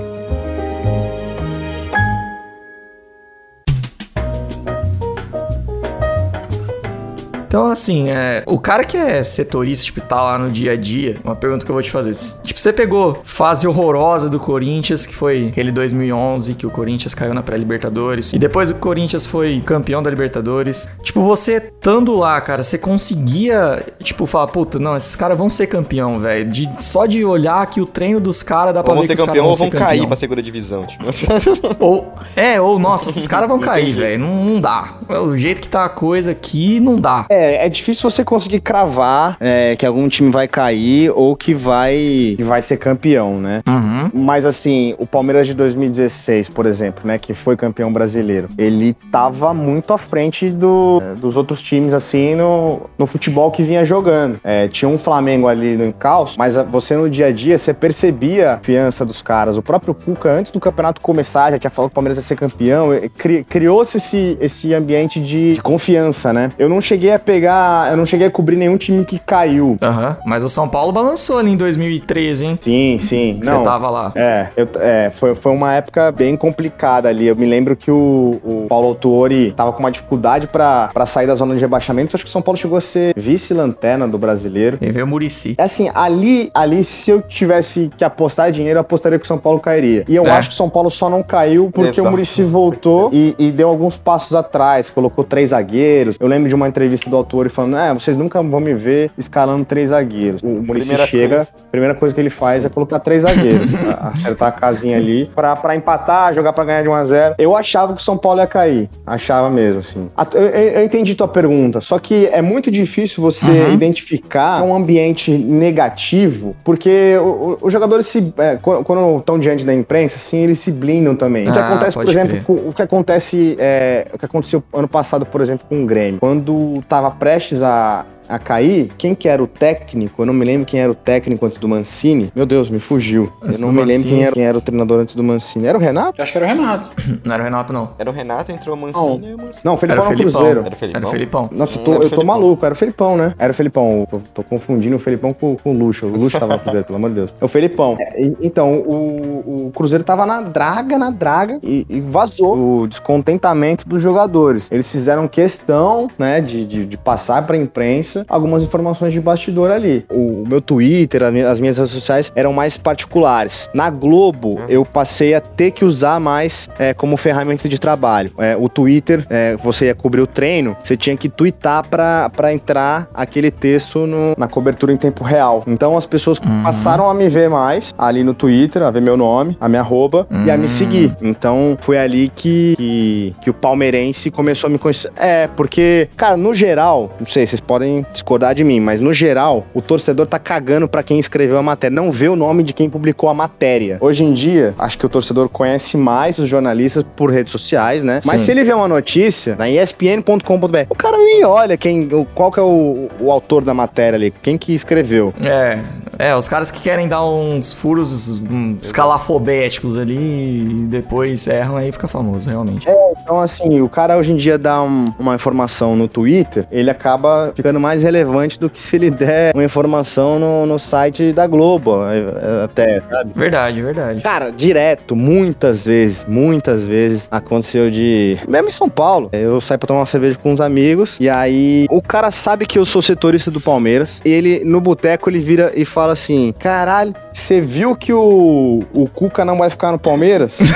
Então, 7.57 7.71
assim, 7.71 8.11
é, 8.11 8.45
o 8.47 8.59
cara 8.59 8.85
que 8.85 8.99
é 8.99 9.25
setorista, 9.25 9.87
tipo, 9.87 10.03
tá 10.03 10.23
lá 10.23 10.39
no 10.39 10.51
dia 10.51 10.73
a 10.73 10.77
dia, 10.77 11.17
uma 11.25 11.35
pergunta 11.35 11.65
que 11.65 11.71
eu 11.71 11.75
vou 11.75 11.83
te 11.83 11.91
fazer. 11.91 12.15
Tipo, 12.43 12.61
você 12.61 12.71
pegou 12.71 13.23
fase 13.25 13.67
horrorosa 13.67 14.29
do 14.29 14.39
Corinthians, 14.39 15.07
que 15.07 15.15
foi 15.15 15.49
aquele 15.49 15.73
2011 15.73 16.55
que 16.55 16.67
o 16.67 16.71
Corinthians 16.71 17.15
caiu 17.15 17.33
na 17.33 17.43
pré-Libertadores, 17.43 18.35
e 18.35 18.39
depois 18.39 18.71
o 18.71 18.75
Corinthians 18.75 19.25
foi 19.25 19.63
campeão 19.65 20.03
da 20.03 20.11
Libertadores. 20.11 20.87
Tipo, 21.03 21.23
você 21.23 21.55
estando 21.55 22.15
lá, 22.15 22.39
cara, 22.43 22.63
você 22.63 22.77
conseguia, 22.77 23.83
tipo, 24.03 24.27
falar, 24.27 24.49
puta, 24.49 24.79
não, 24.79 24.95
esses 24.95 25.17
caras 25.17 25.39
vão 25.39 25.49
ser 25.49 25.67
campeão, 25.67 26.19
velho. 26.19 26.51
De, 26.51 26.71
só 26.79 27.07
de 27.07 27.25
olhar 27.25 27.65
que 27.69 27.81
o 27.81 27.87
treino 27.87 28.21
dos 28.21 28.43
caras 28.43 28.75
dá 28.75 28.83
pra 28.85 28.93
Ou 28.93 29.01
ver 29.01 29.07
que 29.07 29.07
ser 29.07 29.15
os 29.15 29.21
caras 29.21 29.29
campeão 29.31 29.45
vão 29.45 29.51
ou 29.53 29.55
ser 29.55 29.71
vão 29.71 29.71
cair 29.71 29.89
campeão. 29.93 30.09
pra 30.09 30.17
segunda 30.17 30.43
divisão, 30.43 30.85
tipo. 30.85 31.07
Ou, 31.81 32.13
é, 32.35 32.61
ou, 32.61 32.79
nossa, 32.79 33.09
esses 33.09 33.27
caras 33.29 33.49
vão 33.49 33.59
cair, 33.59 33.93
velho. 33.93 34.19
Não, 34.19 34.45
não 34.45 34.61
dá. 34.61 34.99
O 35.09 35.35
jeito 35.37 35.63
que 35.63 35.69
tá 35.69 35.87
a 35.87 35.89
coisa 35.89 36.33
aqui, 36.33 36.81
não 36.81 37.01
dá. 37.01 37.25
É, 37.31 37.46
é 37.55 37.69
difícil 37.69 38.09
você 38.11 38.25
conseguir 38.25 38.61
cravar 38.61 39.37
é, 39.41 39.77
que 39.77 39.85
algum 39.87 40.09
time 40.09 40.31
vai 40.31 40.47
cair 40.49 41.11
ou 41.15 41.37
que 41.37 41.55
vai, 41.55 41.95
que 42.37 42.43
vai 42.45 42.63
ser 42.63 42.77
campeão, 42.77 43.39
né? 43.41 43.61
Uhum. 43.67 44.11
Mas 44.15 44.45
assim, 44.47 44.95
o 44.99 45.07
Palmeiras 45.07 45.47
de 45.47 45.55
2016, 45.55 46.49
por 46.49 46.67
exemplo, 46.67 47.07
né, 47.07 47.19
que 47.19 47.35
foi 47.35 47.57
campeão 47.57 47.93
brasileiro, 47.93 48.49
ele 48.59 48.95
tava 49.11 49.53
muito 49.55 49.93
à 49.93 49.99
frente 49.99 50.49
do, 50.51 51.03
é, 51.03 51.15
dos 51.15 51.37
outros 51.37 51.63
times, 51.63 51.95
assim, 51.95 52.35
no, 52.35 52.83
no 52.99 53.07
futebol 53.07 53.51
que 53.51 53.63
vinha 53.63 53.85
jogando. 53.85 54.39
É, 54.43 54.69
tinha 54.69 54.89
um 54.89 54.99
Flamengo 54.99 55.49
ali 55.49 55.77
no 55.77 55.93
caos, 55.93 56.37
mas 56.37 56.57
você 56.57 56.97
no 56.97 57.09
dia 57.09 57.27
a 57.27 57.33
dia, 57.33 57.59
você 57.59 57.73
percebia 57.73 58.53
a 58.55 58.57
confiança 58.57 59.05
dos 59.05 59.23
caras. 59.23 59.57
O 59.57 59.63
próprio 59.63 59.95
Cuca, 59.95 60.31
antes 60.31 60.53
do 60.53 60.61
campeonato 60.61 61.01
começar, 61.01 61.51
já 61.51 61.59
tinha 61.59 61.71
falado 61.71 61.91
que 61.91 61.95
o 61.95 61.95
Palmeiras 61.95 62.17
ia 62.17 62.23
ser 62.23 62.37
campeão, 62.37 62.89
cri- 63.17 63.45
criou-se 63.45 63.97
esse, 63.97 64.37
esse 64.41 64.75
ambiente 64.75 65.21
de, 65.21 65.55
de 65.55 65.61
confiança, 65.63 66.33
né? 66.33 66.51
Eu 66.59 66.69
não 66.69 66.81
cheguei 66.81 67.13
a 67.13 67.19
pegar, 67.27 67.91
eu 67.91 67.97
não 67.97 68.07
cheguei 68.07 68.29
a 68.29 68.31
cobrir 68.31 68.57
nenhum 68.57 68.77
time 68.77 69.05
que 69.05 69.19
caiu. 69.19 69.77
Aham. 69.83 70.17
Mas 70.25 70.45
o 70.45 70.49
São 70.49 70.69
Paulo 70.69 70.93
balançou 70.93 71.39
ali 71.39 71.51
em 71.51 71.57
2013, 71.57 72.45
hein? 72.47 72.59
Sim, 72.61 72.99
sim. 73.01 73.39
Você 73.43 73.51
Não, 73.51 73.63
tava 73.63 73.91
lá. 73.91 74.13
É, 74.15 74.49
eu- 74.57 74.69
é, 74.81 75.11
foi, 75.11 75.35
foi 75.35 75.53
uma 75.53 75.75
época 75.75 76.13
bem 76.13 76.37
complicada 76.37 77.09
ali. 77.09 77.27
Eu 77.27 77.37
me 77.37 77.45
lembro 77.47 77.75
que 77.77 77.91
o, 77.91 78.41
o 78.45 78.67
Paulo 78.69 78.89
Autuori 78.89 79.53
tava 79.57 79.73
com 79.73 79.81
uma 79.81 79.91
dificuldade 79.91 80.47
pra 80.47 80.89
pra 80.95 81.05
sair 81.05 81.27
da 81.27 81.35
zona 81.35 81.55
de 81.55 81.61
rebaixamento. 81.61 82.15
Acho 82.15 82.25
que 82.25 82.29
o 82.31 82.33
São 82.33 82.41
Paulo 82.43 82.57
chegou 82.57 82.79
a 82.79 82.81
ser 82.81 83.13
vice-lanterna 83.17 84.07
do 84.09 84.19
brasileiro. 84.19 84.79
E 84.81 84.91
veio 84.91 85.05
o 85.05 85.09
Murici. 85.09 85.55
É 85.59 85.63
assim, 85.65 85.91
ali, 85.95 86.51
ali, 86.55 86.85
se 86.85 87.11
eu 87.11 87.21
tivesse 87.23 87.91
que 87.97 88.05
apostar 88.05 88.51
dinheiro, 88.53 88.77
eu 88.79 88.81
apostaria 88.83 89.19
que 89.19 89.25
o 89.25 89.29
São 89.29 89.39
Paulo 89.39 89.59
cairia. 89.61 90.05
E 90.09 90.15
eu 90.15 90.25
É. 90.27 90.31
acho 90.31 90.49
que 90.51 90.55
o 90.55 90.57
São 90.57 90.69
Paulo 90.71 90.91
só 90.91 91.11
não 91.11 91.23
caiu 91.23 91.71
porque 91.73 91.89
Exato. 91.91 92.09
o 92.09 92.11
Murici 92.13 92.43
voltou 92.43 93.11
e, 93.13 93.35
e 93.39 93.51
deu 93.51 93.69
alguns 93.69 93.97
passos 93.97 94.35
atrás, 94.35 94.89
colocou 94.91 95.25
três 95.25 95.51
zagueiros. 95.51 96.17
Eu 96.21 96.29
lembro 96.29 96.49
de 96.49 96.55
uma 96.55 96.69
entrevista 96.69 97.09
do 97.11 97.16
autor 97.17 97.49
falando: 97.51 97.77
é, 97.77 97.93
vocês 97.95 98.17
nunca 98.17 98.43
vão 98.43 98.61
me 98.61 98.75
ver 98.75 99.11
escalando 99.17 99.65
três 99.65 99.91
zagueiros. 99.91 100.43
O 100.43 100.47
Murici 100.47 100.95
chega, 101.07 101.37
coisa. 101.37 101.51
a 101.59 101.71
primeira 101.71 101.95
coisa 101.95 102.15
que 102.15 102.21
ele 102.21 102.31
faz 102.31 102.61
Sim. 102.63 102.67
é 102.67 102.71
colocar 102.71 103.01
três 103.01 103.23
zagueiros, 103.23 103.71
acertar 104.01 104.49
a 104.49 104.53
casinha 104.53 104.97
ali 104.97 105.31
pra, 105.35 105.55
pra 105.57 105.75
empatar, 105.77 106.35
jogar 106.35 106.53
pra 106.53 106.65
ganhar 106.65 106.83
de 106.83 106.89
1 106.89 106.95
a 106.95 107.05
0 107.05 107.35
Eu 107.39 107.57
achava 107.57 107.95
que 107.95 108.01
o 108.01 108.05
São 108.05 108.17
Paulo 108.17 108.41
ia 108.41 108.47
cair. 108.47 108.89
Achava 109.07 109.49
mesmo, 109.51 109.79
assim. 109.81 110.09
Eu, 110.35 110.43
eu- 110.43 110.51
eu 110.81 110.85
entendi 110.85 111.15
tua 111.15 111.29
pergunta, 111.29 111.81
só 111.81 111.99
que 111.99 112.27
é 112.27 112.41
muito 112.43 112.71
difícil 112.71 113.23
você 113.23 113.51
Uhum. 113.51 113.73
identificar 113.73 114.63
um 114.63 114.75
ambiente 114.75 115.31
negativo, 115.31 116.57
porque 116.65 117.17
o- 117.19 117.23
o- 117.23 117.59
os 117.63 117.73
jogadores 117.73 118.07
se. 118.07 118.33
é, 118.39 118.57
quando 118.61 119.19
estão 119.19 119.39
diante 119.39 119.65
da 119.65 119.75
imprensa, 119.75 120.17
assim, 120.17 120.39
eles 120.39 120.59
se 120.59 120.73
blindam 120.73 121.15
também. 121.15 121.49
o 121.49 121.53
que 121.53 121.59
Ah, 121.59 121.67
acontece, 121.67 121.95
por 121.97 122.09
exemplo, 122.09 122.43
com- 122.45 122.69
o 122.69 122.73
que 122.75 122.83
acontece. 122.83 123.57
é, 123.59 124.07
o 124.13 124.19
que 124.19 124.25
aconteceu 124.25 124.63
ano 124.73 124.89
passado, 124.89 125.25
por 125.27 125.41
exemplo, 125.41 125.67
com 125.69 125.83
o 125.83 125.87
Grêmio. 125.87 126.19
Quando 126.21 126.83
tava 126.89 127.06
prestes 127.11 127.61
a. 127.63 128.05
A 128.29 128.39
cair, 128.39 128.91
quem 128.99 129.15
que 129.15 129.29
era 129.29 129.43
o 129.43 129.47
técnico? 129.47 130.23
Eu 130.23 130.27
não 130.27 130.35
me 130.35 130.45
lembro 130.45 130.67
quem 130.67 130.81
era 130.81 130.91
o 130.91 130.95
técnico 130.95 131.47
antes 131.47 131.59
do 131.59 131.69
Mancini. 131.69 132.33
Meu 132.35 132.45
Deus, 132.47 132.69
me 132.69 132.81
fugiu. 132.81 133.33
Antes 133.43 133.61
eu 133.61 133.67
não 133.67 133.73
me 133.73 133.81
lembro 133.81 133.95
Mancini. 133.95 134.11
quem 134.11 134.23
era, 134.25 134.33
quem 134.33 134.45
era 134.45 134.59
o 134.59 134.61
treinador 134.61 135.01
antes 135.01 135.15
do 135.15 135.23
Mancini. 135.23 135.67
Era 135.67 135.79
o 135.79 135.81
Renato? 135.81 136.19
Eu 136.19 136.23
acho 136.23 136.33
que 136.33 136.39
era 136.39 136.47
o 136.47 136.49
Renato. 136.49 136.91
Não 137.25 137.35
era 137.35 137.43
o 137.43 137.45
Renato, 137.45 137.73
não. 137.73 137.91
Era 137.99 138.11
o 138.11 138.13
Renato, 138.13 138.53
entrou 138.53 138.77
o 138.77 138.79
Mancini 138.79 139.31
e 139.31 139.35
o 139.35 139.39
Mancini. 139.39 139.63
Não, 139.65 139.75
o 139.75 139.77
Felipão 139.77 140.05
Era 140.05 140.05
o 140.05 140.17
Felipão. 140.17 140.33
Cruzeiro. 140.33 140.61
Era 140.61 140.75
o 140.75 140.77
Felipão? 140.77 140.99
Era 140.99 141.07
o 141.07 141.11
Felipão. 141.11 141.51
Nossa, 141.53 141.79
eu 141.79 141.85
tô, 141.85 141.93
eu 141.93 141.97
tô 141.97 142.03
Felipão. 142.03 142.25
maluco, 142.25 142.65
era 142.65 142.73
o 142.73 142.77
Felipão, 142.77 143.17
né? 143.17 143.35
Era 143.39 143.53
o 143.53 143.55
Felipão. 143.55 144.07
Tô, 144.11 144.21
tô 144.35 144.43
confundindo 144.43 144.97
o 144.97 144.99
Felipão 144.99 145.33
com, 145.33 145.57
com 145.57 145.73
o 145.73 145.79
Luxo. 145.79 146.07
O 146.07 146.17
Luxo 146.17 146.39
tava 146.39 146.55
no 146.55 146.61
Cruzeiro, 146.61 146.87
pelo 146.87 146.97
amor 146.97 147.11
de 147.11 147.17
Deus. 147.17 147.35
É 147.41 147.45
o 147.45 147.49
Felipão. 147.49 147.97
É, 147.99 148.33
então, 148.41 148.75
o, 148.75 149.67
o 149.67 149.73
Cruzeiro 149.75 150.05
tava 150.05 150.25
na 150.25 150.41
draga, 150.43 150.99
na 150.99 151.11
draga, 151.11 151.59
e, 151.63 151.87
e 151.89 152.01
vazou 152.01 152.83
o 152.83 152.87
descontentamento 152.87 153.89
dos 153.89 154.01
jogadores. 154.01 154.71
Eles 154.71 154.91
fizeram 154.91 155.27
questão, 155.27 156.09
né, 156.19 156.41
de, 156.41 156.65
de, 156.65 156.87
de 156.87 156.97
passar 156.97 157.45
pra 157.47 157.57
imprensa 157.57 158.16
algumas 158.29 158.63
informações 158.63 159.13
de 159.13 159.21
bastidor 159.21 159.71
ali. 159.71 160.05
O, 160.11 160.45
meu 160.49 160.61
Twitter, 160.61 161.23
as 161.23 161.61
minhas 161.61 161.79
redes 161.79 161.93
sociais 161.93 162.33
eram 162.35 162.53
mais 162.53 162.77
particulares. 162.77 163.69
Na 163.75 163.91
Globo, 163.91 164.61
eu 164.69 164.85
passei 164.85 165.35
a 165.35 165.41
ter 165.41 165.71
que 165.71 165.85
usar 165.85 166.21
mais 166.21 166.69
é, 166.79 166.93
como 166.95 167.17
ferramenta 167.17 167.69
de 167.69 167.79
trabalho. 167.79 168.31
É, 168.39 168.57
o 168.57 168.69
Twitter, 168.69 169.27
é, 169.31 169.57
você 169.57 169.87
ia 169.87 169.95
cobrir 169.95 170.21
o 170.21 170.27
treino, 170.27 170.77
você 170.83 170.97
tinha 170.97 171.17
que 171.17 171.29
twittar 171.29 171.87
pra 171.89 172.31
pra 172.37 172.53
entrar 172.53 173.09
aquele 173.15 173.51
texto 173.51 174.07
no- 174.07 174.35
na 174.37 174.47
cobertura 174.49 174.93
em 174.93 174.97
tempo 174.97 175.25
real. 175.25 175.63
Então 175.67 175.97
as 175.97 176.07
pessoas 176.07 176.39
Uhum. 176.39 176.63
passaram 176.63 177.09
a 177.11 177.15
me 177.15 177.29
ver 177.29 177.49
mais 177.49 177.95
ali 177.99 178.23
no 178.23 178.35
Twitter, 178.35 178.83
a 178.83 178.91
ver 178.91 179.01
meu 179.01 179.17
nome, 179.17 179.57
a 179.61 179.69
minha 179.69 179.81
arroba 179.81 180.27
e 180.45 180.51
a 180.51 180.57
me 180.57 180.65
Hum. 180.67 180.69
seguir. 180.69 181.13
Então 181.23 181.77
foi 181.81 181.99
ali 181.99 182.29
que, 182.35 182.75
que, 182.77 183.35
que 183.43 183.51
o 183.51 183.55
palmeirense 183.55 184.31
começou 184.31 184.69
a 184.69 184.71
me 184.71 184.79
conhecer. 184.79 185.11
É, 185.17 185.49
porque, 185.49 186.09
cara, 186.17 186.37
no 186.37 186.55
geral, 186.55 187.11
não 187.19 187.27
sei, 187.27 187.47
vocês 187.47 187.61
podem 187.61 188.06
discordar 188.13 188.55
de 188.55 188.65
mim, 188.65 188.81
mas 188.81 189.01
no 189.01 189.13
geral, 189.13 189.67
o 189.75 189.81
torcedor 189.81 190.27
tá 190.27 190.39
cagando 190.39 190.89
pra 190.89 191.03
quem 191.03 191.19
escreveu 191.19 191.59
a 191.59 191.63
matéria, 191.63 191.95
não 191.95 192.11
vê 192.11 192.29
o 192.29 192.37
nome 192.37 192.63
de 192.63 192.73
quem 192.73 192.89
publicou 192.89 193.29
a 193.29 193.35
matéria. 193.35 193.99
Hoje 194.01 194.25
em 194.25 194.33
dia, 194.33 194.75
acho 194.79 194.99
que 194.99 195.07
o 195.07 195.09
torcedor 195.09 195.49
conhece 195.49 195.97
mais 195.97 196.39
os 196.39 196.49
jornalistas 196.49 197.05
por 197.17 197.31
redes 197.31 197.53
sociais, 197.53 198.03
né? 198.03 198.21
Mas 198.25 198.41
Sim. 198.41 198.47
se 198.47 198.51
ele 198.53 198.65
vê 198.65 198.73
uma 198.73 198.89
notícia 198.89 199.57
na 199.57 199.69
espn.com.br, 199.69 200.87
o 200.89 200.95
cara 200.95 201.17
nem 201.19 201.45
olha 201.45 201.77
quem, 201.77 202.09
qual 202.35 202.51
que 202.51 202.59
é 202.59 202.63
o, 202.63 203.09
o 203.21 203.31
autor 203.31 203.65
da 203.65 203.75
matéria 203.75 204.17
ali, 204.17 204.33
quem 204.43 204.57
que 204.57 204.75
escreveu. 204.75 205.33
É, 205.45 205.79
é, 206.19 206.35
os 206.37 206.49
caras 206.49 206.71
que 206.71 206.81
querem 206.81 207.09
dar 207.09 207.25
uns 207.25 207.73
furos 207.73 208.41
escalafobéticos 208.83 209.99
ali 209.99 210.85
e 210.85 210.87
depois 210.87 211.47
erram 211.47 211.77
aí 211.77 211.93
fica 211.93 212.09
famoso, 212.09 212.49
realmente. 212.49 212.87
Então, 213.23 213.41
assim, 213.41 213.81
o 213.81 213.89
cara 213.89 214.17
hoje 214.17 214.33
em 214.33 214.37
dia 214.37 214.57
dá 214.59 214.83
um- 214.83 215.05
uma 215.19 215.35
informação 215.35 215.97
no 215.97 216.09
Twitter, 216.09 216.67
ele 216.71 216.91
acaba 216.91 217.53
ficando 217.55 217.79
mais 217.81 218.03
relevante 218.03 218.59
do 218.59 218.69
que 218.71 218.81
se 218.81 218.97
ele 218.97 219.11
der 219.11 219.53
uma 219.55 219.65
informação 219.65 220.39
no, 220.39 220.67
no 220.67 220.79
site 220.79 221.33
da 221.33 221.47
Globo, 221.47 222.05
é, 222.09 222.19
é, 222.19 222.65
até, 222.65 223.01
sabe? 223.01 223.33
Verdade, 223.35 223.83
verdade. 223.83 224.21
Cara, 224.23 224.51
direto, 224.51 225.15
muitas 225.17 225.85
vezes, 225.85 226.25
muitas 226.29 226.85
vezes 226.85 227.29
aconteceu 227.31 227.91
de. 227.91 228.39
Mesmo 228.49 228.69
em 228.69 228.73
São 228.73 228.89
Paulo, 228.89 229.29
eu 229.33 229.61
saio 229.61 229.79
pra 229.79 229.87
tomar 229.89 230.01
uma 230.01 230.07
cerveja 230.07 230.39
com 230.43 230.53
uns 230.53 230.61
amigos 230.61 231.17
e 231.21 231.29
aí 231.29 231.87
o 231.91 232.01
cara 232.03 232.31
sabe 232.31 232.67
que 232.67 232.79
eu 232.79 232.87
sou 232.87 233.03
setorista 233.03 233.51
do 233.51 233.61
Palmeiras. 233.61 234.21
E 234.25 234.29
ele, 234.31 234.63
no 234.65 234.81
boteco, 234.81 235.29
ele 235.29 235.39
vira 235.39 235.73
e 235.75 235.85
fala 235.85 236.06
assim: 236.13 236.55
Caralho, 236.59 237.15
você 237.33 237.61
viu 237.61 237.95
que 237.97 238.13
o, 238.13 238.83
o 238.93 239.09
Cuca 239.09 239.45
não 239.45 239.59
vai 239.59 239.71
ficar 239.71 239.93
no 239.93 239.99
Palmeiras? 239.99 240.59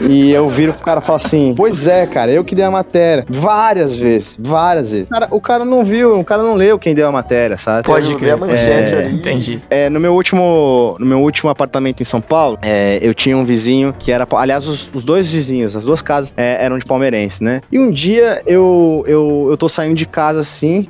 E 0.00 0.30
eu 0.30 0.48
viro 0.48 0.72
pro 0.74 0.84
cara 0.84 1.00
e 1.00 1.02
falo 1.02 1.16
assim: 1.16 1.54
Pois 1.56 1.86
é, 1.86 2.06
cara, 2.06 2.30
eu 2.30 2.44
que 2.44 2.54
dei 2.54 2.64
a 2.64 2.70
matéria. 2.70 3.24
Várias 3.28 3.96
vezes, 3.96 4.36
várias 4.38 4.92
vezes. 4.92 5.08
Cara, 5.08 5.26
o 5.30 5.40
cara 5.40 5.64
não 5.64 5.84
viu, 5.84 6.18
o 6.20 6.24
cara 6.24 6.42
não 6.42 6.54
leu 6.54 6.78
quem 6.78 6.94
deu 6.94 7.08
a 7.08 7.12
matéria, 7.12 7.56
sabe? 7.56 7.84
Pode 7.84 8.06
ver 8.14 8.30
a 8.30 8.36
crer. 8.36 8.36
manchete 8.36 8.94
É, 8.94 8.98
ali. 8.98 9.14
entendi. 9.14 9.60
É, 9.68 9.90
no 9.90 9.98
meu 9.98 10.14
último, 10.14 10.96
no 11.00 11.06
meu 11.06 11.20
último 11.20 11.50
apartamento 11.50 12.00
em 12.00 12.04
São 12.04 12.20
Paulo, 12.20 12.56
é, 12.62 12.98
eu 13.02 13.14
tinha 13.14 13.36
um 13.36 13.44
vizinho 13.44 13.94
que 13.98 14.12
era, 14.12 14.26
aliás, 14.36 14.68
os, 14.68 14.88
os 14.94 15.02
dois 15.04 15.30
vizinhos, 15.32 15.74
as 15.74 15.84
duas 15.84 16.02
casas 16.02 16.32
é, 16.36 16.64
eram 16.64 16.78
de 16.78 16.84
palmeirense, 16.84 17.42
né? 17.42 17.60
E 17.72 17.78
um 17.78 17.90
dia 17.90 18.42
eu, 18.46 19.04
eu, 19.08 19.48
eu 19.50 19.56
tô 19.56 19.68
saindo 19.68 19.96
de 19.96 20.06
casa 20.06 20.40
assim, 20.40 20.86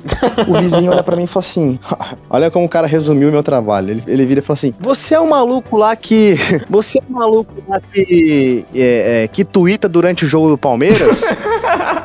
o 0.47 0.53
vizinho 0.59 0.91
olha 0.91 1.01
pra 1.03 1.15
mim 1.15 1.23
e 1.23 1.27
fala 1.27 1.39
assim: 1.43 1.79
Olha 2.29 2.51
como 2.51 2.65
o 2.65 2.69
cara 2.69 2.87
resumiu 2.97 3.29
o 3.29 3.31
meu 3.31 3.43
trabalho. 3.43 3.91
Ele, 3.91 4.03
ele 4.07 4.25
vira 4.25 4.39
e 4.39 4.43
fala 4.43 4.55
assim: 4.55 4.73
Você 4.79 5.15
é 5.15 5.19
o 5.19 5.29
maluco 5.29 5.77
lá 5.77 5.95
que. 5.95 6.35
Você 6.69 6.99
é 6.99 7.01
o 7.07 7.13
maluco 7.13 7.53
lá 7.67 7.79
que. 7.79 8.65
É, 8.73 9.23
é, 9.23 9.27
que 9.27 9.45
tuita 9.45 9.87
durante 9.87 10.25
o 10.25 10.27
jogo 10.27 10.49
do 10.49 10.57
Palmeiras? 10.57 11.21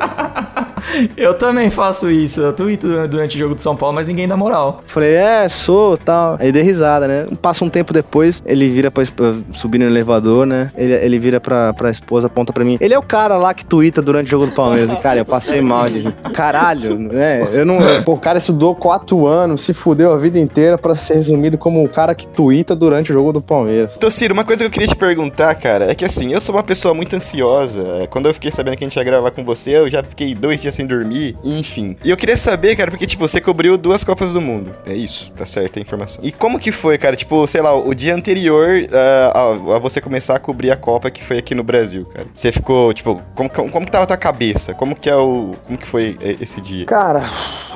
Eu 1.17 1.35
também 1.35 1.71
faço 1.71 2.11
isso. 2.11 2.41
Eu 2.41 2.53
tweeto 2.53 2.87
durante 3.09 3.37
o 3.37 3.39
jogo 3.39 3.55
do 3.55 3.63
São 3.63 3.77
Paulo, 3.77 3.95
mas 3.95 4.09
ninguém 4.09 4.29
dá 4.29 4.37
moral. 4.37 4.81
Falei, 4.87 5.15
é, 5.15 5.49
sou, 5.49 5.97
tal. 5.97 6.37
Aí 6.39 6.53
dei 6.53 6.63
risada, 6.63 7.09
né? 7.09 7.27
Passa 7.41 7.65
um 7.65 7.69
tempo 7.69 7.93
depois, 7.93 8.43
ele 8.47 8.69
vira 8.71 8.91
pra, 8.91 9.05
subir 9.53 9.79
no 9.79 9.85
elevador, 9.85 10.47
né? 10.47 10.71
Ele, 10.77 10.93
ele 10.93 11.19
vira 11.19 11.41
pra, 11.41 11.73
pra 11.73 11.91
esposa, 11.91 12.27
aponta 12.27 12.53
pra 12.53 12.65
mim. 12.65 12.79
Ele 12.81 12.95
é 12.95 12.99
o 12.99 13.03
cara 13.03 13.37
lá 13.37 13.55
que 13.55 13.65
tuita 13.65 14.01
durante 14.03 14.29
o 14.29 14.31
jogo 14.31 14.47
do 14.47 14.53
Palmeiras. 14.53 14.91
E, 14.91 14.97
cara, 14.97 15.19
eu 15.19 15.25
passei 15.25 15.61
mal 15.61 15.89
de. 15.89 16.11
Caralho, 16.33 16.99
né? 16.99 17.49
Eu 17.53 17.65
não. 17.65 18.03
Pô, 18.05 18.13
o 18.13 18.19
cara 18.19 18.39
estudou 18.39 18.75
quatro 18.75 19.27
anos, 19.27 19.63
se 19.63 19.73
fudeu 19.73 20.13
a 20.13 20.17
vida 20.17 20.39
inteira 20.39 20.79
pra 20.79 20.95
ser 20.95 21.15
resumido 21.15 21.59
como 21.59 21.85
o 21.85 21.89
cara 21.89 22.15
que 22.15 22.27
tuita 22.27 22.75
durante 22.75 23.11
o 23.11 23.15
jogo 23.15 23.33
do 23.33 23.43
Palmeiras. 23.43 23.95
Então, 23.97 24.11
Ciro, 24.11 24.35
uma 24.35 24.45
coisa 24.45 24.63
que 24.63 24.67
eu 24.67 24.71
queria 24.71 24.89
te 24.89 24.97
perguntar, 24.97 25.55
cara, 25.55 25.91
é 25.91 25.95
que 25.95 26.05
assim, 26.05 26.33
eu 26.33 26.41
sou 26.41 26.55
uma 26.55 26.63
pessoa 26.63 26.95
muito 26.95 27.15
ansiosa. 27.15 28.07
Quando 28.11 28.27
eu 28.27 28.35
fiquei 28.35 28.51
sabendo 28.51 28.77
que 28.77 28.85
a 28.85 28.89
gente 28.89 28.97
ia 28.97 29.05
gravar 29.05 29.31
com 29.31 29.45
você, 29.45 29.77
eu 29.77 29.89
já 29.89 30.03
fiquei 30.03 30.35
dois 30.35 30.61
dias 30.61 30.75
sem 30.75 30.82
sem 30.83 30.87
dormir, 30.87 31.37
enfim. 31.45 31.97
E 32.05 32.11
eu 32.11 32.17
queria 32.17 32.37
saber, 32.37 32.77
cara, 32.77 32.91
porque, 32.91 33.07
tipo, 33.07 33.27
você 33.27 33.41
cobriu 33.41 33.79
duas 33.79 34.03
Copas 34.05 34.33
do 34.33 34.41
Mundo. 34.41 34.75
É 34.85 34.95
isso, 34.95 35.31
tá 35.33 35.47
certo 35.47 35.79
a 35.79 35.83
informação. 35.83 36.23
E 36.25 36.33
como 36.33 36.59
que 36.59 36.73
foi, 36.73 36.99
cara? 36.99 37.17
Tipo, 37.17 37.47
sei 37.47 37.61
lá, 37.63 37.75
o 37.75 37.95
dia 37.95 38.15
anterior 38.15 38.69
uh, 38.83 39.71
a, 39.71 39.77
a, 39.77 39.79
você 39.79 40.01
começar 40.01 40.35
a 40.35 40.39
cobrir 40.39 40.71
a 40.71 40.77
Copa 40.77 41.11
que 41.11 41.23
foi 41.23 41.39
aqui 41.39 41.55
no 41.55 41.63
Brasil, 41.63 42.05
cara. 42.07 42.27
Você 42.35 42.51
ficou, 42.51 42.93
tipo, 42.93 43.23
como, 43.35 43.49
como, 43.49 43.71
como 43.71 43.87
que 43.87 43.93
tava 43.93 44.05
a 44.05 44.07
tua 44.07 44.17
cabeça? 44.17 44.75
Como 44.75 44.95
que 44.95 45.09
é 45.09 45.17
o. 45.17 45.55
Como 45.65 45.79
que 45.79 45.87
foi 45.87 46.17
esse 46.41 46.61
dia? 46.61 46.85
Cara, 46.87 47.23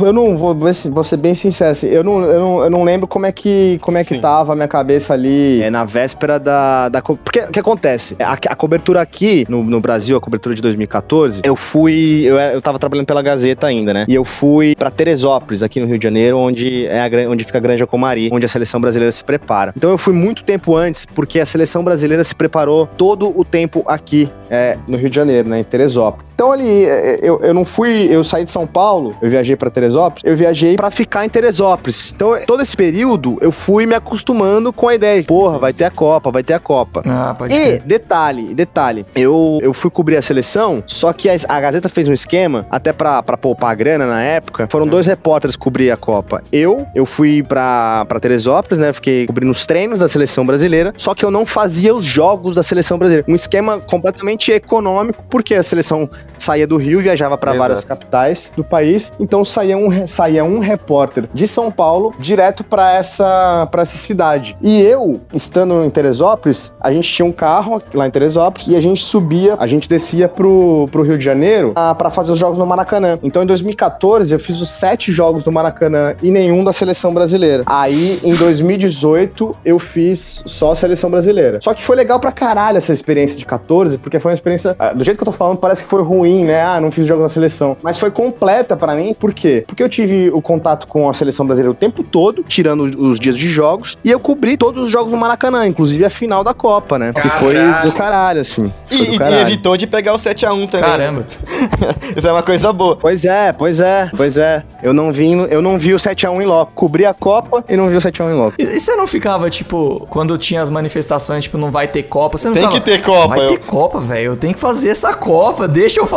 eu 0.00 0.12
não 0.12 0.36
vou, 0.36 0.54
vou 0.54 1.04
ser 1.04 1.16
bem 1.16 1.34
sincero, 1.34 1.70
assim, 1.70 1.86
eu 1.86 2.02
não, 2.02 2.20
eu 2.20 2.40
não, 2.40 2.64
eu 2.64 2.70
não 2.70 2.84
lembro 2.84 3.06
como 3.06 3.26
é 3.26 3.32
que, 3.32 3.78
como 3.80 3.96
é 3.96 4.04
que 4.04 4.18
tava 4.18 4.52
a 4.52 4.56
minha 4.56 4.68
cabeça 4.68 5.14
ali 5.14 5.62
é, 5.62 5.70
na 5.70 5.84
véspera 5.84 6.38
da. 6.38 6.88
da 6.88 7.02
porque 7.02 7.40
o 7.40 7.52
que 7.52 7.60
acontece? 7.60 8.16
A, 8.18 8.32
a 8.32 8.56
cobertura 8.56 9.00
aqui 9.00 9.46
no, 9.48 9.62
no 9.62 9.80
Brasil, 9.80 10.16
a 10.16 10.20
cobertura 10.20 10.54
de 10.54 10.62
2014, 10.62 11.42
eu 11.44 11.54
fui. 11.54 12.22
Eu, 12.24 12.36
eu 12.36 12.62
tava 12.62 12.78
trabalhando 12.78 12.95
pela 13.04 13.22
Gazeta 13.22 13.66
ainda, 13.66 13.92
né? 13.92 14.06
E 14.08 14.14
eu 14.14 14.24
fui 14.24 14.74
para 14.74 14.90
Teresópolis, 14.90 15.62
aqui 15.62 15.80
no 15.80 15.86
Rio 15.86 15.98
de 15.98 16.04
Janeiro, 16.04 16.38
onde, 16.38 16.86
é 16.86 17.00
a, 17.00 17.30
onde 17.30 17.44
fica 17.44 17.58
a 17.58 17.60
Granja 17.60 17.86
Comari, 17.86 18.30
onde 18.32 18.46
a 18.46 18.48
seleção 18.48 18.80
brasileira 18.80 19.12
se 19.12 19.24
prepara. 19.24 19.72
Então 19.76 19.90
eu 19.90 19.98
fui 19.98 20.14
muito 20.14 20.44
tempo 20.44 20.74
antes, 20.74 21.06
porque 21.06 21.40
a 21.40 21.46
seleção 21.46 21.82
brasileira 21.82 22.22
se 22.24 22.34
preparou 22.34 22.86
todo 22.96 23.32
o 23.38 23.44
tempo 23.44 23.82
aqui 23.86 24.30
é, 24.50 24.78
no 24.88 24.96
Rio 24.96 25.10
de 25.10 25.16
Janeiro, 25.16 25.48
né? 25.48 25.60
Em 25.60 25.64
Teresópolis. 25.64 26.26
Então 26.36 26.52
ali, 26.52 26.84
é, 26.84 27.18
eu, 27.22 27.40
eu 27.42 27.54
não 27.54 27.64
fui, 27.64 28.08
eu 28.10 28.22
saí 28.22 28.44
de 28.44 28.50
São 28.50 28.66
Paulo, 28.66 29.16
eu 29.22 29.30
viajei 29.30 29.56
para 29.56 29.70
Teresópolis, 29.70 30.22
eu 30.22 30.36
viajei 30.36 30.76
para 30.76 30.90
ficar 30.90 31.24
em 31.24 31.30
Teresópolis. 31.30 32.12
Então 32.14 32.38
todo 32.46 32.62
esse 32.62 32.76
período 32.76 33.38
eu 33.40 33.50
fui 33.50 33.86
me 33.86 33.94
acostumando 33.94 34.70
com 34.70 34.86
a 34.88 34.94
ideia, 34.94 35.22
de, 35.22 35.26
porra, 35.26 35.58
vai 35.58 35.72
ter 35.72 35.84
a 35.84 35.90
Copa, 35.90 36.30
vai 36.30 36.42
ter 36.42 36.52
a 36.52 36.60
Copa. 36.60 37.02
Ah, 37.06 37.34
pode 37.36 37.54
e 37.54 37.56
ser. 37.56 37.82
detalhe, 37.82 38.54
detalhe, 38.54 39.06
eu, 39.14 39.58
eu 39.62 39.72
fui 39.72 39.90
cobrir 39.90 40.18
a 40.18 40.22
seleção, 40.22 40.84
só 40.86 41.10
que 41.10 41.30
a, 41.30 41.36
a 41.48 41.58
Gazeta 41.58 41.88
fez 41.88 42.06
um 42.06 42.12
esquema, 42.12 42.66
até 42.86 42.92
pra 42.92 43.36
poupar 43.36 43.74
grana 43.74 44.06
na 44.06 44.22
época, 44.22 44.68
foram 44.70 44.86
dois 44.86 45.06
repórteres 45.06 45.56
cobrir 45.56 45.90
a 45.90 45.96
Copa. 45.96 46.42
Eu, 46.52 46.86
eu 46.94 47.04
fui 47.04 47.42
pra 47.42 48.06
Teresópolis, 48.20 48.78
né, 48.78 48.92
fiquei 48.92 49.26
cobrindo 49.26 49.50
os 49.50 49.66
treinos 49.66 49.98
da 49.98 50.08
seleção 50.08 50.46
brasileira, 50.46 50.94
só 50.96 51.14
que 51.14 51.24
eu 51.24 51.30
não 51.30 51.44
fazia 51.44 51.94
os 51.94 52.04
jogos 52.04 52.54
da 52.54 52.62
seleção 52.62 52.98
brasileira. 52.98 53.26
Um 53.28 53.34
esquema 53.34 53.78
completamente 53.80 54.52
econômico, 54.52 55.24
porque 55.28 55.54
a 55.54 55.62
seleção 55.62 56.08
saía 56.38 56.66
do 56.66 56.76
Rio, 56.76 57.00
viajava 57.00 57.36
para 57.36 57.52
várias 57.52 57.84
capitais 57.84 58.52
do 58.56 58.64
país, 58.64 59.12
então 59.18 59.44
saía 59.44 59.76
um, 59.76 60.06
saía 60.06 60.44
um 60.44 60.58
repórter 60.58 61.28
de 61.32 61.46
São 61.46 61.70
Paulo 61.70 62.14
direto 62.18 62.64
para 62.64 62.92
essa, 62.94 63.66
pra 63.70 63.82
essa 63.82 63.96
cidade. 63.96 64.56
E 64.62 64.80
eu, 64.80 65.20
estando 65.32 65.84
em 65.84 65.90
Teresópolis, 65.90 66.74
a 66.80 66.92
gente 66.92 67.12
tinha 67.12 67.26
um 67.26 67.32
carro 67.32 67.80
lá 67.94 68.06
em 68.06 68.10
Teresópolis 68.10 68.68
e 68.68 68.76
a 68.76 68.80
gente 68.80 69.02
subia, 69.02 69.56
a 69.58 69.66
gente 69.66 69.88
descia 69.88 70.28
pro, 70.28 70.88
pro 70.90 71.02
Rio 71.02 71.18
de 71.18 71.24
Janeiro 71.24 71.72
ah, 71.74 71.94
para 71.94 72.10
fazer 72.10 72.32
os 72.32 72.38
jogos 72.38 72.58
no 72.58 72.66
Maracanã. 72.66 73.18
Então 73.22 73.42
em 73.42 73.46
2014 73.46 74.32
eu 74.32 74.38
fiz 74.38 74.60
os 74.60 74.70
sete 74.70 75.12
jogos 75.12 75.44
do 75.44 75.52
Maracanã 75.52 76.14
e 76.22 76.30
nenhum 76.30 76.64
da 76.64 76.72
seleção 76.72 77.12
brasileira. 77.12 77.62
Aí 77.66 78.20
em 78.22 78.34
2018 78.34 79.56
eu 79.64 79.78
fiz 79.78 80.42
só 80.46 80.72
a 80.72 80.74
seleção 80.74 81.10
brasileira. 81.10 81.60
Só 81.62 81.74
que 81.74 81.82
foi 81.82 81.96
legal 81.96 82.18
pra 82.20 82.32
caralho 82.32 82.78
essa 82.78 82.92
experiência 82.92 83.38
de 83.38 83.46
14, 83.46 83.98
porque 83.98 84.18
foi 84.18 84.30
uma 84.30 84.34
experiência, 84.34 84.74
ah, 84.78 84.92
do 84.92 85.04
jeito 85.04 85.16
que 85.16 85.22
eu 85.22 85.26
tô 85.26 85.32
falando, 85.32 85.58
parece 85.58 85.82
que 85.82 85.88
foi 85.88 86.02
ruim, 86.02 86.25
né? 86.44 86.62
Ah, 86.62 86.80
não 86.80 86.90
fiz 86.90 87.06
jogo 87.06 87.22
na 87.22 87.28
seleção. 87.28 87.76
Mas 87.82 87.98
foi 87.98 88.10
completa 88.10 88.76
para 88.76 88.94
mim, 88.94 89.14
por 89.14 89.32
quê? 89.32 89.64
Porque 89.66 89.82
eu 89.82 89.88
tive 89.88 90.30
o 90.30 90.40
contato 90.40 90.86
com 90.86 91.08
a 91.08 91.14
seleção 91.14 91.46
brasileira 91.46 91.70
o 91.70 91.74
tempo 91.74 92.02
todo, 92.02 92.42
tirando 92.42 92.82
os 92.82 93.18
dias 93.18 93.36
de 93.36 93.48
jogos, 93.48 93.96
e 94.04 94.10
eu 94.10 94.20
cobri 94.20 94.56
todos 94.56 94.84
os 94.84 94.90
jogos 94.90 95.12
no 95.12 95.18
Maracanã, 95.18 95.66
inclusive 95.66 96.04
a 96.04 96.10
final 96.10 96.42
da 96.42 96.54
Copa, 96.54 96.98
né? 96.98 97.12
Que 97.12 97.28
foi 97.28 97.54
do 97.84 97.92
caralho, 97.92 98.40
assim. 98.40 98.72
E, 98.90 99.18
caralho. 99.18 99.36
e, 99.36 99.40
evitou 99.40 99.76
de 99.76 99.86
pegar 99.86 100.12
o 100.12 100.16
7x1 100.16 100.68
também. 100.68 100.90
Caramba. 100.90 101.26
Isso 102.16 102.26
é 102.26 102.32
uma 102.32 102.42
coisa 102.42 102.72
boa. 102.72 102.96
Pois 102.96 103.24
é, 103.24 103.52
pois 103.52 103.80
é, 103.80 104.10
pois 104.16 104.38
é. 104.38 104.62
Eu 104.82 104.92
não 104.92 105.12
vi, 105.12 105.32
eu 105.50 105.60
não 105.60 105.78
vi 105.78 105.94
o 105.94 105.96
7x1 105.96 106.42
em 106.42 106.46
loco. 106.46 106.72
Cobri 106.74 107.04
a 107.04 107.14
Copa 107.14 107.64
e 107.68 107.76
não 107.76 107.88
vi 107.88 107.96
o 107.96 108.00
7x1 108.00 108.30
em 108.30 108.34
loco. 108.34 108.54
E, 108.58 108.62
e, 108.62 108.80
você 108.80 108.94
não 108.96 109.06
ficava, 109.06 109.48
tipo, 109.50 110.06
quando 110.10 110.36
tinha 110.38 110.62
as 110.62 110.70
manifestações, 110.70 111.44
tipo, 111.44 111.58
não 111.58 111.70
vai 111.70 111.88
ter 111.88 112.04
Copa, 112.04 112.38
você 112.38 112.48
não 112.48 112.54
Tem 112.54 112.64
ficava, 112.64 112.80
que 112.80 112.90
ter 112.90 113.02
Copa. 113.02 113.28
Vai 113.28 113.44
eu... 113.44 113.48
ter 113.48 113.58
Copa, 113.58 114.00
velho. 114.00 114.24
Eu 114.24 114.36
tenho 114.36 114.54
que 114.54 114.60
fazer 114.60 114.90
essa 114.90 115.14
Copa, 115.14 115.66
deixa 115.68 116.00
eu 116.00 116.06
fazer. 116.06 116.15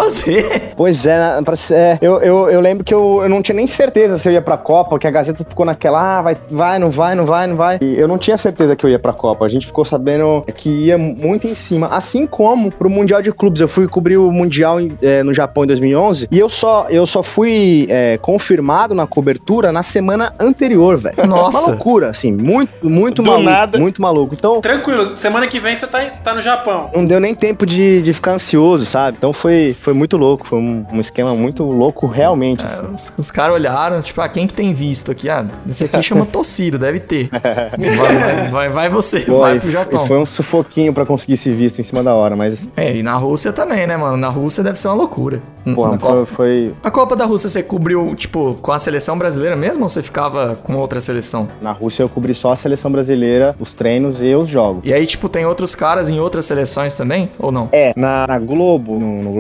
Pois 0.76 1.06
é, 1.06 1.40
é 1.72 1.98
eu, 2.02 2.20
eu, 2.22 2.50
eu 2.50 2.62
lembro 2.62 2.84
que 2.84 2.94
eu, 2.94 3.20
eu 3.24 3.30
não 3.30 3.42
tinha 3.42 3.56
nem 3.56 3.68
certeza 3.68 4.18
se 4.18 4.30
eu 4.30 4.34
ia 4.34 4.42
pra 4.42 4.58
Copa, 4.58 4.98
que 4.98 5.08
a 5.08 5.12
Gazeta 5.12 5.46
ficou 5.48 5.66
naquela, 5.66 6.20
ah, 6.20 6.22
vai, 6.22 6.38
vai, 6.50 6.80
não 6.80 6.90
vai, 6.90 7.16
não 7.16 7.26
vai, 7.26 7.48
não 7.48 7.56
vai. 7.56 7.80
E 7.82 8.00
eu 8.00 8.08
não 8.08 8.18
tinha 8.18 8.38
certeza 8.38 8.76
que 8.76 8.86
eu 8.86 8.90
ia 8.90 9.00
pra 9.00 9.14
Copa. 9.14 9.46
A 9.46 9.50
gente 9.50 9.66
ficou 9.66 9.84
sabendo 9.84 10.44
que 10.56 10.70
ia 10.70 10.98
muito 10.98 11.48
em 11.48 11.56
cima. 11.56 11.88
Assim 11.88 12.26
como 12.26 12.72
pro 12.72 12.90
Mundial 12.90 13.22
de 13.22 13.32
Clubes. 13.32 13.62
Eu 13.62 13.68
fui 13.68 13.88
cobrir 13.88 14.18
o 14.18 14.32
Mundial 14.32 14.78
é, 15.02 15.24
no 15.24 15.34
Japão 15.34 15.64
em 15.64 15.68
2011 15.68 16.28
e 16.32 16.40
eu 16.40 16.50
só, 16.50 16.88
eu 16.90 17.06
só 17.06 17.22
fui 17.24 17.88
é, 17.90 18.18
confirmado 18.18 18.94
na 18.94 19.06
cobertura 19.08 19.72
na 19.72 19.84
semana 19.84 20.34
anterior, 20.40 20.98
velho. 20.98 21.28
Nossa. 21.28 21.60
Uma 21.60 21.70
loucura, 21.70 22.10
assim, 22.10 22.32
muito, 22.32 22.90
muito 22.90 23.22
Do 23.22 23.32
maluco. 23.32 23.50
nada. 23.50 23.80
Muito 23.80 24.02
maluco. 24.02 24.34
Então. 24.34 24.62
Tranquilo, 24.62 25.06
semana 25.06 25.48
que 25.48 25.60
vem 25.60 25.76
você 25.76 25.88
tá, 25.88 26.00
você 26.02 26.24
tá 26.24 26.34
no 26.34 26.42
Japão. 26.42 26.90
Não 26.96 27.06
deu 27.06 27.20
nem 27.20 27.36
tempo 27.36 27.66
de, 27.66 28.02
de 28.02 28.14
ficar 28.14 28.34
ansioso, 28.34 28.86
sabe? 28.86 29.18
Então 29.18 29.34
foi, 29.34 29.76
foi 29.80 29.89
muito 29.94 30.18
louco. 30.18 30.46
Foi 30.48 30.60
um, 30.60 30.86
um 30.92 31.00
esquema 31.00 31.34
muito 31.36 31.64
louco, 31.64 32.08
realmente. 32.08 32.62
É, 32.62 32.66
assim. 32.66 32.84
os, 32.94 33.14
os 33.18 33.32
caras 33.32 33.56
olharam, 33.56 34.02
tipo, 34.02 34.20
ah, 34.22 34.30
quem 34.30 34.46
que 34.48 34.54
tem 34.54 34.74
visto 34.74 35.12
aqui? 35.12 35.30
Ah, 35.30 35.46
esse 35.68 35.84
aqui 35.86 36.02
chama 36.04 36.26
Tociro, 36.32 36.78
deve 36.80 37.00
ter. 37.00 37.30
Vai, 37.40 38.18
vai, 38.18 38.50
vai, 38.50 38.70
vai 38.70 38.90
você, 38.90 39.22
Pô, 39.22 39.40
vai 39.40 39.58
e, 39.58 39.60
pro 39.60 39.70
e 39.70 39.72
Japão. 39.72 40.06
foi 40.08 40.18
um 40.18 40.26
sufoquinho 40.26 40.94
pra 40.94 41.06
conseguir 41.06 41.34
esse 41.34 41.52
visto 41.52 41.80
em 41.80 41.84
cima 41.84 42.04
da 42.04 42.14
hora, 42.14 42.36
mas. 42.36 42.70
É, 42.76 42.96
e 42.96 43.04
na 43.04 43.16
Rússia 43.16 43.52
também, 43.54 43.86
né, 43.88 43.96
mano? 43.98 44.18
Na 44.18 44.30
Rússia 44.30 44.64
deve 44.64 44.80
ser 44.80 44.88
uma 44.90 44.96
loucura. 44.96 45.42
Porra, 45.76 45.90
foi, 45.92 45.98
Copa. 46.00 46.26
foi- 46.26 46.74
A 46.84 46.90
Copa 46.92 47.16
da 47.16 47.26
Rússia 47.26 47.50
você 47.50 47.62
cobriu, 47.62 48.16
tipo, 48.16 48.56
com 48.62 48.72
a 48.72 48.80
seleção 48.80 49.18
brasileira 49.18 49.56
mesmo 49.56 49.84
ou 49.84 49.90
você 49.90 50.02
ficava 50.02 50.56
com 50.64 50.76
outra 50.76 51.00
seleção? 51.02 51.48
Na 51.62 51.72
Rússia 51.72 52.04
eu 52.04 52.10
cobri 52.10 52.34
só 52.34 52.52
a 52.52 52.56
seleção 52.56 52.92
brasileira, 52.92 53.56
os 53.60 53.74
treinos 53.74 54.22
e 54.22 54.34
os 54.34 54.48
jogos. 54.48 54.82
E 54.86 54.94
aí, 54.94 55.06
tipo, 55.06 55.30
tem 55.30 55.46
outros 55.46 55.76
caras 55.76 56.10
em 56.10 56.20
outras 56.20 56.46
seleções 56.46 56.96
também? 56.96 57.30
Ou 57.38 57.52
não? 57.52 57.70
É, 57.72 57.94
na, 57.96 58.26
na 58.28 58.40
Globo, 58.40 58.98
no, 59.00 59.22
no 59.24 59.32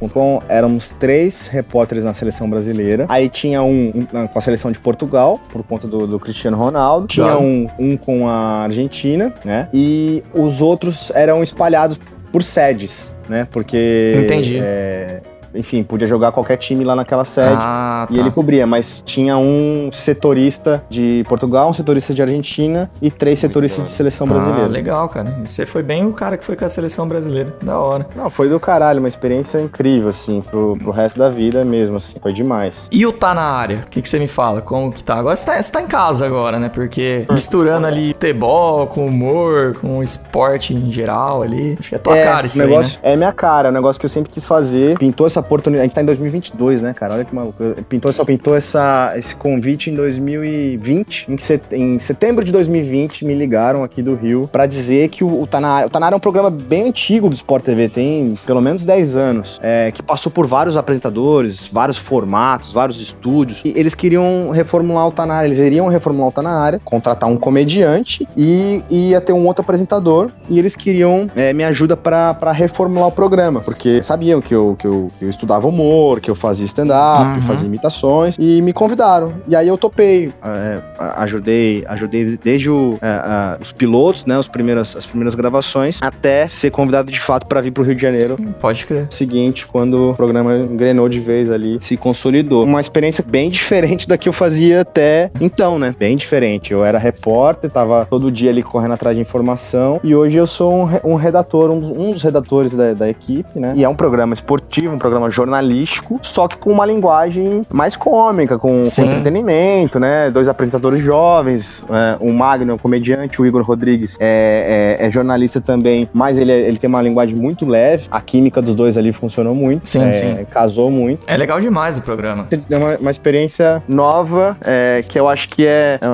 Globoesporte.com, 0.00 0.42
éramos 0.48 0.90
três 0.98 1.48
repórteres 1.48 2.04
na 2.04 2.14
seleção 2.14 2.48
brasileira. 2.48 3.06
Aí 3.08 3.28
tinha 3.28 3.62
um, 3.62 3.92
um 4.12 4.26
com 4.26 4.38
a 4.38 4.42
seleção 4.42 4.70
de 4.70 4.78
Portugal, 4.78 5.40
por 5.50 5.62
conta 5.62 5.86
do, 5.86 6.06
do 6.06 6.18
Cristiano 6.18 6.56
Ronaldo. 6.56 7.06
Tinha 7.06 7.26
Claro. 7.26 7.42
um, 7.42 7.66
um 7.78 7.96
com 7.96 8.28
a 8.28 8.62
Argentina, 8.64 9.32
né? 9.44 9.68
E 9.72 10.22
os 10.34 10.60
outros 10.62 11.10
eram 11.14 11.42
espalhados 11.42 11.98
por 12.32 12.42
sedes, 12.42 13.14
né? 13.28 13.46
Porque. 13.50 14.20
Entendi. 14.24 14.58
é, 14.62 15.20
enfim, 15.54 15.82
podia 15.82 16.06
jogar 16.06 16.32
qualquer 16.32 16.56
time 16.56 16.84
lá 16.84 16.94
naquela 16.94 17.24
sede. 17.24 17.56
Ah, 17.56 18.06
tá. 18.08 18.14
E 18.14 18.18
ele 18.18 18.30
cobria, 18.30 18.66
mas 18.66 19.02
tinha 19.04 19.36
um 19.36 19.90
setorista 19.92 20.82
de 20.88 21.24
Portugal, 21.28 21.70
um 21.70 21.74
setorista 21.74 22.14
de 22.14 22.22
Argentina 22.22 22.90
e 23.00 23.10
três 23.10 23.38
setoristas 23.38 23.84
de 23.84 23.90
seleção 23.90 24.26
brasileira. 24.26 24.64
Ah, 24.64 24.68
legal, 24.68 25.08
cara. 25.08 25.38
Você 25.44 25.66
foi 25.66 25.82
bem 25.82 26.06
o 26.06 26.12
cara 26.12 26.36
que 26.36 26.44
foi 26.44 26.56
com 26.56 26.64
a 26.64 26.68
seleção 26.68 27.08
brasileira. 27.08 27.54
Da 27.62 27.78
hora. 27.78 28.06
Não, 28.14 28.30
foi 28.30 28.48
do 28.48 28.58
caralho, 28.60 29.00
uma 29.00 29.08
experiência 29.08 29.60
incrível, 29.60 30.08
assim, 30.08 30.40
pro, 30.40 30.76
pro 30.76 30.90
resto 30.90 31.18
da 31.18 31.28
vida 31.28 31.64
mesmo, 31.64 31.96
assim, 31.96 32.16
foi 32.20 32.32
demais. 32.32 32.88
E 32.92 33.06
o 33.06 33.12
tá 33.12 33.34
na 33.34 33.42
área? 33.42 33.78
O 33.86 33.88
que, 33.88 34.02
que 34.02 34.08
você 34.08 34.18
me 34.18 34.28
fala? 34.28 34.60
Como 34.60 34.92
que 34.92 35.02
tá? 35.02 35.16
Agora 35.16 35.34
você 35.34 35.46
tá, 35.46 35.62
você 35.62 35.72
tá 35.72 35.82
em 35.82 35.86
casa 35.86 36.26
agora, 36.26 36.58
né? 36.58 36.68
Porque 36.68 37.26
misturando 37.30 37.86
ali 37.86 38.12
futebol 38.12 38.86
com 38.86 39.06
humor, 39.06 39.76
com 39.80 40.02
esporte 40.02 40.74
em 40.74 40.90
geral 40.90 41.42
ali. 41.42 41.76
Acho 41.78 41.88
que 41.88 41.94
é 41.94 41.98
tua 41.98 42.16
cara 42.16 42.46
isso 42.46 42.58
o 42.58 42.62
aí, 42.62 42.68
negócio, 42.68 42.92
né? 43.02 43.12
É 43.12 43.16
minha 43.16 43.32
cara, 43.32 43.68
é 43.68 43.70
um 43.70 43.74
negócio 43.74 43.98
que 43.98 44.06
eu 44.06 44.10
sempre 44.10 44.32
quis 44.32 44.44
fazer. 44.44 44.98
Pintou 44.98 45.26
essa 45.26 45.37
oportunidade, 45.40 45.82
a 45.82 45.86
gente 45.86 45.94
tá 45.94 46.02
em 46.02 46.06
2022, 46.06 46.80
né, 46.80 46.92
cara? 46.92 47.14
Olha 47.14 47.24
que 47.24 47.34
maluco. 47.34 47.62
Pintou, 47.88 48.10
essa, 48.10 48.24
pintou 48.24 48.54
essa, 48.56 49.12
esse 49.16 49.34
convite 49.34 49.90
em 49.90 49.94
2020. 49.94 51.30
Em, 51.30 51.38
set, 51.38 51.62
em 51.72 51.98
setembro 51.98 52.44
de 52.44 52.52
2020, 52.52 53.24
me 53.24 53.34
ligaram 53.34 53.82
aqui 53.84 54.02
do 54.02 54.14
Rio 54.14 54.48
pra 54.50 54.66
dizer 54.66 55.08
que 55.08 55.24
o, 55.24 55.42
o 55.42 55.48
na 55.60 55.68
área. 55.68 55.90
O 55.92 56.00
na 56.00 56.06
área 56.06 56.14
é 56.14 56.18
um 56.18 56.20
programa 56.20 56.50
bem 56.50 56.88
antigo 56.88 57.28
do 57.28 57.34
Sport 57.34 57.64
TV, 57.64 57.88
tem 57.88 58.34
pelo 58.46 58.60
menos 58.60 58.84
10 58.84 59.16
anos, 59.16 59.58
é, 59.62 59.90
que 59.92 60.02
passou 60.02 60.30
por 60.30 60.46
vários 60.46 60.76
apresentadores, 60.76 61.68
vários 61.68 61.98
formatos, 61.98 62.72
vários 62.72 63.00
estúdios. 63.00 63.62
E 63.64 63.72
eles 63.76 63.94
queriam 63.94 64.50
reformular 64.50 65.08
o 65.08 65.26
na 65.26 65.34
área, 65.34 65.48
eles 65.48 65.58
iriam 65.58 65.88
reformular 65.88 66.32
o 66.34 66.42
na 66.42 66.50
área, 66.50 66.80
contratar 66.84 67.28
um 67.28 67.36
comediante 67.36 68.26
e 68.36 68.82
ia 68.88 69.20
ter 69.20 69.32
um 69.32 69.46
outro 69.46 69.62
apresentador. 69.62 70.30
E 70.48 70.58
eles 70.58 70.76
queriam 70.76 71.30
é, 71.34 71.52
minha 71.52 71.68
ajuda 71.68 71.96
pra 71.96 72.52
reformular 72.52 73.08
o 73.08 73.12
programa, 73.12 73.60
porque 73.60 74.02
sabiam 74.02 74.40
que 74.40 74.54
eu, 74.54 74.76
que 74.78 74.86
eu, 74.86 75.10
que 75.18 75.24
eu 75.24 75.27
estudava 75.30 75.66
humor, 75.66 76.20
que 76.20 76.30
eu 76.30 76.34
fazia 76.34 76.66
stand-up, 76.66 77.38
Uhum. 77.38 77.42
fazia 77.42 77.66
imitações, 77.66 78.36
e 78.38 78.60
me 78.62 78.72
convidaram. 78.72 79.34
E 79.46 79.54
aí 79.56 79.68
eu 79.68 79.76
topei. 79.78 80.32
É, 80.44 80.78
ajudei, 81.16 81.84
ajudei 81.88 82.38
desde 82.42 82.70
o, 82.70 82.98
é, 83.00 83.06
a- 83.08 83.58
os 83.60 83.72
pilotos, 83.72 84.24
né? 84.24 84.38
Os 84.38 84.48
primeiras, 84.48 84.96
as 84.96 85.06
primeiras 85.06 85.34
gravações, 85.34 85.98
até 86.00 86.46
ser 86.46 86.70
convidado 86.70 87.10
de 87.10 87.20
fato 87.20 87.46
pra 87.46 87.60
vir 87.60 87.70
pro 87.72 87.82
Rio 87.84 87.94
de 87.94 88.02
Janeiro 88.02 88.36
Pode 88.60 88.84
crer. 88.86 89.06
seguinte, 89.10 89.66
quando 89.66 90.10
o 90.10 90.14
programa 90.14 90.56
engrenou 90.56 91.08
de 91.08 91.20
vez 91.20 91.50
ali, 91.50 91.78
se 91.80 91.96
consolidou. 91.96 92.64
Uma 92.64 92.80
experiência 92.80 93.24
bem 93.26 93.50
diferente 93.50 94.06
da 94.08 94.16
que 94.16 94.28
eu 94.28 94.32
fazia 94.32 94.80
até 94.82 95.30
então, 95.40 95.78
né? 95.78 95.94
Bem 95.98 96.16
diferente. 96.16 96.72
Eu 96.72 96.84
era 96.84 96.98
repórter, 96.98 97.70
tava 97.70 98.06
todo 98.08 98.30
dia 98.30 98.50
ali 98.50 98.62
correndo 98.62 98.94
atrás 98.94 99.16
de 99.16 99.22
informação, 99.22 100.00
e 100.04 100.14
hoje 100.14 100.36
eu 100.36 100.46
sou 100.46 100.72
um, 100.72 100.88
um 101.12 101.14
redator, 101.14 101.70
um 101.70 101.80
dos, 101.80 101.90
um 101.90 102.12
dos 102.12 102.22
redatores 102.22 102.74
da, 102.74 102.92
da 102.94 103.08
equipe, 103.08 103.58
né? 103.58 103.72
E 103.76 103.84
é 103.84 103.88
um 103.88 103.94
programa 103.94 104.34
esportivo, 104.34 104.94
um 104.94 104.98
programa 104.98 105.17
programa 105.18 105.30
jornalístico, 105.30 106.18
só 106.22 106.46
que 106.48 106.56
com 106.56 106.70
uma 106.70 106.86
linguagem 106.86 107.62
mais 107.72 107.96
cômica, 107.96 108.58
com, 108.58 108.82
com 108.82 109.02
entretenimento, 109.02 109.98
né? 109.98 110.30
Dois 110.30 110.48
apresentadores 110.48 111.02
jovens, 111.02 111.82
é, 111.90 112.16
o 112.20 112.32
Magno 112.32 112.72
é 112.72 112.74
um 112.74 112.78
comediante, 112.78 113.40
o 113.40 113.46
Igor 113.46 113.62
Rodrigues 113.62 114.16
é, 114.20 114.96
é- 115.00 115.06
é 115.06 115.10
jornalista 115.10 115.60
também, 115.60 116.08
mas 116.12 116.38
ele, 116.38 116.52
é- 116.52 116.60
ele 116.68 116.78
tem 116.78 116.88
uma 116.88 117.02
linguagem 117.02 117.34
muito 117.36 117.66
leve. 117.66 118.06
A 118.10 118.20
química 118.20 118.62
dos 118.62 118.74
dois 118.74 118.96
ali 118.96 119.12
funcionou 119.12 119.54
muito. 119.54 119.88
Sim, 119.88 120.02
é, 120.08 120.12
sim. 120.12 120.46
Casou 120.50 120.90
muito. 120.90 121.24
É 121.26 121.36
legal 121.36 121.60
demais 121.60 121.98
o 121.98 122.02
programa. 122.02 122.46
É 122.70 122.76
uma, 122.76 122.96
uma 122.96 123.10
experiência 123.10 123.82
nova, 123.88 124.56
é, 124.64 125.02
que 125.06 125.18
eu 125.18 125.28
acho 125.28 125.48
que 125.48 125.66
é, 125.66 125.98
é, 126.00 126.08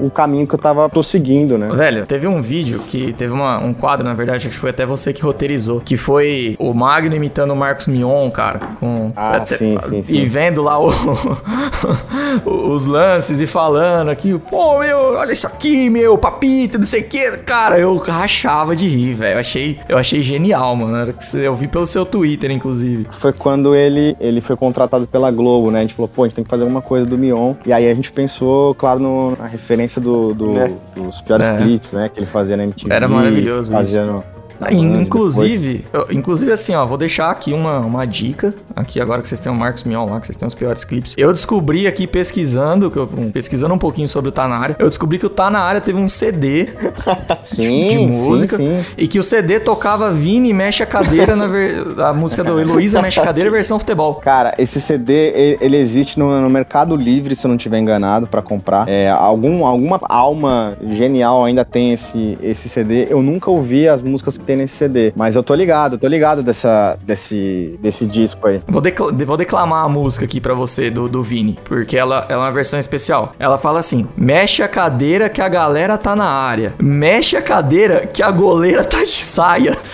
o 0.00 0.10
caminho 0.10 0.46
que 0.46 0.54
eu 0.54 0.58
tava 0.58 0.88
tô 0.88 1.02
seguindo, 1.02 1.56
né? 1.56 1.68
Velho, 1.72 2.06
teve 2.06 2.26
um 2.26 2.42
vídeo 2.42 2.80
que 2.86 3.12
teve 3.12 3.32
uma- 3.32 3.58
um 3.58 3.72
quadro, 3.72 4.04
na 4.04 4.14
verdade, 4.14 4.38
acho 4.38 4.48
que 4.50 4.56
foi 4.56 4.70
até 4.70 4.84
você 4.84 5.12
que 5.12 5.22
roteirizou, 5.22 5.80
que 5.80 5.96
foi 5.96 6.56
o 6.58 6.72
Magno 6.74 7.14
imitando 7.14 7.52
o 7.52 7.56
Marcos 7.56 7.86
Mion, 7.86 8.30
cara, 8.30 8.41
com 8.80 9.12
Ah, 9.16 9.36
até- 9.36 9.56
sim, 9.56 9.76
sim, 9.88 10.00
e 10.00 10.04
sim. 10.04 10.24
vendo 10.26 10.62
lá 10.62 10.78
o- 10.78 10.90
os 12.74 12.84
lances 12.86 13.40
e 13.40 13.46
falando 13.46 14.08
aqui, 14.10 14.38
pô, 14.50 14.78
meu, 14.78 15.14
olha 15.14 15.32
isso 15.32 15.46
aqui, 15.46 15.88
meu, 15.90 16.16
papito, 16.18 16.78
não 16.78 16.84
sei 16.84 17.00
o 17.02 17.04
que, 17.04 17.30
cara, 17.38 17.78
eu 17.78 17.96
rachava 17.96 18.74
de 18.74 18.88
rir, 18.88 19.14
velho. 19.14 19.34
Eu 19.34 19.40
achei, 19.40 19.78
eu 19.88 19.98
achei 19.98 20.20
genial, 20.20 20.74
mano. 20.76 20.96
Era 20.96 21.12
que 21.12 21.24
você- 21.24 21.46
Eu 21.46 21.54
vi 21.56 21.66
pelo 21.68 21.86
seu 21.86 22.04
Twitter, 22.06 22.50
inclusive. 22.50 23.06
Foi 23.12 23.32
quando 23.32 23.74
ele, 23.74 24.16
ele 24.20 24.40
foi 24.40 24.56
contratado 24.56 25.06
pela 25.06 25.30
Globo, 25.30 25.70
né? 25.70 25.80
A 25.80 25.82
gente 25.82 25.94
falou, 25.94 26.08
pô, 26.08 26.24
a 26.24 26.26
gente 26.26 26.36
tem 26.36 26.44
que 26.44 26.50
fazer 26.50 26.62
alguma 26.62 26.80
coisa 26.82 27.04
do 27.06 27.18
Mion. 27.18 27.54
E 27.66 27.72
aí 27.72 27.88
a 27.90 27.94
gente 27.94 28.12
pensou, 28.12 28.74
claro, 28.74 29.00
no- 29.00 29.36
na 29.36 29.46
referência 29.46 30.00
do, 30.00 30.32
do- 30.34 30.52
Né? 30.52 30.72
dos 30.94 31.20
piores 31.20 31.46
É. 31.46 31.56
clipes, 31.56 31.90
né? 31.92 32.08
Que 32.12 32.20
ele 32.20 32.26
fazia 32.26 32.56
na 32.56 32.64
MTV. 32.64 32.92
Era 32.94 33.08
maravilhoso 33.08 33.72
fazia 33.72 34.02
isso. 34.02 34.12
no- 34.12 34.24
depois. 34.70 35.00
Inclusive, 35.02 35.84
eu- 35.92 36.06
inclusive 36.10 36.52
assim, 36.52 36.74
ó, 36.74 36.86
vou 36.86 36.96
deixar 36.96 37.30
aqui 37.30 37.52
uma, 37.52 37.78
uma 37.80 38.04
dica. 38.06 38.54
Aqui 38.74 39.00
agora 39.00 39.20
que 39.22 39.28
vocês 39.28 39.40
têm 39.40 39.50
o 39.52 39.54
Marcos 39.54 39.84
Mion 39.84 40.06
lá, 40.06 40.18
que 40.20 40.26
vocês 40.26 40.36
têm 40.36 40.46
os 40.46 40.54
piores 40.54 40.84
clipes. 40.84 41.14
Eu 41.16 41.32
descobri 41.32 41.86
aqui 41.86 42.06
pesquisando, 42.06 42.90
que 42.90 42.98
eu- 42.98 43.06
pesquisando 43.32 43.74
um 43.74 43.78
pouquinho 43.78 44.08
sobre 44.08 44.28
o 44.28 44.32
Tá 44.32 44.46
Na 44.48 44.56
Área, 44.56 44.76
eu 44.78 44.88
descobri 44.88 45.18
que 45.18 45.26
o 45.26 45.30
Tá 45.30 45.50
Na 45.50 45.60
Área 45.60 45.80
teve 45.80 45.98
um 45.98 46.08
CD 46.08 46.68
Sim, 47.42 47.88
de 47.88 47.92
sim, 47.96 48.06
música 48.06 48.56
sim. 48.56 48.84
e 48.96 49.06
que 49.08 49.18
o 49.18 49.22
CD 49.22 49.60
tocava 49.60 50.10
Vini 50.12 50.52
Mexe 50.52 50.82
a 50.82 50.86
Cadeira 50.86 51.34
na 51.36 51.46
ver- 51.46 51.82
a 52.00 52.12
música 52.12 52.42
do 52.44 52.58
Heloísa 52.60 53.00
Mexe 53.02 53.20
a 53.20 53.24
Cadeira 53.24 53.50
versão 53.50 53.78
futebol. 53.78 54.14
Cara, 54.16 54.54
esse 54.58 54.80
CD, 54.80 55.56
ele, 55.60 55.76
existe 55.76 56.18
no, 56.18 56.40
no 56.40 56.48
Mercado 56.50 56.96
Livre, 56.96 57.34
se 57.34 57.46
eu 57.46 57.48
não 57.48 57.56
estiver 57.56 57.78
enganado, 57.78 58.26
pra 58.26 58.42
comprar. 58.42 58.88
É, 58.88 59.08
algum, 59.10 59.66
alguma 59.66 60.00
alma 60.08 60.76
genial 60.90 61.44
ainda 61.44 61.64
tem 61.64 61.92
esse, 61.92 62.38
esse 62.42 62.68
CD. 62.68 63.06
Eu 63.10 63.22
nunca 63.22 63.50
ouvi 63.50 63.88
as 63.88 64.00
músicas 64.02 64.38
que 64.38 64.44
tem 64.44 64.51
nesse 64.56 64.76
CD, 64.76 65.12
mas 65.16 65.36
eu 65.36 65.42
tô 65.42 65.54
ligado, 65.54 65.94
eu 65.94 65.98
tô 65.98 66.06
ligado 66.08 66.42
dessa, 66.42 66.96
desse, 67.04 67.78
desse 67.80 68.06
disco 68.06 68.46
aí. 68.48 68.60
Vou, 68.66 68.80
decla- 68.80 69.12
vou 69.12 69.36
declamar 69.36 69.84
a 69.84 69.88
música 69.88 70.24
aqui 70.24 70.40
pra 70.40 70.54
você 70.54 70.90
do, 70.90 71.08
do 71.08 71.22
Vini, 71.22 71.58
porque 71.64 71.96
ela, 71.96 72.26
ela 72.28 72.42
é 72.42 72.46
uma 72.46 72.52
versão 72.52 72.78
especial. 72.78 73.34
Ela 73.38 73.58
fala 73.58 73.78
assim: 73.80 74.06
mexe 74.16 74.62
a 74.62 74.68
cadeira 74.68 75.28
que 75.28 75.40
a 75.40 75.48
galera 75.48 75.96
tá 75.98 76.14
na 76.16 76.26
área. 76.28 76.74
Mexe 76.80 77.36
a 77.36 77.42
cadeira 77.42 78.06
que 78.06 78.22
a 78.22 78.30
goleira 78.30 78.84
tá 78.84 79.02
de 79.04 79.10
saia. 79.10 79.76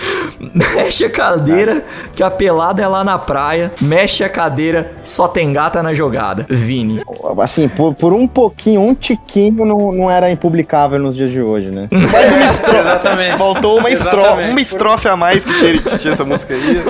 Mexe 0.75 1.05
a 1.05 1.11
cadeira 1.11 1.85
que 2.15 2.23
a 2.23 2.31
pelada 2.31 2.81
é 2.83 2.87
lá 2.87 3.03
na 3.03 3.19
praia. 3.19 3.73
Mexe 3.83 4.23
a 4.23 4.29
cadeira, 4.29 4.93
só 5.05 5.27
tem 5.27 5.53
gata 5.53 5.83
na 5.83 5.93
jogada. 5.93 6.47
Vini. 6.49 7.01
Assim, 7.41 7.69
por, 7.69 7.95
por 7.95 8.13
um 8.13 8.27
pouquinho, 8.29 8.81
um 8.83 8.95
tiquinho, 8.95 9.65
não, 9.65 9.91
não 9.93 10.11
era 10.11 10.31
impublicável 10.31 10.99
nos 10.99 11.17
dias 11.17 11.31
de 11.31 11.41
hoje, 11.41 11.71
né? 11.71 11.89
Mais 11.91 12.33
uma 12.33 12.45
estrofe. 12.45 12.79
Exatamente. 12.79 13.37
Faltou 13.39 13.79
uma, 13.79 13.91
estro... 13.91 14.21
Uma 14.51 14.61
estrofe 14.61 15.09
a 15.09 15.17
mais 15.17 15.45
que, 15.45 15.53
que, 15.79 15.91
que 15.91 15.99
tinha 15.99 16.13
essa 16.13 16.25
música 16.25 16.55
aí. 16.55 16.83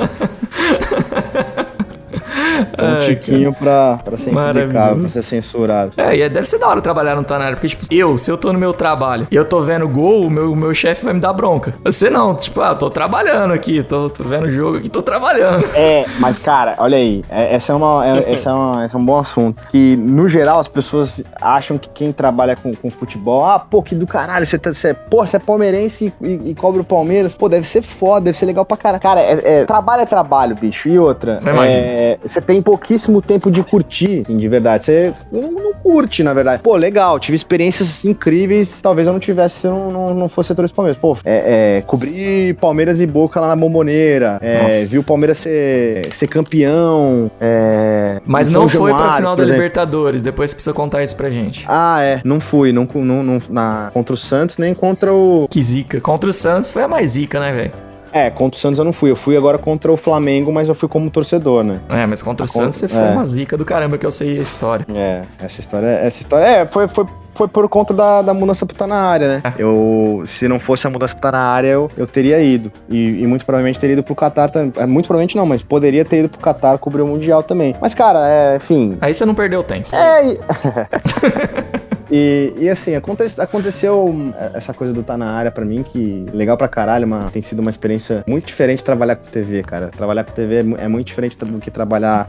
Um 2.81 3.01
tiquinho 3.01 3.53
pra, 3.53 3.99
pra 4.05 4.17
ser 4.19 4.31
Maravilhoso. 4.33 5.01
pra 5.01 5.09
ser 5.09 5.23
censurado. 5.23 5.93
É, 5.97 6.17
e 6.17 6.29
deve 6.29 6.47
ser 6.49 6.59
da 6.59 6.69
hora 6.69 6.81
trabalhar 6.81 7.15
no 7.17 7.25
Tanário, 7.25 7.57
porque, 7.57 7.69
tipo, 7.69 7.85
eu, 7.91 8.17
se 8.19 8.31
eu 8.31 8.37
tô 8.37 8.53
no 8.53 8.59
meu 8.59 8.73
trabalho 8.73 9.27
e 9.31 9.35
eu 9.37 9.45
tô 9.45 9.61
vendo 9.63 9.89
gol, 9.89 10.27
o 10.27 10.31
meu, 10.31 10.55
meu 10.55 10.73
chefe 10.75 11.05
vai 11.05 11.15
me 11.15 11.21
dar 11.21 11.33
bronca. 11.33 11.75
Você 11.85 12.09
não, 12.11 12.35
tipo, 12.35 12.61
ah, 12.61 12.75
tô 12.75 12.89
trabalhando 12.91 13.53
aqui, 13.53 13.83
tô, 13.83 14.09
tô 14.11 14.23
vendo 14.25 14.49
jogo 14.51 14.79
aqui, 14.79 14.89
tô 14.89 15.03
trabalhando. 15.03 15.65
É, 15.75 16.05
mas 16.19 16.39
cara, 16.39 16.75
olha 16.79 16.97
aí, 16.97 17.25
é- 17.29 17.55
essa 17.55 17.73
é, 17.73 17.77
uma, 17.77 18.07
é- 18.07 18.33
essa 18.33 18.51
é 18.51 18.53
uma- 18.53 18.85
esse 18.85 18.95
é 18.95 18.99
um 18.99 19.05
bom 19.05 19.19
assunto. 19.19 19.61
Que, 19.71 19.97
no 19.97 20.29
geral, 20.29 20.61
as 20.61 20.69
pessoas 20.69 21.23
acham 21.41 21.79
que 21.79 21.89
quem 21.89 22.13
trabalha 22.13 22.57
com, 22.57 22.73
com 22.75 22.91
futebol, 22.91 23.45
ah, 23.45 23.59
pô, 23.59 23.83
que 23.83 23.95
do 23.95 24.07
caralho, 24.07 24.47
você, 24.47 24.59
tá, 24.59 24.73
você, 24.73 24.95
pô, 24.95 25.27
você 25.27 25.37
é 25.37 25.41
palmeirense 25.41 26.13
e, 26.21 26.27
e, 26.27 26.51
e 26.51 26.55
cobra 26.55 26.81
o 26.81 26.85
Palmeiras, 26.85 27.35
pô, 27.35 27.49
deve 27.49 27.67
ser 27.67 27.83
foda, 27.83 28.27
deve 28.27 28.37
ser 28.39 28.47
legal 28.47 28.65
pra 28.65 28.77
caralho. 28.77 29.03
Cara, 29.03 29.21
é, 29.21 29.61
é- 29.61 29.65
trabalho 29.65 30.03
é 30.03 30.07
trabalho, 30.07 30.55
bicho. 30.55 30.89
E 30.89 30.99
outra, 30.99 31.39
é, 31.67 32.19
você 32.25 32.41
tem 32.41 32.61
pouquíssimo 32.69 33.23
tempo 33.23 33.51
de 33.51 33.63
curtir, 33.63 34.21
assim, 34.27 34.37
de 34.37 34.47
verdade. 34.47 34.85
Você 34.85 35.13
não, 35.33 35.51
não 35.51 35.73
curte, 35.73 36.23
na 36.23 36.35
verdade. 36.35 36.63
Pô, 36.63 36.77
legal, 36.77 37.19
tive 37.19 37.35
experiências 37.35 38.05
incríveis, 38.05 38.83
talvez 38.83 39.07
eu 39.07 39.13
não 39.15 39.21
tivesse 39.21 39.61
se 39.61 39.67
eu 39.67 39.71
não, 39.73 39.91
não, 39.91 40.15
não 40.15 40.29
fosse 40.29 40.53
do 40.53 40.69
Palmeiras. 40.75 41.01
Pô, 41.01 41.17
é, 41.25 41.79
é, 41.79 41.83
cobrir 41.87 42.55
Palmeiras 42.57 43.01
e 43.01 43.07
Boca 43.07 43.41
lá 43.41 43.49
na 43.49 43.57
Bomboneira, 43.57 44.39
é, 44.43 44.69
viu 44.85 45.01
o 45.01 45.05
Palmeiras 45.05 45.39
ser, 45.39 46.13
ser 46.13 46.27
campeão. 46.27 47.31
é, 47.41 48.21
Mas 48.27 48.51
não 48.51 48.69
foi 48.69 48.91
pra 48.91 48.99
Januário, 48.99 49.17
final 49.17 49.37
da. 49.37 49.45
Libertadores, 49.45 50.21
depois 50.21 50.51
você 50.51 50.57
precisa 50.57 50.75
contar 50.75 51.03
isso 51.03 51.17
pra 51.17 51.31
gente. 51.31 51.65
Ah, 51.67 52.03
é. 52.03 52.21
Não 52.23 52.39
fui. 52.39 52.71
Não, 52.71 52.87
não, 52.95 53.23
não- 53.23 53.43
na, 53.49 53.91
contra 53.95 54.13
o 54.13 54.17
Santos, 54.17 54.59
nem 54.59 54.75
contra 54.75 55.11
o. 55.13 55.49
Que 55.49 55.63
zica. 55.63 56.01
Contra 56.03 56.29
o 56.29 56.33
Santos 56.35 56.71
foi 56.71 56.83
a 56.83 56.89
mais 56.89 57.13
zica, 57.13 57.41
né, 57.41 57.51
velho? 57.51 57.88
É, 58.13 58.31
contra 58.31 58.57
o 58.57 58.61
Santos 58.61 58.79
eu 58.79 58.85
não 58.85 58.93
fui. 58.93 59.11
Eu 59.11 59.17
fui 59.17 59.37
agora 59.37 59.59
contra 59.59 59.93
o 59.93 59.97
Flamengo, 59.97 60.53
mas 60.53 60.69
eu 60.69 60.75
fui 60.75 60.89
como 60.89 61.11
torcedor, 61.11 61.63
né? 61.65 61.81
É, 61.89 62.07
mas 62.07 62.23
contra 62.23 62.45
o 62.45 62.47
A 62.47 62.49
Santos 62.49 62.79
você 62.79 62.89
contra- 62.89 63.03
foi 63.05 63.13
é. 63.13 63.17
uma 63.17 63.27
zica 63.27 63.57
do 63.57 63.65
caramba 63.65 63.99
que 63.99 64.07
eu 64.07 64.11
sei 64.11 64.39
a 64.39 64.43
história. 64.43 64.87
É, 64.95 65.23
essa 65.41 65.61
história. 65.61 65.87
Essa 65.87 66.21
história. 66.23 66.45
É, 66.45 66.67
foi, 66.67 66.89
foi, 66.89 67.05
foi 67.35 67.49
por 67.49 67.69
conta 67.69 67.93
da, 67.95 68.23
da 68.23 68.35
mudança 68.35 68.65
pra 68.67 68.75
estar 68.75 68.87
na 68.87 68.97
área, 69.01 69.29
né? 69.43 69.55
Eu. 69.59 70.23
Se 70.27 70.49
não 70.49 70.59
fosse 70.59 70.87
a 70.87 70.91
mudança 70.91 71.15
pra 71.15 71.29
estar 71.29 71.33
na 71.33 71.45
área, 71.45 71.69
eu, 71.69 71.91
eu 71.97 72.07
teria 72.07 72.41
ido. 72.41 72.73
E, 72.89 73.23
e 73.23 73.27
muito 73.27 73.45
provavelmente 73.45 73.79
teria 73.79 73.93
ido 73.95 74.03
pro 74.03 74.15
Qatar 74.15 74.51
também. 74.51 74.73
É, 74.77 74.87
Muito 74.87 75.07
provavelmente 75.07 75.37
não, 75.37 75.47
mas 75.47 75.63
poderia 75.63 76.05
ter 76.05 76.21
ido 76.21 76.29
pro 76.29 76.41
Qatar 76.41 76.79
cobrir 76.79 77.03
o 77.03 77.07
Mundial 77.07 77.43
também. 77.43 77.77
Mas, 77.81 77.95
cara, 77.95 78.21
é, 78.29 78.57
enfim. 78.57 78.97
Aí 79.01 79.13
você 79.15 79.25
não 79.25 79.35
perdeu 79.35 79.63
tempo. 79.63 79.89
É. 79.95 80.37
E, 82.11 82.53
e, 82.59 82.69
assim, 82.69 82.95
aconte- 82.95 83.41
aconteceu 83.41 84.15
essa 84.55 84.73
coisa 84.73 84.93
do 84.93 85.03
tá 85.03 85.17
na 85.17 85.33
área 85.33 85.51
pra 85.51 85.65
mim, 85.65 85.83
que 85.83 86.25
legal 86.33 86.57
pra 86.57 86.69
caralho, 86.69 87.07
uma, 87.07 87.29
tem 87.33 87.43
sido 87.43 87.61
uma 87.61 87.71
experiência 87.71 88.23
muito 88.27 88.47
diferente 88.47 88.83
trabalhar 88.85 89.17
com 89.17 89.27
TV, 89.31 89.63
cara. 89.63 89.89
Trabalhar 89.89 90.25
com 90.25 90.33
TV 90.33 90.57
é, 90.79 90.85
é 90.85 90.89
muito 90.89 91.07
diferente 91.07 91.37
do 91.37 91.59
que 91.59 91.71
trabalhar 91.71 92.29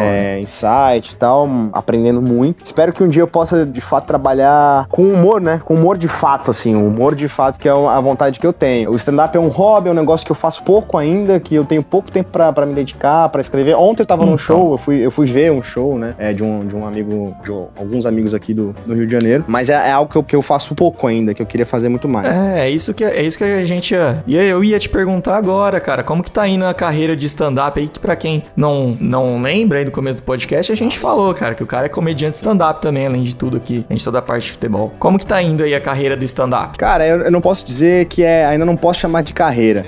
É, 0.00 0.36
é, 0.36 0.40
em 0.40 0.46
site 0.46 1.10
e 1.12 1.16
tal, 1.16 1.48
aprendendo 1.72 2.20
muito. 2.20 2.64
Espero 2.64 2.92
que 2.92 3.02
um 3.02 3.08
dia 3.08 3.22
eu 3.22 3.26
possa, 3.28 3.64
de 3.64 3.80
fato, 3.80 4.06
trabalhar 4.06 4.86
com 4.88 5.02
humor, 5.02 5.40
né? 5.40 5.60
Com 5.64 5.74
humor 5.74 5.96
de 5.98 6.08
fato, 6.08 6.50
assim, 6.50 6.74
o 6.74 6.86
humor 6.86 7.14
de 7.14 7.28
fato, 7.28 7.58
que 7.58 7.68
é 7.68 7.72
a 7.72 8.00
vontade 8.00 8.38
que 8.38 8.46
eu 8.46 8.52
tenho. 8.52 8.90
O 8.90 8.96
stand-up 8.96 9.36
é 9.36 9.40
um 9.40 9.48
hobby, 9.48 9.88
é 9.88 9.92
um 9.92 9.94
negócio 9.94 10.24
que 10.26 10.32
eu 10.32 10.36
faço 10.36 10.62
pouco 10.62 10.98
ainda, 10.98 11.40
que 11.40 11.54
eu 11.54 11.64
tenho 11.64 11.82
pouco 11.82 12.10
tempo 12.10 12.30
pra, 12.30 12.52
pra 12.52 12.66
me 12.66 12.74
dedicar, 12.74 13.28
pra 13.28 13.40
escrever. 13.40 13.74
Ontem 13.76 14.02
eu 14.02 14.06
tava 14.06 14.22
num 14.22 14.34
Então. 14.34 14.38
show, 14.38 14.72
eu 14.72 14.78
fui, 14.78 14.96
eu 15.06 15.10
fui 15.10 15.26
ver 15.26 15.50
um 15.52 15.62
show, 15.62 15.98
né? 15.98 16.14
É, 16.18 16.32
de, 16.32 16.42
um, 16.42 16.66
de 16.66 16.74
um 16.74 16.86
amigo, 16.86 17.34
de 17.42 17.50
alguns 17.50 18.06
amigos 18.06 18.34
aqui 18.34 18.52
do, 18.52 18.74
do 18.86 18.94
Rio 18.94 19.06
de 19.06 19.13
Janeiro. 19.14 19.44
Mas 19.48 19.68
é, 19.68 19.74
é 19.74 19.92
algo 19.92 20.10
que 20.10 20.16
eu, 20.18 20.22
que 20.22 20.36
eu 20.36 20.42
faço 20.42 20.74
pouco 20.74 21.06
ainda, 21.06 21.32
que 21.34 21.40
eu 21.42 21.46
queria 21.46 21.66
fazer 21.66 21.88
muito 21.88 22.08
mais. 22.08 22.36
É, 22.36 22.66
é 22.66 22.70
isso 22.70 22.92
que, 22.94 23.04
é 23.04 23.22
isso 23.22 23.38
que 23.38 23.44
a 23.44 23.64
gente 23.64 23.92
ia, 23.94 24.22
ia- 24.26 24.42
Eu 24.44 24.62
ia 24.64 24.78
te 24.78 24.88
perguntar 24.88 25.36
agora, 25.36 25.80
cara. 25.80 26.02
Como 26.02 26.22
que 26.22 26.30
tá 26.30 26.46
indo 26.46 26.64
a 26.64 26.74
carreira 26.74 27.16
de 27.16 27.26
stand-up 27.26 27.78
aí? 27.80 27.88
Que 27.88 27.98
pra 27.98 28.14
quem 28.16 28.42
não, 28.56 28.96
não 29.00 29.40
lembra 29.42 29.78
aí 29.78 29.84
do 29.84 29.90
começo 29.90 30.20
do 30.20 30.24
podcast, 30.24 30.70
a 30.72 30.76
gente 30.76 30.98
falou, 30.98 31.32
cara, 31.34 31.54
que 31.54 31.62
o 31.62 31.66
cara 31.66 31.86
é 31.86 31.88
comediante 31.88 32.36
stand-up 32.36 32.80
também, 32.80 33.06
além 33.06 33.22
de 33.22 33.34
tudo 33.34 33.56
aqui. 33.56 33.84
A 33.88 33.92
gente 33.92 34.04
toda 34.04 34.18
a 34.18 34.22
parte 34.22 34.44
de 34.46 34.52
futebol. 34.52 34.92
Como 34.98 35.18
que 35.18 35.26
tá 35.26 35.40
indo 35.42 35.62
aí 35.62 35.74
a 35.74 35.80
carreira 35.80 36.16
do 36.16 36.24
stand-up? 36.24 36.76
Cara, 36.78 37.06
eu, 37.06 37.18
eu 37.22 37.30
não 37.30 37.40
posso 37.40 37.64
dizer 37.64 38.06
que 38.06 38.22
é. 38.22 38.46
Ainda 38.46 38.64
não 38.64 38.76
posso 38.76 39.00
chamar 39.00 39.22
de 39.22 39.32
carreira. 39.32 39.86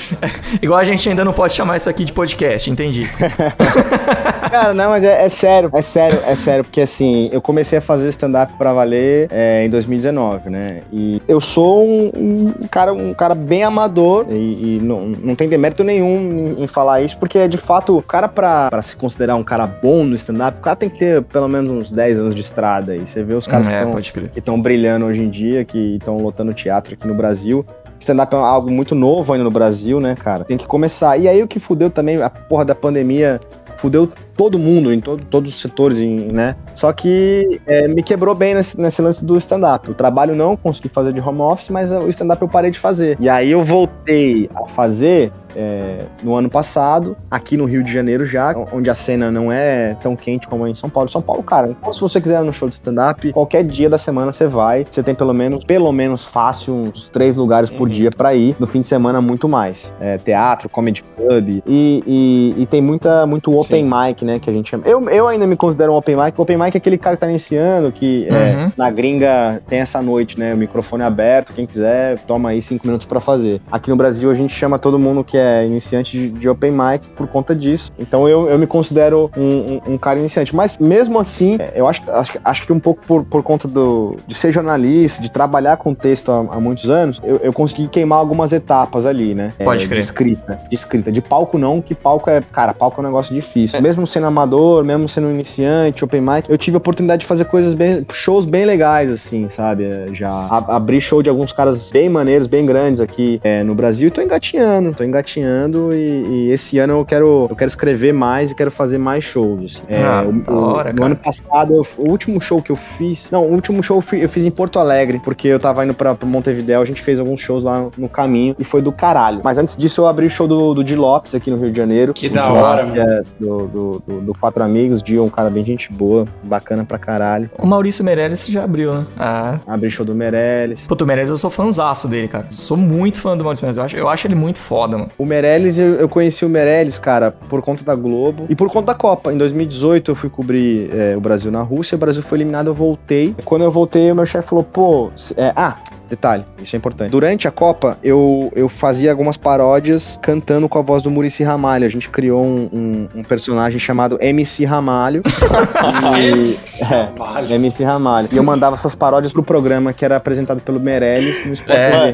Igual 0.62 0.78
a 0.78 0.84
gente 0.84 1.08
ainda 1.08 1.24
não 1.24 1.32
pode 1.32 1.54
chamar 1.54 1.76
isso 1.76 1.88
aqui 1.88 2.04
de 2.04 2.12
podcast, 2.12 2.70
entendi. 2.70 3.08
Cara, 4.50 4.72
não, 4.74 4.90
mas 4.90 5.04
é, 5.04 5.24
é 5.24 5.28
sério, 5.28 5.70
é 5.72 5.82
sério, 5.82 6.20
é 6.26 6.34
sério, 6.34 6.64
porque 6.64 6.80
assim, 6.80 7.28
eu 7.32 7.40
comecei 7.40 7.78
a 7.78 7.80
fazer 7.80 8.08
stand-up 8.08 8.52
pra 8.58 8.72
valer 8.72 9.28
é, 9.30 9.64
em 9.64 9.70
2019, 9.70 10.50
né? 10.50 10.80
E 10.92 11.22
eu 11.28 11.40
sou 11.40 11.86
um, 11.86 12.52
um 12.60 12.68
cara, 12.68 12.92
um 12.92 13.14
cara 13.14 13.34
bem 13.34 13.62
amador 13.62 14.26
e, 14.28 14.34
e 14.76 14.80
não, 14.82 15.06
não 15.06 15.34
tem 15.34 15.48
demérito 15.48 15.84
nenhum 15.84 16.56
em, 16.58 16.64
em 16.64 16.66
falar 16.66 17.00
isso, 17.00 17.16
porque 17.18 17.46
de 17.46 17.56
fato, 17.56 17.96
o 17.96 18.02
cara 18.02 18.28
pra, 18.28 18.68
pra 18.68 18.82
se 18.82 18.96
considerar 18.96 19.36
um 19.36 19.44
cara 19.44 19.66
bom 19.66 20.04
no 20.04 20.14
stand-up, 20.14 20.58
o 20.58 20.62
cara 20.62 20.76
tem 20.76 20.90
que 20.90 20.98
ter 20.98 21.22
pelo 21.22 21.48
menos 21.48 21.70
uns 21.70 21.90
10 21.90 22.18
anos 22.18 22.34
de 22.34 22.40
estrada. 22.40 22.96
E 22.96 23.06
você 23.06 23.22
vê 23.22 23.34
os 23.34 23.46
caras 23.46 23.68
é, 23.68 23.84
que 24.32 24.38
estão 24.38 24.60
brilhando 24.60 25.06
hoje 25.06 25.20
em 25.20 25.30
dia, 25.30 25.64
que 25.64 25.96
estão 25.96 26.16
lotando 26.18 26.52
teatro 26.52 26.94
aqui 26.94 27.06
no 27.06 27.14
Brasil. 27.14 27.64
Stand-up 28.00 28.34
é 28.34 28.38
algo 28.38 28.70
muito 28.70 28.94
novo 28.94 29.32
ainda 29.32 29.44
no 29.44 29.50
Brasil, 29.50 30.00
né, 30.00 30.14
cara? 30.14 30.44
Tem 30.44 30.56
que 30.56 30.66
começar. 30.66 31.16
E 31.16 31.28
aí 31.28 31.42
o 31.42 31.48
que 31.48 31.58
fudeu 31.58 31.90
também, 31.90 32.22
a 32.22 32.30
porra 32.30 32.64
da 32.64 32.74
pandemia 32.74 33.40
fudeu 33.76 34.08
todo 34.38 34.56
mundo, 34.58 34.92
em 34.94 35.00
todo- 35.00 35.22
todos 35.28 35.52
os 35.56 35.60
setores, 35.60 35.98
em- 35.98 36.32
né? 36.32 36.54
Só 36.74 36.92
que 36.92 37.60
é, 37.66 37.88
me 37.88 38.02
quebrou 38.02 38.34
bem 38.36 38.54
nesse, 38.54 38.80
nesse 38.80 39.02
lance 39.02 39.24
do 39.24 39.36
stand-up. 39.36 39.90
O 39.90 39.94
trabalho 39.94 40.34
não 40.36 40.56
consegui 40.56 40.88
fazer 40.88 41.12
de 41.12 41.20
home 41.20 41.40
office, 41.40 41.68
mas 41.70 41.90
o 41.90 42.08
stand-up 42.08 42.40
eu 42.40 42.48
parei 42.48 42.70
de 42.70 42.78
fazer. 42.78 43.16
E 43.20 43.28
aí 43.28 43.50
eu 43.50 43.64
voltei 43.64 44.48
a 44.54 44.64
fazer 44.68 45.32
é, 45.58 46.04
no 46.22 46.34
ano 46.36 46.48
passado, 46.48 47.16
aqui 47.28 47.56
no 47.56 47.64
Rio 47.64 47.82
de 47.82 47.92
Janeiro 47.92 48.24
já, 48.24 48.54
onde 48.72 48.88
a 48.88 48.94
cena 48.94 49.30
não 49.30 49.50
é 49.50 49.96
tão 50.00 50.14
quente 50.14 50.46
como 50.46 50.66
em 50.68 50.74
São 50.74 50.88
Paulo. 50.88 51.08
São 51.10 51.20
Paulo, 51.20 51.42
cara, 51.42 51.68
então, 51.68 51.92
se 51.92 52.00
você 52.00 52.20
quiser 52.20 52.40
no 52.44 52.52
show 52.52 52.68
de 52.68 52.76
stand-up, 52.76 53.32
qualquer 53.32 53.64
dia 53.64 53.90
da 53.90 53.98
semana 53.98 54.30
você 54.30 54.46
vai. 54.46 54.86
Você 54.88 55.02
tem 55.02 55.14
pelo 55.14 55.34
menos, 55.34 55.64
pelo 55.64 55.90
menos 55.92 56.24
fácil, 56.24 56.72
uns 56.74 57.08
três 57.08 57.34
lugares 57.34 57.68
por 57.70 57.88
dia 57.88 58.10
pra 58.10 58.34
ir. 58.34 58.54
No 58.60 58.66
fim 58.66 58.80
de 58.80 58.86
semana, 58.86 59.20
muito 59.20 59.48
mais. 59.48 59.92
É, 60.00 60.16
teatro, 60.18 60.68
comedy 60.68 61.02
club. 61.16 61.62
E, 61.66 62.02
e- 62.06 62.62
e 62.62 62.66
tem 62.66 62.80
muita, 62.80 63.26
muito 63.26 63.52
open 63.58 63.84
mic, 63.84 64.24
né? 64.24 64.38
Que 64.38 64.48
a 64.48 64.52
gente 64.52 64.70
chama. 64.70 64.84
Eu, 64.86 65.08
eu 65.10 65.26
ainda 65.26 65.46
me 65.46 65.56
considero 65.56 65.92
um 65.92 65.96
open 65.96 66.14
mic. 66.16 66.40
Open 66.40 66.56
mic 66.56 66.74
é 66.74 66.78
aquele 66.78 66.96
cara 66.98 67.16
que 67.16 67.20
tá 67.22 67.28
iniciando, 67.28 67.90
que 67.90 68.26
é, 68.28 68.56
Uhum. 68.64 68.72
na 68.76 68.90
gringa 68.90 69.60
tem 69.66 69.80
essa 69.80 70.00
noite, 70.00 70.38
né? 70.38 70.54
O 70.54 70.56
microfone 70.56 71.02
aberto, 71.02 71.52
quem 71.52 71.66
quiser, 71.66 72.18
toma 72.20 72.50
aí 72.50 72.62
cinco 72.62 72.86
minutos 72.86 73.06
pra 73.06 73.18
fazer. 73.20 73.60
Aqui 73.72 73.90
no 73.90 73.96
Brasil 73.96 74.30
a 74.30 74.34
gente 74.34 74.52
chama 74.54 74.78
todo 74.78 74.98
mundo 74.98 75.24
que 75.24 75.36
é 75.36 75.47
iniciante 75.64 76.16
de, 76.18 76.28
de 76.30 76.48
open 76.48 76.70
mic 76.72 77.08
por 77.16 77.26
conta 77.26 77.54
disso. 77.54 77.92
Então 77.98 78.28
eu, 78.28 78.48
eu 78.48 78.58
me 78.58 78.66
considero 78.66 79.30
um, 79.36 79.42
um- 79.42 79.94
um 79.94 79.98
cara 79.98 80.18
iniciante. 80.18 80.54
Mas 80.54 80.76
mesmo 80.78 81.18
assim, 81.18 81.56
é, 81.58 81.72
eu 81.74 81.86
acho, 81.88 82.02
acho, 82.10 82.32
que- 82.32 82.40
acho 82.44 82.66
que 82.66 82.72
um 82.72 82.80
pouco 82.80 83.04
por, 83.06 83.24
por 83.24 83.42
conta 83.42 83.66
do, 83.68 84.16
de 84.26 84.34
ser 84.34 84.52
jornalista, 84.52 85.20
de 85.22 85.30
trabalhar 85.30 85.76
com 85.76 85.94
texto 85.94 86.30
há, 86.30 86.38
há 86.56 86.60
muitos 86.60 86.88
anos, 86.90 87.20
eu, 87.24 87.36
eu 87.42 87.52
consegui 87.52 87.88
queimar 87.88 88.18
algumas 88.18 88.52
etapas 88.52 89.06
ali, 89.06 89.34
né? 89.34 89.52
Pode 89.64 89.84
É, 89.84 89.86
crer. 89.88 89.98
De 89.98 90.04
escrita. 90.04 90.58
De 90.68 90.74
escrita. 90.74 91.12
De 91.12 91.20
palco 91.20 91.58
não, 91.58 91.80
que 91.80 91.94
palco 91.94 92.28
é. 92.30 92.40
Cara, 92.52 92.72
palco 92.74 93.00
é 93.00 93.04
um 93.04 93.06
negócio 93.06 93.34
difícil. 93.34 93.80
Mesmo 93.80 94.06
sendo 94.06 94.26
amador, 94.26 94.84
mesmo 94.84 95.08
sendo 95.08 95.30
iniciante, 95.30 96.04
open 96.04 96.20
mic, 96.20 96.48
eu 96.48 96.58
tive 96.58 96.76
a 96.76 96.78
oportunidade 96.78 97.20
de 97.20 97.26
fazer 97.26 97.44
coisas 97.44 97.74
bem. 97.74 98.04
shows 98.12 98.44
bem 98.46 98.64
legais, 98.64 99.10
assim, 99.10 99.48
sabe? 99.48 99.84
É, 99.84 100.06
Já 100.12 100.46
abri 100.68 101.00
show 101.00 101.22
de 101.22 101.28
alguns 101.28 101.52
caras 101.52 101.90
bem 101.90 102.08
maneiros, 102.08 102.46
bem 102.46 102.64
grandes 102.66 103.00
aqui 103.00 103.40
é, 103.42 103.62
no 103.62 103.74
Brasil 103.74 104.08
e 104.08 104.10
tô 104.10 104.20
engatinhando, 104.20 104.94
tô 104.94 105.04
engatinhando 105.04 105.27
e, 105.36 106.46
e 106.48 106.50
esse 106.50 106.78
ano 106.78 106.94
eu 106.94 107.04
quero, 107.04 107.46
eu 107.50 107.56
quero 107.56 107.68
escrever 107.68 108.12
mais 108.12 108.50
e 108.50 108.54
quero 108.54 108.70
fazer 108.70 108.98
mais 108.98 109.24
shows. 109.24 109.82
assim. 109.82 109.84
É, 109.88 110.02
Ah, 110.02 110.24
o- 110.26 110.32
da 110.32 110.52
o- 110.52 110.64
hora, 110.64 110.90
no 110.90 110.96
cara. 110.96 111.06
ano 111.06 111.16
passado, 111.16 111.74
eu- 111.74 111.86
o 111.98 112.10
último 112.10 112.40
show 112.40 112.62
que 112.62 112.70
eu 112.72 112.76
fiz. 112.76 113.30
Não, 113.30 113.42
o 113.44 113.52
último 113.52 113.82
show 113.82 113.98
eu 113.98 114.00
fi- 114.02 114.20
eu 114.20 114.28
fiz 114.28 114.44
em 114.44 114.50
Porto 114.50 114.78
Alegre, 114.78 115.20
porque 115.22 115.48
eu 115.48 115.58
tava 115.58 115.84
indo 115.84 115.94
pra, 115.94 116.14
pra 116.14 116.28
Montevidéu, 116.28 116.80
a 116.80 116.84
gente 116.84 117.02
fez 117.02 117.18
alguns 117.20 117.40
shows 117.40 117.64
lá 117.64 117.80
no, 117.80 117.92
no 117.98 118.08
caminho 118.08 118.54
e 118.58 118.64
foi 118.64 118.80
do 118.82 118.92
caralho. 118.92 119.40
Mas 119.44 119.58
antes 119.58 119.76
disso, 119.76 120.00
eu 120.02 120.06
abri 120.06 120.26
o 120.26 120.30
show 120.30 120.46
do, 120.48 120.74
do 120.74 120.84
Di 120.84 120.94
Lopes 120.96 121.34
aqui 121.34 121.50
no 121.50 121.58
Rio 121.58 121.70
de 121.70 121.76
Janeiro. 121.76 122.12
Que 122.14 122.26
O 122.28 122.30
da 122.32 122.50
hora, 122.52 122.70
Lopes, 122.82 122.88
mano. 122.88 123.00
é, 123.00 123.22
do, 123.38 123.66
do, 123.68 124.02
do, 124.06 124.20
do 124.20 124.32
Quatro 124.38 124.62
Amigos, 124.62 125.02
Dio, 125.02 125.24
um 125.24 125.28
cara 125.28 125.50
bem 125.50 125.64
gente 125.64 125.92
boa, 125.92 126.26
bacana 126.42 126.84
pra 126.84 126.98
caralho. 126.98 127.50
O 127.58 127.66
Maurício 127.66 128.04
Meirelles 128.04 128.46
já 128.46 128.64
abriu, 128.64 128.94
né? 128.94 129.06
Ah. 129.18 129.58
Abri 129.66 129.90
show 129.90 130.04
do 130.06 130.14
Meirelles. 130.14 130.86
Puta, 130.86 131.04
o 131.04 131.06
Meirelles 131.06 131.30
eu 131.30 131.36
sou 131.36 131.50
fãzaço 131.50 132.06
dele, 132.08 132.28
cara. 132.28 132.46
Sou 132.50 132.76
muito 132.76 133.18
fã 133.18 133.36
do 133.36 133.44
Maurício 133.44 133.64
Meirelles. 133.64 133.78
Eu 133.78 133.84
acho, 133.84 133.96
eu 133.96 134.08
acho 134.08 134.26
ele 134.26 134.34
muito 134.34 134.58
foda, 134.58 134.96
mano. 134.98 135.10
O 135.18 135.26
Meirelles, 135.26 135.78
eu, 135.78 135.94
eu 135.94 136.08
conheci 136.08 136.44
o 136.44 136.48
Meirelles, 136.48 136.98
cara, 136.98 137.32
por 137.32 137.60
conta 137.60 137.82
da 137.84 137.94
Globo 137.94 138.46
e 138.48 138.54
por 138.54 138.70
conta 138.70 138.86
da 138.86 138.94
Copa. 138.94 139.32
Em 139.32 139.36
2018 139.36 140.12
eu 140.12 140.14
fui 140.14 140.30
cobrir 140.30 140.88
é, 140.92 141.16
o 141.16 141.20
Brasil 141.20 141.50
na 141.50 141.60
Rússia, 141.60 141.96
o 141.96 141.98
Brasil 141.98 142.22
foi 142.22 142.38
eliminado, 142.38 142.68
eu 142.68 142.74
voltei. 142.74 143.34
Quando 143.44 143.62
eu 143.62 143.70
voltei, 143.72 144.10
o 144.12 144.14
meu 144.14 144.24
chefe 144.24 144.48
falou, 144.48 144.62
pô, 144.62 145.10
é, 145.36 145.52
ah, 145.56 145.76
detalhe, 146.08 146.44
isso 146.62 146.76
é 146.76 146.78
importante. 146.78 147.10
Durante 147.10 147.48
a 147.48 147.50
Copa, 147.50 147.98
eu, 148.02 148.50
eu 148.54 148.68
fazia 148.68 149.10
algumas 149.10 149.36
paródias 149.36 150.18
cantando 150.22 150.68
com 150.68 150.78
a 150.78 150.82
voz 150.82 151.02
do 151.02 151.10
Murici 151.10 151.42
Ramalho. 151.42 151.84
A 151.84 151.88
gente 151.90 152.08
criou 152.08 152.42
um, 152.44 152.68
um- 152.72 153.08
um 153.16 153.22
personagem 153.24 153.78
chamado 153.80 154.16
MC 154.20 154.64
Ramalho. 154.64 155.22
MC 156.16 156.84
é, 156.84 156.86
Ramalho. 156.86 157.54
MC 157.54 157.84
Ramalho. 157.84 158.28
E 158.32 158.36
eu 158.36 158.42
mandava 158.42 158.76
essas 158.76 158.94
paródias 158.94 159.32
pro 159.32 159.42
programa 159.42 159.92
que 159.92 160.04
era 160.04 160.16
apresentado 160.16 160.60
pelo 160.60 160.78
Meirelles 160.80 161.44
no 161.46 161.52
Sport 161.52 161.76
É, 161.76 161.90
TV. 161.90 162.12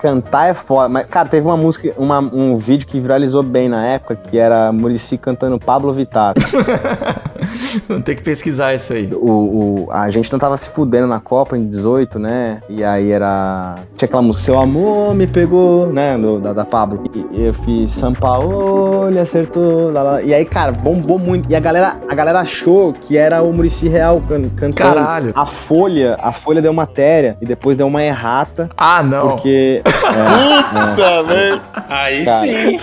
Cantar 0.00 0.50
é 0.50 0.54
foda, 0.54 0.88
mas, 0.88 1.06
cara, 1.06 1.28
teve 1.28 1.46
uma 1.46 1.56
música, 1.56 1.73
uma- 1.96 2.18
um 2.20 2.56
vídeo 2.56 2.86
que 2.86 3.00
viralizou 3.00 3.42
bem 3.42 3.68
na 3.68 3.84
época, 3.86 4.14
que 4.16 4.38
era 4.38 4.70
Murici 4.72 5.16
cantando 5.18 5.58
Pablo 5.58 5.92
Vittar. 5.92 6.34
Vou 7.88 8.00
ter 8.00 8.14
que 8.14 8.22
pesquisar 8.22 8.74
isso 8.74 8.92
aí. 8.92 9.08
o, 9.12 9.86
o- 9.86 9.88
a 9.90 10.08
gente 10.10 10.30
não 10.32 10.38
tava 10.38 10.56
se 10.56 10.68
fudendo 10.70 11.06
na 11.06 11.20
Copa 11.20 11.56
em 11.56 11.66
18, 11.68 12.18
né? 12.18 12.60
E 12.68 12.82
aí 12.84 13.10
era. 13.10 13.76
Tinha 13.96 14.06
aquela 14.06 14.22
música, 14.22 14.44
Seu 14.44 14.58
Amor 14.58 15.14
me 15.14 15.26
pegou, 15.26 15.86
né? 15.92 16.16
do- 16.18 16.40
da, 16.40 16.52
da 16.52 16.64
Pablo. 16.64 17.04
E, 17.14 17.44
eu 17.46 17.54
fiz 17.54 17.92
São 17.92 18.12
Paulo, 18.14 19.08
ele 19.08 19.18
acertou. 19.18 19.90
lá, 19.92 20.02
lá. 20.02 20.22
E 20.22 20.32
aí, 20.34 20.44
cara, 20.44 20.72
bombou 20.72 21.18
muito. 21.18 21.50
E 21.50 21.54
a 21.56 21.60
galera, 21.60 21.96
a 22.08 22.14
galera 22.14 22.40
achou 22.40 22.92
que 22.92 23.16
era 23.16 23.42
o 23.42 23.52
Murici 23.52 23.88
Real 23.88 24.20
can- 24.28 24.48
cantando. 24.56 24.74
Caralho. 24.94 25.32
A 25.34 25.46
Folha, 25.46 26.16
a 26.22 26.32
Folha 26.32 26.60
deu 26.62 26.72
matéria 26.72 27.36
e 27.40 27.46
depois 27.46 27.76
deu 27.76 27.86
uma 27.86 28.02
errata. 28.02 28.68
Ah, 28.76 29.02
não. 29.02 29.28
Porque. 29.30 29.82
é, 29.86 30.90
Puta 30.90 31.22
merda. 31.22 31.62
Aí 31.88 32.24
Cara. 32.24 32.38
sim. 32.46 32.78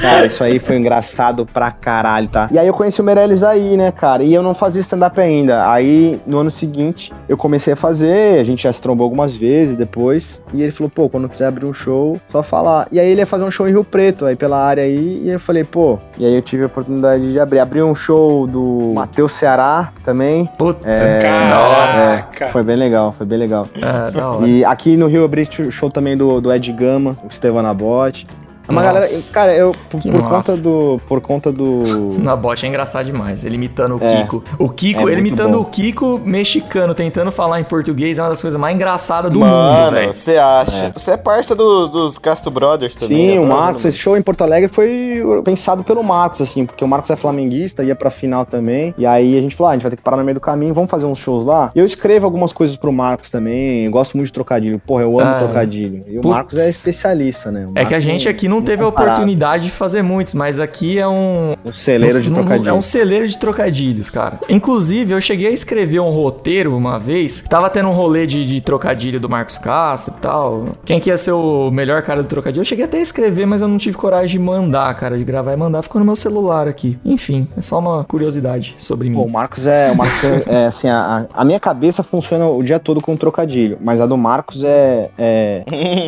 Cara, 0.00 0.26
isso 0.26 0.42
aí 0.44 0.58
foi 0.58 0.76
engraçado 0.76 1.46
pra 1.46 1.70
caralho, 1.70 2.28
tá? 2.28 2.48
E 2.50 2.58
aí 2.58 2.66
eu 2.66 2.74
conheci 2.74 3.00
o 3.00 3.04
Meirelles 3.04 3.42
aí, 3.42 3.76
né, 3.76 3.85
cara? 3.92 4.22
E 4.22 4.32
eu 4.32 4.42
não 4.42 4.54
fazia 4.54 4.80
stand-up 4.80 5.20
ainda. 5.20 5.70
Aí, 5.70 6.20
no 6.26 6.38
ano 6.38 6.50
seguinte, 6.50 7.12
eu 7.28 7.36
comecei 7.36 7.72
a 7.72 7.76
fazer, 7.76 8.40
a 8.40 8.44
gente 8.44 8.62
já 8.64 8.72
se 8.72 8.80
trombou 8.80 9.04
algumas 9.04 9.34
vezes 9.36 9.74
depois. 9.76 10.42
E 10.52 10.62
ele 10.62 10.72
falou, 10.72 10.90
pô, 10.90 11.08
quando 11.08 11.28
quiser 11.28 11.46
abrir 11.46 11.66
um 11.66 11.74
show, 11.74 12.18
só 12.30 12.42
falar. 12.42 12.86
E 12.90 12.98
aí 13.00 13.08
ele 13.10 13.20
ia 13.20 13.26
fazer 13.26 13.44
um 13.44 13.50
show 13.50 13.66
em 13.68 13.72
Rio 13.72 13.84
Preto, 13.84 14.24
aí 14.26 14.36
pela 14.36 14.58
área 14.58 14.82
aí. 14.82 15.22
E 15.24 15.28
eu 15.30 15.40
falei, 15.40 15.64
pô. 15.64 15.98
E 16.18 16.24
aí 16.26 16.34
eu 16.34 16.42
tive 16.42 16.62
a 16.62 16.66
oportunidade 16.66 17.32
de 17.32 17.40
abrir. 17.40 17.60
Abri 17.60 17.82
um 17.82 17.94
show 17.94 18.46
do 18.46 18.92
Matheus 18.94 19.32
Ceará 19.32 19.92
também. 20.04 20.46
Puta, 20.58 20.88
É, 20.88 21.18
Caraca. 21.18 22.48
Foi 22.48 22.62
bem 22.62 22.76
legal, 22.76 23.12
foi 23.16 23.26
bem 23.26 23.38
legal. 23.38 23.66
é, 23.74 24.10
da 24.10 24.30
hora. 24.30 24.46
E 24.46 24.64
aqui 24.64 24.96
no 24.96 25.06
Rio 25.06 25.20
eu 25.20 25.24
abri 25.24 25.48
show 25.70 25.90
também 25.90 26.16
do, 26.16 26.40
do 26.40 26.52
Ed 26.52 26.70
Gama, 26.72 27.16
o 27.24 27.28
Estevão 27.28 27.62
Nabote. 27.62 28.26
É 28.68 28.72
Uma 28.72 28.82
Nossa. 28.82 28.94
galera, 28.94 29.06
cara, 29.32 29.54
eu 29.54 29.72
por, 29.90 30.00
por 30.00 30.22
conta 30.28 30.56
do 30.56 31.00
por 31.08 31.20
conta 31.20 31.52
do 31.52 32.16
Na 32.18 32.34
bot 32.36 32.64
é 32.64 32.68
engraçado 32.68 33.06
demais. 33.06 33.44
Ele 33.44 33.54
imitando 33.56 33.96
o 33.96 34.04
É. 34.04 34.22
Kiko. 34.22 34.42
O 34.58 34.68
Kiko, 34.68 35.08
É 35.08 35.12
ele 35.12 35.20
imitando 35.20 35.52
bom. 35.54 35.60
o 35.60 35.64
Kiko 35.64 36.20
mexicano, 36.24 36.94
tentando 36.94 37.30
falar 37.30 37.60
em 37.60 37.64
português, 37.64 38.18
é 38.18 38.22
uma 38.22 38.28
das 38.30 38.42
coisas 38.42 38.58
mais 38.60 38.74
engraçadas 38.74 39.30
do 39.30 39.38
mundo, 39.40 39.48
Mano, 39.50 39.90
velho. 39.92 40.12
você 40.12 40.36
acha? 40.36 40.90
Você 40.94 41.12
é 41.12 41.16
parça 41.16 41.54
dos, 41.54 41.90
dos 41.90 42.18
Castro 42.18 42.50
Brothers 42.50 42.96
também. 42.96 43.32
Sim, 43.32 43.38
o 43.38 43.46
Marcos, 43.46 43.84
esse 43.84 43.98
show 43.98 44.16
em 44.16 44.22
Porto 44.22 44.42
Alegre 44.42 44.68
foi 44.68 45.22
pensado 45.44 45.84
pelo 45.84 46.02
Marcos, 46.02 46.40
assim, 46.40 46.64
porque 46.66 46.84
o 46.84 46.88
Marcos 46.88 47.10
é 47.10 47.16
flamenguista, 47.16 47.82
ia 47.84 47.94
pra 47.94 48.10
final 48.10 48.44
também. 48.44 48.94
E 48.98 49.06
aí 49.06 49.36
a 49.38 49.40
gente 49.40 49.54
falou: 49.54 49.68
ah, 49.68 49.72
a 49.72 49.74
gente 49.74 49.82
vai 49.82 49.90
ter 49.90 49.96
que 49.96 50.02
parar 50.02 50.16
no 50.16 50.24
meio 50.24 50.34
do 50.34 50.40
caminho, 50.40 50.74
vamos 50.74 50.90
fazer 50.90 51.06
uns 51.06 51.18
shows 51.18 51.44
lá. 51.44 51.70
E 51.74 51.78
eu 51.78 51.84
escrevo 51.86 52.24
algumas 52.26 52.52
coisas 52.52 52.76
pro 52.76 52.92
Marcos 52.92 53.30
também. 53.30 53.84
Eu 53.84 53.90
gosto 53.90 54.16
muito 54.16 54.26
de 54.26 54.32
trocadilho. 54.32 54.80
Porra, 54.84 55.02
eu 55.02 55.18
amo 55.20 55.30
Ah. 55.30 55.34
trocadilho. 55.38 56.04
E 56.08 56.18
o. 56.18 56.26
Marcos 56.26 56.58
é 56.58 56.68
especialista, 56.68 57.50
né? 57.50 57.68
É 57.74 57.84
que 57.84 57.94
a 57.94 58.00
gente 58.00 58.28
aqui 58.28 58.48
não 58.48 58.55
teve 58.62 58.82
a 58.82 58.88
oportunidade 58.88 59.64
de 59.64 59.70
fazer 59.70 60.02
muitos, 60.02 60.34
mas 60.34 60.58
aqui 60.58 60.98
é 60.98 61.06
um. 61.08 61.54
Um 61.64 61.72
celeiro 61.72 62.22
de 62.22 62.30
um- 62.30 62.34
trocadilho. 62.34 62.68
É 62.68 62.72
um 62.72 62.82
celeiro 62.82 63.26
de 63.26 63.38
trocadilhos, 63.38 64.10
cara. 64.10 64.40
Inclusive, 64.48 65.12
eu 65.12 65.20
cheguei 65.20 65.48
a 65.48 65.50
escrever 65.50 66.00
um 66.00 66.10
roteiro 66.10 66.76
uma 66.76 66.98
vez. 66.98 67.44
Tava 67.48 67.68
tendo 67.70 67.88
um 67.88 67.92
rolê 67.92 68.26
de, 68.26 68.44
de 68.44 68.60
trocadilho 68.60 69.18
do 69.20 69.28
Marcos 69.28 69.58
Castro 69.58 70.14
e 70.16 70.20
tal. 70.20 70.64
Quem 70.84 71.00
que 71.00 71.10
ia 71.10 71.18
ser 71.18 71.32
o 71.32 71.70
melhor 71.70 72.02
cara 72.02 72.22
do 72.22 72.28
trocadilho? 72.28 72.60
Eu 72.60 72.64
cheguei 72.64 72.84
até 72.84 72.98
a 72.98 73.02
escrever, 73.02 73.46
mas 73.46 73.62
eu 73.62 73.68
não 73.68 73.78
tive 73.78 73.96
coragem 73.96 74.38
de 74.38 74.44
mandar, 74.44 74.94
cara, 74.94 75.16
de 75.18 75.24
gravar 75.24 75.52
e 75.52 75.56
mandar. 75.56 75.82
Ficou 75.82 75.98
no 75.98 76.04
meu 76.04 76.16
celular 76.16 76.68
aqui. 76.68 76.98
Enfim, 77.04 77.46
é 77.56 77.60
só 77.62 77.78
uma 77.78 78.04
curiosidade 78.04 78.74
sobre 78.78 79.08
mim. 79.08 79.16
Pô, 79.16 79.22
o 79.22 79.30
Marcos 79.30 79.66
é. 79.66 79.90
O 79.90 79.96
Marcos 79.96 80.24
é, 80.24 80.42
é, 80.46 80.66
assim, 80.66 80.88
a, 80.88 81.26
a 81.32 81.44
minha 81.44 81.60
cabeça 81.60 82.02
funciona 82.02 82.46
o 82.48 82.62
dia 82.62 82.78
todo 82.78 83.00
com 83.00 83.16
trocadilho, 83.16 83.78
mas 83.80 84.00
a 84.00 84.06
do 84.06 84.16
Marcos 84.16 84.62
é. 84.64 85.10
é 85.18 85.64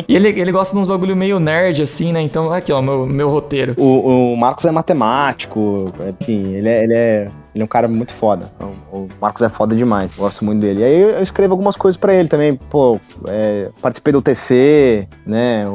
E 0.07 0.15
ele, 0.15 0.29
ele 0.29 0.51
gosta 0.51 0.73
de 0.73 0.79
uns 0.79 0.87
bagulho 0.87 1.15
meio 1.15 1.39
nerd, 1.39 1.81
assim, 1.81 2.11
né? 2.11 2.21
Então, 2.21 2.38
aqui, 2.51 2.71
ó, 2.71 2.81
meu, 2.81 3.05
meu 3.05 3.29
roteiro. 3.29 3.75
o, 3.77 4.33
o 4.33 4.37
Marcos 4.37 4.65
é 4.65 4.71
matemático, 4.71 5.91
enfim, 6.21 6.53
ele 6.53 6.69
é. 6.69 6.83
Ele 6.83 6.93
é 6.93 7.31
ele 7.53 7.63
é 7.63 7.65
um 7.65 7.67
cara 7.67 7.87
muito 7.87 8.13
foda. 8.13 8.47
Então, 8.55 8.71
O 8.91 9.09
Marcos 9.19 9.41
é 9.41 9.49
foda 9.49 9.75
demais. 9.75 10.15
Gosto 10.15 10.45
muito 10.45 10.61
dele. 10.61 10.81
E 10.81 10.83
aí 10.83 11.01
eu 11.01 11.21
escrevo 11.21 11.53
algumas 11.53 11.75
coisas 11.75 11.97
pra 11.97 12.13
ele 12.13 12.29
também. 12.29 12.55
Pô, 12.55 12.99
é, 13.27 13.69
participei 13.81 14.13
do 14.13 14.21
TC, 14.21 15.07
né? 15.25 15.65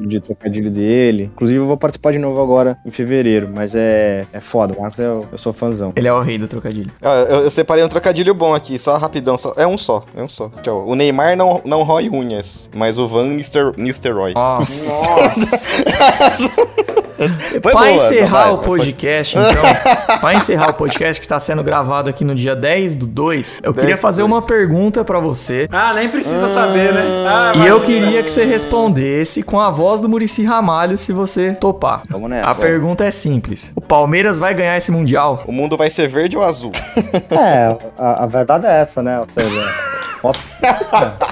De 0.00 0.20
trocadilho 0.20 0.70
dele. 0.70 1.30
Inclusive, 1.34 1.58
eu 1.58 1.66
vou 1.66 1.76
participar 1.76 2.12
de 2.12 2.18
novo 2.18 2.40
agora 2.40 2.78
em 2.84 2.90
fevereiro. 2.90 3.50
Mas 3.54 3.74
é, 3.74 4.24
é 4.32 4.40
foda. 4.40 4.74
O 4.74 4.80
Marcos, 4.80 4.98
eu, 4.98 5.26
eu 5.32 5.38
sou 5.38 5.52
fãzão. 5.52 5.92
Ele 5.96 6.08
é 6.08 6.12
o 6.12 6.20
rei 6.20 6.38
do 6.38 6.48
trocadilho. 6.48 6.90
Ó, 7.02 7.14
eu, 7.14 7.44
eu 7.44 7.50
separei 7.50 7.84
um 7.84 7.88
trocadilho 7.88 8.34
bom 8.34 8.54
aqui, 8.54 8.78
só 8.78 8.96
rapidão. 8.96 9.36
Só, 9.36 9.54
é 9.56 9.66
um 9.66 9.78
só, 9.78 10.04
é 10.16 10.22
um 10.22 10.28
só. 10.28 10.50
Ó, 10.66 10.84
o 10.84 10.94
Neymar 10.94 11.36
não, 11.36 11.60
não 11.64 11.82
rói 11.82 12.08
unhas, 12.08 12.68
mas 12.74 12.98
o 12.98 13.08
Van 13.08 13.28
Nister, 13.28 13.72
Nistelrooy. 13.76 14.34
Nossa. 14.34 14.92
Foi 14.92 16.98
pra 17.60 17.72
boa, 17.72 17.90
encerrar 17.90 18.44
vai, 18.44 18.52
o 18.52 18.56
mas 18.58 18.66
foi- 18.66 18.78
podcast, 18.78 19.36
então, 19.38 20.18
pra 20.20 20.34
encerrar 20.34 20.70
o 20.70 20.74
podcast 20.74 21.20
que 21.20 21.24
está 21.24 21.38
sendo 21.40 21.62
gravado 21.62 22.08
aqui 22.08 22.24
no 22.24 22.34
dia 22.34 22.54
10 22.54 22.94
do 22.94 23.06
2, 23.06 23.60
eu 23.62 23.72
10 23.72 23.80
queria 23.84 23.96
fazer 23.96 24.22
2. 24.22 24.32
uma 24.32 24.42
pergunta 24.42 25.04
pra 25.04 25.18
você. 25.18 25.68
Ah, 25.72 25.92
nem 25.94 26.08
precisa 26.08 26.48
saber, 26.48 26.92
né? 26.92 27.02
Ah, 27.26 27.52
E 27.56 27.66
eu 27.66 27.80
queria 27.82 28.22
que 28.22 28.30
você 28.30 28.44
respondesse 28.44 29.42
com 29.42 29.60
a 29.60 29.70
voz 29.70 30.00
do 30.00 30.08
Murici 30.08 30.44
Ramalho, 30.44 30.96
se 30.96 31.12
você 31.12 31.52
topar. 31.54 32.02
Vamos 32.08 32.30
nessa. 32.30 32.48
A 32.50 32.54
pergunta 32.54 33.04
é 33.04 33.10
simples. 33.10 33.72
O 33.74 33.80
Palmeiras 33.80 34.38
vai 34.38 34.54
ganhar 34.54 34.76
esse 34.76 34.90
Mundial? 34.92 35.42
O 35.46 35.52
mundo 35.52 35.76
vai 35.76 35.90
ser 35.90 36.08
verde 36.08 36.36
ou 36.36 36.44
azul? 36.44 36.72
É, 37.30 37.76
a, 37.98 38.24
a 38.24 38.26
verdade 38.26 38.66
é 38.66 38.80
essa, 38.82 39.02
né? 39.02 39.18
Ou 39.20 39.26
seja, 39.28 39.74
Volto, 40.22 40.40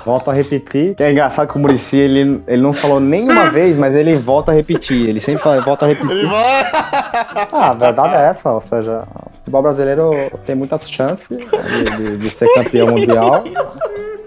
volto 0.05 0.31
a 0.31 0.35
repetir. 0.35 0.95
Que 0.95 1.03
é 1.03 1.11
engraçado 1.11 1.49
que 1.49 1.57
o 1.57 1.59
Murici, 1.59 1.97
ele, 1.97 2.41
ele 2.47 2.63
não 2.63 2.73
falou 2.73 3.01
nenhuma 3.01 3.47
vez, 3.51 3.77
mas 3.77 3.97
ele 3.97 4.15
volta 4.15 4.53
a 4.53 4.55
repetir. 4.55 5.09
Ele 5.09 5.19
sempre 5.21 5.43
fala, 5.43 5.61
volta 5.61 5.85
a 5.87 5.89
repetir. 5.89 6.29
Ah, 6.33 7.71
a 7.71 7.75
verdade 7.75 8.15
é 8.15 8.29
essa, 8.29 8.51
ou 8.53 8.61
seja, 8.61 9.03
o 9.33 9.37
futebol 9.39 9.63
brasileiro 9.63 10.11
tem 10.47 10.55
muitas 10.55 10.89
chances 10.89 11.29
de, 11.37 11.97
de- 11.97 12.17
de 12.19 12.31
ser 12.31 12.47
campeão 12.55 12.89
mundial. 12.89 13.43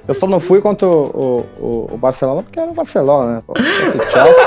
Eu 0.07 0.15
só 0.15 0.27
não 0.27 0.39
fui 0.39 0.59
contra 0.59 0.87
o, 0.87 1.45
o- 1.59 1.89
o 1.93 1.97
Barcelona 1.97 2.43
porque 2.43 2.59
era 2.59 2.69
o 2.69 2.73
Barcelona, 2.73 3.35
né? 3.37 3.41
pô. 3.45 3.53
Se 3.57 3.63
fosse 3.63 3.97
o 3.97 4.11
Chelsea, 4.11 4.45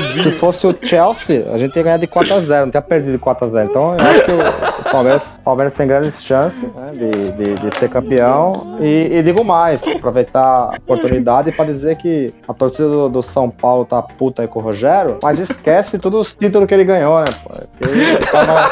se 0.00 0.30
fosse 0.32 0.66
o 0.66 0.76
Chelsea, 0.82 1.46
a 1.52 1.58
gente 1.58 1.76
ia 1.76 1.82
ganhar 1.82 1.96
de 1.98 2.06
4x0, 2.06 2.60
não 2.64 2.70
tinha 2.70 2.82
perdido 2.82 3.12
de 3.12 3.18
4x0. 3.18 3.64
Então 3.64 3.94
eu 3.96 4.00
acho 4.04 4.24
que 4.24 4.32
o, 4.32 4.90
Palmeiras, 4.90 5.22
Palmeiras 5.44 5.74
tem 5.74 5.86
grandes 5.86 6.22
chances 6.22 6.62
né, 6.62 6.92
de, 6.92 7.32
de- 7.32 7.54
de 7.70 7.78
ser 7.78 7.88
campeão. 7.88 8.76
E, 8.80 9.08
e 9.12 9.22
digo 9.22 9.44
mais, 9.44 9.80
aproveitar 9.96 10.40
a 10.42 10.70
oportunidade 10.78 11.52
para 11.52 11.64
dizer 11.66 11.96
que 11.96 12.32
a 12.46 12.52
torcida 12.54 12.88
do, 12.88 13.08
do 13.08 13.22
São 13.22 13.48
Paulo 13.50 13.84
tá 13.84 14.00
puta 14.02 14.42
aí 14.42 14.48
com 14.48 14.58
o 14.58 14.62
Rogério, 14.62 15.18
mas 15.22 15.38
esquece 15.38 15.98
todos 15.98 16.28
os 16.28 16.34
títulos 16.34 16.66
que 16.68 16.74
ele 16.74 16.84
ganhou, 16.84 17.18
né? 17.20 17.26
pô? 17.42 17.54
Ele 17.80 18.16
tava- 18.26 18.70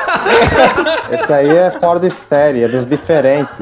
Esse 1.11 1.33
aí 1.33 1.49
é 1.57 1.70
fora 1.70 1.99
de 2.01 2.11
série, 2.11 2.64
é 2.64 2.68
dos 2.68 2.87
diferentes. 2.87 3.53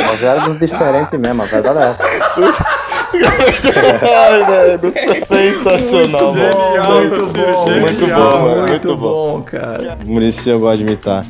O 0.00 0.04
Rogério 0.10 0.42
é 0.42 0.44
dos 0.44 0.58
diferentes 0.58 1.18
mesmo, 1.18 1.42
a 1.42 1.46
verdade 1.46 1.78
é 1.78 1.82
essa. 1.90 2.02
Ai, 4.02 4.46
velho. 4.46 4.92
Sensacional, 5.26 6.34
mano. 6.34 6.62
genial, 6.62 7.00
muito 7.00 7.26
bom, 7.32 7.80
Muito 7.80 8.06
bom, 8.06 8.66
muito 8.68 8.96
bom, 8.96 9.42
cara. 9.42 9.98
Murici 10.04 10.48
eu 10.48 10.58
gosto 10.60 10.78
de 10.78 10.82
imitar. 10.84 11.24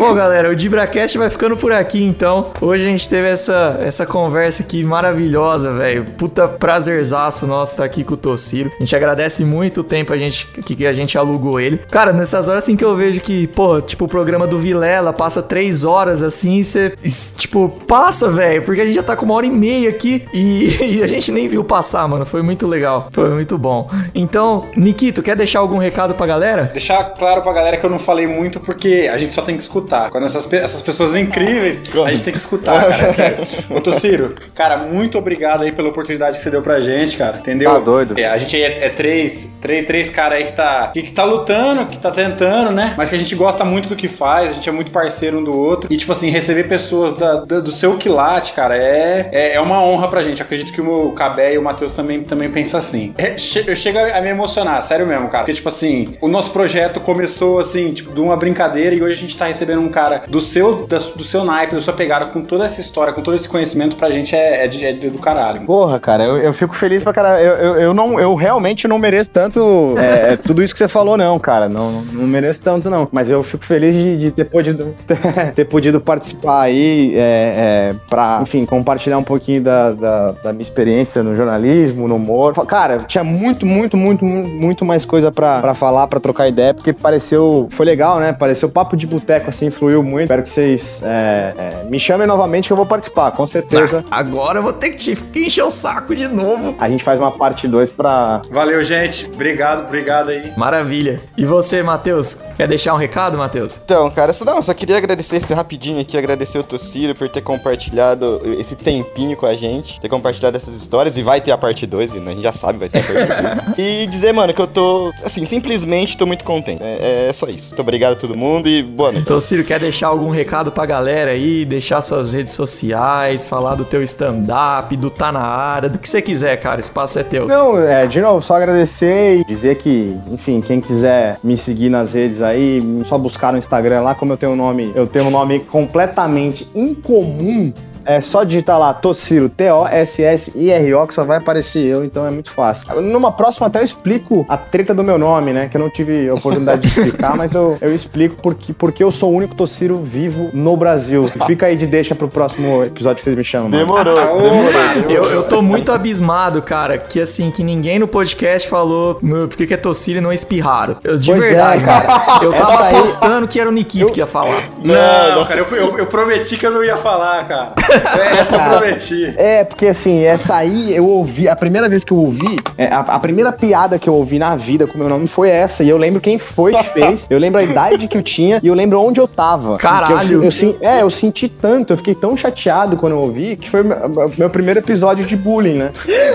Bom, 0.00 0.14
galera, 0.14 0.48
o 0.48 0.56
DibraCast 0.56 1.18
vai 1.18 1.28
ficando 1.28 1.58
por 1.58 1.70
aqui, 1.72 2.02
então. 2.02 2.52
Hoje 2.58 2.86
a 2.86 2.86
gente 2.86 3.06
teve 3.06 3.28
essa, 3.28 3.78
essa 3.82 4.06
conversa 4.06 4.62
aqui 4.62 4.82
maravilhosa, 4.82 5.74
velho. 5.74 6.06
Puta 6.16 6.48
prazerzaço 6.48 7.46
nosso 7.46 7.72
estar 7.72 7.84
aqui 7.84 8.02
com 8.02 8.14
o 8.14 8.16
Tociro. 8.16 8.72
A 8.76 8.78
gente 8.78 8.96
agradece 8.96 9.44
muito 9.44 9.82
o 9.82 9.84
tempo 9.84 10.14
a 10.14 10.16
gente, 10.16 10.46
que, 10.46 10.74
que 10.74 10.86
a 10.86 10.94
gente 10.94 11.18
alugou 11.18 11.60
ele. 11.60 11.76
Cara, 11.90 12.14
nessas 12.14 12.48
horas 12.48 12.64
assim 12.64 12.76
que 12.76 12.84
eu 12.84 12.96
vejo 12.96 13.20
que, 13.20 13.46
pô, 13.48 13.78
tipo, 13.82 14.06
o 14.06 14.08
programa 14.08 14.46
do 14.46 14.58
Vilela 14.58 15.12
passa 15.12 15.42
três 15.42 15.84
horas 15.84 16.22
assim, 16.22 16.62
você, 16.62 16.94
tipo, 17.36 17.68
passa, 17.86 18.30
velho, 18.30 18.62
porque 18.62 18.80
a 18.80 18.86
gente 18.86 18.94
já 18.94 19.02
tá 19.02 19.14
com 19.14 19.26
uma 19.26 19.34
hora 19.34 19.44
e 19.44 19.50
meia 19.50 19.90
aqui 19.90 20.26
e, 20.32 20.96
e 20.96 21.02
a 21.02 21.06
gente 21.06 21.30
nem 21.30 21.46
viu 21.46 21.62
passar, 21.62 22.08
mano. 22.08 22.24
Foi 22.24 22.40
muito 22.40 22.66
legal. 22.66 23.10
Foi 23.12 23.28
muito 23.28 23.58
bom. 23.58 23.90
Então, 24.14 24.64
Nikito, 24.74 25.20
quer 25.20 25.36
deixar 25.36 25.58
algum 25.58 25.76
recado 25.76 26.14
pra 26.14 26.24
galera? 26.24 26.70
Deixar 26.72 27.04
claro 27.18 27.42
pra 27.42 27.52
galera 27.52 27.76
que 27.76 27.84
eu 27.84 27.90
não 27.90 27.98
falei 27.98 28.26
muito 28.26 28.60
porque 28.60 29.10
a 29.12 29.18
gente 29.18 29.34
só 29.34 29.42
tem 29.42 29.58
que 29.58 29.62
escutar. 29.62 29.89
Quando 30.10 30.24
essas, 30.26 30.50
essas 30.52 30.82
pessoas 30.82 31.16
incríveis, 31.16 31.82
a 32.04 32.10
gente 32.10 32.22
tem 32.22 32.32
que 32.32 32.38
escutar, 32.38 32.80
cara. 32.88 33.02
É 33.04 33.08
sério. 33.08 33.46
Ô, 33.70 33.80
Tociro, 33.80 34.34
cara, 34.54 34.76
muito 34.76 35.18
obrigado 35.18 35.62
aí 35.62 35.72
pela 35.72 35.88
oportunidade 35.88 36.36
que 36.36 36.42
você 36.42 36.50
deu 36.50 36.62
pra 36.62 36.78
gente, 36.80 37.16
cara. 37.16 37.38
Entendeu? 37.38 37.72
Tá 37.72 37.78
doido. 37.78 38.14
É, 38.18 38.26
a 38.26 38.36
gente 38.38 38.54
aí 38.56 38.62
é, 38.62 38.86
é 38.86 38.88
três, 38.90 39.58
três, 39.60 39.86
três 39.86 40.10
caras 40.10 40.38
aí 40.38 40.44
que 40.44 40.52
tá, 40.52 40.90
que, 40.92 41.02
que 41.02 41.12
tá 41.12 41.24
lutando, 41.24 41.86
que 41.86 41.98
tá 41.98 42.10
tentando, 42.10 42.70
né? 42.72 42.94
Mas 42.96 43.08
que 43.08 43.14
a 43.14 43.18
gente 43.18 43.34
gosta 43.34 43.64
muito 43.64 43.88
do 43.88 43.96
que 43.96 44.08
faz, 44.08 44.50
a 44.50 44.52
gente 44.54 44.68
é 44.68 44.72
muito 44.72 44.90
parceiro 44.90 45.38
um 45.38 45.44
do 45.44 45.56
outro. 45.56 45.92
E, 45.92 45.96
tipo 45.96 46.12
assim, 46.12 46.30
receber 46.30 46.64
pessoas 46.64 47.14
da, 47.14 47.36
da- 47.44 47.60
do 47.60 47.70
seu 47.70 47.96
quilate, 47.96 48.52
cara, 48.52 48.76
é, 48.76 49.28
é, 49.32 49.54
é 49.54 49.60
uma 49.60 49.82
honra 49.82 50.08
pra 50.08 50.22
gente. 50.22 50.40
Eu 50.40 50.44
acredito 50.46 50.72
que 50.72 50.80
o 50.80 51.12
Cabé 51.12 51.54
e 51.54 51.58
o 51.58 51.62
Matheus 51.62 51.92
também, 51.92 52.22
também 52.22 52.50
pensam 52.50 52.78
assim. 52.78 53.14
É, 53.18 53.36
che- 53.38 53.64
eu 53.66 53.74
chego 53.76 53.98
a 53.98 54.20
me 54.20 54.28
emocionar, 54.28 54.80
sério 54.82 55.06
mesmo, 55.06 55.28
cara. 55.28 55.44
Porque, 55.44 55.54
tipo 55.54 55.68
assim, 55.68 56.12
o 56.20 56.28
nosso 56.28 56.50
projeto 56.52 57.00
começou, 57.00 57.58
assim, 57.58 57.92
tipo, 57.92 58.12
de 58.12 58.20
uma 58.20 58.36
brincadeira 58.36 58.94
e 58.94 59.02
hoje 59.02 59.12
a 59.12 59.20
gente 59.22 59.36
tá 59.36 59.46
recebendo 59.46 59.79
um 59.80 59.88
cara 59.88 60.22
do 60.28 60.40
seu, 60.40 60.86
do 60.86 61.22
seu 61.22 61.44
naipe, 61.44 61.74
da 61.74 61.80
sua 61.80 61.94
pegada, 61.94 62.26
com 62.26 62.42
toda 62.42 62.64
essa 62.64 62.80
história, 62.80 63.12
com 63.12 63.22
todo 63.22 63.34
esse 63.34 63.48
conhecimento, 63.48 63.96
pra 63.96 64.10
gente 64.10 64.34
é, 64.36 64.66
é, 64.66 64.70
é 64.90 64.92
do 64.92 65.18
caralho. 65.18 65.62
Porra, 65.62 65.98
cara, 65.98 66.24
eu, 66.24 66.36
eu 66.38 66.52
fico 66.52 66.74
feliz 66.74 67.02
pra 67.02 67.12
cara. 67.12 67.40
Eu, 67.42 67.54
eu, 67.54 67.80
eu 67.80 67.94
não, 67.94 68.18
eu 68.20 68.34
realmente 68.34 68.86
não 68.86 68.98
mereço 68.98 69.30
tanto 69.30 69.94
é, 69.98 70.36
tudo 70.36 70.62
isso 70.62 70.72
que 70.74 70.78
você 70.78 70.88
falou, 70.88 71.16
não, 71.16 71.38
cara. 71.38 71.68
Não, 71.68 72.02
não 72.02 72.26
mereço 72.26 72.62
tanto, 72.62 72.88
não. 72.90 73.08
Mas 73.10 73.30
eu 73.30 73.42
fico 73.42 73.64
feliz 73.64 73.94
de, 73.94 74.16
de 74.16 74.30
ter 74.30 74.44
podido 74.44 74.94
ter 75.54 75.64
podido 75.64 76.00
participar 76.00 76.62
aí 76.62 77.12
é, 77.16 77.20
é, 77.20 77.94
pra, 78.08 78.40
enfim, 78.42 78.64
compartilhar 78.64 79.18
um 79.18 79.22
pouquinho 79.22 79.62
da, 79.62 79.92
da, 79.92 80.32
da 80.32 80.52
minha 80.52 80.62
experiência 80.62 81.22
no 81.22 81.34
jornalismo, 81.34 82.06
no 82.08 82.16
humor. 82.16 82.52
Cara, 82.66 82.98
tinha 83.06 83.24
muito, 83.24 83.64
muito, 83.66 83.96
muito, 83.96 84.24
mu- 84.24 84.46
muito 84.48 84.84
mais 84.84 85.04
coisa 85.04 85.30
pra, 85.32 85.60
pra 85.60 85.74
falar, 85.74 86.06
pra 86.06 86.20
trocar 86.20 86.48
ideia, 86.48 86.74
porque 86.74 86.92
pareceu. 86.92 87.68
Foi 87.70 87.86
legal, 87.86 88.18
né? 88.18 88.32
Pareceu 88.32 88.68
papo 88.68 88.96
de 88.96 89.06
boteco, 89.06 89.50
assim, 89.50 89.69
fluiu 89.70 90.02
muito. 90.02 90.24
Espero 90.24 90.42
que 90.42 90.50
vocês 90.50 91.00
é, 91.02 91.54
é, 91.56 91.88
me 91.88 91.98
chamem 91.98 92.26
novamente 92.26 92.66
que 92.66 92.72
eu 92.72 92.76
vou 92.76 92.86
participar, 92.86 93.32
com 93.32 93.46
certeza. 93.46 94.04
Ah, 94.10 94.18
agora 94.18 94.58
eu 94.58 94.62
vou 94.62 94.72
ter 94.72 94.90
que 94.90 94.96
te 94.96 95.18
encher 95.36 95.64
o 95.64 95.70
saco 95.70 96.14
de 96.14 96.28
novo. 96.28 96.74
A 96.78 96.88
gente 96.88 97.02
faz 97.02 97.20
uma 97.20 97.30
parte 97.30 97.66
2 97.66 97.90
pra. 97.90 98.42
Valeu, 98.50 98.82
gente. 98.84 99.30
Obrigado, 99.32 99.86
obrigado 99.86 100.30
aí. 100.30 100.52
Maravilha. 100.56 101.20
E 101.36 101.44
você, 101.44 101.82
Matheus? 101.82 102.38
Quer 102.56 102.68
deixar 102.68 102.94
um 102.94 102.98
recado, 102.98 103.38
Matheus? 103.38 103.80
Então, 103.84 104.10
cara, 104.10 104.32
só, 104.32 104.44
não, 104.44 104.60
só 104.62 104.74
queria 104.74 104.96
agradecer 104.96 105.36
esse 105.36 105.52
rapidinho 105.54 106.00
aqui, 106.00 106.16
agradecer 106.16 106.58
o 106.58 106.62
Tociro 106.62 107.14
por 107.14 107.28
ter 107.28 107.40
compartilhado 107.40 108.40
esse 108.58 108.76
tempinho 108.76 109.36
com 109.36 109.46
a 109.46 109.54
gente, 109.54 110.00
ter 110.00 110.08
compartilhado 110.08 110.56
essas 110.56 110.74
histórias, 110.74 111.16
e 111.16 111.22
vai 111.22 111.40
ter 111.40 111.52
a 111.52 111.58
parte 111.58 111.86
2, 111.86 112.14
né? 112.14 112.30
A 112.30 112.34
gente 112.34 112.42
já 112.42 112.52
sabe, 112.52 112.78
vai 112.78 112.88
ter 112.88 112.98
a 112.98 113.02
parte 113.02 113.66
2. 113.76 113.78
e 113.78 114.06
dizer, 114.06 114.32
mano, 114.32 114.52
que 114.52 114.60
eu 114.60 114.66
tô, 114.66 115.12
assim, 115.24 115.44
simplesmente 115.44 116.16
tô 116.16 116.26
muito 116.26 116.44
contente. 116.44 116.82
É, 116.82 117.28
é 117.28 117.32
só 117.32 117.48
isso. 117.48 117.68
Muito 117.68 117.80
obrigado 117.80 118.12
a 118.12 118.16
todo 118.16 118.36
mundo 118.36 118.68
e 118.68 118.82
boa 118.82 119.12
noite. 119.12 119.24
Então, 119.24 119.40
Quer 119.64 119.78
deixar 119.80 120.08
algum 120.08 120.30
recado 120.30 120.72
pra 120.72 120.86
galera 120.86 121.30
aí? 121.32 121.64
Deixar 121.64 122.00
suas 122.00 122.32
redes 122.32 122.52
sociais, 122.52 123.46
falar 123.46 123.74
do 123.74 123.84
teu 123.84 124.02
stand-up, 124.02 124.96
do 124.96 125.10
Tá 125.10 125.30
Na 125.30 125.40
Área, 125.40 125.88
do 125.88 125.98
que 125.98 126.08
você 126.08 126.20
quiser, 126.20 126.56
cara. 126.58 126.78
O 126.78 126.80
espaço 126.80 127.18
é 127.18 127.22
teu. 127.22 127.46
Não, 127.46 127.78
é, 127.78 128.06
de 128.06 128.20
novo, 128.20 128.42
só 128.42 128.56
agradecer 128.56 129.40
e 129.40 129.44
dizer 129.44 129.76
que, 129.76 130.16
enfim, 130.30 130.60
quem 130.60 130.80
quiser 130.80 131.38
me 131.42 131.56
seguir 131.56 131.88
nas 131.88 132.14
redes 132.14 132.42
aí, 132.42 132.82
só 133.06 133.16
buscar 133.18 133.52
no 133.52 133.58
Instagram 133.58 134.02
lá, 134.02 134.14
como 134.14 134.32
eu 134.32 134.36
tenho 134.36 134.52
um 134.52 134.56
nome, 134.56 134.92
eu 134.94 135.06
tenho 135.06 135.26
um 135.26 135.30
nome 135.30 135.60
completamente 135.60 136.68
incomum. 136.74 137.72
É 138.10 138.20
só 138.20 138.42
digitar 138.42 138.78
lá 138.78 138.92
Tossiro, 138.92 139.48
T-O-S-S-I-R-O, 139.48 141.06
que 141.06 141.14
só 141.14 141.22
vai 141.22 141.38
aparecer 141.38 141.84
eu, 141.84 142.04
então 142.04 142.26
é 142.26 142.30
muito 142.30 142.50
fácil. 142.50 143.00
Numa 143.00 143.30
próxima 143.30 143.68
até 143.68 143.78
eu 143.80 143.84
explico 143.84 144.44
a 144.48 144.56
treta 144.56 144.92
do 144.92 145.04
meu 145.04 145.16
nome, 145.16 145.52
né? 145.52 145.68
Que 145.68 145.76
eu 145.76 145.80
não 145.80 145.88
tive 145.88 146.28
a 146.28 146.34
oportunidade 146.34 146.82
de 146.82 146.88
explicar, 146.88 147.34
mas 147.38 147.54
eu, 147.54 147.78
eu 147.80 147.94
explico 147.94 148.36
porque, 148.42 148.72
porque 148.72 149.04
eu 149.04 149.12
sou 149.12 149.30
o 149.32 149.36
único 149.36 149.54
Tossiro 149.54 149.96
vivo 149.96 150.50
no 150.52 150.76
Brasil. 150.76 151.24
Fica 151.46 151.66
aí 151.66 151.76
de 151.76 151.86
deixa 151.86 152.14
pro 152.14 152.28
próximo 152.28 152.82
episódio 152.84 153.18
que 153.18 153.22
vocês 153.24 153.36
me 153.36 153.44
chamam. 153.44 153.68
mano. 153.70 153.86
Demorou, 153.86 154.12
Opa, 154.14 154.42
demorou. 154.42 155.10
Eu, 155.10 155.24
eu 155.26 155.42
tô 155.44 155.62
muito 155.62 155.92
abismado, 155.92 156.60
cara, 156.62 156.98
que 156.98 157.20
assim, 157.20 157.50
que 157.52 157.62
ninguém 157.62 157.98
no 158.00 158.08
podcast 158.08 158.68
falou 158.68 159.16
por 159.16 159.48
que 159.56 159.66
que 159.68 159.74
é 159.74 159.76
Tossiro 159.76 160.18
e 160.18 160.20
não 160.20 160.32
espirraram. 160.32 160.96
Eu, 161.04 161.16
de 161.16 161.30
Pois 161.30 161.44
é, 161.44 161.46
verdade, 161.48 161.84
cara. 161.84 162.42
Eu 162.42 162.52
tava 162.52 162.84
aí- 162.86 162.94
apostando 162.96 163.46
que 163.46 163.60
era 163.60 163.68
o 163.68 163.72
Nikito 163.72 164.12
que 164.12 164.18
ia 164.20 164.26
falar. 164.26 164.62
Não, 164.82 165.44
cara, 165.44 165.60
eu, 165.60 165.66
eu- 165.76 165.98
eu 165.98 166.06
prometi 166.06 166.56
que 166.56 166.66
eu 166.66 166.70
não 166.72 166.82
ia 166.82 166.96
falar, 166.96 167.44
cara. 167.46 167.72
Essa 168.38 168.56
eu 168.56 168.78
prometi. 168.78 169.34
É, 169.36 169.64
porque 169.64 169.86
assim, 169.86 170.22
essa 170.24 170.54
aí 170.56 170.94
eu 170.94 171.06
ouvi, 171.06 171.48
a 171.48 171.56
primeira 171.56 171.88
vez 171.88 172.04
que 172.04 172.12
eu 172.12 172.16
ouvi, 172.18 172.58
é, 172.76 172.86
a, 172.86 173.00
a 173.00 173.18
primeira 173.18 173.52
piada 173.52 173.98
que 173.98 174.08
eu 174.08 174.14
ouvi 174.14 174.38
na 174.38 174.56
vida 174.56 174.86
com 174.86 174.94
o 174.94 174.98
meu 174.98 175.08
nome 175.08 175.26
foi 175.26 175.48
essa. 175.50 175.82
E 175.84 175.88
eu 175.88 175.96
lembro 175.98 176.20
quem 176.20 176.38
foi 176.38 176.72
que 176.72 176.84
fez, 176.84 177.26
eu 177.30 177.38
lembro 177.38 177.60
a 177.60 177.64
idade 177.64 178.08
que 178.08 178.16
eu 178.16 178.22
tinha 178.22 178.60
e 178.62 178.68
eu 178.68 178.74
lembro 178.74 179.00
onde 179.00 179.20
eu 179.20 179.28
tava. 179.28 179.76
Caralho. 179.76 180.30
Eu, 180.38 180.44
eu, 180.44 180.50
sen- 180.52 180.76
é, 180.80 181.02
eu 181.02 181.10
senti 181.10 181.48
tanto, 181.48 181.92
eu 181.92 181.96
fiquei 181.96 182.14
tão 182.14 182.36
chateado 182.36 182.96
quando 182.96 183.12
eu 183.12 183.18
ouvi, 183.18 183.56
que 183.56 183.68
foi 183.68 183.82
o 183.82 183.84
meu, 183.84 184.30
meu 184.38 184.50
primeiro 184.50 184.80
episódio 184.80 185.24
de 185.24 185.36
bullying, 185.36 185.74
né? 185.74 185.90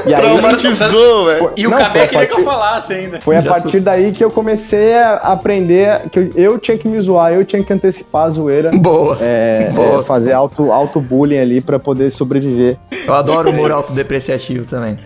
E 0.06 0.14
aí, 0.14 0.22
Traumatizou, 0.22 1.26
velho. 1.26 1.52
E 1.58 1.68
o 1.68 1.72
Cabé 1.72 2.04
a 2.04 2.08
queria 2.08 2.26
que 2.28 2.34
eu 2.34 2.44
falasse 2.44 2.94
ainda. 2.94 3.20
foi 3.22 3.36
a 3.38 3.42
Já 3.42 3.52
partir 3.52 3.80
daí 3.80 4.12
que 4.12 4.24
eu 4.24 4.32
comecei 4.32 4.96
a 4.96 5.16
aprender 5.18 6.02
que 6.12 6.20
eu, 6.20 6.32
eu 6.36 6.60
tinha 6.60 6.78
que 6.78 6.88
me 6.88 7.00
zoar, 7.00 7.34
eu 7.34 7.44
tinha 7.46 7.64
que 7.64 7.72
antecipar 7.74 8.26
a 8.26 8.30
zoeira. 8.30 8.72
Boa. 8.74 9.18
É, 9.22 9.70
Boa. 9.74 10.00
é, 10.00 10.04
fazer 10.04 10.34
auto, 10.34 10.72
auto 10.72 11.00
bullying 11.00 11.38
ali 11.46 11.62
pra 11.62 11.80
poder 11.80 12.10
sobreviver. 12.12 12.78
Eu 13.06 13.14
adoro 13.14 13.50
o 13.50 13.54
humor 13.54 13.72
autodepreciativo 13.72 14.66
também. 14.66 15.00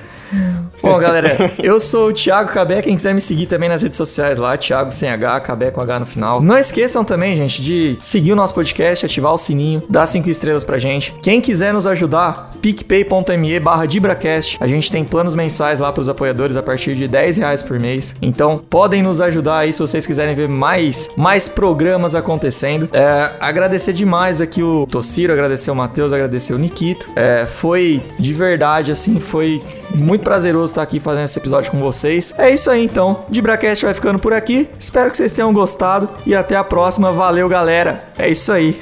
Bom, 0.81 0.97
galera, 0.97 1.29
eu 1.61 1.79
sou 1.79 2.09
o 2.09 2.13
Thiago 2.13 2.51
Cabé. 2.51 2.81
Quem 2.81 2.95
quiser 2.95 3.13
me 3.13 3.21
seguir 3.21 3.45
também 3.47 3.67
nas 3.67 3.81
redes 3.81 3.97
sociais 3.97 4.37
lá, 4.37 4.57
Thiago 4.57 4.91
sem 4.91 5.09
H, 5.09 5.39
Cabé 5.41 5.71
com 5.71 5.81
H 5.81 5.99
no 5.99 6.05
final. 6.05 6.41
Não 6.41 6.57
esqueçam 6.57 7.03
também, 7.03 7.35
gente, 7.35 7.61
de 7.61 7.97
seguir 7.99 8.31
o 8.31 8.35
nosso 8.35 8.53
podcast, 8.53 9.05
ativar 9.05 9.33
o 9.33 9.37
sininho, 9.37 9.83
dar 9.89 10.05
cinco 10.05 10.29
estrelas 10.29 10.63
pra 10.63 10.77
gente. 10.77 11.13
Quem 11.21 11.41
quiser 11.41 11.73
nos 11.73 11.85
ajudar, 11.85 12.51
picpay.me 12.61 13.59
barra 13.59 13.85
DibraCast. 13.85 14.57
A 14.59 14.67
gente 14.67 14.91
tem 14.91 15.03
planos 15.03 15.35
mensais 15.35 15.79
lá 15.79 15.91
pros 15.91 16.07
apoiadores 16.07 16.55
a 16.55 16.63
partir 16.63 16.95
de 16.95 17.07
10 17.07 17.37
reais 17.37 17.61
por 17.61 17.79
mês. 17.79 18.15
Então, 18.21 18.61
podem 18.69 19.01
nos 19.01 19.19
ajudar 19.21 19.59
aí 19.59 19.73
se 19.73 19.79
vocês 19.79 20.07
quiserem 20.07 20.33
ver 20.33 20.47
mais, 20.47 21.09
mais 21.15 21.49
programas 21.49 22.15
acontecendo. 22.15 22.89
É, 22.93 23.31
agradecer 23.39 23.93
demais 23.93 24.41
aqui 24.41 24.63
o 24.63 24.87
Tociro, 24.89 25.33
agradecer 25.33 25.71
o 25.71 25.75
Matheus, 25.75 26.13
agradecer 26.13 26.53
o 26.53 26.57
Nikito. 26.57 27.07
É, 27.15 27.45
foi 27.45 28.01
de 28.17 28.33
verdade, 28.33 28.91
assim, 28.91 29.19
foi 29.19 29.61
Muito 29.95 30.21
prazeroso 30.21 30.68
estar 30.69 30.81
aqui 30.81 30.99
fazendo 30.99 31.25
esse 31.25 31.39
episódio 31.39 31.71
com 31.71 31.79
vocês. 31.79 32.33
É 32.37 32.49
isso 32.49 32.69
aí 32.69 32.85
então. 32.85 33.25
De 33.29 33.41
Bracast 33.41 33.83
vai 33.83 33.93
ficando 33.93 34.19
por 34.19 34.33
aqui. 34.33 34.69
Espero 34.79 35.11
que 35.11 35.17
vocês 35.17 35.31
tenham 35.31 35.53
gostado 35.53 36.09
e 36.25 36.35
até 36.35 36.55
a 36.55 36.63
próxima. 36.63 37.11
Valeu, 37.11 37.49
galera. 37.49 38.03
É 38.17 38.29
isso 38.29 38.51
aí. 38.51 38.79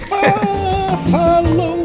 Falou! 1.12 1.78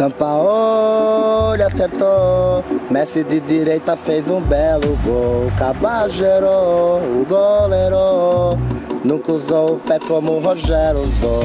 Sampaoli 0.00 1.62
acertou, 1.62 2.64
Messi 2.90 3.22
de 3.22 3.38
direita 3.38 3.98
fez 3.98 4.30
um 4.30 4.40
belo 4.40 4.98
gol. 5.04 5.52
Cabajero, 5.58 6.46
o 6.46 7.26
goleiro, 7.28 8.58
nunca 9.04 9.32
usou 9.32 9.74
o 9.74 9.80
pé 9.80 9.98
como 9.98 10.32
o 10.32 10.40
Rogério 10.40 11.00
usou. 11.00 11.42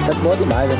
Isso 0.00 0.10
é 0.10 0.14
bom 0.22 0.36
demais, 0.36 0.70
né? 0.70 0.76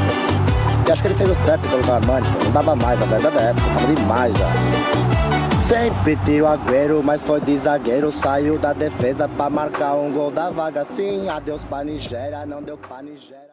E 0.87 0.93
acho 0.93 1.03
que 1.03 1.09
ele 1.09 1.15
fez 1.15 1.31
o 1.31 1.35
certo 1.45 1.69
pelo 1.69 1.93
Armani, 1.93 2.27
não 2.45 2.51
dava 2.53 2.75
mais, 2.75 3.01
a 3.01 3.07
verdade 3.07 3.39
é 3.39 3.51
essa, 3.51 3.61
tava 3.61 3.95
demais 3.95 4.35
já. 4.37 5.61
Sempre 5.61 6.17
tio 6.25 6.47
Agüero, 6.49 7.01
mas 7.01 7.23
foi 7.23 7.41
de 7.41 7.57
zagueiro. 7.59 8.11
Saiu 8.11 8.59
da 8.59 8.73
defesa 8.73 9.29
pra 9.29 9.49
marcar 9.49 9.95
um 9.95 10.11
gol 10.11 10.31
da 10.31 10.51
vaga. 10.51 10.85
Sim, 10.85 11.29
adeus 11.29 11.63
pra 11.63 11.85
Nigéria, 11.85 12.45
não 12.45 12.61
deu 12.61 12.77
pra 12.77 13.01
Nigéria. 13.03 13.51